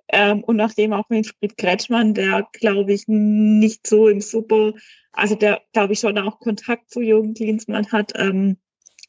Ähm, 0.10 0.44
und 0.44 0.58
nachdem 0.58 0.94
auch 0.94 1.10
Winfried 1.10 1.58
Kretschmann, 1.58 2.14
der 2.14 2.48
glaube 2.54 2.94
ich 2.94 3.04
nicht 3.08 3.88
so 3.88 4.10
im 4.10 4.20
Super, 4.20 4.74
also 5.14 5.36
der 5.36 5.62
glaube 5.74 5.94
ich 5.94 6.00
schon 6.00 6.18
auch 6.18 6.40
Kontakt 6.40 6.92
zu 6.92 7.02
Jürgen 7.02 7.34
Klinsmann 7.34 7.92
hat, 7.92 8.14
ähm, 8.16 8.58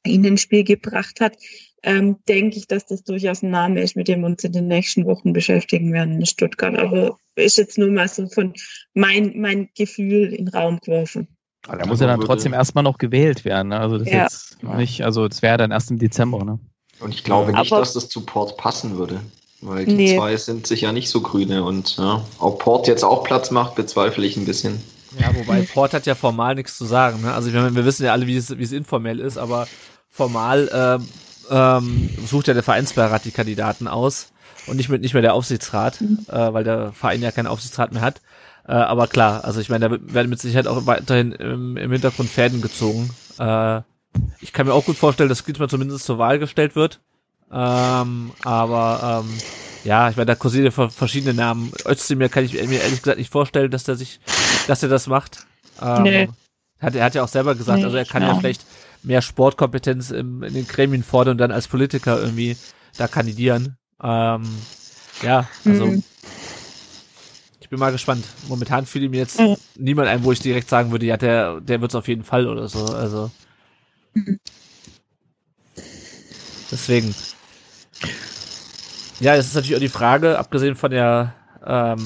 in 0.04 0.22
den 0.22 0.38
Spiel 0.38 0.64
gebracht 0.64 1.20
hat, 1.20 1.36
ähm, 1.82 2.18
denke 2.28 2.56
ich, 2.56 2.66
dass 2.66 2.86
das 2.86 3.02
durchaus 3.04 3.42
ein 3.42 3.50
Name 3.50 3.80
ist, 3.82 3.96
mit 3.96 4.08
dem 4.08 4.20
wir 4.20 4.26
uns 4.26 4.44
in 4.44 4.52
den 4.52 4.68
nächsten 4.68 5.04
Wochen 5.06 5.32
beschäftigen 5.32 5.92
werden 5.92 6.20
in 6.20 6.26
Stuttgart. 6.26 6.78
Aber 6.78 7.18
ist 7.34 7.58
jetzt 7.58 7.78
nur 7.78 7.90
mal 7.90 8.08
so 8.08 8.28
von 8.28 8.52
mein, 8.94 9.40
mein 9.40 9.70
Gefühl 9.76 10.32
in 10.32 10.46
den 10.46 10.48
Raum 10.48 10.78
geworfen. 10.80 11.28
Da 11.62 11.86
muss 11.86 12.00
ja 12.00 12.08
dann 12.08 12.20
trotzdem 12.20 12.52
erstmal 12.52 12.84
noch 12.84 12.98
gewählt 12.98 13.44
werden. 13.44 13.68
Ne? 13.68 13.78
Also 13.78 13.98
das 13.98 14.08
ist 14.08 14.12
Ja. 14.12 14.22
jetzt 14.22 14.62
nicht, 14.62 15.02
also 15.02 15.28
das 15.28 15.42
wäre 15.42 15.58
dann 15.58 15.70
erst 15.70 15.90
im 15.90 15.98
Dezember, 15.98 16.44
ne? 16.44 16.58
Und 17.00 17.14
ich 17.14 17.24
glaube 17.24 17.52
nicht, 17.52 17.72
Aber- 17.72 17.80
dass 17.80 17.92
das 17.94 18.08
zu 18.08 18.20
Port 18.22 18.56
passen 18.56 18.96
würde. 18.96 19.20
Weil 19.64 19.86
die 19.86 19.94
Nee. 19.94 20.16
zwei 20.16 20.36
sind 20.36 20.66
sich 20.66 20.80
ja 20.80 20.90
nicht 20.90 21.08
so 21.08 21.20
grüne 21.20 21.62
und 21.62 21.96
ja, 21.96 22.24
ob 22.40 22.58
Port 22.58 22.88
jetzt 22.88 23.04
auch 23.04 23.22
Platz 23.22 23.52
macht, 23.52 23.76
bezweifle 23.76 24.26
ich 24.26 24.36
ein 24.36 24.44
bisschen. 24.44 24.82
Ja, 25.18 25.32
wobei 25.36 25.62
Port 25.62 25.94
hat 25.94 26.04
ja 26.06 26.16
formal 26.16 26.56
nichts 26.56 26.76
zu 26.76 26.84
sagen. 26.84 27.22
Ne? 27.22 27.32
Also 27.32 27.48
ich 27.48 27.54
meine, 27.54 27.72
wir 27.74 27.84
wissen 27.84 28.04
ja 28.04 28.10
alle, 28.12 28.26
wie 28.26 28.36
es, 28.36 28.58
wie 28.58 28.62
es 28.62 28.72
informell 28.72 29.20
ist, 29.20 29.38
aber 29.38 29.68
formal 30.10 30.68
ähm, 30.74 31.08
ähm, 31.50 32.10
sucht 32.26 32.48
ja 32.48 32.54
der 32.54 32.64
Vereinsbeirat 32.64 33.24
die 33.24 33.30
Kandidaten 33.30 33.86
aus 33.86 34.32
und 34.66 34.76
nicht, 34.78 34.88
mit, 34.88 35.02
nicht 35.02 35.12
mehr 35.12 35.22
der 35.22 35.34
Aufsichtsrat, 35.34 36.00
mhm. 36.00 36.26
äh, 36.28 36.52
weil 36.52 36.64
der 36.64 36.92
Verein 36.92 37.22
ja 37.22 37.30
keinen 37.30 37.46
Aufsichtsrat 37.46 37.92
mehr 37.92 38.02
hat. 38.02 38.20
Äh, 38.66 38.72
aber 38.72 39.06
klar, 39.06 39.44
also 39.44 39.60
ich 39.60 39.68
meine, 39.68 39.88
da 39.88 39.96
werden 40.12 40.28
mit 40.30 40.40
Sicherheit 40.40 40.66
auch 40.66 40.86
weiterhin 40.86 41.30
im, 41.32 41.76
im 41.76 41.92
Hintergrund 41.92 42.30
Fäden 42.30 42.62
gezogen. 42.62 43.10
Äh, 43.38 43.82
ich 44.40 44.52
kann 44.52 44.66
mir 44.66 44.74
auch 44.74 44.84
gut 44.84 44.96
vorstellen, 44.96 45.28
dass 45.28 45.44
Griezmann 45.44 45.68
zumindest 45.68 46.04
zur 46.04 46.18
Wahl 46.18 46.38
gestellt 46.38 46.74
wird. 46.76 47.00
Ähm, 47.50 48.32
aber 48.42 49.22
ähm, 49.24 49.38
ja, 49.84 50.08
ich 50.08 50.16
meine, 50.16 50.26
da 50.26 50.34
kursieren 50.34 50.64
ja 50.64 50.88
verschiedene 50.88 51.34
Namen. 51.34 51.72
Özdemir 51.86 52.28
kann 52.28 52.44
ich 52.44 52.54
mir 52.54 52.80
ehrlich 52.80 53.02
gesagt 53.02 53.18
nicht 53.18 53.32
vorstellen, 53.32 53.70
dass 53.70 53.84
der 53.84 53.96
sich, 53.96 54.20
dass 54.66 54.82
er 54.82 54.88
das 54.88 55.06
macht. 55.06 55.46
Ähm, 55.80 56.02
nee. 56.02 56.28
Hat, 56.80 56.94
er 56.94 57.04
hat 57.04 57.14
ja 57.14 57.22
auch 57.22 57.28
selber 57.28 57.54
gesagt, 57.54 57.78
nee, 57.78 57.84
also 57.84 57.96
er 57.96 58.04
kann 58.04 58.22
ja, 58.22 58.28
ja 58.28 58.38
vielleicht 58.38 58.64
mehr 59.02 59.22
Sportkompetenz 59.22 60.10
im, 60.10 60.42
in 60.42 60.54
den 60.54 60.66
Gremien 60.66 61.02
fordern 61.02 61.32
und 61.32 61.38
dann 61.38 61.52
als 61.52 61.68
Politiker 61.68 62.20
irgendwie 62.20 62.56
da 62.96 63.06
kandidieren. 63.06 63.76
Ähm, 64.02 64.42
ja, 65.22 65.46
also 65.64 65.86
mhm. 65.86 66.02
ich 67.60 67.68
bin 67.68 67.78
mal 67.78 67.92
gespannt. 67.92 68.24
Momentan 68.48 68.86
fiel 68.86 69.08
mir 69.08 69.20
jetzt 69.20 69.38
mhm. 69.38 69.56
niemand 69.76 70.08
ein, 70.08 70.24
wo 70.24 70.32
ich 70.32 70.40
direkt 70.40 70.68
sagen 70.68 70.90
würde, 70.90 71.06
ja, 71.06 71.16
der, 71.16 71.60
der 71.60 71.80
wird's 71.80 71.94
auf 71.94 72.08
jeden 72.08 72.24
Fall 72.24 72.48
oder 72.48 72.68
so. 72.68 72.86
Also. 72.86 73.30
Deswegen. 76.70 77.14
Ja, 79.20 79.36
es 79.36 79.46
ist 79.46 79.54
natürlich 79.54 79.76
auch 79.76 79.80
die 79.80 79.88
Frage, 79.88 80.38
abgesehen 80.38 80.74
von 80.74 80.90
der 80.90 81.34
ähm, 81.64 81.98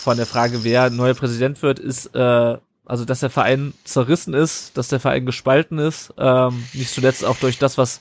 von 0.00 0.16
der 0.16 0.26
Frage, 0.26 0.64
wer 0.64 0.90
neuer 0.90 1.14
Präsident 1.14 1.62
wird, 1.62 1.78
ist 1.78 2.14
äh, 2.14 2.58
also, 2.90 3.04
dass 3.04 3.20
der 3.20 3.30
Verein 3.30 3.72
zerrissen 3.84 4.34
ist, 4.34 4.76
dass 4.76 4.88
der 4.88 4.98
Verein 4.98 5.24
gespalten 5.24 5.78
ist, 5.78 6.12
ähm, 6.18 6.64
nicht 6.72 6.92
zuletzt 6.92 7.24
auch 7.24 7.36
durch 7.36 7.56
das, 7.56 7.78
was 7.78 8.00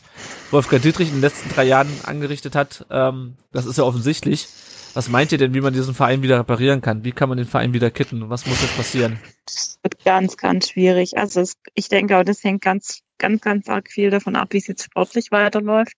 Wolfgang 0.49 0.82
Dietrich 0.82 1.10
in 1.10 1.16
den 1.16 1.22
letzten 1.22 1.47
drei 1.49 1.66
Jahren 1.66 1.91
angerichtet 2.05 2.55
hat, 2.55 2.88
ähm, 2.89 3.36
das 3.51 3.68
ist 3.68 3.78
ja 3.78 3.84
offensichtlich. 3.84 4.47
Was 4.94 5.08
meint 5.10 5.32
ihr 5.32 5.38
denn, 5.38 5.54
wie 5.54 5.62
man 5.62 5.74
diesen 5.74 5.94
Verein 5.94 6.24
wieder 6.24 6.40
reparieren 6.40 6.82
kann? 6.82 7.04
Wie 7.04 7.12
kann 7.12 7.30
man 7.30 7.38
den 7.38 7.48
Verein 7.48 7.74
wieder 7.74 7.92
kitten? 7.92 8.30
Was 8.30 8.46
muss 8.46 8.62
jetzt 8.62 8.76
passieren? 8.76 9.20
Das 9.46 9.80
wird 9.84 10.04
ganz, 10.04 10.38
ganz 10.38 10.70
schwierig. 10.70 11.18
Also 11.18 11.42
es, 11.42 11.58
ich 11.76 11.90
denke 11.90 12.18
auch, 12.18 12.24
das 12.24 12.44
hängt 12.44 12.62
ganz, 12.62 13.02
ganz, 13.18 13.42
ganz 13.42 13.70
arg 13.70 13.92
viel 13.92 14.10
davon 14.10 14.36
ab, 14.36 14.50
wie 14.52 14.58
es 14.58 14.68
jetzt 14.68 14.84
sportlich 14.84 15.32
weiterläuft. 15.32 15.94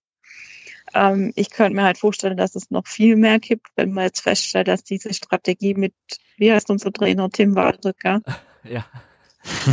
Ähm, 0.94 1.32
ich 1.36 1.50
könnte 1.50 1.74
mir 1.74 1.84
halt 1.84 1.98
vorstellen, 1.98 2.36
dass 2.36 2.54
es 2.54 2.70
noch 2.70 2.86
viel 2.86 3.16
mehr 3.16 3.38
gibt, 3.38 3.66
wenn 3.76 3.92
man 3.92 4.04
jetzt 4.04 4.20
feststellt, 4.20 4.68
dass 4.68 4.84
diese 4.84 5.14
Strategie 5.14 5.74
mit, 5.74 5.94
wie 6.36 6.52
heißt 6.52 6.70
unser 6.70 6.92
Trainer, 6.92 7.30
Tim 7.30 7.54
gell? 7.54 8.20
Ja. 8.64 8.86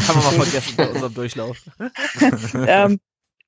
Haben 0.08 0.24
wir 0.24 0.32
mal 0.32 0.46
vergessen 0.46 0.74
bei 0.78 0.88
unserem 0.88 1.14
Durchlauf. 1.14 1.62
ähm, 2.68 3.00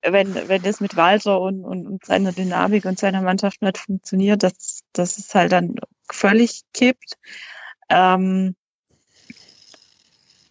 wenn, 0.03 0.35
wenn 0.47 0.61
das 0.61 0.79
mit 0.79 0.95
Walter 0.95 1.39
und, 1.39 1.63
und, 1.63 1.87
und 1.87 2.05
seiner 2.05 2.31
Dynamik 2.31 2.85
und 2.85 2.99
seiner 2.99 3.21
Mannschaft 3.21 3.61
nicht 3.61 3.77
funktioniert, 3.77 4.43
dass, 4.43 4.81
dass 4.93 5.17
es 5.17 5.33
halt 5.35 5.51
dann 5.51 5.75
völlig 6.11 6.61
kippt. 6.73 7.17
Ähm, 7.89 8.55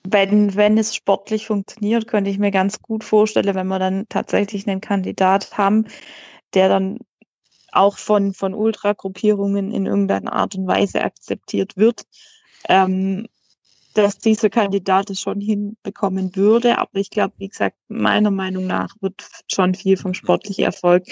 wenn, 0.04 0.54
wenn 0.54 0.78
es 0.78 0.94
sportlich 0.94 1.46
funktioniert, 1.46 2.06
könnte 2.06 2.30
ich 2.30 2.38
mir 2.38 2.50
ganz 2.50 2.80
gut 2.80 3.04
vorstellen, 3.04 3.54
wenn 3.54 3.66
wir 3.66 3.78
dann 3.78 4.06
tatsächlich 4.08 4.68
einen 4.68 4.80
Kandidat 4.80 5.58
haben, 5.58 5.86
der 6.54 6.68
dann 6.68 6.98
auch 7.72 7.98
von, 7.98 8.34
von 8.34 8.54
Ultragruppierungen 8.54 9.72
in 9.72 9.86
irgendeiner 9.86 10.32
Art 10.32 10.54
und 10.54 10.66
Weise 10.66 11.02
akzeptiert 11.02 11.76
wird, 11.76 12.02
ähm, 12.68 13.28
dass 13.94 14.18
dieser 14.18 14.50
Kandidat 14.50 15.10
es 15.10 15.20
schon 15.20 15.40
hinbekommen 15.40 16.34
würde. 16.36 16.78
Aber 16.78 16.94
ich 16.94 17.10
glaube, 17.10 17.34
wie 17.38 17.48
gesagt, 17.48 17.76
meiner 17.88 18.30
Meinung 18.30 18.66
nach 18.66 18.94
wird 19.00 19.26
schon 19.50 19.74
viel 19.74 19.96
vom 19.96 20.14
sportlichen 20.14 20.64
Erfolg 20.64 21.04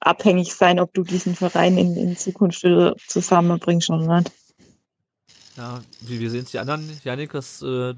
abhängig 0.00 0.54
sein, 0.54 0.80
ob 0.80 0.92
du 0.94 1.02
diesen 1.02 1.34
Verein 1.34 1.78
in, 1.78 1.96
in 1.96 2.16
Zukunft 2.16 2.62
wieder 2.62 2.94
zusammenbringst 3.06 3.90
oder 3.90 4.18
nicht. 4.18 4.32
Ja, 5.56 5.80
wie, 6.00 6.20
wie 6.20 6.28
sehen 6.28 6.44
es 6.44 6.50
die 6.50 6.58
anderen? 6.58 7.00
Janik, 7.04 7.32
das, 7.32 7.62
äh, 7.62 7.94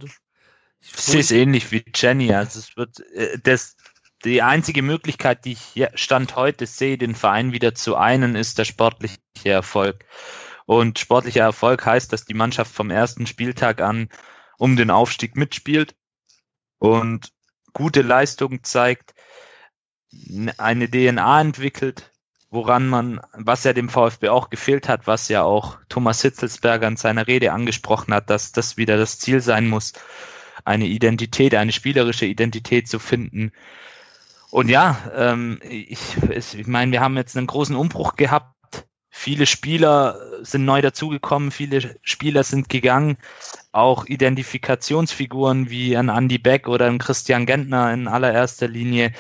ich 0.80 0.92
sehe 0.94 1.20
es 1.20 1.30
ähnlich 1.30 1.72
wie 1.72 1.84
Jenny. 1.94 2.32
Also 2.32 2.58
es 2.58 2.76
wird 2.76 3.00
äh, 3.12 3.38
das 3.42 3.76
die 4.24 4.42
einzige 4.42 4.82
Möglichkeit, 4.82 5.44
die 5.44 5.52
ich 5.52 5.86
Stand 5.94 6.36
heute 6.36 6.66
sehe, 6.66 6.98
den 6.98 7.14
Verein 7.14 7.52
wieder 7.52 7.74
zu 7.74 7.96
einen, 7.96 8.34
ist 8.34 8.58
der 8.58 8.64
sportliche 8.64 9.18
Erfolg. 9.44 10.04
Und 10.66 10.98
sportlicher 10.98 11.42
Erfolg 11.42 11.86
heißt, 11.86 12.12
dass 12.12 12.24
die 12.24 12.34
Mannschaft 12.34 12.74
vom 12.74 12.90
ersten 12.90 13.26
Spieltag 13.26 13.80
an 13.80 14.08
um 14.58 14.76
den 14.76 14.90
Aufstieg 14.90 15.36
mitspielt 15.36 15.94
und 16.78 17.32
gute 17.72 18.02
Leistung 18.02 18.64
zeigt, 18.64 19.14
eine 20.56 20.90
DNA 20.90 21.40
entwickelt, 21.40 22.10
woran 22.50 22.88
man, 22.88 23.20
was 23.32 23.64
ja 23.64 23.72
dem 23.72 23.88
VfB 23.88 24.28
auch 24.28 24.50
gefehlt 24.50 24.88
hat, 24.88 25.06
was 25.06 25.28
ja 25.28 25.42
auch 25.42 25.78
Thomas 25.88 26.22
Hitzelsberger 26.22 26.88
in 26.88 26.96
seiner 26.96 27.26
Rede 27.26 27.52
angesprochen 27.52 28.14
hat, 28.14 28.30
dass 28.30 28.52
das 28.52 28.76
wieder 28.76 28.96
das 28.96 29.18
Ziel 29.18 29.40
sein 29.40 29.68
muss, 29.68 29.92
eine 30.64 30.86
Identität, 30.86 31.54
eine 31.54 31.72
spielerische 31.72 32.26
Identität 32.26 32.88
zu 32.88 32.98
finden. 32.98 33.52
Und 34.50 34.68
ja, 34.68 34.98
ähm, 35.14 35.60
ich, 35.62 36.16
ich 36.30 36.66
meine, 36.66 36.92
wir 36.92 37.00
haben 37.00 37.16
jetzt 37.16 37.36
einen 37.36 37.46
großen 37.46 37.76
Umbruch 37.76 38.16
gehabt 38.16 38.55
Viele 39.18 39.46
Spieler 39.46 40.20
sind 40.42 40.66
neu 40.66 40.82
dazugekommen, 40.82 41.50
viele 41.50 41.98
Spieler 42.02 42.44
sind 42.44 42.68
gegangen. 42.68 43.16
Auch 43.72 44.04
Identifikationsfiguren 44.04 45.70
wie 45.70 45.96
ein 45.96 46.10
Andy 46.10 46.36
Beck 46.36 46.68
oder 46.68 46.86
ein 46.86 46.98
Christian 46.98 47.46
Gentner 47.46 47.94
in 47.94 48.08
allererster 48.08 48.68
Linie. 48.68 49.12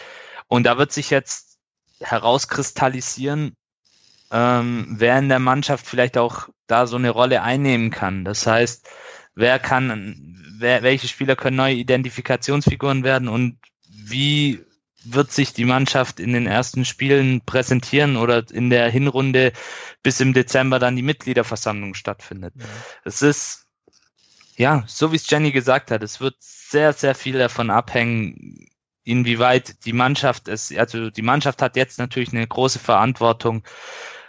Und 0.48 0.64
da 0.64 0.76
wird 0.76 0.92
sich 0.92 1.08
jetzt 1.08 1.56
herauskristallisieren, 1.98 3.56
ähm, 4.30 4.96
wer 4.98 5.18
in 5.18 5.30
der 5.30 5.38
Mannschaft 5.38 5.86
vielleicht 5.86 6.18
auch 6.18 6.50
da 6.66 6.86
so 6.86 6.96
eine 6.96 7.10
Rolle 7.10 7.42
einnehmen 7.42 7.90
kann. 7.90 8.26
Das 8.26 8.46
heißt, 8.46 8.86
wer 9.34 9.58
kann, 9.58 10.36
wer, 10.58 10.82
welche 10.82 11.08
Spieler 11.08 11.36
können 11.36 11.56
neue 11.56 11.74
Identifikationsfiguren 11.74 13.02
werden 13.02 13.28
und 13.28 13.58
wie 13.88 14.60
wird 15.12 15.32
sich 15.32 15.52
die 15.52 15.64
Mannschaft 15.64 16.20
in 16.20 16.32
den 16.32 16.46
ersten 16.46 16.84
Spielen 16.84 17.40
präsentieren 17.42 18.16
oder 18.16 18.44
in 18.50 18.70
der 18.70 18.90
Hinrunde 18.90 19.52
bis 20.02 20.20
im 20.20 20.32
Dezember 20.32 20.78
dann 20.78 20.96
die 20.96 21.02
Mitgliederversammlung 21.02 21.94
stattfindet. 21.94 22.54
Ja. 22.56 22.64
Es 23.04 23.22
ist, 23.22 23.66
ja, 24.56 24.84
so 24.86 25.12
wie 25.12 25.16
es 25.16 25.28
Jenny 25.28 25.52
gesagt 25.52 25.90
hat, 25.90 26.02
es 26.02 26.20
wird 26.20 26.36
sehr, 26.40 26.92
sehr 26.92 27.14
viel 27.14 27.38
davon 27.38 27.70
abhängen, 27.70 28.68
inwieweit 29.04 29.84
die 29.86 29.92
Mannschaft 29.92 30.48
es, 30.48 30.76
also 30.76 31.10
die 31.10 31.22
Mannschaft 31.22 31.62
hat 31.62 31.76
jetzt 31.76 31.98
natürlich 31.98 32.32
eine 32.32 32.46
große 32.46 32.80
Verantwortung, 32.80 33.62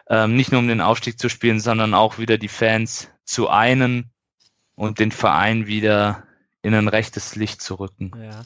ähm, 0.10 0.36
nicht 0.36 0.52
nur 0.52 0.60
um 0.60 0.68
den 0.68 0.82
Aufstieg 0.82 1.20
zu 1.20 1.30
spielen, 1.30 1.60
sondern 1.60 1.94
auch 1.94 2.20
wieder 2.20 2.38
die 2.38 2.48
Fans 2.48 3.10
zu 3.26 3.50
einen 3.50 4.12
und 4.76 5.00
den 5.00 5.12
Verein 5.12 5.66
wieder 5.66 6.27
in 6.68 6.74
ein 6.74 6.90
rechtes 6.90 7.36
Licht 7.38 7.62
zu 7.62 7.76
rücken. 7.76 8.12
Ja. 8.22 8.42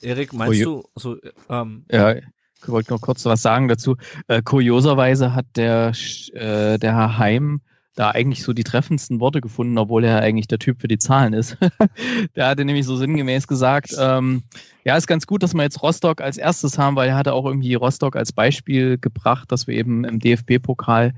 Erik, 0.00 0.32
meinst 0.32 0.64
oh, 0.66 0.84
du, 0.94 1.00
so, 1.00 1.16
ähm, 1.50 1.84
ja, 1.90 2.14
ich 2.14 2.22
wollte 2.68 2.92
noch 2.92 3.00
kurz 3.00 3.24
was 3.24 3.42
sagen 3.42 3.66
dazu. 3.66 3.96
Äh, 4.28 4.40
kurioserweise 4.42 5.34
hat 5.34 5.46
der, 5.56 5.92
äh, 6.32 6.78
der 6.78 6.94
Herr 6.94 7.18
Heim 7.18 7.60
da 7.96 8.10
eigentlich 8.10 8.44
so 8.44 8.52
die 8.52 8.62
treffendsten 8.62 9.20
Worte 9.20 9.40
gefunden, 9.40 9.76
obwohl 9.78 10.04
er 10.04 10.20
eigentlich 10.20 10.46
der 10.46 10.58
Typ 10.58 10.80
für 10.80 10.86
die 10.86 10.98
Zahlen 10.98 11.32
ist. 11.32 11.56
der 12.36 12.46
hatte 12.46 12.64
nämlich 12.64 12.86
so 12.86 12.94
sinngemäß 12.96 13.48
gesagt, 13.48 13.96
ähm, 13.98 14.44
ja, 14.84 14.96
ist 14.96 15.06
ganz 15.06 15.26
gut, 15.26 15.42
dass 15.42 15.54
wir 15.54 15.62
jetzt 15.62 15.82
Rostock 15.82 16.20
als 16.20 16.36
erstes 16.36 16.78
haben, 16.78 16.94
weil 16.94 17.08
er 17.08 17.16
hatte 17.16 17.32
auch 17.32 17.46
irgendwie 17.46 17.74
Rostock 17.74 18.14
als 18.14 18.32
Beispiel 18.32 18.98
gebracht, 18.98 19.50
dass 19.50 19.66
wir 19.66 19.74
eben 19.74 20.04
im 20.04 20.20
DFB-Pokal 20.20 21.14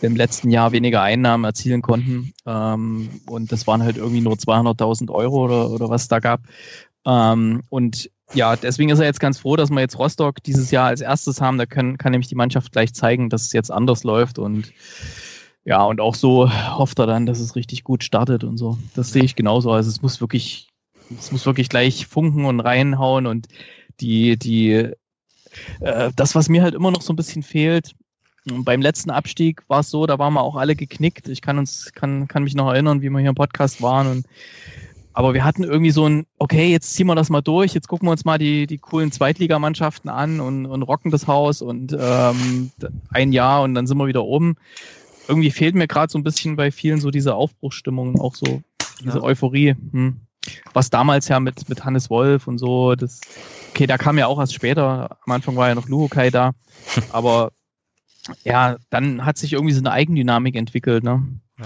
im 0.00 0.16
letzten 0.16 0.50
Jahr 0.50 0.72
weniger 0.72 1.02
Einnahmen 1.02 1.44
erzielen 1.44 1.82
konnten. 1.82 2.32
Ähm, 2.46 3.08
und 3.26 3.52
das 3.52 3.66
waren 3.66 3.82
halt 3.82 3.98
irgendwie 3.98 4.22
nur 4.22 4.34
200.000 4.34 5.10
Euro 5.10 5.44
oder, 5.44 5.70
oder 5.70 5.90
was 5.90 6.08
da 6.08 6.18
gab. 6.20 6.40
Ähm, 7.06 7.62
und 7.68 8.10
ja, 8.32 8.56
deswegen 8.56 8.90
ist 8.90 8.98
er 8.98 9.04
jetzt 9.04 9.20
ganz 9.20 9.38
froh, 9.38 9.56
dass 9.56 9.70
wir 9.70 9.80
jetzt 9.80 9.98
Rostock 9.98 10.42
dieses 10.42 10.70
Jahr 10.70 10.86
als 10.86 11.02
erstes 11.02 11.42
haben. 11.42 11.58
Da 11.58 11.66
können, 11.66 11.98
kann 11.98 12.12
nämlich 12.12 12.28
die 12.28 12.34
Mannschaft 12.34 12.72
gleich 12.72 12.94
zeigen, 12.94 13.28
dass 13.28 13.42
es 13.42 13.52
jetzt 13.52 13.70
anders 13.70 14.04
läuft 14.04 14.38
und 14.38 14.72
ja, 15.64 15.82
und 15.84 16.00
auch 16.00 16.14
so 16.14 16.50
hofft 16.50 16.98
er 16.98 17.06
dann, 17.06 17.26
dass 17.26 17.40
es 17.40 17.56
richtig 17.56 17.84
gut 17.84 18.04
startet 18.04 18.44
und 18.44 18.58
so. 18.58 18.78
Das 18.94 19.12
sehe 19.12 19.24
ich 19.24 19.34
genauso. 19.34 19.72
Also 19.72 19.88
es 19.88 20.02
muss 20.02 20.20
wirklich, 20.20 20.68
es 21.18 21.32
muss 21.32 21.46
wirklich 21.46 21.68
gleich 21.68 22.06
funken 22.06 22.44
und 22.44 22.60
reinhauen 22.60 23.26
und 23.26 23.48
die, 24.00 24.36
die, 24.36 24.90
äh, 25.80 26.10
das, 26.14 26.34
was 26.34 26.48
mir 26.48 26.62
halt 26.62 26.74
immer 26.74 26.90
noch 26.90 27.02
so 27.02 27.12
ein 27.12 27.16
bisschen 27.16 27.42
fehlt, 27.42 27.94
beim 28.46 28.82
letzten 28.82 29.10
Abstieg 29.10 29.62
war 29.68 29.80
es 29.80 29.90
so, 29.90 30.06
da 30.06 30.18
waren 30.18 30.34
wir 30.34 30.42
auch 30.42 30.56
alle 30.56 30.76
geknickt. 30.76 31.28
Ich 31.28 31.40
kann 31.40 31.58
uns, 31.58 31.92
kann, 31.94 32.28
kann 32.28 32.44
mich 32.44 32.54
noch 32.54 32.70
erinnern, 32.70 33.00
wie 33.00 33.08
wir 33.08 33.20
hier 33.20 33.30
im 33.30 33.34
Podcast 33.34 33.80
waren 33.80 34.06
und 34.06 34.26
aber 35.16 35.32
wir 35.32 35.44
hatten 35.44 35.62
irgendwie 35.62 35.92
so 35.92 36.08
ein, 36.08 36.26
okay, 36.38 36.72
jetzt 36.72 36.92
ziehen 36.92 37.06
wir 37.06 37.14
das 37.14 37.30
mal 37.30 37.40
durch, 37.40 37.72
jetzt 37.72 37.86
gucken 37.86 38.08
wir 38.08 38.10
uns 38.10 38.24
mal 38.24 38.36
die, 38.36 38.66
die 38.66 38.78
coolen 38.78 39.12
Zweitligamannschaften 39.12 40.10
an 40.10 40.40
und, 40.40 40.66
und 40.66 40.82
rocken 40.82 41.12
das 41.12 41.28
Haus 41.28 41.62
und 41.62 41.96
ähm, 41.98 42.72
ein 43.10 43.32
Jahr 43.32 43.62
und 43.62 43.74
dann 43.74 43.86
sind 43.86 43.96
wir 43.96 44.08
wieder 44.08 44.24
oben. 44.24 44.56
Irgendwie 45.28 45.50
fehlt 45.50 45.74
mir 45.74 45.88
gerade 45.88 46.10
so 46.10 46.18
ein 46.18 46.24
bisschen 46.24 46.56
bei 46.56 46.70
vielen 46.70 47.00
so 47.00 47.10
diese 47.10 47.34
Aufbruchsstimmung, 47.34 48.20
auch 48.20 48.34
so 48.34 48.62
diese 49.00 49.18
ja. 49.18 49.22
Euphorie. 49.22 49.74
Hm. 49.92 50.20
Was 50.74 50.90
damals 50.90 51.28
ja 51.28 51.40
mit, 51.40 51.68
mit 51.68 51.84
Hannes 51.84 52.10
Wolf 52.10 52.46
und 52.46 52.58
so, 52.58 52.94
das 52.94 53.20
okay, 53.70 53.86
da 53.86 53.96
kam 53.98 54.18
ja 54.18 54.26
auch 54.26 54.38
erst 54.38 54.54
später. 54.54 55.16
Am 55.24 55.32
Anfang 55.32 55.56
war 55.56 55.68
ja 55.68 55.74
noch 55.74 55.88
Luhokai 55.88 56.30
da. 56.30 56.52
Aber 57.10 57.52
ja, 58.42 58.76
dann 58.90 59.24
hat 59.24 59.38
sich 59.38 59.52
irgendwie 59.52 59.74
so 59.74 59.80
eine 59.80 59.92
Eigendynamik 59.92 60.54
entwickelt, 60.54 61.04
ne? 61.04 61.26
Ja. 61.58 61.64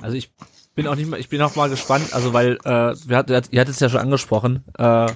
Also 0.00 0.16
ich 0.16 0.30
bin 0.74 0.86
auch 0.86 0.96
nicht 0.96 1.10
mal, 1.10 1.20
ich 1.20 1.28
bin 1.28 1.42
auch 1.42 1.56
mal 1.56 1.68
gespannt, 1.68 2.12
also 2.12 2.32
weil, 2.32 2.58
äh, 2.64 2.94
wir 3.06 3.16
hat, 3.16 3.30
ihr 3.30 3.60
hattet 3.60 3.74
es 3.74 3.80
ja 3.80 3.88
schon 3.88 4.00
angesprochen, 4.00 4.64
äh, 4.78 5.12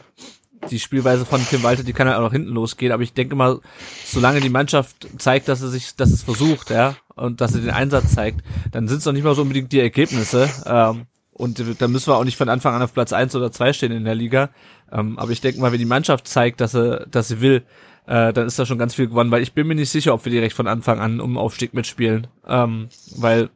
die 0.71 0.79
Spielweise 0.79 1.25
von 1.25 1.45
Tim 1.45 1.63
Walter, 1.63 1.83
die 1.83 1.93
kann 1.93 2.07
ja 2.07 2.17
auch 2.17 2.23
noch 2.23 2.33
hinten 2.33 2.51
losgehen, 2.51 2.93
aber 2.93 3.03
ich 3.03 3.13
denke 3.13 3.37
mal, 3.37 3.61
solange 4.05 4.41
die 4.41 4.51
Mannschaft 4.51 5.09
zeigt, 5.19 5.49
dass 5.49 5.61
sie 5.61 5.71
sich, 5.71 5.97
dass 5.97 6.11
es 6.11 6.23
versucht, 6.23 6.71
ja, 6.71 6.97
und 7.15 7.41
dass 7.41 7.53
sie 7.53 7.61
den 7.61 7.71
Einsatz 7.71 8.15
zeigt, 8.15 8.43
dann 8.73 8.89
sind 8.89 8.99
es 8.99 9.05
doch 9.05 9.13
nicht 9.13 9.25
mal 9.25 9.35
so 9.35 9.43
unbedingt 9.43 9.73
die 9.73 9.81
Ergebnisse. 9.81 10.49
Ähm, 10.67 11.07
und 11.33 11.63
dann 11.81 11.91
müssen 11.91 12.11
wir 12.11 12.17
auch 12.17 12.25
nicht 12.25 12.37
von 12.37 12.49
Anfang 12.49 12.75
an 12.75 12.83
auf 12.83 12.95
Platz 12.95 13.13
eins 13.13 13.35
oder 13.35 13.51
zwei 13.51 13.73
stehen 13.73 13.93
in 13.93 14.05
der 14.05 14.15
Liga. 14.15 14.51
Ähm, 14.93 15.19
aber 15.19 15.33
ich 15.33 15.41
denke 15.41 15.61
mal, 15.61 15.73
wenn 15.73 15.81
die 15.81 15.85
Mannschaft 15.85 16.29
zeigt, 16.29 16.61
dass 16.61 16.73
sie, 16.73 17.05
dass 17.11 17.29
sie 17.29 17.41
will, 17.41 17.65
äh, 18.07 18.33
dann 18.33 18.47
ist 18.47 18.59
da 18.59 18.67
schon 18.67 18.79
ganz 18.79 18.95
viel 18.95 19.09
gewonnen, 19.09 19.31
weil 19.31 19.43
ich 19.43 19.53
bin 19.53 19.67
mir 19.67 19.75
nicht 19.75 19.91
sicher, 19.91 20.15
ob 20.15 20.25
wir 20.25 20.31
direkt 20.31 20.55
von 20.55 20.69
Anfang 20.69 21.01
an 21.01 21.21
um 21.21 21.37
Aufstieg 21.37 21.75
mitspielen. 21.75 22.29
Ähm, 22.47 22.89
weil 23.17 23.51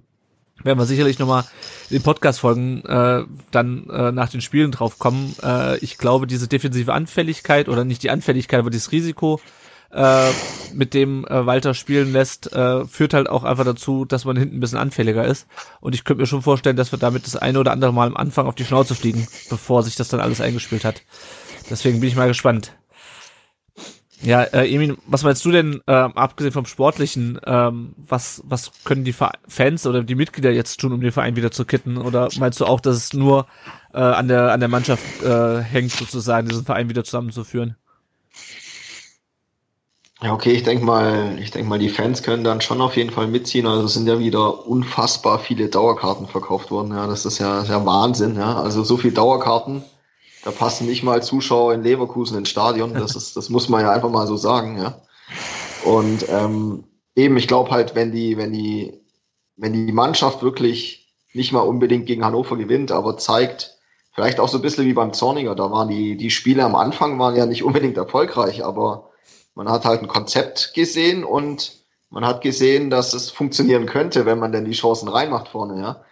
werden 0.64 0.78
wir 0.78 0.86
sicherlich 0.86 1.18
nochmal 1.18 1.44
in 1.90 1.98
den 1.98 2.02
Podcast-Folgen 2.02 2.84
äh, 2.84 3.24
dann 3.50 3.88
äh, 3.90 4.12
nach 4.12 4.28
den 4.28 4.40
Spielen 4.40 4.72
drauf 4.72 4.98
kommen. 4.98 5.34
Äh, 5.42 5.78
ich 5.78 5.98
glaube, 5.98 6.26
diese 6.26 6.48
defensive 6.48 6.92
Anfälligkeit 6.92 7.68
oder 7.68 7.84
nicht 7.84 8.02
die 8.02 8.10
Anfälligkeit, 8.10 8.60
aber 8.60 8.70
dieses 8.70 8.92
Risiko, 8.92 9.40
äh, 9.90 10.30
mit 10.74 10.92
dem 10.94 11.26
äh, 11.26 11.46
Walter 11.46 11.74
spielen 11.74 12.12
lässt, 12.12 12.52
äh, 12.52 12.84
führt 12.86 13.14
halt 13.14 13.28
auch 13.28 13.44
einfach 13.44 13.64
dazu, 13.64 14.04
dass 14.04 14.24
man 14.24 14.36
hinten 14.36 14.56
ein 14.56 14.60
bisschen 14.60 14.78
anfälliger 14.78 15.24
ist. 15.24 15.46
Und 15.80 15.94
ich 15.94 16.04
könnte 16.04 16.20
mir 16.22 16.26
schon 16.26 16.42
vorstellen, 16.42 16.76
dass 16.76 16.92
wir 16.92 16.98
damit 16.98 17.26
das 17.26 17.36
eine 17.36 17.58
oder 17.58 17.72
andere 17.72 17.92
Mal 17.92 18.06
am 18.06 18.16
Anfang 18.16 18.46
auf 18.46 18.54
die 18.54 18.64
Schnauze 18.64 18.94
fliegen, 18.94 19.26
bevor 19.48 19.82
sich 19.82 19.96
das 19.96 20.08
dann 20.08 20.20
alles 20.20 20.40
eingespielt 20.40 20.84
hat. 20.84 21.02
Deswegen 21.70 22.00
bin 22.00 22.08
ich 22.08 22.16
mal 22.16 22.28
gespannt. 22.28 22.72
Ja, 24.20 24.42
äh, 24.42 24.68
Emin, 24.68 24.98
was 25.06 25.22
meinst 25.22 25.44
du 25.44 25.52
denn, 25.52 25.80
äh, 25.86 25.92
abgesehen 25.92 26.52
vom 26.52 26.66
Sportlichen, 26.66 27.40
ähm, 27.46 27.94
was, 27.96 28.42
was 28.44 28.72
können 28.84 29.04
die 29.04 29.12
Fans 29.12 29.86
oder 29.86 30.02
die 30.02 30.16
Mitglieder 30.16 30.50
jetzt 30.50 30.80
tun, 30.80 30.92
um 30.92 31.00
den 31.00 31.12
Verein 31.12 31.36
wieder 31.36 31.52
zu 31.52 31.64
kitten? 31.64 31.96
Oder 31.96 32.28
meinst 32.38 32.60
du 32.60 32.66
auch, 32.66 32.80
dass 32.80 32.96
es 32.96 33.12
nur 33.12 33.46
äh, 33.94 33.98
an, 33.98 34.26
der, 34.26 34.50
an 34.52 34.60
der 34.60 34.68
Mannschaft 34.68 35.04
äh, 35.22 35.60
hängt, 35.60 35.92
sozusagen, 35.92 36.48
diesen 36.48 36.64
Verein 36.64 36.88
wieder 36.90 37.04
zusammenzuführen? 37.04 37.76
Ja, 40.20 40.32
okay, 40.32 40.50
ich 40.50 40.64
denke 40.64 40.84
mal, 40.84 41.38
ich 41.40 41.52
denke 41.52 41.68
mal, 41.68 41.78
die 41.78 41.88
Fans 41.88 42.24
können 42.24 42.42
dann 42.42 42.60
schon 42.60 42.80
auf 42.80 42.96
jeden 42.96 43.10
Fall 43.10 43.28
mitziehen. 43.28 43.68
Also 43.68 43.84
es 43.84 43.94
sind 43.94 44.08
ja 44.08 44.18
wieder 44.18 44.66
unfassbar 44.66 45.38
viele 45.38 45.68
Dauerkarten 45.68 46.26
verkauft 46.26 46.72
worden. 46.72 46.90
Ja, 46.90 47.06
das 47.06 47.24
ist 47.24 47.38
ja, 47.38 47.62
ja 47.62 47.86
Wahnsinn. 47.86 48.34
Ja, 48.34 48.60
also 48.60 48.82
so 48.82 48.96
viel 48.96 49.12
Dauerkarten 49.12 49.84
da 50.48 50.52
passen 50.52 50.86
nicht 50.86 51.02
mal 51.02 51.22
Zuschauer 51.22 51.74
in 51.74 51.82
Leverkusen 51.82 52.38
ins 52.38 52.48
Stadion. 52.48 52.94
Das 52.94 53.14
ist, 53.14 53.36
das 53.36 53.50
muss 53.50 53.68
man 53.68 53.82
ja 53.82 53.92
einfach 53.92 54.08
mal 54.08 54.26
so 54.26 54.38
sagen, 54.38 54.78
ja. 54.78 54.98
Und 55.84 56.26
ähm, 56.30 56.84
eben, 57.14 57.36
ich 57.36 57.46
glaube 57.46 57.70
halt, 57.70 57.94
wenn 57.94 58.12
die, 58.12 58.38
wenn 58.38 58.54
die, 58.54 58.98
wenn 59.56 59.74
die 59.74 59.92
Mannschaft 59.92 60.42
wirklich 60.42 61.12
nicht 61.34 61.52
mal 61.52 61.60
unbedingt 61.60 62.06
gegen 62.06 62.24
Hannover 62.24 62.56
gewinnt, 62.56 62.92
aber 62.92 63.18
zeigt, 63.18 63.76
vielleicht 64.12 64.40
auch 64.40 64.48
so 64.48 64.56
ein 64.56 64.62
bisschen 64.62 64.86
wie 64.86 64.94
beim 64.94 65.12
Zorniger, 65.12 65.54
da 65.54 65.70
waren 65.70 65.88
die, 65.88 66.16
die 66.16 66.30
Spiele 66.30 66.64
am 66.64 66.76
Anfang 66.76 67.18
waren 67.18 67.36
ja 67.36 67.44
nicht 67.44 67.62
unbedingt 67.62 67.98
erfolgreich, 67.98 68.64
aber 68.64 69.10
man 69.54 69.68
hat 69.68 69.84
halt 69.84 70.00
ein 70.00 70.08
Konzept 70.08 70.72
gesehen 70.72 71.24
und 71.24 71.76
man 72.08 72.24
hat 72.24 72.40
gesehen, 72.40 72.88
dass 72.88 73.12
es 73.12 73.30
funktionieren 73.30 73.84
könnte, 73.84 74.24
wenn 74.24 74.38
man 74.38 74.52
denn 74.52 74.64
die 74.64 74.72
Chancen 74.72 75.10
reinmacht 75.10 75.48
vorne, 75.48 75.78
ja. 75.78 76.04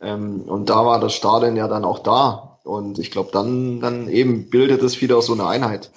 Ähm, 0.00 0.44
und 0.48 0.70
da 0.70 0.86
war 0.86 1.00
das 1.00 1.12
Stadion 1.12 1.54
ja 1.54 1.68
dann 1.68 1.84
auch 1.84 1.98
da. 1.98 2.53
Und 2.64 2.98
ich 2.98 3.10
glaube, 3.10 3.30
dann, 3.32 3.80
dann 3.80 4.08
eben 4.08 4.48
bildet 4.48 4.82
es 4.82 5.00
wieder 5.00 5.20
so 5.22 5.34
eine 5.34 5.46
Einheit. 5.46 5.90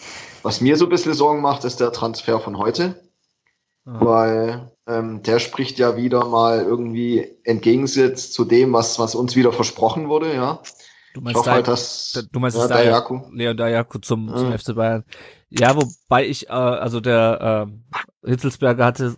Was 0.43 0.61
mir 0.61 0.76
so 0.76 0.86
ein 0.86 0.89
bisschen 0.89 1.13
Sorgen 1.13 1.41
macht, 1.41 1.63
ist 1.63 1.80
der 1.80 1.93
Transfer 1.93 2.39
von 2.39 2.57
heute. 2.57 3.01
Mhm. 3.86 4.01
Weil 4.01 4.72
ähm, 4.86 5.24
der 5.24 5.39
spricht 5.39 5.80
ja 5.80 5.95
wieder 5.95 6.26
mal 6.26 6.61
irgendwie 6.61 7.26
entgegensetzt 7.45 8.34
zu 8.34 8.43
dem, 8.43 8.74
was, 8.74 8.99
was 8.99 9.15
uns 9.15 9.36
wieder 9.36 9.53
versprochen 9.53 10.09
wurde, 10.09 10.34
ja. 10.34 10.59
Du 11.13 11.22
meinst, 11.22 11.39
hoffe, 11.39 11.51
halt, 11.51 11.68
dass, 11.68 12.28
du 12.32 12.39
meinst 12.39 12.57
ja, 12.57 12.68
Dayaku. 12.68 13.22
Leon 13.32 13.57
Dayaku 13.57 13.99
zum, 13.99 14.28
zum 14.36 14.49
mhm. 14.49 14.59
FC 14.59 14.76
Bayern. 14.76 15.03
Ja, 15.49 15.76
wobei 15.76 16.28
ich, 16.28 16.49
äh, 16.49 16.51
also 16.51 16.99
der 16.99 17.68
äh, 18.24 18.30
Hitzelsberger 18.30 18.86
hatte 18.86 19.15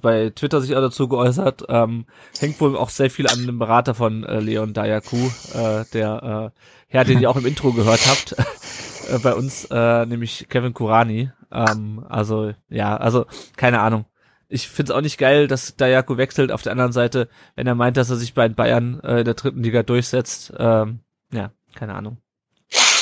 bei 0.00 0.30
Twitter 0.30 0.60
sich 0.60 0.74
auch 0.76 0.80
dazu 0.80 1.08
geäußert, 1.08 1.64
ähm, 1.68 2.06
hängt 2.38 2.60
wohl 2.60 2.76
auch 2.76 2.90
sehr 2.90 3.10
viel 3.10 3.26
an 3.26 3.44
dem 3.46 3.58
Berater 3.58 3.94
von 3.94 4.24
äh, 4.24 4.40
Leon 4.40 4.74
Dayaku, 4.74 5.16
äh, 5.54 5.84
der 5.92 6.52
äh, 6.54 6.60
Herr, 6.92 7.04
den 7.04 7.22
ihr 7.22 7.30
auch 7.30 7.36
im 7.36 7.46
Intro 7.46 7.72
gehört 7.72 8.06
habt, 8.06 8.32
äh, 9.08 9.18
bei 9.18 9.32
uns, 9.34 9.64
äh, 9.70 10.04
nämlich 10.04 10.46
Kevin 10.50 10.74
Kurani. 10.74 11.30
Ähm, 11.50 12.04
also, 12.06 12.52
ja, 12.68 12.98
also, 12.98 13.24
keine 13.56 13.80
Ahnung. 13.80 14.04
Ich 14.50 14.68
find's 14.68 14.90
auch 14.90 15.00
nicht 15.00 15.16
geil, 15.16 15.48
dass 15.48 15.74
Dayaku 15.76 16.18
wechselt. 16.18 16.52
Auf 16.52 16.60
der 16.60 16.72
anderen 16.72 16.92
Seite, 16.92 17.30
wenn 17.54 17.66
er 17.66 17.74
meint, 17.74 17.96
dass 17.96 18.10
er 18.10 18.16
sich 18.16 18.34
bei 18.34 18.46
Bayern 18.50 19.00
äh, 19.00 19.24
der 19.24 19.32
dritten 19.32 19.62
Liga 19.62 19.82
durchsetzt, 19.82 20.52
ähm, 20.58 21.00
ja, 21.32 21.50
keine 21.74 21.94
Ahnung. 21.94 22.18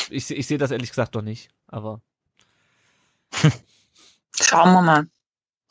Ich, 0.08 0.30
ich 0.30 0.46
sehe 0.46 0.58
das 0.58 0.70
ehrlich 0.70 0.90
gesagt 0.90 1.16
doch 1.16 1.22
nicht, 1.22 1.50
aber. 1.66 2.00
Schauen 4.40 4.72
wir 4.72 4.82
mal. 4.82 5.06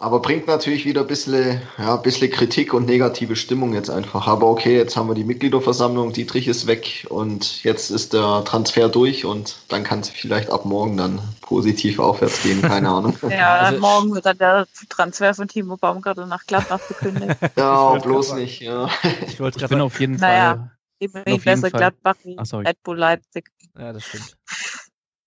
Aber 0.01 0.21
bringt 0.21 0.47
natürlich 0.47 0.85
wieder 0.85 1.01
ein 1.01 1.07
bisschen, 1.07 1.61
ja, 1.77 1.95
ein 1.95 2.01
bisschen 2.01 2.31
Kritik 2.31 2.73
und 2.73 2.85
negative 2.85 3.35
Stimmung 3.35 3.73
jetzt 3.73 3.89
einfach. 3.89 4.27
Aber 4.27 4.47
okay, 4.47 4.77
jetzt 4.77 4.95
haben 4.95 5.09
wir 5.09 5.13
die 5.13 5.25
Mitgliederversammlung, 5.25 6.13
Dietrich 6.13 6.47
ist 6.47 6.67
weg 6.67 7.05
und 7.09 7.65
jetzt 7.65 7.91
ist 7.91 8.13
der 8.13 8.45
Transfer 8.45 8.87
durch 8.87 9.25
und 9.25 9.57
dann 9.67 9.83
kann 9.83 9.99
es 9.99 10.07
vielleicht 10.07 10.51
ab 10.51 10.63
morgen 10.63 10.95
dann 10.95 11.19
positiv 11.41 11.99
aufwärts 11.99 12.41
gehen, 12.43 12.61
keine 12.61 12.87
Ahnung. 12.87 13.17
ja, 13.29 13.55
also, 13.55 13.81
morgen 13.81 14.15
wird 14.15 14.25
dann 14.25 14.37
der 14.37 14.67
Transfer 14.87 15.33
von 15.33 15.49
Timo 15.49 15.75
Baumgartel 15.75 16.27
nach 16.27 16.45
Gladbach 16.45 16.79
verkündet. 16.79 17.37
ja, 17.57 17.95
bloß 17.95 18.35
nicht, 18.35 18.61
ja. 18.61 18.89
Ich, 19.27 19.41
wollte 19.41 19.61
ich 19.61 19.69
bin 19.69 19.81
auf 19.81 19.99
jeden 19.99 20.15
naja, 20.15 20.55
Fall. 20.55 20.71
Immerhin 20.99 21.41
besser 21.41 21.69
Fall. 21.69 21.71
Gladbach 21.71 22.15
wie 22.23 22.37
Ach, 22.37 22.53
Red 22.53 22.81
Bull 22.83 22.97
Leipzig. 22.97 23.51
Ja, 23.77 23.91
das 23.91 24.05
stimmt. 24.05 24.37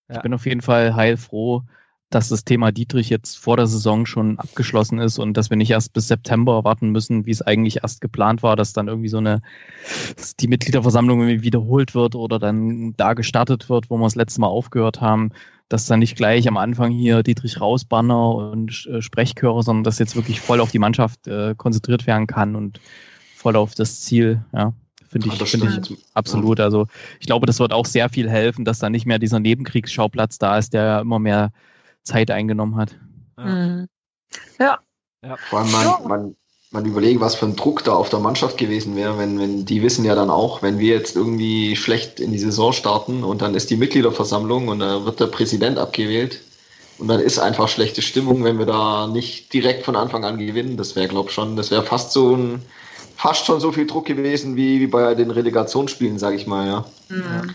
Ja. 0.09 0.17
Ich 0.17 0.23
bin 0.25 0.35
auf 0.35 0.45
jeden 0.45 0.61
Fall 0.61 0.95
heilfroh, 0.95 1.63
dass 2.15 2.29
das 2.29 2.45
Thema 2.45 2.73
Dietrich 2.73 3.09
jetzt 3.09 3.39
vor 3.39 3.57
der 3.57 3.67
Saison 3.67 4.07
schon 4.07 4.39
abgeschlossen 4.39 4.99
ist 4.99 5.19
und 5.19 5.37
dass 5.37 5.51
wir 5.51 5.57
nicht 5.57 5.71
erst 5.71 5.93
bis 5.93 6.09
September 6.09 6.63
warten 6.63 6.91
müssen, 6.91 7.27
wie 7.27 7.31
es 7.31 7.43
eigentlich 7.43 7.83
erst 7.83 8.01
geplant 8.01 8.43
war, 8.43 8.55
dass 8.55 8.73
dann 8.73 8.89
irgendwie 8.89 9.09
so 9.09 9.19
eine, 9.19 9.41
die 10.39 10.49
Mitgliederversammlung 10.49 11.27
wiederholt 11.27 11.95
wird 11.95 12.15
oder 12.15 12.39
dann 12.39 12.95
da 12.97 13.15
gestartet 13.15 13.69
wird, 13.71 13.89
wo 13.89 13.97
wir 13.97 14.05
das 14.05 14.15
letzte 14.15 14.43
Mal 14.43 14.49
aufgehört 14.49 15.01
haben, 15.01 15.31
dass 15.69 15.87
dann 15.87 16.01
nicht 16.01 16.17
gleich 16.17 16.47
am 16.49 16.59
Anfang 16.59 16.93
hier 16.93 17.23
Dietrich 17.23 17.61
Rausbanner 17.61 18.35
und 18.35 18.87
äh, 18.87 19.01
Sprechchöre, 19.01 19.63
sondern 19.63 19.85
dass 19.85 19.99
jetzt 19.99 20.15
wirklich 20.15 20.41
voll 20.41 20.61
auf 20.61 20.71
die 20.71 20.79
Mannschaft 20.79 21.27
äh, 21.27 21.55
konzentriert 21.57 22.07
werden 22.07 22.27
kann 22.27 22.57
und 22.57 22.81
voll 23.35 23.57
auf 23.57 23.75
das 23.75 24.03
Ziel, 24.03 24.45
ja. 24.53 24.75
Finde 25.09 25.29
ich, 25.29 25.43
finde 25.43 25.67
ich 25.69 25.99
absolut. 26.15 26.59
Also 26.59 26.87
ich 27.21 27.27
glaube, 27.27 27.45
das 27.45 27.59
wird 27.59 27.75
auch 27.75 27.85
sehr 27.85 28.09
viel 28.09 28.31
helfen, 28.31 28.65
dass 28.65 28.79
da 28.79 28.89
nicht 28.89 29.05
mehr 29.05 29.19
dieser 29.19 29.41
Nebenkriegsschauplatz 29.41 30.39
da 30.39 30.57
ist, 30.57 30.73
der 30.73 31.01
immer 31.01 31.19
mehr 31.19 31.53
Zeit 32.05 32.31
eingenommen 32.31 32.77
hat. 32.77 32.97
Mhm. 33.37 33.89
Ja. 34.59 34.79
ja. 35.25 35.37
Vor 35.49 35.61
allem 35.61 35.73
man, 35.73 36.09
man, 36.09 36.37
man 36.71 36.87
überlegen, 36.87 37.21
was 37.21 37.35
für 37.35 37.47
ein 37.47 37.57
Druck 37.57 37.85
da 37.85 37.93
auf 37.93 38.09
der 38.09 38.19
Mannschaft 38.19 38.59
gewesen 38.59 38.97
wäre, 38.97 39.19
wenn, 39.19 39.39
wenn 39.39 39.65
die 39.65 39.83
wissen 39.83 40.05
ja 40.05 40.15
dann 40.15 40.31
auch, 40.31 40.63
wenn 40.63 40.79
wir 40.79 40.95
jetzt 40.95 41.17
irgendwie 41.17 41.77
schlecht 41.77 42.19
in 42.19 42.33
die 42.33 42.39
Saison 42.39 42.73
starten 42.73 43.25
und 43.25 43.43
dann 43.43 43.55
ist 43.55 43.71
die 43.71 43.77
Mitgliederversammlung 43.77 44.69
und 44.69 44.81
da 44.81 45.05
wird 45.05 45.21
der 45.21 45.27
Präsident 45.27 45.79
abgewählt 45.79 46.41
und 46.99 47.09
dann 47.09 47.21
ist 47.21 47.39
einfach 47.39 47.69
schlechte 47.69 48.01
Stimmung, 48.01 48.43
wenn 48.45 48.59
wir 48.59 48.67
da 48.67 49.07
nicht 49.07 49.53
direkt 49.53 49.85
von 49.85 49.97
Anfang 49.97 50.25
an 50.25 50.39
gewinnen. 50.39 50.77
Das 50.77 50.97
wäre, 50.97 51.09
glaube 51.09 51.29
ich, 51.29 51.35
schon, 51.35 51.57
das 51.57 51.71
wäre 51.71 51.83
fast 51.83 52.13
so 52.13 52.35
ein, 52.37 52.63
fast 53.17 53.45
schon 53.45 53.61
so 53.61 53.73
viel 53.73 53.87
Druck 53.87 54.07
gewesen 54.07 54.57
wie, 54.57 54.81
wie 54.81 54.87
bei 54.87 55.15
den 55.15 55.31
Relegationsspielen, 55.31 56.19
sage 56.19 56.37
ich 56.37 56.47
mal, 56.47 56.67
ja. 56.67 56.85
Mhm. 57.09 57.55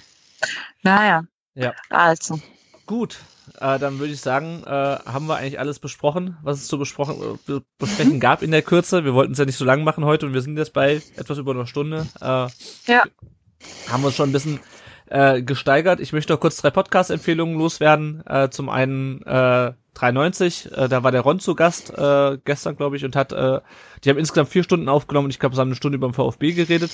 Naja. 0.84 1.24
Ja. 1.56 1.74
Also. 1.90 2.40
Gut, 2.86 3.20
äh, 3.60 3.80
dann 3.80 4.00
würde 4.00 4.14
ich 4.14 4.22
sagen, 4.22 4.64
äh, 4.66 4.70
haben 4.70 5.28
wir 5.28 5.36
eigentlich 5.36 5.60
alles 5.60 5.80
besprochen, 5.80 6.38
was 6.44 6.60
es 6.60 6.68
zu 6.68 6.78
besprochen, 6.78 7.40
äh, 7.48 7.60
besprechen 7.78 8.20
gab 8.20 8.42
in 8.42 8.52
der 8.52 8.62
Kürze. 8.62 9.04
Wir 9.04 9.14
wollten 9.14 9.34
es 9.34 9.40
ja 9.40 9.46
nicht 9.46 9.58
so 9.58 9.66
lang 9.66 9.84
machen 9.84 10.06
heute 10.06 10.26
und 10.26 10.34
wir 10.34 10.42
sind 10.42 10.58
jetzt 10.58 10.74
bei 10.74 11.02
etwas 11.16 11.38
über 11.38 11.52
einer 11.52 11.68
Stunde. 11.68 12.08
Äh, 12.22 12.48
ja. 12.92 13.04
Haben 13.90 14.04
uns 14.04 14.16
schon 14.16 14.30
ein 14.30 14.34
bisschen 14.34 14.60
äh, 15.08 15.42
gesteigert. 15.42 16.00
Ich 16.00 16.14
möchte 16.14 16.34
noch 16.34 16.40
kurz 16.40 16.58
drei 16.58 16.70
Podcast-Empfehlungen 16.70 17.58
loswerden. 17.58 18.26
Äh, 18.26 18.50
zum 18.50 18.70
einen 18.70 19.22
äh, 19.24 19.74
93, 19.96 20.72
äh, 20.72 20.88
da 20.88 21.04
war 21.04 21.12
der 21.12 21.22
Ron 21.22 21.40
zu 21.40 21.56
Gast 21.56 21.92
äh, 21.98 22.38
gestern, 22.46 22.76
glaube 22.76 22.98
ich, 22.98 23.06
und 23.06 23.16
hat, 23.16 23.32
äh, 23.32 23.62
die 24.04 24.10
haben 24.10 24.18
insgesamt 24.18 24.50
vier 24.50 24.64
Stunden 24.64 24.90
aufgenommen 24.90 25.26
und 25.26 25.32
ich 25.32 25.40
glaube, 25.40 25.56
sie 25.56 25.62
haben 25.62 25.70
eine 25.70 25.76
Stunde 25.76 25.98
über 25.98 26.08
den 26.08 26.14
VfB 26.14 26.54
geredet. 26.54 26.92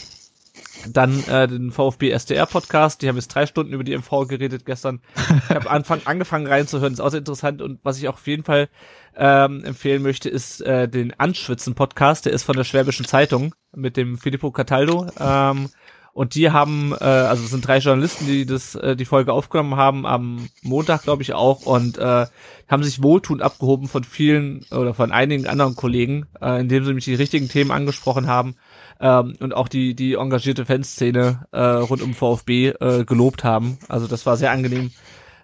Dann 0.88 1.24
äh, 1.28 1.48
den 1.48 1.72
VfB 1.72 2.12
SDR 2.12 2.46
Podcast, 2.46 3.02
die 3.02 3.08
haben 3.08 3.16
jetzt 3.16 3.30
drei 3.30 3.46
Stunden 3.46 3.74
über 3.74 3.84
die 3.84 3.98
MV 3.98 4.28
geredet 4.28 4.66
gestern. 4.66 5.02
Ich 5.16 5.56
habe 5.56 5.70
Anfang 5.70 6.02
angefangen 6.06 6.46
reinzuhören, 6.46 6.94
ist 6.94 7.00
auch 7.00 7.10
sehr 7.10 7.20
interessant. 7.20 7.62
Und 7.62 7.80
was 7.84 7.98
ich 7.98 8.08
auch 8.08 8.16
auf 8.16 8.28
jeden 8.28 8.44
Fall 8.44 8.70
ähm, 9.16 9.64
empfehlen 9.64 10.04
möchte, 10.04 10.30
ist 10.30 10.62
äh, 10.62 10.88
den 10.88 11.18
Anschwitzen 11.20 11.74
Podcast, 11.74 12.26
der 12.26 12.34
ist 12.34 12.44
von 12.44 12.56
der 12.56 12.64
Schwäbischen 12.66 13.06
Zeitung 13.06 13.56
mit 13.76 13.98
dem 13.98 14.18
Filippo 14.18 14.52
Cataldo. 14.52 15.08
Ähm, 15.20 15.70
Und 16.14 16.36
die 16.36 16.52
haben, 16.52 16.94
äh, 16.94 17.04
also 17.04 17.44
es 17.44 17.50
sind 17.50 17.68
drei 17.68 17.80
Journalisten, 17.80 18.28
die 18.28 18.46
das, 18.46 18.76
äh, 18.76 18.96
die 18.96 19.06
Folge 19.06 19.34
aufgenommen 19.34 19.76
haben, 19.78 20.06
am 20.06 20.48
Montag, 20.62 21.04
glaube 21.04 21.24
ich, 21.24 21.34
auch, 21.34 21.66
und 21.66 21.98
äh, 21.98 22.28
haben 22.70 22.84
sich 22.84 23.02
wohltuend 23.02 23.42
abgehoben 23.42 23.88
von 23.88 24.04
vielen 24.04 24.64
oder 24.72 24.94
von 24.94 25.12
einigen 25.12 25.48
anderen 25.48 25.76
Kollegen, 25.76 26.28
äh, 26.40 26.62
indem 26.62 26.84
sie 26.84 26.90
nämlich 26.90 27.06
die 27.06 27.16
richtigen 27.16 27.50
Themen 27.50 27.72
angesprochen 27.72 28.28
haben 28.28 28.56
ähm, 29.02 29.36
und 29.40 29.56
auch 29.56 29.68
die, 29.68 29.96
die 29.96 30.14
engagierte 30.14 30.66
Fanszene 30.66 31.48
äh, 31.52 31.60
rund 31.60 32.04
um 32.04 32.14
VfB 32.14 32.70
äh, 32.70 33.06
gelobt 33.06 33.44
haben. 33.44 33.80
Also 33.90 34.06
das 34.06 34.28
war 34.28 34.38
sehr 34.38 34.52
angenehm, 34.52 34.92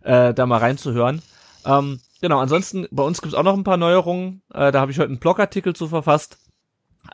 äh, 0.04 0.36
da 0.36 0.46
mal 0.46 0.58
reinzuhören. 0.58 1.24
Ähm, 1.66 2.00
genau, 2.22 2.38
ansonsten, 2.40 2.88
bei 2.92 3.02
uns 3.02 3.22
gibt's 3.22 3.36
auch 3.36 3.44
noch 3.44 3.58
ein 3.58 3.64
paar 3.64 3.78
Neuerungen. 3.78 4.44
Äh, 4.54 4.72
da 4.72 4.82
habe 4.82 4.92
ich 4.92 5.00
heute 5.00 5.10
einen 5.10 5.20
Blogartikel 5.20 5.76
zu 5.76 5.88
verfasst 5.88 6.38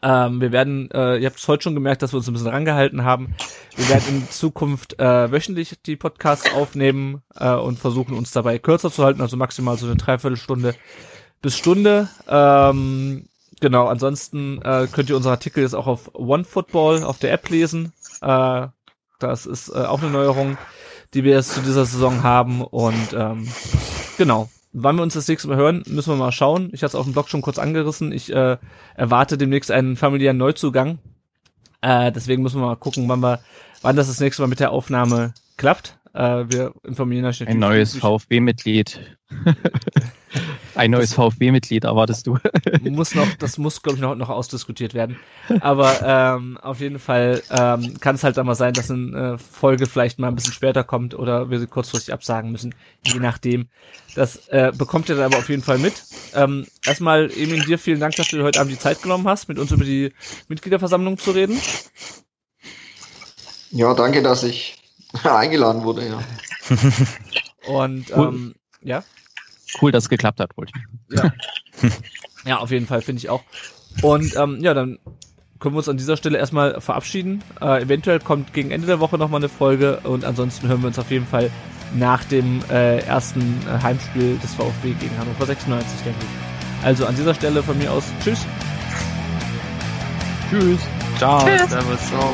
ähm, 0.01 0.41
wir 0.41 0.51
werden, 0.51 0.89
äh, 0.91 1.17
ihr 1.17 1.27
habt 1.27 1.37
es 1.37 1.47
heute 1.47 1.63
schon 1.63 1.75
gemerkt, 1.75 2.01
dass 2.01 2.13
wir 2.13 2.17
uns 2.17 2.27
ein 2.27 2.33
bisschen 2.33 2.49
rangehalten 2.49 3.03
haben. 3.03 3.35
Wir 3.75 3.89
werden 3.89 4.03
in 4.09 4.29
Zukunft 4.29 4.99
äh, 4.99 5.31
wöchentlich 5.31 5.75
die 5.85 5.95
Podcasts 5.95 6.53
aufnehmen 6.53 7.21
äh, 7.35 7.53
und 7.53 7.79
versuchen 7.79 8.15
uns 8.15 8.31
dabei 8.31 8.59
kürzer 8.59 8.91
zu 8.91 9.03
halten, 9.03 9.21
also 9.21 9.37
maximal 9.37 9.77
so 9.77 9.85
eine 9.85 9.95
Dreiviertelstunde 9.95 10.75
bis 11.41 11.57
Stunde. 11.57 12.09
Ähm, 12.27 13.27
genau, 13.59 13.87
ansonsten 13.87 14.61
äh, 14.61 14.87
könnt 14.91 15.09
ihr 15.09 15.15
unsere 15.15 15.33
Artikel 15.33 15.63
jetzt 15.63 15.75
auch 15.75 15.87
auf 15.87 16.11
OneFootball 16.13 17.03
auf 17.03 17.19
der 17.19 17.33
App 17.33 17.49
lesen. 17.49 17.93
Äh, 18.21 18.67
das 19.19 19.45
ist 19.45 19.69
äh, 19.69 19.85
auch 19.85 20.01
eine 20.01 20.11
Neuerung, 20.11 20.57
die 21.13 21.23
wir 21.23 21.33
jetzt 21.33 21.53
zu 21.53 21.61
dieser 21.61 21.85
Saison 21.85 22.23
haben. 22.23 22.61
Und 22.61 23.13
ähm, 23.13 23.47
genau, 24.17 24.49
wann 24.77 24.97
wir 24.97 25.03
uns 25.03 25.13
das 25.13 25.27
nächste 25.27 25.47
Mal 25.47 25.57
hören, 25.57 25.83
müssen 25.87 26.11
wir 26.11 26.17
mal 26.17 26.33
schauen. 26.33 26.69
Ich 26.73 26.83
hatte 26.83 26.91
es 26.91 26.95
auf 26.95 27.05
dem 27.05 27.13
Blog 27.13 27.29
schon 27.29 27.41
kurz 27.41 27.57
angerissen. 27.57 28.11
Ich 28.11 28.31
äh, 28.31 28.57
erwarte 28.95 29.37
demnächst 29.37 29.71
einen 29.71 29.95
familiären 29.95 30.37
Neuzugang. 30.37 30.99
Äh, 31.81 32.11
deswegen 32.11 32.43
müssen 32.43 32.59
wir 32.59 32.67
mal 32.67 32.75
gucken, 32.75 33.07
wann 33.07 33.21
wir, 33.21 33.39
wann 33.81 33.95
das 33.95 34.07
das 34.07 34.19
nächste 34.19 34.41
Mal 34.41 34.47
mit 34.49 34.59
der 34.59 34.71
Aufnahme 34.71 35.33
klappt. 35.55 35.97
Äh, 36.15 36.49
wir 36.49 36.73
informieren 36.83 37.23
natürlich. 37.23 37.49
Ein 37.53 37.59
neues 37.59 37.97
VfB-Mitglied. 37.97 38.99
Ein 40.75 40.91
neues 40.91 41.13
VfB-Mitglied 41.13 41.83
erwartest 41.83 42.27
du. 42.27 42.37
muss 42.83 43.15
noch, 43.15 43.27
das 43.35 43.57
muss, 43.57 43.81
glaube 43.81 43.97
ich, 43.97 44.01
noch, 44.01 44.15
noch 44.15 44.29
ausdiskutiert 44.29 44.93
werden. 44.93 45.17
Aber 45.59 46.01
ähm, 46.03 46.57
auf 46.57 46.79
jeden 46.79 46.99
Fall 46.99 47.41
ähm, 47.49 47.99
kann 47.99 48.15
es 48.15 48.23
halt 48.23 48.37
dann 48.37 48.45
mal 48.45 48.55
sein, 48.55 48.73
dass 48.73 48.89
eine 48.89 49.33
äh, 49.33 49.37
Folge 49.37 49.87
vielleicht 49.87 50.17
mal 50.19 50.29
ein 50.29 50.35
bisschen 50.35 50.53
später 50.53 50.83
kommt 50.83 51.15
oder 51.15 51.49
wir 51.49 51.59
sie 51.59 51.67
kurzfristig 51.67 52.13
absagen 52.13 52.51
müssen, 52.51 52.75
je 53.05 53.19
nachdem. 53.19 53.67
Das 54.15 54.47
äh, 54.47 54.71
bekommt 54.77 55.09
ihr 55.09 55.15
dann 55.15 55.25
aber 55.25 55.37
auf 55.37 55.49
jeden 55.49 55.63
Fall 55.63 55.79
mit. 55.79 56.01
Ähm, 56.33 56.65
erstmal, 56.85 57.29
Emin, 57.31 57.61
dir 57.61 57.77
vielen 57.77 57.99
Dank, 57.99 58.15
dass 58.15 58.29
du 58.29 58.37
dir 58.37 58.43
heute 58.43 58.61
Abend 58.61 58.71
die 58.71 58.79
Zeit 58.79 59.01
genommen 59.01 59.27
hast, 59.27 59.49
mit 59.49 59.59
uns 59.59 59.71
über 59.71 59.83
die 59.83 60.13
Mitgliederversammlung 60.47 61.17
zu 61.17 61.31
reden. 61.31 61.59
Ja, 63.71 63.93
danke, 63.93 64.21
dass 64.21 64.43
ich 64.43 64.84
eingeladen 65.23 65.83
wurde, 65.83 66.07
ja. 66.07 66.19
Und 67.67 68.11
ähm, 68.11 68.55
ja 68.81 69.03
cool, 69.81 69.91
dass 69.91 70.05
es 70.05 70.09
geklappt 70.09 70.39
hat, 70.39 70.57
wollte 70.57 70.73
ich. 70.75 71.17
Ja, 71.17 71.31
ja 72.45 72.57
auf 72.57 72.71
jeden 72.71 72.87
Fall, 72.87 73.01
finde 73.01 73.19
ich 73.19 73.29
auch. 73.29 73.43
Und 74.01 74.35
ähm, 74.35 74.59
ja, 74.61 74.73
dann 74.73 74.99
können 75.59 75.75
wir 75.75 75.79
uns 75.79 75.89
an 75.89 75.97
dieser 75.97 76.17
Stelle 76.17 76.37
erstmal 76.37 76.81
verabschieden. 76.81 77.43
Äh, 77.61 77.83
eventuell 77.83 78.19
kommt 78.19 78.53
gegen 78.53 78.71
Ende 78.71 78.87
der 78.87 78.99
Woche 78.99 79.17
nochmal 79.17 79.39
eine 79.39 79.49
Folge 79.49 79.99
und 80.03 80.25
ansonsten 80.25 80.67
hören 80.67 80.81
wir 80.81 80.87
uns 80.87 80.99
auf 80.99 81.11
jeden 81.11 81.27
Fall 81.27 81.49
nach 81.93 82.23
dem 82.25 82.61
äh, 82.69 82.99
ersten 82.99 83.61
äh, 83.67 83.81
Heimspiel 83.81 84.37
des 84.37 84.53
VfB 84.55 84.93
gegen 84.99 85.17
Hannover 85.17 85.45
96, 85.45 86.01
denke 86.03 86.19
ich. 86.19 86.85
Also 86.85 87.05
an 87.05 87.15
dieser 87.15 87.33
Stelle 87.33 87.63
von 87.63 87.77
mir 87.77 87.91
aus, 87.91 88.03
tschüss. 88.23 88.45
Tschüss. 90.49 90.79
Ciao. 91.17 91.45
Tschüss. 91.45 91.69
Servus. 91.69 92.07
Ciao. 92.07 92.33